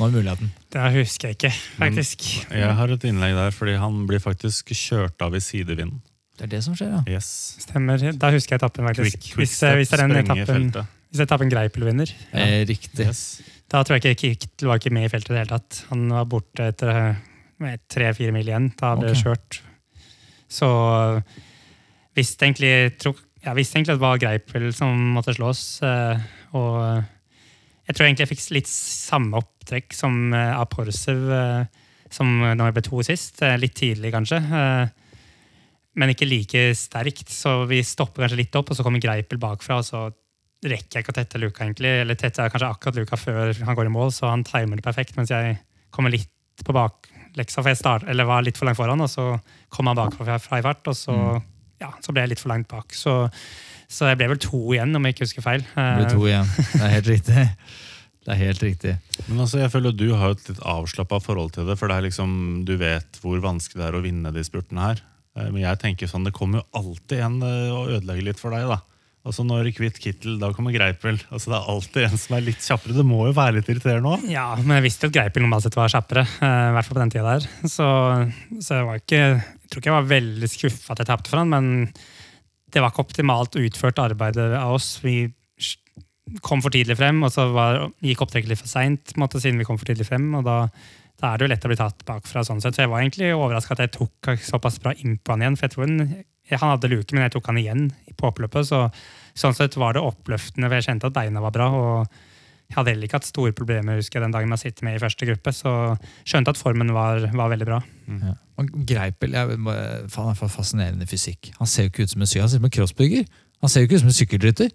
Nå 0.00 0.08
er 0.08 0.16
muligheten. 0.16 0.50
Det 0.72 0.86
husker 0.94 1.28
jeg 1.28 1.36
ikke, 1.36 1.50
faktisk. 1.76 2.22
Jeg 2.48 2.72
har 2.78 2.92
et 2.94 3.04
innlegg 3.04 3.34
der, 3.36 3.50
fordi 3.52 3.74
han 3.76 4.06
blir 4.08 4.22
faktisk 4.24 4.72
kjørt 4.72 5.20
av 5.24 5.34
i 5.36 5.40
sidevinden. 5.44 5.98
Det 6.38 6.46
er 6.46 6.52
det 6.54 6.62
som 6.64 6.74
skjer, 6.74 6.94
ja. 6.94 7.00
Yes. 7.18 7.26
Stemmer. 7.60 8.00
Da 8.16 8.30
husker 8.32 8.56
jeg 8.56 8.62
etappen, 8.62 8.86
faktisk. 8.88 9.18
Quick, 9.18 9.26
quick 9.34 9.42
hvis, 9.42 9.56
eh, 9.68 9.74
hvis 9.76 9.90
det 9.92 9.98
er 10.00 10.08
den 10.08 10.22
etappen, 10.22 10.70
hvis 11.12 11.20
etappen 11.26 11.50
Greipel 11.52 11.84
vinner, 11.90 12.08
Eh, 12.32 12.64
riktig. 12.64 13.04
Yes. 13.04 13.42
da 13.68 13.82
tror 13.84 14.00
jeg 14.00 14.16
ikke 14.16 14.32
Kittel 14.40 14.68
var 14.68 14.80
ikke 14.80 14.92
med 14.96 15.04
i 15.04 15.12
feltet 15.12 15.28
i 15.30 15.34
det 15.36 15.42
hele 15.42 15.58
tatt. 15.58 15.82
Han 15.90 16.08
var 16.08 16.24
borte 16.24 16.70
etter 16.72 16.88
eh, 16.88 17.14
med 17.60 17.80
tre-fire 17.92 18.32
mil 18.32 18.48
igjen. 18.48 18.72
Da 18.80 18.94
ble 18.96 19.12
det 19.12 19.18
Ok. 19.18 19.24
kjørt. 19.26 19.60
Så 20.48 21.22
visste 22.16 22.46
egentlig, 22.48 22.72
tro, 23.00 23.12
jeg 23.44 23.56
visste 23.56 23.76
egentlig 23.78 23.92
at 23.94 24.00
det 24.00 24.06
var 24.08 24.18
Greipel 24.24 24.72
som 24.76 24.96
måtte 25.16 25.34
slås. 25.36 25.82
eh, 25.82 26.18
Og 26.54 27.04
jeg 27.88 27.96
tror 27.96 28.06
egentlig 28.06 28.26
jeg 28.26 28.32
fikk 28.36 28.44
litt 28.54 28.70
samme 28.70 29.40
opptrekk 29.40 29.94
som 29.96 30.18
uh, 30.34 30.60
Aporsev 30.60 31.22
Porsev 31.26 31.32
eh, 31.36 31.80
som 32.12 32.28
når 32.42 32.68
jeg 32.68 32.76
ble 32.76 32.84
to 32.86 33.02
sist. 33.06 33.40
Uh, 33.42 33.56
Litt 33.60 33.74
tidlig, 33.78 34.12
kanskje. 34.12 34.38
eh, 34.38 34.88
Men 35.98 36.12
ikke 36.12 36.28
like 36.28 36.60
sterkt, 36.76 37.28
så 37.32 37.64
vi 37.68 37.82
stopper 37.84 38.24
kanskje 38.24 38.38
litt 38.38 38.56
opp, 38.56 38.70
og 38.70 38.76
så 38.76 38.84
kommer 38.84 39.02
Greipel 39.02 39.40
bakfra. 39.40 39.80
og 39.80 39.84
så 39.84 40.10
rekker 40.62 40.98
jeg 40.98 41.04
ikke 41.04 41.12
å 41.12 41.18
tette 41.18 41.40
luka, 41.40 41.64
egentlig. 41.64 41.90
Eller 42.02 42.14
tette 42.14 42.44
er 42.44 42.52
kanskje 42.52 42.70
akkurat 42.70 43.00
luka 43.00 43.18
før 43.18 43.52
han 43.66 43.76
går 43.76 43.90
i 43.90 43.92
mål, 43.92 44.12
så 44.14 44.30
han 44.30 44.44
timer 44.46 44.78
det 44.78 44.84
perfekt, 44.86 45.16
mens 45.16 45.32
jeg 45.32 45.58
kommer 45.90 46.12
litt 46.12 46.30
på 46.62 46.72
bakleksa, 46.76 47.62
for 47.62 47.72
jeg 47.72 47.80
start, 47.80 48.06
eller 48.08 48.28
var 48.28 48.44
litt 48.46 48.60
for 48.60 48.68
langt 48.68 48.78
foran, 48.78 49.00
og 49.02 49.10
så 49.10 49.26
kom 49.72 49.90
han 49.90 49.98
bakfra 49.98 50.38
fra 50.38 50.60
i 50.60 50.64
fart, 50.64 50.86
og 50.86 50.96
så, 50.96 51.16
ja, 51.82 51.90
så 52.00 52.12
ble 52.14 52.24
jeg 52.24 52.34
litt 52.34 52.44
for 52.44 52.52
langt 52.52 52.68
bak. 52.70 52.94
Så, 52.94 53.16
så 53.92 54.08
jeg 54.10 54.18
ble 54.22 54.30
vel 54.32 54.40
to 54.42 54.60
igjen, 54.72 54.94
om 54.96 55.04
jeg 55.08 55.14
ikke 55.16 55.26
husker 55.28 55.44
feil. 55.44 55.64
Det 55.76 55.88
ble 56.00 56.10
to 56.14 56.26
igjen. 56.30 56.48
Det 56.72 56.82
er 56.86 56.94
helt 56.96 57.10
riktig. 57.12 57.46
Det 58.22 58.30
er 58.36 58.38
helt 58.38 58.60
riktig. 58.62 58.92
Men 59.26 59.40
altså, 59.42 59.58
jeg 59.58 59.70
føler 59.72 59.90
at 59.92 59.98
Du 59.98 60.06
har 60.14 60.30
et 60.36 60.44
litt 60.48 60.60
avslappa 60.72 61.18
forhold 61.24 61.50
til 61.56 61.66
det, 61.66 61.74
for 61.80 61.90
det 61.90 61.96
er 61.98 62.04
liksom, 62.06 62.30
du 62.68 62.76
vet 62.80 63.18
hvor 63.22 63.40
vanskelig 63.42 63.80
det 63.82 63.88
er 63.88 63.98
å 63.98 64.04
vinne 64.04 64.30
de 64.34 64.44
spurtene 64.46 64.84
her. 64.92 65.02
Eh, 65.36 65.48
Men 65.50 65.64
jeg 65.64 65.80
tenker 65.82 66.06
sånn, 66.10 66.24
det 66.28 66.32
kommer 66.36 66.62
jo 66.62 66.68
alltid 66.82 67.18
en 67.26 67.40
og 67.42 67.76
å 67.80 67.84
ødelegge 67.98 68.28
litt 68.30 68.38
for 68.42 68.54
deg. 68.54 68.68
da. 68.70 68.78
Altså 69.26 69.44
Når 69.46 69.68
Kvitt 69.74 69.98
Kittel, 70.02 70.38
da 70.42 70.48
kommer 70.54 70.74
Greipel. 70.74 71.18
Altså 71.30 71.50
Det 71.52 71.58
er 71.58 71.68
alltid 71.74 72.06
en 72.08 72.18
som 72.18 72.36
er 72.38 72.46
litt 72.46 72.62
kjappere. 72.62 72.96
Det 72.96 73.04
må 73.06 73.20
jo 73.28 73.34
være 73.36 73.58
litt 73.58 73.68
irriterende 73.74 74.14
òg. 74.16 74.24
Ja, 74.30 74.48
men 74.58 74.78
jeg 74.80 74.86
visste 74.88 75.06
jo 75.06 75.12
at 75.12 75.18
Greipel 75.18 75.44
normalt 75.44 75.66
sett 75.66 75.78
var 75.78 75.90
kjappere. 75.92 76.24
eh, 76.42 76.64
I 76.70 76.72
hvert 76.78 76.88
fall 76.88 76.96
på 76.98 77.02
den 77.04 77.12
tida 77.14 77.36
der. 77.36 77.46
Så, 77.70 77.86
så 78.62 78.78
jeg 78.80 78.88
var 78.88 79.02
ikke 79.02 79.20
Jeg 79.22 79.70
tror 79.70 79.82
ikke 79.82 79.90
jeg 79.92 79.98
var 80.00 80.10
veldig 80.14 80.50
skuffa 80.50 80.94
at 80.96 81.02
jeg 81.04 81.10
tapte 81.10 81.30
for 81.34 81.42
han, 81.42 81.50
men 81.54 81.70
det 82.72 82.80
var 82.80 82.92
ikke 82.92 83.04
optimalt 83.04 83.56
utført 83.60 84.00
arbeid 84.00 84.38
av 84.40 84.74
oss. 84.76 84.96
Vi 85.04 85.30
kom 86.44 86.62
for 86.64 86.72
tidlig 86.72 86.96
frem, 86.96 87.20
og 87.26 87.32
så 87.34 87.48
var, 87.52 87.86
gikk 88.04 88.24
opptrekket 88.24 88.52
litt 88.52 88.62
for 88.62 88.70
seint 88.70 89.12
siden 89.12 89.60
vi 89.60 89.66
kom 89.68 89.78
for 89.80 89.88
tidlig 89.88 90.08
frem. 90.08 90.30
og 90.38 90.44
da, 90.46 90.56
da 91.20 91.32
er 91.32 91.38
det 91.38 91.46
jo 91.46 91.52
lett 91.52 91.66
å 91.66 91.72
bli 91.72 91.80
tatt 91.80 92.04
bakfra. 92.08 92.44
sånn 92.46 92.62
sett. 92.62 92.76
Så 92.76 92.84
jeg 92.84 92.92
var 92.92 93.02
egentlig 93.02 93.34
overraska 93.34 93.76
at 93.76 93.84
jeg 93.84 93.94
tok 93.98 94.32
såpass 94.40 94.80
bra 94.80 94.94
innpå 94.94 95.34
han 95.34 95.44
igjen. 95.44 95.58
for 95.58 95.68
jeg 95.68 95.76
tror 95.76 95.86
han, 95.88 96.24
Han 96.52 96.74
hadde 96.74 96.88
luke, 96.90 97.14
men 97.14 97.22
jeg 97.22 97.32
tok 97.32 97.46
han 97.46 97.58
igjen 97.58 97.92
på 98.16 98.28
oppløpet. 98.28 98.66
så 98.66 98.90
Sånn 99.34 99.54
sett 99.56 99.76
var 99.80 99.94
det 99.94 100.02
oppløftende, 100.04 100.68
for 100.68 100.76
jeg 100.76 100.84
kjente 100.84 101.08
at 101.08 101.14
beina 101.16 101.40
var 101.40 101.52
bra. 101.54 101.68
og 101.72 102.06
jeg 102.72 102.78
hadde 102.80 102.94
heller 102.94 103.06
ikke 103.10 103.18
hatt 103.20 103.28
store 103.28 103.52
problemer 103.56 103.98
husker 104.00 104.18
jeg, 104.18 104.24
den 104.26 104.32
dagen 104.34 104.48
med 104.48 104.56
å 104.58 104.62
sitte 104.64 104.86
med 104.88 104.96
i 104.96 105.02
første 105.02 105.28
gruppe, 105.28 105.52
så 105.52 105.72
skjønte 106.24 106.54
at 106.56 106.60
formen 106.60 106.90
var, 106.96 107.26
var 107.36 107.52
veldig 107.52 107.68
bra. 107.68 107.82
Ja. 108.08 108.32
Og 108.60 108.72
Greipel 108.88 109.36
jeg, 109.36 109.58
faen, 110.12 110.32
har 110.32 110.40
fascinerende 110.56 111.06
fysikk. 111.10 111.52
Han 111.60 111.68
ser 111.68 111.86
jo 111.86 111.92
ikke 111.92 112.08
ut 112.08 112.14
som 112.16 112.24
en 112.24 112.30
sy- 112.32 112.40
han 112.40 112.48
ser 112.48 112.58
ut 112.58 112.64
som 112.64 112.70
en 112.72 112.76
crossbygger. 112.80 113.28
Han 113.62 113.70
ser 113.72 113.84
jo 113.84 113.88
ikke 113.90 114.00
ut 114.00 114.04
som 114.06 114.10
en 114.12 114.18
sykkelrytter. 114.22 114.72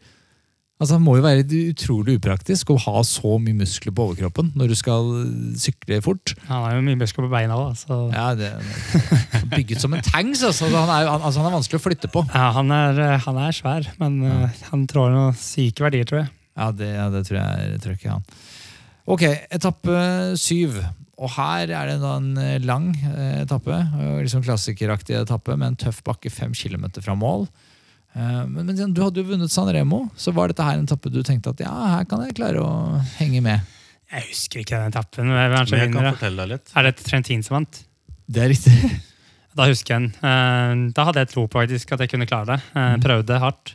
Altså, 0.78 0.94
Han 1.00 1.02
må 1.08 1.16
jo 1.18 1.24
være 1.26 1.42
utrolig 1.74 2.20
upraktisk 2.20 2.70
å 2.70 2.76
ha 2.84 3.00
så 3.02 3.40
mye 3.42 3.58
muskler 3.58 3.96
på 3.98 4.04
overkroppen 4.12 4.52
når 4.54 4.70
du 4.70 4.76
skal 4.78 5.08
sykle 5.58 5.98
fort. 6.06 6.36
Han 6.52 6.62
har 6.68 6.76
jo 6.78 6.84
mye 6.86 7.00
muskler 7.02 7.26
på 7.26 7.32
beina 7.34 7.58
òg, 7.58 7.72
så 7.80 7.98
Ja, 8.14 8.28
det 8.38 8.52
er 8.54 9.48
Bygget 9.56 9.82
som 9.82 9.96
en 9.98 10.06
tanks. 10.06 10.44
Altså. 10.46 10.70
Han, 10.70 10.86
er, 10.94 11.10
han, 11.10 11.22
altså, 11.26 11.42
han 11.42 11.50
er 11.50 11.56
vanskelig 11.58 11.80
å 11.82 11.86
flytte 11.88 12.12
på. 12.14 12.22
ja, 12.30 12.52
han, 12.54 12.70
er, 12.78 13.00
eh, 13.08 13.18
han 13.26 13.40
er 13.48 13.58
svær. 13.58 13.90
Men 13.98 14.20
eh, 14.28 14.62
han 14.70 14.86
trår 14.92 15.10
noen 15.16 15.34
syke 15.40 15.82
verdier, 15.88 16.06
tror 16.10 16.22
jeg. 16.22 16.30
Ja, 16.58 16.72
det, 16.74 16.88
ja, 16.96 17.08
det 17.14 17.22
tror 17.28 17.38
jeg, 17.40 17.80
tror 17.84 17.94
jeg 17.94 18.00
ikke 18.02 18.16
han. 18.16 18.26
Ok, 19.08 19.24
etappe 19.54 20.00
syv. 20.42 20.80
Og 21.18 21.32
her 21.38 21.72
er 21.74 21.88
det 21.94 21.96
da 22.02 22.16
en 22.20 22.34
eh, 22.42 22.58
lang 22.66 22.90
eh, 23.08 23.40
etappe. 23.46 23.78
Liksom 24.26 24.44
klassikeraktig 24.46 25.16
etappe 25.22 25.56
med 25.58 25.72
en 25.72 25.80
tøff 25.88 26.04
bakke 26.06 26.30
fem 26.34 26.52
kilometer 26.58 27.02
fra 27.06 27.16
mål. 27.18 27.48
Eh, 28.18 28.44
Men, 28.50 28.68
men 28.68 28.94
du 28.94 29.02
hadde 29.06 29.22
jo 29.24 29.30
vunnet 29.32 29.54
San 29.54 29.70
Remo, 29.74 30.04
så 30.18 30.34
var 30.36 30.52
dette 30.52 30.66
her 30.66 30.78
en 30.78 30.86
etappe 30.90 31.10
du 31.14 31.22
tenkte 31.26 31.54
at 31.56 31.64
ja, 31.64 31.74
her 31.96 32.06
kan 32.10 32.22
jeg 32.26 32.36
klare 32.38 32.62
å 32.62 33.00
henge 33.22 33.42
med. 33.46 33.74
Jeg 34.12 34.28
husker 34.30 34.62
ikke 34.62 34.78
den 34.78 34.94
etappen. 34.94 35.28
Men 35.30 35.40
jeg, 35.42 35.52
Men 35.72 35.82
jeg 35.86 35.94
kan 35.96 36.10
fortelle 36.14 36.44
deg 36.46 36.54
litt. 36.56 36.74
Er 36.80 36.86
det 36.90 36.94
Trentin 37.04 37.42
som 37.44 37.58
vant? 37.62 37.82
Det 38.28 38.44
er 38.46 38.52
riktig. 38.56 38.76
Da 39.58 39.66
husker 39.66 39.96
jeg 39.96 40.04
den. 40.04 40.12
Eh, 40.22 40.82
Da 40.94 41.08
hadde 41.08 41.24
jeg 41.24 41.32
tro 41.32 41.48
på 41.50 41.58
faktisk 41.64 41.96
at 41.96 42.04
jeg 42.04 42.12
kunne 42.12 42.28
klare 42.30 42.52
det. 42.52 42.60
Mm. 42.78 43.02
Prøvde 43.02 43.40
hardt. 43.42 43.72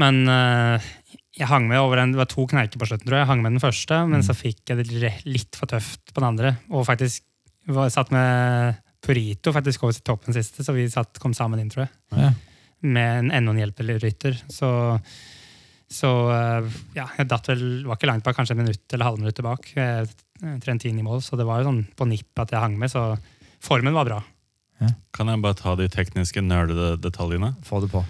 Men 0.00 0.22
eh, 0.30 0.86
jeg 1.34 1.48
hang 1.50 1.66
med 1.68 1.80
over 1.82 1.98
en, 1.98 2.12
det 2.14 2.20
var 2.20 2.28
to 2.30 2.44
kneiker 2.46 2.78
på 2.78 2.86
slutten, 2.86 3.06
tror 3.08 3.18
jeg. 3.18 3.24
Jeg 3.24 3.30
hang 3.32 3.42
med 3.42 3.52
den 3.56 3.62
første, 3.62 3.96
men 4.06 4.20
Mm. 4.20 4.26
så 4.28 4.34
fikk 4.38 4.70
jeg 4.70 4.76
det 4.84 5.12
litt 5.26 5.56
for 5.58 5.66
tøft 5.66 6.12
på 6.14 6.20
den 6.22 6.28
andre. 6.30 6.56
Og 6.70 6.86
faktisk 6.86 7.24
var, 7.66 7.88
satt 7.90 8.10
med 8.14 8.76
Purito 9.04 9.52
faktisk 9.52 9.82
over 9.84 9.92
til 9.92 10.02
toppen 10.06 10.32
siste, 10.36 10.62
så 10.64 10.72
vi 10.72 10.86
satt, 10.88 11.18
kom 11.20 11.34
sammen 11.34 11.60
inn, 11.60 11.70
tror 11.70 11.84
jeg. 11.88 11.92
Ja. 12.16 12.30
Med 12.84 13.18
en 13.24 13.30
enda 13.32 13.50
en 13.52 13.58
hjelperytter. 13.62 14.38
Så, 14.48 15.00
så 15.90 16.10
eh, 16.32 16.70
ja, 16.96 17.08
jeg 17.18 17.28
datt 17.28 17.48
vel, 17.50 17.84
var 17.88 17.96
ikke 17.98 18.08
langt 18.10 18.24
bak, 18.24 18.36
kanskje 18.38 18.54
et 18.56 18.62
minutt 18.62 18.94
eller 18.96 19.10
halvminutt 19.10 19.42
bak. 19.44 19.68
Trentin 20.64 20.98
i 20.98 21.02
mål, 21.06 21.20
så 21.24 21.36
det 21.38 21.46
var 21.48 21.60
jo 21.62 21.68
sånn 21.70 21.82
på 21.96 22.06
nipp 22.10 22.38
at 22.42 22.50
jeg 22.54 22.60
hang 22.60 22.78
med, 22.78 22.90
så 22.92 23.16
formen 23.64 23.94
var 23.96 24.04
bra. 24.08 24.22
Kan 25.14 25.28
jeg 25.30 25.40
bare 25.40 25.56
ta 25.56 25.74
de 25.78 25.86
tekniske 25.88 26.42
nerdede 26.44 26.94
detaljene? 27.00 27.54
Få 27.64 27.80
det 27.80 27.90
på. 27.92 28.02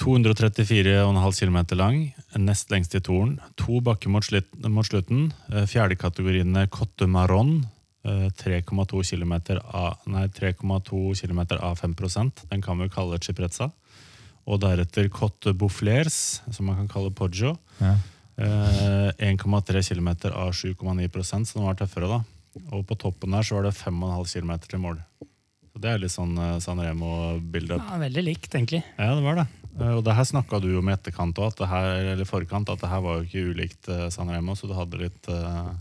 234,5 0.00 1.38
km 1.40 1.76
lang, 1.78 2.00
nest 2.36 2.70
lengst 2.70 2.94
i 2.98 3.00
toren. 3.00 3.36
To 3.62 3.80
bakker 3.84 4.10
mot, 4.10 4.24
slutten. 4.24 5.28
Eh, 5.52 5.66
Fjerdekategoriene 5.70 6.66
Cotte 6.68 7.06
Marron. 7.06 7.66
eh, 8.04 8.28
3,2 8.36 9.00
km 9.02 9.32
av, 9.72 9.98
nei, 10.06 10.26
3,2 10.28 11.14
km 11.14 11.40
av 11.60 11.78
5% 11.78 12.44
Den 12.50 12.60
kan 12.62 12.78
vi 12.78 12.88
kalle 12.88 13.18
Ciprezza. 13.18 13.70
Og 14.46 14.60
deretter 14.60 15.08
Cotte 15.08 15.54
Boufflers, 15.54 16.42
som 16.50 16.66
man 16.66 16.76
kan 16.76 16.88
kalle 16.88 17.10
Poggio. 17.10 17.56
Ja. 17.80 17.94
Eh, 18.36 19.10
1,3 19.18 19.82
km 19.88 20.08
av 20.34 20.52
7,9 20.52 21.46
så 21.46 21.54
den 21.54 21.64
var 21.64 21.74
tøffere, 21.74 22.08
da. 22.08 22.24
Og 22.72 22.84
på 22.86 22.98
toppen 22.98 23.30
der 23.30 23.42
så 23.42 23.56
var 23.56 23.62
det 23.62 23.74
5,5 23.78 24.42
km 24.42 24.58
til 24.68 24.78
mål. 24.80 24.98
Så 25.72 25.80
Det 25.80 25.90
er 25.90 25.98
litt 25.98 26.10
sånn 26.12 26.36
eh, 26.38 26.58
San 26.60 26.78
Remo-bilde. 26.78 27.78
Ja, 27.78 27.98
veldig 27.98 28.24
likt, 28.24 28.50
egentlig. 28.54 28.82
Ja, 28.98 29.14
det 29.14 29.24
var 29.24 29.36
det. 29.36 29.46
Eh, 29.80 29.94
Og 29.96 30.04
det 30.06 30.14
her 30.14 30.28
snakka 30.28 30.60
du 30.62 30.70
om 30.78 30.88
i 30.88 30.94
etterkant 30.94 31.38
òg, 31.42 31.62
eller 31.64 32.28
forkant, 32.28 32.70
at 32.70 32.82
det 32.82 32.90
her 32.90 33.02
var 33.04 33.18
jo 33.18 33.26
ikke 33.26 33.50
ulikt 33.54 33.90
eh, 33.90 34.08
San 34.14 34.30
Remo, 34.30 34.54
så 34.54 34.70
du 34.70 34.74
hadde 34.76 35.00
litt, 35.00 35.30
eh, 35.30 35.72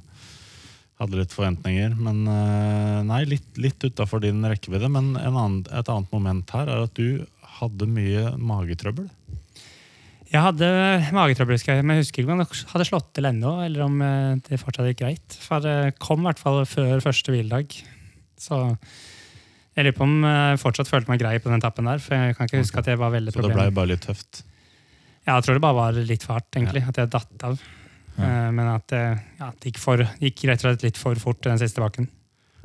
hadde 1.02 1.20
litt 1.20 1.34
forventninger. 1.36 1.96
Men 1.98 2.24
nei, 3.10 3.24
litt, 3.28 3.50
litt 3.58 3.82
utafor 3.82 4.22
din 4.24 4.44
rekkevidde. 4.46 4.90
Men 4.94 5.14
en 5.18 5.36
annen, 5.36 5.62
et 5.74 5.90
annet 5.90 6.12
moment 6.14 6.54
her 6.56 6.70
er 6.70 6.86
at 6.86 6.94
du 6.98 7.26
hadde 7.60 7.90
mye 7.90 8.34
magetrøbbel. 8.38 9.10
Jeg 10.34 10.42
hadde 10.42 10.68
magetrøbbel, 11.14 11.60
men 11.84 11.98
jeg 11.98 12.06
husker 12.06 12.24
ikke 12.24 12.34
om 12.34 12.42
det 12.42 12.62
hadde 12.72 12.88
slått 12.88 13.10
til 13.14 13.28
ennå, 13.30 13.52
eller 13.66 13.84
om 13.86 14.00
det 14.48 14.62
fortsatt 14.62 14.88
gikk 14.90 15.02
greit. 15.02 15.36
For 15.44 15.62
det 15.66 15.98
kom 16.02 16.24
i 16.24 16.30
hvert 16.30 16.42
fall 16.42 16.64
før 16.70 17.04
første 17.04 17.34
hviledag. 17.36 17.76
Så 18.42 18.62
jeg 19.76 19.86
lurer 19.86 19.96
på 19.98 20.04
om 20.06 20.16
jeg 20.28 20.60
fortsatt 20.62 20.90
følte 20.90 21.10
meg 21.10 21.22
grei 21.22 21.38
på 21.42 21.50
den 21.50 21.60
etappen 21.62 21.88
der, 21.90 22.02
for 22.04 22.16
jeg 22.16 22.36
kan 22.38 22.50
ikke 22.50 22.62
huske 22.64 22.80
at 22.84 22.90
jeg 22.92 23.00
var 23.02 23.14
veldig 23.16 23.34
Så 23.34 23.42
det 23.42 23.48
ble 23.50 23.54
problem. 23.56 23.74
bare 23.80 23.92
litt 23.94 24.06
tøft. 24.06 24.44
Ja, 25.26 25.38
jeg 25.38 25.46
tror 25.46 25.56
det 25.58 25.64
bare 25.64 25.78
var 25.80 25.92
litt 26.12 26.24
fart, 26.28 26.50
egentlig, 26.56 26.84
at 26.88 26.98
jeg 27.00 27.10
datt 27.14 27.46
av. 27.48 27.62
Ja. 28.18 28.24
Eh, 28.28 28.50
Men 28.52 28.68
at 28.76 28.88
det, 28.92 29.04
ja, 29.40 29.52
det 29.60 29.72
gikk, 29.72 29.80
for, 29.82 30.04
gikk 30.22 30.44
rett 30.50 30.62
og 30.62 30.68
slett 30.68 30.84
litt 30.84 30.98
for 31.00 31.16
fort 31.16 31.42
den 31.48 31.58
siste 31.62 31.82
bakken. 31.82 32.10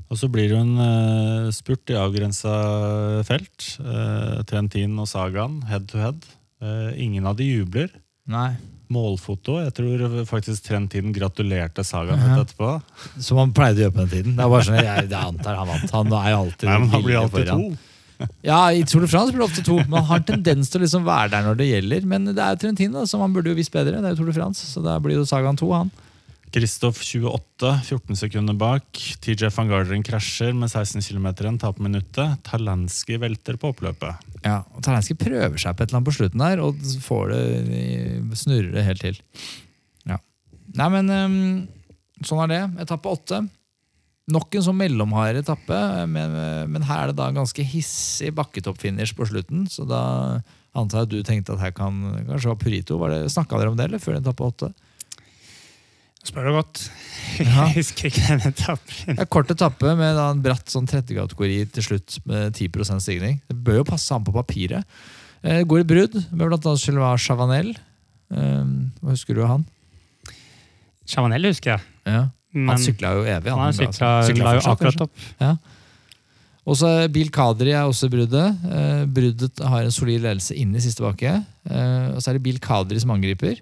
Og 0.09 0.17
så 0.17 0.29
blir 0.33 0.49
det 0.49 0.57
jo 0.57 0.63
en 0.65 0.79
eh, 0.81 1.51
spurt 1.53 1.91
i 1.93 1.97
avgrensa 2.01 2.53
felt. 3.29 3.67
Eh, 3.81 4.43
Trentin 4.49 4.97
og 4.99 5.09
Sagaen 5.11 5.63
head 5.69 5.87
to 5.91 5.99
head. 6.01 6.25
Eh, 6.61 6.93
ingen 7.05 7.27
av 7.29 7.37
de 7.37 7.45
jubler. 7.45 7.89
Nei. 8.29 8.57
Målfoto. 8.95 9.59
Jeg 9.63 9.75
tror 9.77 10.05
faktisk 10.29 10.65
Trentin 10.69 11.13
gratulerte 11.17 11.85
Saga 11.85 12.17
litt 12.17 12.39
etterpå. 12.47 12.71
Som 13.21 13.41
han 13.43 13.53
pleide 13.57 13.83
å 13.83 13.87
gjøre 13.87 13.97
på 13.99 14.05
den 14.07 14.13
tiden. 14.15 14.39
Det 14.39 14.47
er 14.47 14.53
bare 14.55 14.67
sånn, 14.69 14.81
jeg, 14.81 15.05
jeg 15.11 15.21
antar 15.21 15.59
han 15.61 15.69
vant. 15.75 15.93
Han 15.99 16.17
er 16.23 16.31
jo 16.33 16.41
alltid 16.47 16.71
Nei, 16.71 16.79
men 16.85 16.91
han 16.97 17.05
blir 17.05 17.21
alltid 17.21 17.45
foran. 17.53 17.63
to. 17.69 17.85
Ja, 18.43 18.61
i 18.75 18.83
Tour 18.89 19.05
de 19.05 19.09
France 19.13 19.31
blir 19.31 19.45
det 19.45 19.47
ofte 19.51 19.63
to. 19.67 19.77
Man 19.93 20.03
har 20.09 20.25
tendens 20.27 20.73
til 20.73 20.81
å 20.81 20.85
liksom 20.87 21.05
være 21.07 21.31
der 21.37 21.45
når 21.47 21.61
det 21.61 21.69
gjelder. 21.69 22.07
Men 22.11 22.25
det 22.33 22.43
er 22.43 22.59
Trentin, 22.59 22.91
da, 22.97 23.05
som 23.07 23.23
han 23.23 23.35
burde 23.37 23.53
jo 23.53 23.59
visst 23.61 23.71
bedre. 23.75 24.01
Det 24.01 24.09
er 24.11 24.17
jo 24.17 24.23
Tour 24.25 24.33
de 24.33 24.39
France, 24.41 24.65
så 24.73 24.83
da 24.83 24.97
blir 25.03 25.21
jo 25.21 25.27
Sagaen 25.29 25.59
to, 25.61 25.69
han. 25.77 25.93
Kristoff 26.53 27.03
28, 27.05 27.71
14 27.85 28.17
sekunder 28.17 28.57
bak. 28.57 28.87
TJ 29.21 29.51
van 29.53 29.69
Garderen 29.69 30.05
krasjer 30.07 30.55
med 30.57 30.71
16 30.71 31.05
km 31.05 31.29
igjen, 31.35 31.59
taper 31.61 31.85
minuttet. 31.85 32.41
Talanski 32.47 33.19
velter 33.21 33.59
på 33.61 33.73
oppløpet. 33.75 34.31
Ja, 34.47 34.63
og 34.73 34.83
Talenski 34.85 35.17
prøver 35.19 35.61
seg 35.61 35.77
på 35.77 35.85
et 35.85 35.91
eller 35.91 36.01
annet 36.01 36.09
på 36.09 36.17
slutten 36.17 36.45
der, 36.45 36.63
og 36.65 36.81
får 37.05 37.35
det, 37.35 37.43
snurrer 38.41 38.73
det 38.79 38.87
helt 38.87 39.05
til. 39.05 39.21
Ja. 40.09 40.19
Nei, 40.81 40.89
men 40.97 41.13
ehm, 41.13 41.39
sånn 42.25 42.43
er 42.47 42.55
det. 42.55 42.63
Etappe 42.87 43.13
åtte. 43.13 43.45
Nok 44.33 44.57
en 44.57 44.65
sånn 44.65 44.81
mellomhard 44.81 45.41
etappe, 45.41 45.77
men, 46.09 46.37
men 46.69 46.85
her 46.85 47.07
er 47.07 47.13
det 47.13 47.21
da 47.21 47.31
ganske 47.33 47.65
hissig 47.65 48.33
bakketoppfinish 48.37 49.17
på 49.17 49.29
slutten. 49.29 49.69
Så 49.73 49.85
da 49.89 50.03
antar 50.77 51.05
jeg 51.05 51.09
at 51.09 51.13
du 51.13 51.21
tenkte 51.25 51.57
at 51.57 51.65
her 51.67 51.77
kan 51.77 51.97
kanskje 52.29 52.53
var 52.53 52.61
Purito. 52.61 53.01
Snakka 53.33 53.61
dere 53.61 53.73
om 53.73 53.79
det, 53.79 53.89
eller 53.89 54.01
før 54.03 54.21
etappe 54.21 54.49
åtte? 54.49 54.73
Spør 56.29 56.49
du 56.51 56.57
godt. 56.61 56.85
Ja. 57.39 57.69
Jeg 57.69 57.85
husker 57.85 58.09
ikke 58.09 58.23
den 58.33 58.41
etappen. 58.49 59.13
Det 59.15 59.23
er 59.23 59.29
kort 59.31 59.51
etappe 59.53 59.93
med 59.95 60.17
en 60.19 60.41
bratt 60.43 60.73
sånn 60.73 60.89
tredjekategori 60.91 61.59
til 61.77 61.85
slutt 61.87 62.17
med 62.27 62.57
10% 62.57 63.05
stigning. 63.05 63.37
Det 63.47 63.55
bør 63.63 63.77
jo 63.79 63.85
passe 63.87 64.11
han 64.11 64.25
på 64.27 64.33
papiret. 64.35 64.83
Eh, 65.47 65.61
går 65.69 65.85
i 65.85 65.87
brudd 65.87 66.17
med 66.33 66.49
bl.a. 66.51 66.73
Sylvain 66.81 67.21
Chavanel. 67.23 67.71
Eh, 68.35 68.73
hva 69.05 69.15
husker 69.15 69.39
du 69.39 69.45
av 69.45 69.53
han? 69.53 69.67
Chavanel 71.07 71.47
husker 71.53 71.77
jeg. 71.77 71.87
Ja. 72.11 72.25
Men 72.57 72.75
Han 72.75 72.83
sykla 72.83 73.13
jo 73.15 73.25
evig. 73.29 73.53
han 73.53 73.61
han 73.61 73.77
sykla, 73.77 74.13
Sykla 74.27 74.47
la 74.49 74.55
jo 74.57 74.65
akkurat 74.73 75.03
opp. 75.07 75.25
Ja. 75.39 75.53
så 76.75 76.91
er 77.05 77.13
Bil 77.13 77.31
Kadri 77.33 77.73
er 77.77 77.87
også 77.87 78.11
bruddet. 78.13 78.67
Eh, 78.67 79.05
bruddet 79.07 79.63
har 79.63 79.85
en 79.85 79.95
solid 79.95 80.25
ledelse 80.25 80.57
inn 80.57 80.75
i 80.75 80.83
siste 80.83 81.05
bakke. 81.05 81.39
Eh, 81.71 82.07
og 82.15 82.23
så 82.23 82.33
er 82.33 82.39
det 82.39 82.47
Bil 82.49 82.59
Kadri 82.59 82.99
som 83.01 83.15
angriper. 83.15 83.61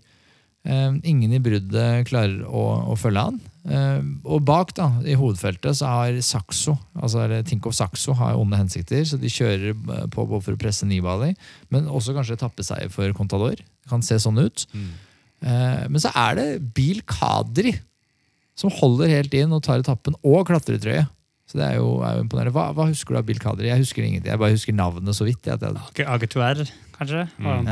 Eh, 0.66 0.96
ingen 1.06 1.32
i 1.36 1.38
bruddet 1.42 2.08
klarer 2.08 2.40
å, 2.48 2.62
å 2.90 2.96
følge 2.98 3.22
han. 3.28 3.36
Eh, 3.70 4.02
og 4.26 4.42
bak, 4.46 4.72
da, 4.78 4.88
i 5.06 5.14
hovedfeltet, 5.18 5.78
så 5.78 5.86
har 5.92 6.18
Saxo, 6.26 6.74
altså 6.98 7.26
Tinkoff 7.46 7.76
Saxo 7.78 8.14
har 8.18 8.34
onde 8.38 8.58
hensikter, 8.58 9.04
så 9.06 9.18
de 9.22 9.30
kjører 9.30 9.68
eh, 9.72 10.06
på 10.10 10.24
både 10.26 10.42
for 10.42 10.56
å 10.56 10.60
presse 10.60 10.86
Nibali, 10.88 11.32
men 11.74 11.86
også 11.90 12.14
kanskje 12.16 12.38
etappeseier 12.40 12.90
for 12.94 13.10
Contador. 13.18 13.56
Det 13.62 13.90
kan 13.92 14.02
se 14.02 14.18
sånn 14.22 14.42
ut. 14.42 14.66
Mm. 14.74 14.88
men 15.92 16.00
så 16.00 16.08
er 16.16 16.34
det 16.38 16.46
Bil 16.74 17.02
Kadri 17.06 17.74
som 18.56 18.70
holder 18.72 19.10
helt 19.12 19.34
inn 19.36 19.52
og 19.52 19.60
tar 19.66 19.82
etappen, 19.82 20.14
og 20.24 20.46
klatretrøye. 20.48 21.04
Så 21.46 21.60
det 21.60 21.66
er 21.68 21.74
jo, 21.76 21.90
er 22.02 22.16
jo 22.16 22.22
imponerende. 22.24 22.54
Hva, 22.56 22.70
hva 22.74 22.88
husker 22.88 23.14
du 23.14 23.18
av 23.20 23.26
Bill 23.28 23.38
Kadri? 23.38 23.68
Jeg 23.68 23.78
husker 23.84 24.02
ingenting. 24.02 24.32
Jeg 24.32 24.40
bare 24.40 24.54
husker 24.56 24.74
navnet 24.74 25.14
så 25.14 25.26
vidt. 25.28 25.44
Jeg, 25.46 25.60
at 25.60 25.62
jeg, 25.62 25.76
Ag- 25.78 26.08
Agetuer, 26.16 26.62
kanskje? 26.96 27.26
Var 27.38 27.60
Mm? 27.60 27.68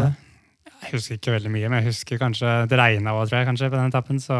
Jeg 0.85 0.99
husker 0.99 1.17
ikke 1.19 1.33
veldig 1.35 1.51
mye, 1.55 1.69
men 1.73 1.81
jeg 1.81 1.89
husker 1.93 2.21
kanskje 2.21 2.51
det 2.71 2.79
regna 2.79 3.15
òg, 3.17 3.25
tror 3.31 3.41
jeg, 3.41 3.49
kanskje, 3.49 3.71
på 3.73 3.79
den 3.81 3.91
etappen. 3.93 4.21
Så 4.23 4.37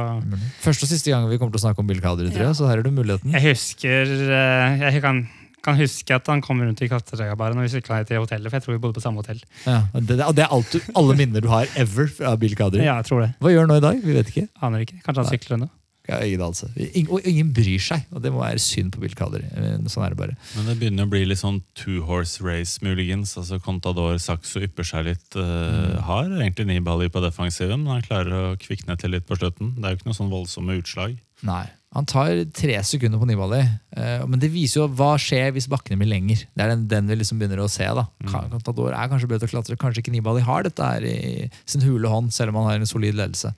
Første 0.65 0.87
og 0.87 0.91
siste 0.93 1.11
gang 1.15 1.25
vi 1.31 1.39
kommer 1.41 1.55
til 1.57 1.63
å 1.63 1.65
snakke 1.67 1.81
om 1.83 1.89
Bill 1.89 2.03
Kadri, 2.05 2.29
tror 2.35 2.47
jeg. 2.51 2.59
Så 2.59 2.69
her 2.69 2.83
er 2.83 2.87
det 2.87 2.93
muligheten. 2.95 3.33
jeg 3.35 3.45
husker 3.55 4.13
eh, 4.29 4.85
Jeg 4.85 5.03
kan, 5.05 5.23
kan 5.65 5.79
huske 5.81 6.15
at 6.19 6.29
han 6.31 6.43
kom 6.45 6.61
rundt 6.61 6.83
i 6.85 6.89
klatretrøya 6.91 7.35
og 7.37 7.57
når 7.57 7.65
vi 7.67 7.73
sykla 7.79 8.03
ned 8.03 8.11
til 8.13 8.21
hotellet, 8.21 8.51
for 8.53 8.59
jeg 8.61 8.67
tror 8.67 8.77
vi 8.77 8.83
bodde 8.85 8.99
på 9.01 9.05
samme 9.05 9.23
hotell. 9.25 9.41
Ja, 9.65 9.81
og 9.95 10.05
det, 10.11 10.21
og 10.25 10.35
det 10.37 10.45
er 10.47 10.53
alt 10.59 10.75
du, 10.77 10.81
alle 10.95 11.17
minner 11.19 11.41
du 11.45 11.49
har 11.53 11.67
ever 11.81 12.13
av 12.29 12.37
Bill 12.43 12.55
Kadri. 12.59 12.85
Ja, 12.85 12.99
jeg 13.01 13.09
tror 13.11 13.25
det. 13.25 13.33
Hva 13.41 13.55
gjør 13.55 13.65
han 13.67 13.73
nå 13.75 13.81
i 13.81 13.87
dag? 13.89 14.05
Vi 14.05 14.19
vet 14.21 14.35
ikke. 14.35 14.47
Aner 14.61 14.85
ikke. 14.85 15.01
Kanskje 15.07 15.25
han 15.25 15.33
sykler 15.33 15.59
ennå. 15.59 15.71
Ingen 16.05 16.43
anelse. 16.45 16.67
Og 17.09 17.25
ingen 17.25 17.53
bryr 17.57 17.81
seg, 17.81 18.03
og 18.13 18.21
det 18.21 18.29
må 18.35 18.43
være 18.43 18.61
synd 18.61 18.91
på 18.93 19.01
Bill 19.01 19.15
Kader. 19.17 19.45
Men 19.57 19.87
Sånn 19.89 20.05
er 20.05 20.13
det 20.13 20.19
bare. 20.21 20.35
Men 20.57 20.67
det 20.69 20.75
begynner 20.83 21.07
å 21.07 21.13
bli 21.15 21.23
litt 21.25 21.41
sånn 21.41 21.63
two 21.81 22.03
horse 22.05 22.43
race, 22.45 22.77
muligens. 22.85 23.33
Altså 23.41 23.57
Contador 23.65 24.19
Saxo 24.21 24.61
ypper 24.67 24.85
seg 24.85 25.07
litt. 25.09 25.31
Uh, 25.39 25.97
har 26.05 26.29
egentlig 26.29 26.67
Nibali 26.69 27.09
på 27.09 27.23
defensiven, 27.25 27.87
men 27.87 27.97
han 27.97 28.05
klarer 28.05 28.37
å 28.53 28.59
kvikne 28.61 28.99
til 29.01 29.17
litt 29.17 29.25
på 29.31 29.39
slutten. 29.41 29.73
Det 29.79 29.85
er 29.89 29.97
jo 29.97 30.03
ikke 30.03 30.11
noe 30.13 30.19
sånn 30.21 30.35
voldsomme 30.35 30.77
utslag. 30.83 31.17
Nei. 31.49 31.65
Han 31.95 32.07
tar 32.11 32.33
tre 32.53 32.75
sekunder 32.83 33.21
på 33.23 33.27
Nibali, 33.31 33.61
eh, 33.95 34.25
men 34.27 34.41
det 34.43 34.49
viser 34.51 34.81
jo 34.83 34.89
hva 34.99 35.13
skjer 35.17 35.53
hvis 35.55 35.69
bakkene 35.71 35.97
blir 36.01 36.11
lenger. 36.11 36.41
Det 36.51 36.65
er 36.65 36.73
den, 36.75 36.89
den 36.91 37.07
vi 37.07 37.17
liksom 37.21 37.39
begynner 37.39 37.61
å 37.63 37.69
se. 37.71 37.87
da. 37.87 38.09
Ka- 38.27 38.49
Contador 38.51 38.91
er 38.93 39.09
kanskje 39.13 39.29
bedre 39.31 39.47
til 39.47 39.53
å 39.53 39.53
klatre. 39.55 39.77
Kanskje 39.79 40.03
ikke 40.03 40.13
Nibali 40.17 40.43
har 40.43 40.67
dette 40.67 40.83
her 40.83 41.07
i 41.07 41.47
sin 41.71 41.85
hule 41.87 42.11
hånd, 42.11 42.33
selv 42.35 42.51
om 42.51 42.59
han 42.61 42.73
har 42.73 42.83
en 42.83 42.91
solid 42.91 43.15
ledelse. 43.15 43.55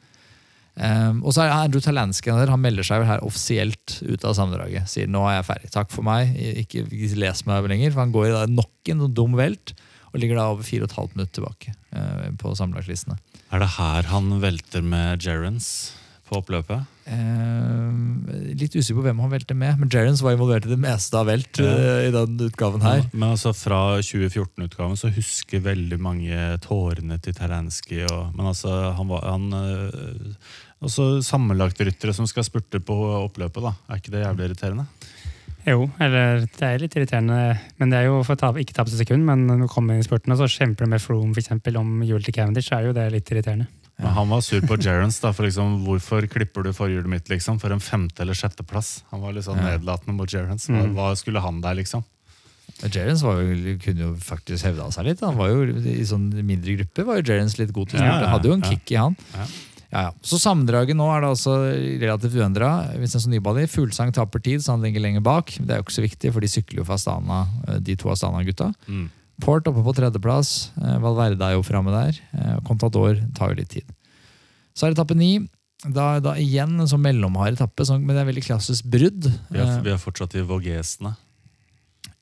Um, 0.76 1.22
og 1.24 1.32
så 1.32 1.46
er 1.46 1.54
Andrew 1.54 1.80
Talansky 1.80 2.28
der, 2.28 2.50
han 2.52 2.60
melder 2.60 2.84
seg 2.84 3.00
vel 3.00 3.08
her 3.08 3.22
offisielt 3.24 3.96
ut 4.04 4.24
av 4.28 4.36
sammendraget. 4.36 4.90
Sier 4.92 5.08
nå 5.08 5.22
er 5.24 5.38
jeg 5.38 5.48
ferdig, 5.48 5.72
takk 5.72 5.92
for 5.94 6.04
meg, 6.06 6.34
ikke, 6.64 6.84
les 7.16 7.44
meg 7.48 7.68
lenger. 7.72 7.94
For 7.94 8.04
han 8.04 8.12
går 8.14 8.28
i 8.28 8.34
da 8.34 8.46
nok 8.50 8.92
en 8.92 9.06
dum 9.16 9.36
velt 9.38 9.72
og 10.12 10.20
ligger 10.20 10.38
da 10.38 10.48
over 10.52 10.64
fire 10.64 10.86
og 10.86 11.16
et 11.20 11.32
tilbake 11.36 11.72
uh, 11.96 12.28
på 12.40 12.52
sammenlagtlistene. 12.56 13.16
Er 13.52 13.62
det 13.62 13.72
her 13.76 14.10
han 14.12 14.36
velter 14.42 14.84
med 14.84 15.24
Gerrans 15.24 15.68
på 16.28 16.40
oppløpet? 16.40 16.84
Eh, 17.06 18.54
litt 18.58 18.74
usikker 18.74 18.98
på 18.98 19.04
hvem 19.06 19.20
han 19.22 19.30
velte 19.32 19.54
med, 19.58 19.78
men 19.78 19.90
Jerrans 19.92 20.22
var 20.24 20.34
involvert 20.34 20.66
i 20.66 20.72
det 20.72 20.78
meste 20.82 21.14
av 21.20 21.28
velt 21.30 21.60
Ja. 21.62 21.70
eh, 21.70 22.08
i 22.08 22.12
den 22.14 22.36
utgaven 22.48 22.82
her. 22.82 23.04
Men 23.12 23.30
altså 23.36 23.52
fra 23.54 23.98
2014-utgaven 24.02 24.96
så 24.98 25.12
husker 25.14 25.62
veldig 25.62 25.98
mange 26.02 26.58
tårene 26.66 27.20
til 27.22 27.34
Terensky. 27.38 28.02
Og, 28.10 28.34
men 28.36 28.46
altså, 28.52 28.92
han 28.98 29.08
var 29.08 29.26
han, 29.30 29.52
øh, 29.52 30.34
Også 30.82 31.22
sammenlagtryttere 31.24 32.12
som 32.12 32.26
skal 32.28 32.44
spurte 32.44 32.80
på 32.84 32.94
oppløpet, 33.22 33.62
da. 33.64 33.72
Er 33.88 33.96
ikke 34.02 34.12
det 34.12 34.26
jævlig 34.26 34.50
irriterende? 34.50 34.84
Jo, 35.66 35.88
eller 35.98 36.44
det 36.44 36.62
er 36.62 36.78
litt 36.78 36.94
irriterende. 36.94 37.38
Men 37.80 37.90
det 37.90 37.98
er 37.98 38.04
jo 38.10 38.20
for 38.22 38.36
å 38.36 38.38
ta, 38.38 38.50
ikke 38.60 38.74
tape 38.76 38.92
seg 38.92 39.00
sekund, 39.06 39.24
men 39.26 39.46
når 39.48 39.64
du 39.64 39.68
kommer 39.72 39.94
inn 39.96 40.04
i 40.04 40.06
spurten 40.06 40.30
og 40.34 40.38
så 40.38 40.46
kjemper 40.52 40.84
du 40.86 40.92
med 40.92 41.00
Froome 41.02 41.32
for 41.34 41.40
eksempel, 41.42 41.78
om 41.80 42.02
hjul 42.06 42.22
til 42.22 42.36
Cavendish, 42.36 42.68
så 42.68 42.76
er 42.78 42.90
jo 42.90 42.92
det 42.94 43.08
litt 43.16 43.32
irriterende. 43.32 43.66
Men 43.98 44.12
han 44.12 44.28
var 44.28 44.40
sur 44.44 44.60
på 44.60 44.76
Gerrans. 44.76 45.20
liksom, 45.22 45.84
Hvorfor 45.86 46.26
klipper 46.28 46.62
du 46.64 46.72
forhjulet 46.72 47.06
mitt 47.08 47.28
liksom, 47.28 47.58
for 47.58 47.72
en 47.72 47.80
femte- 47.80 48.20
eller 48.20 48.34
sjetteplass? 48.34 49.02
Han 49.10 49.20
var 49.22 49.32
litt 49.32 49.44
sånn 49.44 49.56
nedlatende 49.62 50.12
mot 50.14 50.28
Gerrans. 50.28 50.66
Hva, 50.68 50.84
Mm. 50.84 50.94
hva 50.94 51.16
skulle 51.16 51.40
han 51.40 51.60
der, 51.62 51.74
liksom? 51.74 52.04
Jo, 52.82 53.78
kunne 53.80 53.98
jo 54.00 54.14
faktisk 54.20 54.64
hevda 54.64 54.92
seg 54.92 55.04
litt. 55.06 55.20
Han 55.20 55.36
var 55.38 55.48
jo 55.48 55.62
I 55.64 56.04
sånn 56.04 56.28
mindre 56.44 56.76
gruppe 56.76 57.06
var 57.06 57.16
jo 57.16 57.22
Gerrans 57.22 57.56
litt 57.58 57.72
god 57.72 57.88
til 57.88 58.00
å 58.00 58.02
Ja, 58.04 58.26
Hadde 58.28 58.44
jo 58.44 58.52
en 58.52 58.62
kick 58.62 58.90
i 58.92 58.96
han. 58.96 59.16
Ja. 59.34 59.46
Ja. 59.92 60.10
Så 60.20 60.36
sammendraget 60.36 60.94
nå 60.98 61.06
er 61.16 61.20
det 61.22 61.30
altså 61.30 61.54
relativt 62.02 62.34
uendra. 62.36 62.92
Vincenzo 62.98 63.28
Nibali, 63.30 63.66
Fuglsang 63.66 64.12
taper 64.12 64.40
tid, 64.42 64.60
så 64.60 64.72
han 64.74 64.82
ligger 64.82 65.00
lenger 65.00 65.22
bak. 65.22 65.46
Det 65.56 65.70
er 65.70 65.76
jo 65.80 65.84
ikke 65.84 65.96
så 65.96 66.04
viktig, 66.04 66.32
for 66.34 66.40
de 66.40 66.48
sykler 66.48 66.76
jo 66.82 66.84
for 66.84 66.94
Astana, 66.98 67.46
eh, 67.68 67.78
de 67.78 67.94
to 67.96 68.08
Astana-gutta. 68.10 68.74
Mm. 68.88 69.08
Port 69.44 69.66
oppe 69.68 69.82
på 69.84 69.92
tredjeplass. 69.96 70.70
eh, 70.80 70.96
Valverde 71.02 71.44
er 71.44 71.56
jo 71.58 71.62
framme 71.66 71.92
der. 71.92 72.20
eh, 72.38 72.56
Contador 72.64 73.18
tar 73.36 73.52
jo 73.52 73.60
litt 73.60 73.68
tid. 73.74 73.84
Så 74.74 74.86
er 74.86 74.92
det 74.94 74.98
etappe 74.98 75.16
ni. 75.16 75.48
Da, 75.84 76.18
da 76.24 76.32
igjen 76.40 76.80
en 76.80 76.88
sånn 76.88 77.02
mellomhard 77.04 77.54
etappe, 77.58 77.84
sånn, 77.84 78.00
men 78.04 78.16
det 78.16 78.22
er 78.22 78.30
veldig 78.32 78.44
klassisk 78.46 78.84
brudd. 78.88 79.26
Vi, 79.50 79.58
er, 79.60 79.66
Eh, 79.76 79.80
vi 79.84 79.90
er 79.92 80.00
fortsatt 80.00 80.34
i 80.34 80.40
Vågesene. 80.42 81.16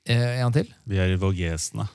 eh, 0.05 0.41
en 0.43 0.51
til. 0.51 0.67
Vi 0.85 0.97
er 0.99 1.13
i 1.13 1.17
Vågesene. 1.17 1.87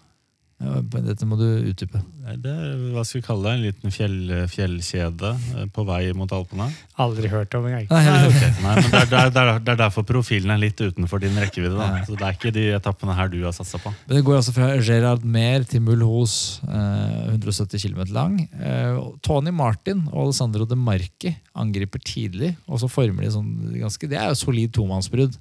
Dette 0.61 1.25
må 1.25 1.39
du 1.41 1.47
utdype. 1.71 2.03
Det 2.41 2.51
er 2.53 2.75
hva 2.93 3.01
skal 3.09 3.23
vi 3.23 3.25
kalle 3.25 3.47
det, 3.47 3.53
en 3.57 3.63
liten 3.65 3.95
fjell, 3.95 4.17
fjellkjede 4.53 5.31
eh, 5.57 5.65
på 5.73 5.85
vei 5.89 6.03
mot 6.15 6.31
Alpene. 6.37 6.67
Aldri 7.01 7.31
hørt 7.33 7.55
om 7.57 7.65
engang. 7.71 7.87
Nei, 7.89 8.03
okay. 8.29 8.53
Nei, 8.61 8.75
men 8.77 8.91
det, 8.93 9.01
er, 9.01 9.09
det, 9.09 9.23
er, 9.23 9.33
det 9.33 9.41
er- 9.41 9.73
er 9.73 9.81
derfor 9.81 10.05
profilen 10.07 10.53
er 10.53 10.61
litt 10.61 10.77
utenfor 10.85 11.23
din 11.25 11.39
rekkevidde. 11.41 11.79
Da. 11.81 12.05
Så 12.05 12.13
Det 12.21 12.27
er 12.29 12.37
ikke 12.37 12.53
de 12.55 12.67
etappene 12.77 13.17
her 13.17 13.33
du 13.33 13.39
har 13.47 13.57
satsa 13.57 13.81
på. 13.81 13.93
Men 14.05 14.19
det 14.21 14.25
går 14.29 14.37
altså 14.43 14.55
fra 14.59 14.69
Gerard 14.85 15.25
Mer 15.25 15.65
til 15.71 15.81
Mulhouse, 15.87 16.61
eh, 16.69 17.33
170 17.33 17.81
km 17.89 18.05
lang. 18.13 18.37
Eh, 18.61 19.01
Tony 19.25 19.51
Martin 19.57 20.05
og 20.13 20.27
Alessandro 20.29 20.69
De 20.69 20.77
Marchi 20.77 21.33
angriper 21.57 22.05
tidlig, 22.05 22.53
og 22.69 22.83
så 22.85 22.91
former 22.93 23.25
de 23.25 23.33
sånn 23.33 23.55
ganske 23.81 24.09
Det 24.13 24.21
er 24.21 24.29
jo 24.35 24.43
solid 24.45 24.77
tomannsbrudd. 24.77 25.41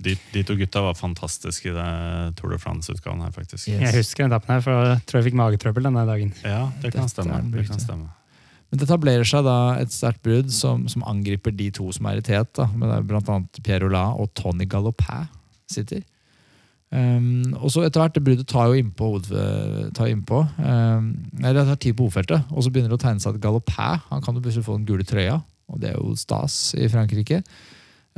De, 0.00 0.14
de 0.32 0.42
to 0.48 0.56
gutta 0.56 0.80
var 0.84 0.96
fantastiske 0.96 1.68
i 1.68 1.74
det 1.76 1.88
Tour 2.38 2.54
de 2.54 2.60
France-utgaven 2.62 3.20
her, 3.24 3.34
faktisk. 3.34 3.66
Yes. 3.68 3.82
Jeg 3.84 3.98
husker 3.98 4.24
den 4.24 4.32
etappen 4.32 4.54
her, 4.54 4.62
for 4.64 4.86
jeg 4.88 5.02
tror 5.08 5.20
jeg 5.20 5.28
fikk 5.28 5.36
magetrøbbel 5.40 5.90
denne 5.90 6.06
dagen. 6.08 6.32
Ja, 6.46 6.62
det 6.80 6.94
kan 6.94 7.10
stemme. 7.12 7.42
Det 7.52 7.66
kan 7.68 7.82
stemme. 7.82 8.08
Men 8.70 8.78
det 8.78 8.86
etablerer 8.86 9.26
seg 9.26 9.42
da 9.44 9.56
et 9.80 9.90
sterkt 9.92 10.22
brudd 10.22 10.52
som, 10.54 10.86
som 10.88 11.02
angriper 11.10 11.52
de 11.52 11.68
to 11.74 11.88
som 11.92 12.06
er 12.06 12.20
i 12.20 12.24
tet. 12.24 12.52
Da. 12.56 12.68
Men 12.70 12.86
det 12.86 12.96
er 12.96 13.10
blant 13.10 13.32
annet 13.32 13.60
Pierre 13.66 13.88
Ola 13.90 14.06
og 14.14 14.30
Tony 14.38 14.68
Galopin 14.70 15.26
sitter. 15.70 16.04
Um, 16.90 17.52
og 17.60 17.70
så 17.70 17.84
etter 17.86 18.02
hvert, 18.02 18.16
det 18.16 18.22
bruddet 18.26 18.48
tar 18.50 18.70
jo 18.70 18.78
innpå 18.78 19.10
tar 19.94 20.10
innpå. 20.10 20.40
Um, 20.58 21.10
eller 21.38 21.60
det 21.60 21.66
tar 21.68 21.82
tid 21.84 21.98
på 21.98 22.06
hovedfeltet, 22.06 22.48
og 22.50 22.64
så 22.64 22.72
begynner 22.72 22.90
det 22.90 22.98
å 22.98 23.02
tegne 23.04 23.22
seg 23.22 23.36
at 23.36 23.42
Galopin 23.44 24.00
han 24.08 24.24
kan 24.24 24.38
jo 24.38 24.42
plutselig 24.42 24.66
få 24.66 24.78
den 24.78 24.88
gule 24.88 25.06
trøya, 25.06 25.36
og 25.70 25.82
det 25.82 25.92
er 25.92 26.00
jo 26.00 26.16
stas 26.18 26.72
i 26.78 26.88
Frankrike. 26.90 27.42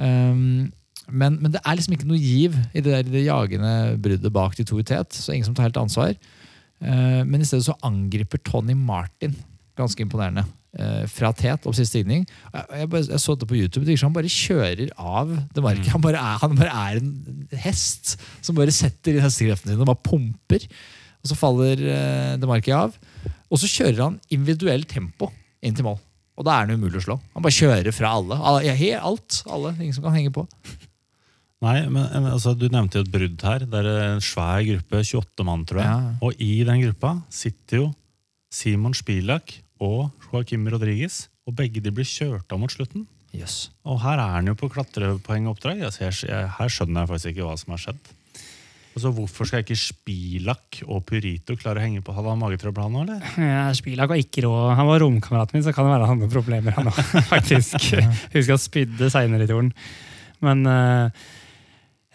Um, 0.00 0.70
men, 1.08 1.38
men 1.42 1.54
det 1.54 1.60
er 1.64 1.78
liksom 1.78 1.96
ikke 1.96 2.08
noe 2.10 2.20
giv 2.20 2.54
i 2.72 2.80
det, 2.80 2.90
der, 2.90 3.08
det 3.08 3.24
jagende 3.24 3.72
bruddet 4.02 4.34
bak 4.34 4.54
de 4.58 4.66
to 4.68 4.78
i 4.78 4.86
tet, 4.86 5.14
så 5.16 5.34
ingen 5.34 5.48
som 5.48 5.56
tar 5.58 5.66
helt 5.68 5.80
ansvar. 5.80 6.14
Uh, 6.82 7.22
men 7.26 7.42
i 7.42 7.46
stedet 7.46 7.66
så 7.66 7.78
angriper 7.86 8.42
Tony 8.46 8.76
Martin 8.78 9.34
ganske 9.78 10.04
imponerende. 10.04 10.44
eh, 10.78 11.04
fra 11.10 11.32
tet 11.36 11.66
opp 11.66 11.76
siste 11.76 11.98
stigning. 11.98 12.24
Jeg, 12.52 12.64
jeg, 12.82 12.90
bare, 12.92 13.06
jeg 13.10 13.22
så 13.22 13.36
det 13.36 13.48
på 13.48 13.58
YouTube. 13.58 13.84
Det 13.86 13.98
han 14.00 14.14
bare 14.14 14.32
kjører 14.32 14.92
av 14.96 15.32
det 15.54 15.64
market. 15.64 15.90
Han, 15.94 16.04
bare 16.04 16.20
er, 16.20 16.38
han 16.42 16.56
bare 16.58 16.84
er 16.88 17.00
en 17.00 17.48
hest 17.64 18.16
som 18.40 18.58
bare 18.58 18.74
setter 18.74 19.16
inn 19.16 19.24
hestekreftene 19.24 19.74
sine 19.74 19.84
og 19.84 19.92
bare 19.92 20.06
pumper. 20.08 20.68
Og 21.22 21.30
så 21.30 21.38
faller 21.38 21.82
uh, 21.86 22.32
det 22.40 22.48
market 22.50 22.76
av. 22.76 22.96
Og 23.52 23.60
så 23.60 23.70
kjører 23.70 24.00
han 24.06 24.20
individuelt 24.32 24.88
tempo 24.90 25.30
inn 25.62 25.76
til 25.76 25.86
mål. 25.86 26.00
Og 26.40 26.46
da 26.48 26.56
er 26.56 26.66
han 26.66 26.80
umulig 26.80 27.02
å 27.02 27.04
slå. 27.04 27.18
Han 27.36 27.44
bare 27.44 27.54
kjører 27.54 27.94
fra 27.94 28.14
alle. 28.16 28.40
alt. 28.96 29.42
Alle. 29.52 29.76
Ingen 29.78 29.94
som 29.94 30.06
kan 30.06 30.16
henge 30.16 30.32
på. 30.34 30.46
Nei, 31.62 31.76
men 31.86 32.26
altså, 32.26 32.56
Du 32.58 32.66
nevnte 32.72 32.98
jo 32.98 33.06
et 33.06 33.12
brudd 33.12 33.44
her. 33.46 33.66
Det 33.70 33.82
er 33.82 33.90
en 34.16 34.24
svær 34.24 34.64
gruppe, 34.66 35.02
28 35.06 35.46
mann, 35.46 35.66
tror 35.68 35.82
jeg. 35.82 35.90
Ja. 35.90 36.14
Og 36.26 36.42
i 36.42 36.54
den 36.66 36.82
gruppa 36.86 37.16
sitter 37.32 37.84
jo 37.84 37.88
Simon 38.52 38.96
Spilak 38.98 39.54
og 39.82 40.10
Joaquim 40.28 40.66
Rodriguez. 40.72 41.26
Og 41.46 41.56
begge 41.58 41.82
de 41.82 41.90
blir 41.94 42.06
kjørt 42.06 42.50
av 42.54 42.60
mot 42.62 42.70
slutten. 42.70 43.06
Yes. 43.32 43.70
Og 43.88 44.02
her 44.02 44.20
er 44.20 44.34
han 44.36 44.50
jo 44.50 44.56
på 44.58 44.68
klatrepoengoppdrag. 44.74 45.80
Altså, 45.86 46.04
jeg, 46.04 46.50
her 46.58 46.72
skjønner 46.74 47.04
jeg 47.04 47.12
faktisk 47.14 47.32
ikke 47.32 47.46
hva 47.46 47.56
som 47.58 47.74
har 47.74 47.82
skjedd. 47.86 48.12
Altså, 48.92 49.12
Hvorfor 49.16 49.48
skal 49.48 49.62
ikke 49.64 49.78
Spilak 49.80 50.82
og 50.84 51.04
Purito 51.08 51.56
klare 51.56 51.80
å 51.80 51.84
henge 51.86 52.02
på? 52.04 52.12
Hadde 52.12 52.34
han 52.34 52.42
magetrøbbel, 52.42 52.84
han 52.84 52.98
òg, 52.98 53.06
eller? 53.06 53.36
Ja, 53.48 53.62
Spilak 53.76 54.10
var 54.12 54.20
ikke 54.20 54.44
rå. 54.44 54.52
Han 54.76 54.90
var 54.90 55.00
romkameraten 55.00 55.56
min, 55.56 55.64
så 55.64 55.72
kan 55.74 55.88
det 55.88 55.94
være 55.94 56.10
han 56.10 56.20
med 56.20 56.34
problemer, 56.34 56.76
han 56.76 56.90
òg. 56.92 56.98
Faktisk. 57.32 57.78
Husker 58.34 58.52
han 58.52 58.60
spydde 58.66 59.12
seinere 59.14 59.46
i 59.46 59.50
turen. 59.50 59.72
Men 60.44 60.66
eh, 60.68 61.24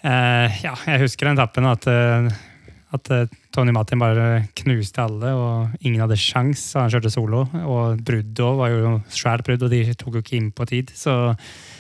eh, 0.08 0.62
ja, 0.66 0.76
jeg 0.88 1.04
husker 1.06 1.30
den 1.30 1.38
etappen 1.38 1.68
at, 1.70 1.88
eh, 1.92 2.32
at 2.96 3.10
eh, 3.14 3.26
Tony 3.56 3.74
Martin 3.76 4.00
bare 4.00 4.46
knuste 4.60 5.02
alle, 5.04 5.32
og 5.36 5.80
ingen 5.84 6.04
hadde 6.04 6.16
sjans, 6.22 6.62
så 6.72 6.84
han 6.86 6.92
kjørte 6.94 7.10
solo. 7.14 7.46
Og 7.66 8.04
bruddet 8.06 8.44
òg 8.46 8.60
var 8.60 8.70
jo 8.74 8.92
svært 9.12 9.44
brudd, 9.48 9.64
og 9.66 9.74
de 9.74 9.82
tok 9.98 10.20
jo 10.20 10.22
ikke 10.24 10.38
inn 10.38 10.52
på 10.56 10.68
tid. 10.70 10.92
Så, 10.96 11.16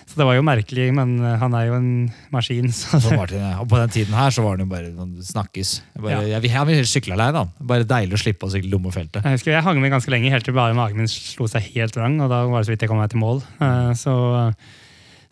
så 0.08 0.18
det 0.18 0.26
var 0.26 0.38
jo 0.40 0.46
merkelig, 0.48 0.88
men 0.98 1.14
eh, 1.22 1.36
han 1.42 1.54
er 1.60 1.68
jo 1.70 1.78
en 1.78 1.90
maskin. 2.34 2.72
Så 2.74 3.00
Så 3.04 3.14
Martin, 3.16 3.44
ja. 3.46 3.54
Og 3.62 3.70
på 3.72 3.78
den 3.80 3.94
tiden 3.94 4.18
her 4.18 4.34
så 4.34 4.44
var 4.46 4.58
han 4.58 4.66
jo 4.66 4.70
bare 4.74 4.90
snakkes. 5.30 5.76
Jeg, 5.94 6.02
bare, 6.08 6.16
Ja. 6.18 6.40
jeg, 6.40 6.50
jeg 6.56 6.70
vil 6.72 6.90
sykle 6.90 7.14
alene. 7.20 7.44
da. 7.46 7.66
Bare 7.74 7.88
deilig 7.94 8.18
å 8.18 8.24
slippe 8.26 8.50
å 8.50 8.54
sykle 8.56 8.74
lommefeltet. 8.74 9.22
Jeg 9.24 9.38
husker 9.40 9.54
jeg 9.56 9.64
hang 9.70 9.80
med 9.84 9.94
ganske 9.94 10.12
lenge, 10.16 10.34
helt 10.34 10.50
til 10.50 10.58
bare 10.58 10.76
magen 10.78 10.98
min 11.04 11.12
slo 11.14 11.48
seg 11.52 11.70
helt 11.78 11.96
vrang. 12.00 12.18
Og 12.26 12.34
da 12.34 12.42
var 12.50 12.64
det 12.66 12.72
så 12.72 12.74
vidt 12.76 12.84
jeg 12.88 12.92
kom 12.92 13.00
meg 13.04 13.14
til 13.14 13.22
mål. 13.24 13.44
Så, 14.02 14.18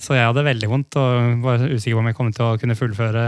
så 0.01 0.17
jeg 0.17 0.27
hadde 0.27 0.43
veldig 0.45 0.69
vondt 0.69 0.97
og 0.99 1.41
var 1.45 1.63
usikker 1.65 1.95
på 1.95 2.01
om 2.03 2.09
jeg 2.11 2.17
kom 2.17 2.31
til 2.35 2.45
å 2.45 2.57
kunne 2.61 2.75
fullføre 2.77 3.25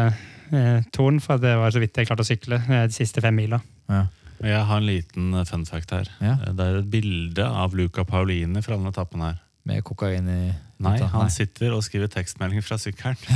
eh, 0.52 0.84
torn, 0.96 1.20
For 1.24 1.40
det 1.42 1.56
var 1.60 1.72
så 1.74 1.82
vidt 1.84 1.98
jeg 1.98 2.10
klarte 2.10 2.26
å 2.26 2.28
sykle 2.28 2.60
eh, 2.64 2.86
de 2.90 2.96
siste 2.96 3.24
fem 3.24 3.36
mila. 3.36 3.62
Ja. 3.92 4.06
Jeg 4.44 4.66
har 4.70 4.78
en 4.82 4.86
liten 4.86 5.34
eh, 5.34 5.46
fun 5.50 5.66
fact 5.66 5.94
her. 5.96 6.10
Ja. 6.22 6.36
Eh, 6.46 6.54
Det 6.54 6.66
er 6.68 6.80
et 6.84 6.92
bilde 6.94 7.48
av 7.48 7.74
Luca 7.78 8.06
Paulini 8.06 8.62
fra 8.66 8.78
denne 8.78 8.94
etappen 8.94 9.24
her. 9.26 9.40
Med 9.68 9.84
kokain 9.84 10.28
i 10.30 10.42
Nei, 10.78 11.00
han 11.02 11.10
han 11.10 11.32
sitter 11.34 11.74
og 11.74 11.82
skriver 11.84 12.12
tekstmelding 12.14 12.62
fra 12.62 12.78
sykkelen. 12.78 13.18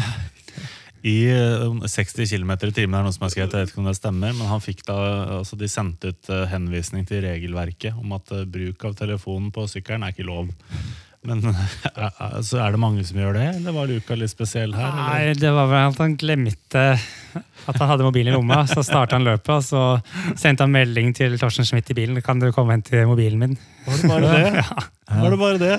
I 1.02 1.16
eh, 1.34 1.88
60 1.90 2.30
km 2.30 2.52
i 2.68 2.74
timen 2.76 3.00
er 3.00 3.08
noe 3.08 3.16
som 3.16 3.26
er 3.26 3.32
skrevet, 3.34 3.56
jeg 3.58 3.66
vet 3.66 3.72
ikke 3.74 3.82
om 3.82 3.88
det 3.90 3.96
stemmer, 3.98 4.36
men 4.38 4.52
han 4.52 4.62
fikk 4.62 4.84
da, 4.86 4.98
altså 5.40 5.58
de 5.58 5.72
sendte 5.72 6.12
ut 6.14 6.30
henvisning 6.52 7.08
til 7.10 7.24
regelverket 7.26 7.98
om 7.98 8.14
at 8.20 8.30
bruk 8.54 8.86
av 8.86 8.94
telefonen 9.00 9.50
på 9.56 9.66
sykkelen 9.72 10.06
er 10.06 10.14
ikke 10.14 10.28
lov. 10.30 10.52
Men 11.28 11.44
er- 11.52 12.40
så 12.42 12.58
er 12.66 12.74
det 12.74 12.80
mange 12.82 13.04
som 13.06 13.20
gjør 13.22 13.36
det, 13.38 13.44
eller 13.60 13.76
var 13.76 13.90
Luca 13.92 14.16
litt 14.18 14.32
spesiell 14.34 14.74
her? 14.74 14.88
Eller? 14.90 15.10
Nei, 15.12 15.34
det 15.38 15.52
var 15.54 15.68
vel 15.70 15.92
at 15.92 16.00
han 16.02 16.16
glemte 16.18 16.86
at 17.70 17.78
han 17.78 17.92
hadde 17.92 18.08
mobilen 18.08 18.34
i 18.34 18.36
lomma. 18.38 18.64
Så 18.70 18.82
starta 18.86 19.20
han 19.20 19.28
løpet, 19.28 19.52
og 19.54 19.62
så 19.64 19.84
sendte 20.40 20.66
han 20.66 20.74
melding 20.74 21.14
til 21.18 21.38
Torsten 21.42 21.68
Schmidt 21.68 21.92
i 21.94 21.98
bilen. 22.02 22.18
Kan 22.26 22.42
du 22.42 22.50
komme 22.56 22.74
og 22.74 22.80
hente 22.80 23.06
mobilen 23.10 23.38
min? 23.44 23.54
Var 23.86 24.02
det 24.02 24.10
bare 24.10 24.32
det? 24.32 24.66
Var 25.12 25.34
det 25.34 25.38
bare 25.42 25.60
det? 25.60 25.78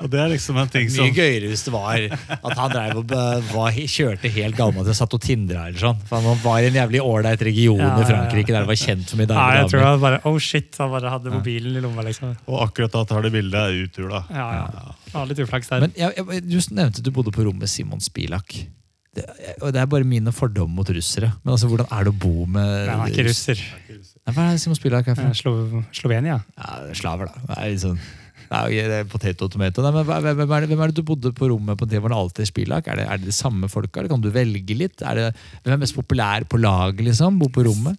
Og 0.00 0.08
det 0.10 0.20
er 0.22 0.30
liksom 0.32 0.56
en 0.56 0.70
ting 0.72 0.88
som 0.90 1.04
Mye 1.04 1.12
gøyere 1.12 1.50
hvis 1.50 1.64
det 1.66 1.72
var 1.74 2.06
at 2.08 2.54
han 2.56 2.72
drev 2.72 3.00
og 3.02 3.12
var, 3.52 3.76
kjørte 3.76 4.30
helt 4.32 4.56
galma 4.56 4.80
og 4.80 4.96
satt 4.96 5.12
og 5.12 5.20
tindra. 5.22 5.66
eller 5.68 5.82
sånn. 5.82 6.00
For 6.08 6.24
han 6.24 6.40
var 6.40 6.62
i 6.64 6.70
en 6.70 6.78
jævlig 6.80 7.02
ålreit 7.04 7.44
region 7.44 7.82
Ja, 7.82 7.90
ja, 7.92 8.00
i. 8.00 8.08
Frankrike 8.08 8.54
der 8.54 8.64
det 8.64 8.70
var 8.72 8.80
kjent 8.80 9.12
for 9.12 9.20
mye 9.20 9.28
Ja, 9.28 9.46
jeg 9.60 9.70
tror 9.74 9.84
han 9.86 10.00
bare 10.02 10.20
Oh 10.28 10.38
shit, 10.40 10.70
han 10.80 10.92
bare 10.94 11.12
hadde 11.12 11.34
mobilen 11.34 11.76
i 11.76 11.84
lomma, 11.84 12.06
liksom. 12.06 12.32
Og 12.48 12.62
akkurat 12.64 12.96
da 12.96 13.04
tar 13.12 13.26
det 13.26 13.34
bildet 13.34 13.60
er 13.60 14.06
Ja, 14.08 14.22
ja. 14.32 14.62
Ja, 14.72 14.94
ja. 15.12 15.26
Litt 15.28 15.42
uflaks 15.44 15.68
der. 15.68 15.84
Men 15.84 15.92
jeg, 15.98 16.16
jeg, 16.16 16.46
Du 16.48 16.56
nevnte 16.72 17.02
at 17.02 17.04
du 17.04 17.12
bodde 17.12 17.34
på 17.34 17.44
rommet 17.44 17.68
Simon 17.70 18.00
Spilak. 18.00 18.56
Det, 19.12 19.26
og 19.60 19.74
det 19.74 19.82
er 19.82 19.88
bare 19.92 20.08
mine 20.08 20.32
fordommer 20.32 20.80
mot 20.80 20.88
russere. 20.96 21.34
Men 21.44 21.52
altså, 21.52 21.68
hvordan 21.68 21.90
er 21.92 22.06
det 22.08 22.14
å 22.14 22.16
bo 22.16 22.46
med 22.46 22.64
Men 22.64 22.94
han 22.94 23.04
er 23.04 23.12
ikke 23.12 23.28
russer. 23.28 23.60
Nei, 24.22 24.34
Hva 24.34 24.48
er 24.48 24.56
det 24.56 24.62
Simon 24.62 24.78
Spilak 24.78 25.08
er 25.08 25.18
Eh? 25.18 25.32
Slo 25.34 25.82
Slovenia. 25.92 26.42
Ja, 26.56 26.94
slaver, 26.94 27.26
da. 27.26 27.46
Det 27.48 27.56
er 27.58 27.72
litt 27.72 27.82
sånn 27.82 28.02
er 28.52 28.72
jo 28.72 28.84
det 28.90 28.98
er 29.00 29.08
potato 29.08 29.48
tomato. 29.50 29.82
Nei, 29.84 29.92
men 29.94 30.06
hvem, 30.06 30.52
er 30.52 30.64
det, 30.64 30.68
hvem 30.70 30.82
er 30.84 30.92
det 30.92 31.00
du 31.00 31.06
bodde 31.06 31.32
på 31.36 31.48
rommet 31.50 31.78
på 31.78 31.88
det 31.88 32.00
var 32.02 32.12
det 32.12 32.18
alltid 32.18 32.50
Spilak? 32.50 32.88
Er 32.90 33.00
det, 33.00 33.06
er 33.08 33.20
det 33.20 33.30
de 33.30 33.36
samme 33.36 33.68
folka, 33.72 34.04
kan 34.08 34.22
du 34.22 34.28
velge 34.34 34.76
litt? 34.76 35.02
Er 35.06 35.18
det, 35.18 35.26
hvem 35.64 35.76
er 35.76 35.82
mest 35.84 35.96
populær 35.96 36.46
på 36.48 36.60
laget, 36.60 37.04
liksom? 37.08 37.38
Bo 37.40 37.48
på 37.52 37.64
rommet? 37.66 37.98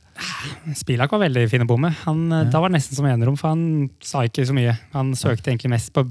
Spilak 0.77 1.13
var 1.13 1.23
veldig 1.25 1.45
fin 1.51 1.65
å 1.65 1.69
bo 1.69 1.77
med. 1.81 1.95
Han, 2.05 2.25
ja. 2.29 2.43
Da 2.53 2.61
var 2.61 2.71
det 2.71 2.79
nesten 2.79 2.99
som 2.99 3.09
enerom, 3.09 3.37
for 3.39 3.53
han 3.53 3.89
sa 4.03 4.25
ikke 4.27 4.45
så 4.49 4.55
mye. 4.55 4.75
Han 4.93 5.13
søkte 5.17 5.53
egentlig 5.53 5.73
mest 5.73 5.93
på 5.95 6.05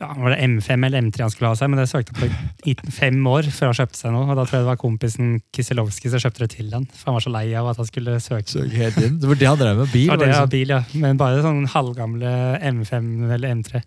ja, 0.00 0.08
var 0.18 0.32
det 0.34 0.40
M5 0.42 0.86
eller 0.88 1.02
M3 1.04 1.22
han 1.22 1.30
skulle 1.30 1.50
ha 1.52 1.56
seg, 1.58 1.70
men 1.70 1.78
det 1.78 1.86
søkte 1.86 2.14
han 2.16 2.32
på 2.32 2.70
i 2.70 2.74
fem 2.90 3.18
år 3.30 3.46
før 3.54 3.70
han 3.70 3.76
kjøpte 3.78 4.00
seg 4.00 4.14
noe. 4.14 4.26
og 4.26 4.38
Da 4.40 4.44
tror 4.48 4.56
jeg 4.58 4.64
det 4.64 4.70
var 4.72 4.80
kompisen 4.80 5.28
Kiselowski 5.54 6.10
som 6.10 6.22
kjøpte 6.24 6.42
det 6.42 6.50
til 6.56 6.72
han, 6.74 6.88
for 6.90 7.12
han 7.12 7.18
var 7.18 7.24
så 7.26 7.32
lei 7.34 7.44
av 7.60 7.70
at 7.70 7.78
han 7.78 7.88
skulle 7.88 8.16
søke. 8.22 8.50
Søk 8.50 8.74
helt 8.74 8.98
inn. 8.98 9.20
Det 9.22 9.30
var 9.30 9.38
det 9.38 9.48
han 9.52 9.60
drev 9.60 9.82
med? 9.84 9.92
Bil? 9.92 10.08
Ja, 10.08 10.16
var 10.16 10.22
det 10.22 10.26
det 10.26 10.34
er 10.34 10.40
sånn? 10.40 10.54
bil, 10.56 10.74
ja. 10.74 10.80
Men 11.04 11.20
bare 11.20 11.44
sånn 11.46 11.62
halvgamle 11.70 12.32
M5 12.72 13.12
eller 13.36 13.54
M3. 13.60 13.84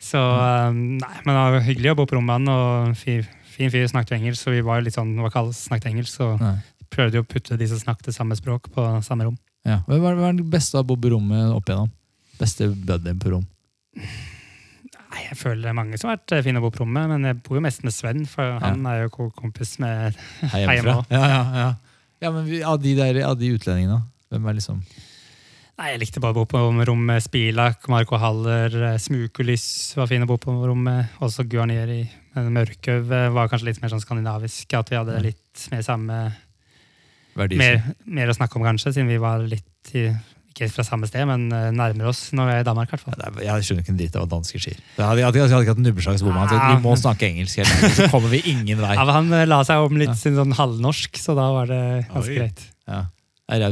Så 0.00 0.18
um, 0.18 0.80
Nei, 0.98 1.12
men 1.26 1.30
det 1.30 1.44
var 1.44 1.66
hyggelig 1.68 1.92
å 1.92 1.98
bo 2.00 2.08
på 2.10 2.18
rommet 2.18 2.40
han, 2.40 2.50
og 2.50 2.98
fin, 2.98 3.22
fin 3.52 3.70
fyr 3.70 3.86
snakket 3.92 4.16
engelsk, 4.18 4.42
så 4.42 4.56
vi 4.56 4.64
var 4.66 4.80
jo 4.80 4.88
litt 4.88 4.96
sånn, 4.98 5.12
hva 5.20 5.30
kalles 5.30 5.60
snakket 5.68 5.92
engelsk, 5.92 6.16
så 6.16 6.32
Nei. 6.40 6.56
prøvde 6.90 7.20
jo 7.20 7.26
å 7.26 7.30
putte 7.30 7.60
de 7.60 7.70
som 7.70 7.78
snakket 7.84 8.16
samme 8.16 8.38
språk, 8.38 8.66
på 8.74 8.88
samme 9.06 9.28
rom. 9.28 9.38
Ja. 9.68 9.82
Hvem 9.86 10.08
er, 10.08 10.18
det 10.18 10.34
den 10.40 10.50
beste 10.50 10.80
å 10.80 10.86
bo 10.88 10.96
på 10.98 11.12
rommet 11.12 11.52
opp 11.52 11.68
igjennom? 11.68 11.92
Beste 12.40 12.70
buddyen 12.72 13.20
på 13.20 13.36
rom? 13.36 13.46
Nei, 15.10 15.24
Jeg 15.26 15.36
føler 15.40 15.62
det 15.64 15.70
er 15.72 15.76
mange 15.78 15.98
som 15.98 16.10
har 16.10 16.18
vært 16.20 16.32
eh, 16.36 16.42
fine 16.46 16.60
å 16.60 16.64
bo 16.64 16.70
på 16.74 16.84
rommet, 16.84 17.08
men 17.10 17.24
jeg 17.26 17.38
bor 17.46 17.58
jo 17.58 17.62
mest 17.64 17.82
med 17.86 17.94
Sven, 17.94 18.24
for 18.30 18.58
han 18.62 18.84
er 18.86 19.04
jo 19.04 19.12
ko- 19.14 19.30
kompis 19.34 19.76
med 19.82 20.14
hjemme? 20.54 21.00
Ja, 21.10 21.22
ja, 21.34 21.40
ja. 21.64 21.68
ja 22.22 22.30
men 22.34 22.46
vi, 22.46 22.62
av, 22.62 22.78
de 22.82 22.94
der, 22.98 23.22
av 23.26 23.38
de 23.40 23.50
utlendingene, 23.56 24.02
hvem 24.30 24.46
er 24.52 24.60
liksom 24.60 24.82
Nei, 25.80 25.94
jeg 25.94 26.00
likte 26.02 26.20
bare 26.20 26.34
å 26.34 26.42
bo 26.42 26.44
på 26.44 26.60
rom 26.60 27.06
med 27.08 27.22
Spilak, 27.24 27.86
Marco 27.88 28.18
Haller, 28.20 28.74
Smukulis 29.00 29.64
var 29.96 30.10
fin 30.10 30.20
å 30.20 30.26
bo 30.28 30.36
på 30.36 30.52
rommet. 30.52 31.14
Også 31.24 31.46
Guarnieri. 31.48 32.02
Men 32.36 32.50
Mørkøv 32.52 33.08
eh, 33.16 33.30
var 33.32 33.48
kanskje 33.48 33.70
litt 33.70 33.80
mer 33.80 33.88
sånn 33.94 34.02
skandinavisk, 34.04 34.74
at 34.76 34.92
vi 34.92 34.98
hadde 34.98 35.16
litt 35.24 35.62
mer 35.72 35.80
samme 35.86 36.18
mer, 37.56 37.80
mer 38.04 38.28
å 38.28 38.36
snakke 38.36 38.58
om, 38.60 38.66
kanskje, 38.68 38.92
siden 38.92 39.08
vi 39.08 39.16
var 39.24 39.40
litt 39.48 39.94
i, 39.96 40.04
ikke 40.50 40.68
fra 40.74 40.84
samme 40.86 41.06
sted, 41.08 41.24
men 41.30 41.48
nærmer 41.76 42.10
oss 42.10 42.32
når 42.36 42.48
vi 42.48 42.54
er 42.56 42.64
i 42.64 42.66
Danmark. 42.66 42.90
Hvertfall. 42.92 43.14
Ja, 43.16 43.30
det 43.30 43.44
er- 43.44 43.46
Jeg 43.46 43.66
skjønner 43.68 43.84
ikke 43.84 43.94
en 43.94 44.00
dritt 44.00 44.16
av 44.18 44.24
hva 44.26 44.30
dansker 44.36 44.60
sier. 44.62 44.76
Jeg 44.98 45.06
hadde, 45.06 45.22
jeg 45.22 45.28
hadde, 45.30 45.46
ikke 45.62 45.72
hatt 45.74 45.80
en 45.80 45.86
nubbesjans 45.88 46.24
på 46.26 46.34
meg. 46.34 46.50
Vi 46.50 46.82
må 46.84 46.96
snakke 46.98 47.28
engelsk, 47.30 47.62
helt 47.62 47.96
så 47.96 48.08
kommer 48.12 48.28
vi 48.34 48.42
ingen 48.50 48.82
vei. 48.82 48.92
Ja, 48.98 49.04
men 49.06 49.14
han 49.14 49.32
eh, 49.38 49.46
la 49.48 49.62
seg 49.64 49.86
om 49.86 49.96
litt 49.96 50.12
Ja. 50.12 50.18
sin 50.18 50.36
sånn 50.36 50.52
halvnorsk, 50.58 51.16
så 51.22 51.34
da 51.38 51.48
var 51.54 51.70
det 51.70 51.80
ganske 52.10 52.28
Oi. 52.34 52.36
greit. 52.42 52.66
Ja. 52.90 53.06
Er. 53.50 53.64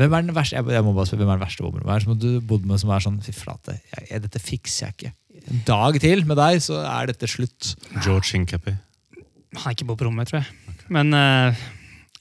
Hvem 0.00 0.14
er 0.16 0.22
den 0.24 0.32
verste 0.32 0.56
jeg, 0.56 0.64
må 0.84 0.94
bare 0.96 1.04
spørre, 1.04 1.20
hvem 1.20 1.28
er 1.34 1.36
den 1.36 1.44
verste 1.44 1.64
bomben? 1.66 1.82
Hva 1.84 1.96
er 1.96 2.00
det 2.00 2.06
som 2.06 2.18
du 2.18 2.40
bodde 2.40 2.64
med 2.70 2.80
som 2.80 2.88
er 2.94 3.02
sånn 3.04 3.18
Fy 3.20 3.34
flate, 3.36 3.74
jeg, 3.92 4.06
jeg, 4.08 4.22
dette 4.24 4.40
fikser 4.40 4.86
jeg 4.86 4.94
ikke. 4.96 5.12
En 5.52 5.60
dag 5.68 5.98
til 6.00 6.24
med 6.24 6.38
deg, 6.40 6.62
så 6.64 6.78
er 6.80 7.10
dette 7.10 7.28
slutt. 7.28 7.74
George 8.00 8.32
Hinkapi. 8.32 8.72
Han 8.72 9.62
har 9.62 9.76
ikke 9.76 9.84
bodd 9.90 10.00
på 10.00 10.08
rommet, 10.08 10.30
tror 10.30 10.40
jeg. 10.40 10.72
Men 10.88 11.12
uh, 11.12 11.52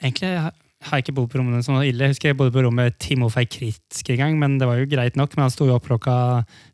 egentlig 0.04 0.34
har 0.86 1.00
jeg 1.00 1.08
ikke 1.08 1.16
bodd 1.18 1.30
på 1.34 1.40
rommene 1.42 1.64
som 1.66 1.78
var 1.78 1.88
ille. 1.88 2.06
Jeg 2.06 2.16
husker 2.16 2.32
jeg 2.32 2.38
bodde 2.40 2.54
på 2.56 2.64
rommet 2.66 2.98
Timofei 3.02 3.46
Kritsk 3.50 4.10
en 4.14 4.22
gang, 4.22 4.40
men 4.42 4.58
det 4.62 4.70
var 4.70 4.80
jo 4.80 4.90
greit 4.90 5.18
nok. 5.20 5.34
Men 5.36 5.48
han 5.48 5.54
sto 5.54 5.68
jo 5.70 5.78
opp 5.78 5.88
klokka 5.90 6.16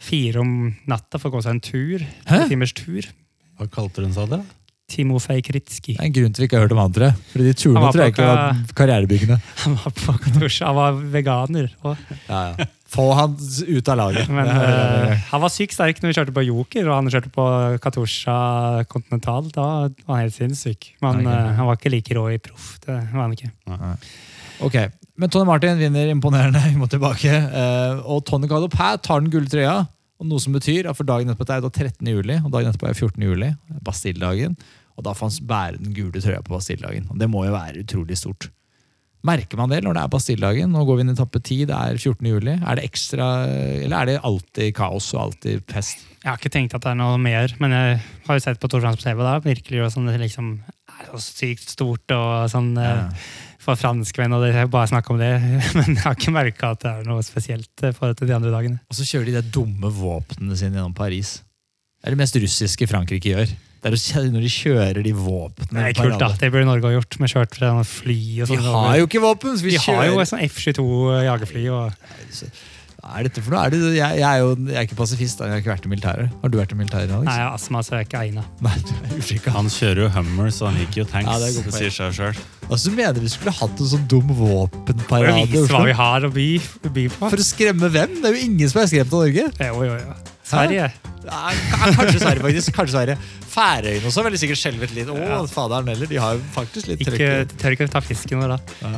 fire 0.03 0.43
om 0.43 0.55
natta 0.91 1.21
for 1.21 1.31
å 1.31 1.37
gå 1.37 1.45
seg 1.45 1.55
en 1.55 1.63
tur. 1.63 2.07
En 2.27 2.49
timers 2.51 2.75
tur. 2.77 3.07
Hva 3.59 3.69
kalte 3.71 4.03
hun 4.03 4.15
seg 4.15 4.27
sa 4.35 4.41
du? 4.91 4.97
Timofej 4.97 5.41
Kritski. 5.47 5.95
Det 5.95 6.01
er 6.03 6.09
en 6.11 6.15
grunn 6.19 6.35
til 6.35 6.43
vi 6.43 6.49
ikke 6.49 6.59
har 6.59 6.65
hørt 6.67 6.75
om 6.75 6.81
han, 6.83 6.93
tror 6.95 7.07
jeg. 7.07 7.15
Fordi 7.31 7.47
de 7.47 7.53
turene 7.63 7.87
tror 7.93 8.03
jeg 8.05 8.13
ikke 8.13 8.27
var 8.27 8.61
karrierebyggende. 8.81 9.39
Han 9.63 9.79
var 9.81 9.95
på 10.03 10.15
Katusha, 10.27 10.67
han 10.69 10.77
var 10.77 11.01
veganer. 11.15 11.71
Og, 11.87 11.97
Ja, 12.29 12.43
ja. 12.53 12.69
Få 12.91 13.05
han 13.15 13.37
ut 13.39 13.87
av 13.87 13.95
laget. 14.01 14.27
men 14.27 14.49
eh, 14.51 15.13
han 15.31 15.39
var 15.39 15.47
sykt 15.53 15.71
sterk 15.77 16.01
når 16.03 16.09
vi 16.11 16.15
kjørte 16.17 16.33
på 16.35 16.41
Joker, 16.43 16.89
og 16.89 16.97
han 16.97 17.07
kjørte 17.13 17.29
på 17.31 17.45
Katusha 17.85 18.83
Continental. 18.91 19.47
Da 19.55 19.67
var 19.87 20.17
han 20.17 20.25
helt 20.25 20.35
sinnssyk. 20.35 20.89
Men 20.99 21.21
Ok. 21.21 21.29
eh, 21.31 21.53
han 21.55 21.69
var 21.69 21.79
ikke 21.79 21.91
like 21.93 22.17
rå 22.17 22.25
i 22.33 22.41
proff. 22.43 22.73
Det 22.83 22.97
var 23.13 23.21
han 23.29 23.31
ikke. 23.37 23.47
Ok, 24.67 24.75
Men 25.15 25.29
Tony 25.31 25.45
Martin 25.47 25.79
vinner 25.79 26.11
imponerende. 26.11 26.59
Vi 26.73 26.75
må 26.83 26.89
tilbake. 26.91 27.31
Eh, 27.31 28.03
og 28.03 28.25
Tony 28.27 28.47
Galopin 28.51 28.99
tar 29.07 29.23
den 29.23 29.31
gulle 29.31 29.47
trøya. 29.47 29.77
Og 30.19 30.27
noe 30.29 30.43
som 30.43 30.53
betyr 30.53 30.85
at 30.91 30.97
for 30.99 31.07
dagen 31.07 31.31
etterpå 31.31 31.47
er 31.49 31.63
det 31.63 31.71
13. 31.73 32.11
juli, 32.11 32.35
og 32.43 32.51
dagen 32.53 32.69
etterpå 32.73 32.91
er 32.91 32.93
14. 32.99 33.23
juli. 33.25 33.53
Bastilledagen. 33.87 34.57
Og 35.01 35.05
da 35.09 35.15
får 35.17 35.31
han 35.33 35.47
bære 35.49 35.81
den 35.81 35.93
gule 35.97 36.21
trøya 36.21 36.41
på 36.45 36.53
Bastilledagen. 36.53 37.07
Og 37.09 37.17
det 37.21 37.27
må 37.33 37.47
jo 37.47 37.55
være 37.57 37.81
utrolig 37.81 38.19
stort. 38.21 38.51
Merker 39.21 39.57
man 39.59 39.69
det 39.69 39.83
når 39.85 39.93
det 39.93 40.01
er 40.01 40.09
Bastilledagen? 40.09 40.71
Nå 40.73 40.81
går 40.87 40.97
vi 40.97 41.03
inn 41.03 41.11
i 41.11 41.13
etappe 41.13 41.37
10, 41.45 41.57
det 41.69 41.75
er 41.77 41.97
14. 41.99 42.25
juli. 42.25 42.55
Er 42.57 42.77
det 42.79 42.85
ekstra, 42.87 43.27
eller 43.85 43.93
er 43.99 44.09
det 44.09 44.15
alltid 44.25 44.71
kaos 44.77 45.11
og 45.13 45.21
alltid 45.27 45.61
fest? 45.69 46.01
Jeg 46.23 46.29
har 46.31 46.39
ikke 46.41 46.53
tenkt 46.53 46.73
at 46.77 46.81
det 46.85 46.89
er 46.93 46.97
noe 47.01 47.19
mer, 47.21 47.53
men 47.61 47.73
jeg 47.75 47.99
har 48.27 48.37
jo 48.39 48.43
sett 48.45 48.61
på 48.61 48.69
France 48.81 48.97
på 49.01 49.05
TV. 49.05 49.21
da, 49.25 49.35
virkelig 49.45 49.77
jo 49.83 49.89
sånn, 49.93 50.09
det 50.09 50.17
liksom 50.23 50.49
er 50.65 51.11
så 51.13 51.21
sykt 51.21 51.69
stort 51.69 52.13
og 52.17 52.49
sånn 52.53 52.73
Ja. 52.77 52.91
eh, 53.09 53.29
for 53.61 53.77
franskmenn, 53.77 54.33
og 54.33 54.41
det 54.41 54.55
er 54.57 54.65
bare 54.73 54.89
snakk 54.89 55.09
om 55.13 55.19
det. 55.21 55.35
Men 55.77 55.93
jeg 55.93 56.01
har 56.01 56.15
ikke 56.17 56.33
merka 56.33 56.71
at 56.73 56.81
det 56.81 56.89
er 56.91 57.05
noe 57.05 57.21
spesielt 57.21 57.85
i 57.85 57.93
forhold 57.93 58.17
til 58.17 58.29
de 58.31 58.33
andre 58.39 58.49
dagene. 58.49 58.79
Og 58.89 58.97
så 58.97 59.05
kjører 59.05 59.29
de 59.29 59.37
de 59.37 59.51
dumme 59.53 59.91
våpnene 60.01 60.57
sine 60.57 60.79
gjennom 60.79 60.95
Paris. 60.97 61.43
Det 62.01 62.09
er 62.09 62.15
det 62.17 62.23
mest 62.23 62.41
russiske 62.41 62.87
Frankrike 62.89 63.29
gjør. 63.35 63.53
Det 63.81 63.89
er 63.97 64.25
når 64.29 64.43
de 64.45 64.49
kjører 64.53 64.99
de 65.01 65.11
våpnene. 65.17 65.71
Det 65.73 65.85
er 65.89 65.95
kult, 65.97 66.19
da. 66.21 66.27
Det 66.37 66.51
burde 66.53 66.67
Norge 66.69 66.85
ha 66.85 66.91
gjort, 66.99 67.15
med 67.19 67.31
kjørt 67.33 67.55
fra 67.57 67.71
fly 67.81 68.17
og 68.43 68.51
Vi 68.51 68.57
sånn. 68.59 68.67
har 68.75 68.99
jo 68.99 69.07
ikke 69.07 69.21
våpen! 69.23 69.55
så 69.57 69.65
vi 69.65 69.73
Vi 69.73 69.81
har 69.87 70.05
jo 70.05 70.19
et 70.21 70.29
sånn 70.29 70.43
F-22 70.45 70.85
jagerfly. 71.25 71.63
og 71.73 71.89
Hva 73.01 73.15
er 73.17 73.25
dette 73.25 73.41
for 73.41 73.55
noe? 73.55 73.63
Er 73.65 73.73
det, 73.73 73.79
jeg, 73.97 74.19
jeg 74.21 74.27
er 74.29 74.43
jo 74.43 74.51
jeg 74.69 74.77
er 74.77 74.85
ikke 74.85 74.99
pasifist, 74.99 75.41
jeg 75.41 75.49
har 75.49 75.63
ikke 75.63 75.73
vært 75.73 75.87
i 75.89 75.93
militæret. 75.95 76.35
Har 76.43 76.53
du 76.53 76.59
vært 76.61 76.75
i 76.75 76.77
militæret, 76.77 77.09
Alex? 77.09 77.25
Nei, 77.25 77.37
jeg 77.41 77.47
har 77.49 77.57
astma, 77.57 77.81
så 77.81 77.95
jeg 77.97 78.05
er 78.05 78.09
ikke 78.11 78.21
egna. 78.27 78.45
Nei. 78.61 78.75
Han 79.57 79.73
kjører 79.73 80.03
jo 80.05 80.09
Hummer, 80.13 80.53
så 80.53 80.69
han 80.69 80.77
liker 80.77 81.01
jo 81.01 81.07
tanks. 81.09 81.31
Ja, 81.31 81.39
det 81.41 81.65
det 81.65 81.73
sier 81.79 81.95
seg 81.97 82.13
sjøl. 82.19 82.43
Altså, 82.71 82.87
så 82.87 82.91
mener 82.95 83.19
vi 83.19 83.27
skulle 83.27 83.51
hatt 83.51 83.81
en 83.83 83.89
sånn 83.91 84.03
dum 84.07 84.29
For 84.31 84.37
våpenparade 84.47 85.33
å 85.35 85.41
i 85.43 85.49
vise 85.51 85.67
hva 85.73 85.81
vi 85.89 85.95
har 85.97 86.23
å 86.23 86.29
by, 86.31 86.45
by 86.87 87.03
på. 87.11 87.29
For 87.33 87.41
å 87.43 87.45
skremme 87.45 87.89
hvem? 87.91 88.13
Det 88.23 88.29
er 88.29 88.37
jo 88.37 88.43
ingen 88.47 88.71
som 88.71 88.79
er 88.81 88.87
skremt 88.87 89.11
av 89.11 89.25
Norge. 89.25 89.47
Jo, 89.59 89.81
jo, 89.89 89.97
jo. 89.99 90.15
Sverige. 90.51 90.85
Ja, 91.25 91.51
kanskje 91.95 92.19
Sverige, 92.23 92.41
faktisk. 92.47 92.71
Kanskje 92.75 92.95
Sverige. 92.95 93.17
Færøyene 93.51 94.07
også 94.07 94.23
veldig 94.25 94.39
sikkert 94.41 94.61
skjelvet 94.63 94.95
litt. 94.95 95.11
Å, 95.11 95.17
Ja. 95.19 95.41
faderen 95.51 95.91
heller. 95.91 96.07
De 96.07 96.15
har 96.23 96.39
jo 96.39 96.41
faktisk 96.55 96.87
litt 96.87 97.03
Ikke, 97.03 97.11
trøkk. 97.19 97.53
tør 97.61 97.75
ikke 97.75 97.89
ta 97.91 98.01
fisken 98.01 98.39
vår 98.41 98.55
da. 98.55 98.91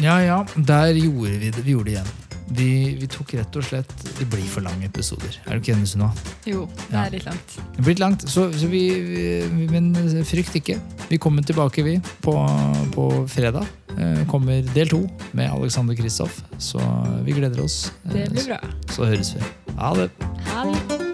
Ja, 0.00 0.16
ja. 0.24 0.38
Der 0.56 0.96
gjorde 0.96 1.36
vi 1.44 1.50
det. 1.52 1.64
Vi 1.64 1.76
gjorde 1.76 1.84
det 1.92 1.96
igjen. 1.98 2.10
Vi, 2.50 2.96
vi 2.98 3.06
tok 3.10 3.34
rett 3.38 3.56
og 3.60 3.62
slett 3.62 3.92
Det 4.18 4.26
blir 4.30 4.42
for 4.50 4.64
lange 4.66 4.88
episoder. 4.88 5.36
Er 5.46 5.54
du 5.54 5.62
ikke 5.62 5.74
enig, 5.76 5.86
Sunna? 5.92 6.08
Jo, 6.48 6.64
det 6.88 6.98
er 6.98 7.12
litt 7.14 7.26
langt. 7.28 7.56
Det 7.76 7.84
blir 7.84 7.94
litt 7.94 8.02
langt, 8.02 8.24
så, 8.30 8.48
så 8.52 8.70
vi, 8.72 8.82
vi 9.54 9.68
Men 9.70 9.92
frykt 10.26 10.56
ikke. 10.58 10.78
Vi 11.10 11.18
kommer 11.22 11.46
tilbake, 11.46 11.84
vi, 11.86 11.98
på, 12.24 12.34
på 12.96 13.06
fredag. 13.30 13.68
Eh, 13.96 14.24
kommer 14.30 14.62
del 14.74 14.90
to 14.90 15.04
med 15.32 15.50
Alexander 15.50 15.94
Kristoff. 15.98 16.42
Så 16.58 16.82
vi 17.26 17.38
gleder 17.38 17.62
oss. 17.64 17.92
Eh, 18.06 18.12
Det 18.18 18.26
blir 18.34 18.50
bra. 18.54 18.60
Så 18.90 19.06
høres 19.06 19.34
vi. 19.36 19.46
Ha 19.78 19.94
det. 19.98 20.10
Ha 20.50 20.66
det. 20.72 21.09